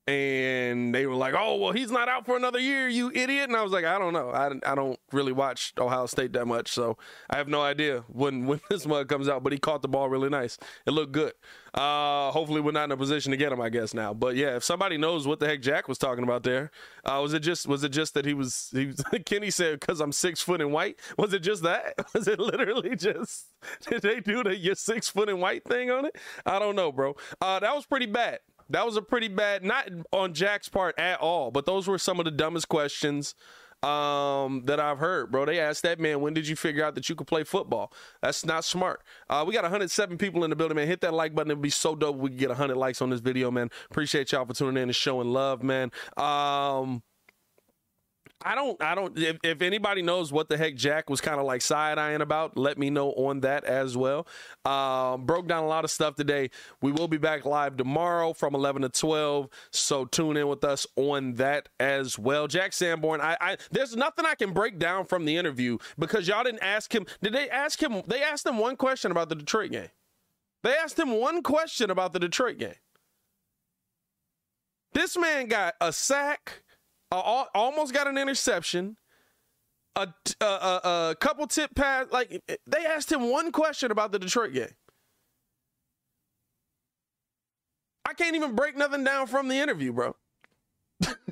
and 0.07 0.95
they 0.95 1.07
were 1.07 1.15
like, 1.15 1.35
"Oh, 1.37 1.57
well, 1.57 1.73
he's 1.73 1.91
not 1.91 2.09
out 2.09 2.27
for 2.27 2.37
another 2.37 2.61
year, 2.61 2.89
you 2.89 3.11
idiot." 3.13 3.49
And 3.49 3.57
I 3.57 3.63
was 3.63 3.73
like, 3.73 3.85
"I 3.85 3.99
don't 3.99 4.13
know. 4.13 4.31
I, 4.31 4.51
I 4.65 4.75
don't 4.75 4.99
really 5.13 5.33
watch 5.33 5.73
Ohio 5.79 6.07
State 6.07 6.33
that 6.35 6.47
much, 6.47 6.69
so 6.69 6.97
I 7.29 7.37
have 7.37 7.49
no 7.49 7.61
idea 7.61 8.05
when 8.09 8.47
when 8.47 8.61
this 8.71 8.87
mug 8.87 9.09
comes 9.09 9.29
out." 9.29 9.43
But 9.43 9.53
he 9.53 9.59
caught 9.59 9.83
the 9.83 9.89
ball 9.89 10.09
really 10.09 10.29
nice. 10.29 10.59
It 10.87 10.93
looked 10.93 11.13
good. 11.13 11.33
Uh, 11.75 12.31
hopefully, 12.31 12.61
we're 12.61 12.71
not 12.71 12.85
in 12.85 12.93
a 12.93 12.97
position 12.97 13.33
to 13.33 13.37
get 13.37 13.51
him. 13.51 13.61
I 13.61 13.69
guess 13.69 13.95
now. 13.95 14.15
But 14.15 14.37
yeah, 14.37 14.57
if 14.57 14.65
somebody 14.65 14.97
knows 14.97 15.27
what 15.27 15.41
the 15.41 15.47
heck 15.49 15.61
Jack 15.61 15.89
was 15.89 15.99
talking 15.99 16.23
about 16.23 16.45
there, 16.45 16.71
uh, 17.05 17.19
was 17.21 17.33
it 17.35 17.41
just 17.41 17.67
was 17.67 17.83
it 17.83 17.91
just 17.91 18.15
that 18.15 18.25
he 18.25 18.35
was 18.35 18.71
he 18.73 18.87
was, 18.87 19.03
Kenny 19.27 19.51
said 19.51 19.81
because 19.81 20.01
I'm 20.01 20.13
six 20.13 20.41
foot 20.41 20.61
and 20.61 20.73
white? 20.73 21.01
Was 21.19 21.33
it 21.33 21.41
just 21.41 21.65
that? 21.65 21.95
Was 22.15 22.29
it 22.29 22.39
literally 22.39 22.97
just 22.97 23.47
did 23.89 24.03
they 24.03 24.21
do 24.21 24.43
the 24.43 24.57
your 24.57 24.75
six 24.75 25.09
foot 25.09 25.29
and 25.29 25.41
white 25.41 25.65
thing 25.65 25.91
on 25.91 26.07
it? 26.07 26.17
I 26.45 26.59
don't 26.59 26.77
know, 26.77 26.93
bro. 26.93 27.15
Uh, 27.41 27.59
that 27.61 27.75
was 27.75 27.85
pretty 27.85 28.07
bad. 28.07 28.39
That 28.69 28.85
was 28.85 28.97
a 28.97 29.03
pretty 29.03 29.29
bad, 29.29 29.65
not 29.65 29.89
on 30.13 30.35
Jack's 30.35 30.69
part 30.69 30.99
at 30.99 31.21
all, 31.21 31.51
but 31.51 31.67
those 31.67 31.87
were 31.87 31.99
some 31.99 32.19
of 32.19 32.25
the 32.25 32.31
dumbest 32.31 32.69
questions 32.69 33.35
um, 33.83 34.63
that 34.65 34.81
I've 34.81 34.99
heard, 34.99 35.31
bro. 35.31 35.45
They 35.45 35.61
asked 35.61 35.83
that 35.83 36.01
man, 36.01 36.21
when 36.21 36.35
did 36.35 36.49
you 36.49 36.57
figure 36.57 36.85
out 36.85 36.95
that 36.95 37.09
you 37.09 37.15
could 37.15 37.27
play 37.27 37.45
football? 37.45 37.93
That's 38.23 38.45
not 38.45 38.65
smart. 38.65 39.03
Uh, 39.29 39.45
we 39.47 39.53
got 39.53 39.63
107 39.63 40.19
people 40.19 40.45
in 40.45 40.51
the 40.51 40.57
building, 40.57 40.77
man. 40.77 40.87
Hit 40.87 41.01
that 41.03 41.15
like 41.15 41.35
button. 41.35 41.51
It'd 41.51 41.63
be 41.63 41.71
so 41.71 41.95
dope. 41.95 42.17
We 42.17 42.31
could 42.31 42.39
get 42.39 42.49
100 42.49 42.77
likes 42.77 43.01
on 43.03 43.11
this 43.11 43.21
video, 43.21 43.51
man. 43.51 43.71
Appreciate 43.91 44.33
y'all 44.33 44.47
for 44.47 44.55
tuning 44.55 44.83
in 44.83 44.89
and 44.89 44.97
showing 44.97 45.29
love, 45.29 45.63
man. 45.63 45.93
Um, 46.17 47.03
I 48.45 48.55
don't, 48.55 48.81
I 48.83 48.95
don't. 48.95 49.19
If, 49.19 49.39
if 49.43 49.63
anybody 49.63 50.03
knows 50.03 50.31
what 50.31 50.49
the 50.49 50.59
heck 50.59 50.75
Jack 50.75 51.09
was 51.09 51.21
kind 51.21 51.41
of 51.41 51.47
like 51.47 51.63
side 51.63 51.99
eyeing 51.99 52.21
about, 52.21 52.57
let 52.57 52.77
me 52.79 52.91
know 52.91 53.13
on 53.13 53.41
that 53.41 53.65
as 53.65 53.97
well. 53.97 54.27
Um, 54.65 55.25
broke 55.25 55.49
down 55.49 55.65
a 55.65 55.67
lot 55.67 55.85
of 55.85 55.91
stuff 55.91 56.17
today. 56.17 56.51
We 56.83 56.93
will 56.93 57.09
be 57.09 57.17
back 57.17 57.47
live 57.47 57.77
tomorrow 57.77 58.35
from 58.35 58.55
11 58.55 58.83
to 58.83 58.89
12, 58.91 59.49
so 59.73 60.05
tune 60.05 60.37
in 60.37 60.49
with 60.49 60.65
us 60.65 60.87
on 60.97 61.35
that 61.35 61.71
as 61.81 62.19
well. 62.19 62.47
Jack 62.47 62.75
Sanborn, 62.75 63.23
I, 63.23 63.37
I 63.41 63.57
there's 63.71 63.97
nothing 63.97 64.27
I 64.27 64.35
can 64.35 64.53
break 64.53 64.79
down 64.79 65.07
from 65.07 65.25
the 65.25 65.37
interview 65.37 65.79
because 65.99 66.29
y'all 66.29 66.45
didn't 66.45 66.63
ask 66.63 66.95
him. 66.95 67.07
Did 67.23 67.33
they 67.33 67.49
ask 67.49 67.83
him? 67.83 68.03
They 68.07 68.23
asked 68.23 68.47
him 68.47 68.59
one 68.59 68.77
question 68.77 69.11
about 69.11 69.31
the 69.31 69.35
Detroit 69.35 69.71
game. 69.71 69.89
They 70.63 70.75
asked 70.75 70.99
him 70.99 71.13
one 71.13 71.43
question 71.43 71.91
about 71.91 72.13
the 72.13 72.19
Detroit 72.19 72.59
game. 72.59 72.75
This 74.93 75.17
man 75.17 75.47
got 75.47 75.75
a 75.81 75.93
sack 75.93 76.63
almost 77.13 77.93
got 77.95 78.07
an 78.07 78.19
interception, 78.19 78.97
a, 79.95 80.09
a, 80.41 80.45
a, 80.45 81.17
couple 81.19 81.47
tip 81.47 81.75
pass. 81.75 82.07
Like 82.11 82.43
they 82.67 82.85
asked 82.87 83.11
him 83.11 83.31
one 83.31 83.53
question 83.53 83.91
about 83.91 84.13
the 84.13 84.19
Detroit 84.19 84.53
game. 84.53 84.69
I 88.09 88.15
can't 88.15 88.37
even 88.37 88.55
break 88.55 88.77
nothing 88.77 89.03
down 89.05 89.27
from 89.27 89.49
the 89.49 89.57
interview, 89.57 89.93
bro. 89.93 90.15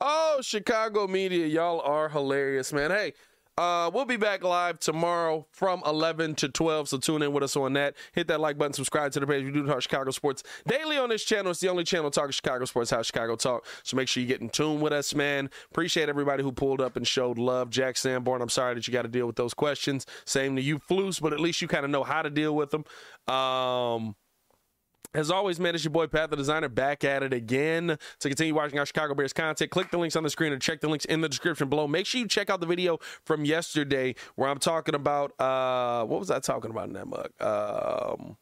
oh, 0.00 0.38
Chicago 0.42 1.06
media, 1.06 1.46
y'all 1.46 1.80
are 1.80 2.08
hilarious, 2.08 2.72
man. 2.72 2.90
Hey, 2.90 3.12
uh, 3.56 3.90
we'll 3.92 4.04
be 4.04 4.16
back 4.16 4.42
live 4.42 4.80
tomorrow 4.80 5.46
from 5.52 5.82
11 5.86 6.34
to 6.36 6.48
12, 6.48 6.88
so 6.88 6.98
tune 6.98 7.22
in 7.22 7.32
with 7.32 7.42
us 7.44 7.56
on 7.56 7.72
that. 7.74 7.94
Hit 8.12 8.26
that 8.28 8.40
like 8.40 8.58
button, 8.58 8.72
subscribe 8.72 9.12
to 9.12 9.20
the 9.20 9.26
page. 9.26 9.44
We 9.44 9.52
do 9.52 9.64
talk 9.66 9.80
Chicago 9.82 10.10
sports 10.10 10.42
daily 10.66 10.98
on 10.98 11.08
this 11.08 11.24
channel. 11.24 11.52
It's 11.52 11.60
the 11.60 11.68
only 11.68 11.84
channel 11.84 12.10
talking 12.10 12.32
Chicago 12.32 12.64
sports, 12.64 12.90
how 12.90 13.02
Chicago 13.02 13.36
talk. 13.36 13.64
So 13.84 13.96
make 13.96 14.08
sure 14.08 14.20
you 14.20 14.26
get 14.26 14.40
in 14.40 14.48
tune 14.48 14.80
with 14.80 14.92
us, 14.92 15.14
man. 15.14 15.50
Appreciate 15.70 16.08
everybody 16.08 16.42
who 16.42 16.50
pulled 16.50 16.80
up 16.80 16.96
and 16.96 17.06
showed 17.06 17.38
love. 17.38 17.70
Jack 17.70 17.96
Sanborn, 17.96 18.42
I'm 18.42 18.48
sorry 18.48 18.74
that 18.74 18.88
you 18.88 18.92
got 18.92 19.02
to 19.02 19.08
deal 19.08 19.26
with 19.26 19.36
those 19.36 19.54
questions. 19.54 20.04
Same 20.24 20.56
to 20.56 20.62
you, 20.62 20.80
Flus, 20.80 21.20
but 21.20 21.32
at 21.32 21.38
least 21.38 21.62
you 21.62 21.68
kind 21.68 21.84
of 21.84 21.90
know 21.90 22.02
how 22.02 22.22
to 22.22 22.30
deal 22.30 22.56
with 22.56 22.70
them. 22.70 22.84
Um, 23.32 24.16
as 25.14 25.30
always, 25.30 25.60
man, 25.60 25.74
it's 25.74 25.84
your 25.84 25.92
boy 25.92 26.06
Pat 26.06 26.30
the 26.30 26.36
Designer 26.36 26.68
back 26.68 27.04
at 27.04 27.22
it 27.22 27.32
again. 27.32 27.96
To 28.20 28.28
continue 28.28 28.54
watching 28.54 28.78
our 28.78 28.86
Chicago 28.86 29.14
Bears 29.14 29.32
content, 29.32 29.70
click 29.70 29.90
the 29.90 29.98
links 29.98 30.16
on 30.16 30.22
the 30.22 30.30
screen 30.30 30.52
or 30.52 30.58
check 30.58 30.80
the 30.80 30.88
links 30.88 31.04
in 31.04 31.20
the 31.20 31.28
description 31.28 31.68
below. 31.68 31.86
Make 31.86 32.06
sure 32.06 32.20
you 32.20 32.28
check 32.28 32.50
out 32.50 32.60
the 32.60 32.66
video 32.66 32.98
from 33.24 33.44
yesterday 33.44 34.14
where 34.36 34.48
I'm 34.48 34.58
talking 34.58 34.94
about 34.94 35.38
uh 35.40 36.04
what 36.04 36.20
was 36.20 36.30
I 36.30 36.40
talking 36.40 36.70
about 36.70 36.88
in 36.88 36.94
that 36.94 37.06
mug? 37.06 37.30
Um 37.40 38.36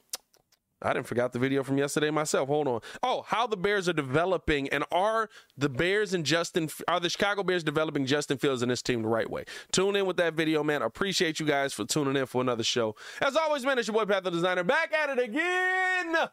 I 0.84 0.92
didn't 0.92 1.06
forget 1.06 1.32
the 1.32 1.38
video 1.38 1.62
from 1.62 1.78
yesterday 1.78 2.10
myself. 2.10 2.48
Hold 2.48 2.66
on. 2.68 2.80
Oh, 3.02 3.22
how 3.22 3.46
the 3.46 3.56
Bears 3.56 3.88
are 3.88 3.92
developing 3.92 4.68
and 4.70 4.84
are 4.90 5.30
the 5.56 5.68
Bears 5.68 6.12
and 6.12 6.26
Justin 6.26 6.68
are 6.88 7.00
the 7.00 7.08
Chicago 7.08 7.42
Bears 7.42 7.62
developing 7.62 8.04
Justin 8.04 8.38
Fields 8.38 8.62
and 8.62 8.70
this 8.70 8.82
team 8.82 9.02
the 9.02 9.08
right 9.08 9.30
way? 9.30 9.44
Tune 9.70 9.96
in 9.96 10.06
with 10.06 10.16
that 10.16 10.34
video, 10.34 10.62
man. 10.62 10.82
Appreciate 10.82 11.38
you 11.38 11.46
guys 11.46 11.72
for 11.72 11.84
tuning 11.84 12.16
in 12.16 12.26
for 12.26 12.40
another 12.40 12.64
show. 12.64 12.96
As 13.20 13.36
always, 13.36 13.64
man, 13.64 13.78
it's 13.78 13.88
your 13.88 13.94
boy 13.94 14.04
Pat 14.06 14.24
the 14.24 14.30
Designer 14.30 14.64
back 14.64 14.92
at 14.92 15.10
it 15.10 15.22
again. 15.22 16.28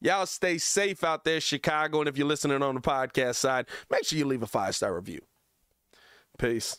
Y'all 0.00 0.26
stay 0.26 0.58
safe 0.58 1.02
out 1.02 1.24
there, 1.24 1.40
Chicago. 1.40 2.00
And 2.00 2.08
if 2.08 2.18
you're 2.18 2.26
listening 2.26 2.62
on 2.62 2.74
the 2.74 2.80
podcast 2.80 3.36
side, 3.36 3.66
make 3.90 4.04
sure 4.04 4.18
you 4.18 4.26
leave 4.26 4.42
a 4.42 4.46
five 4.46 4.74
star 4.74 4.94
review. 4.94 5.20
Peace. 6.38 6.78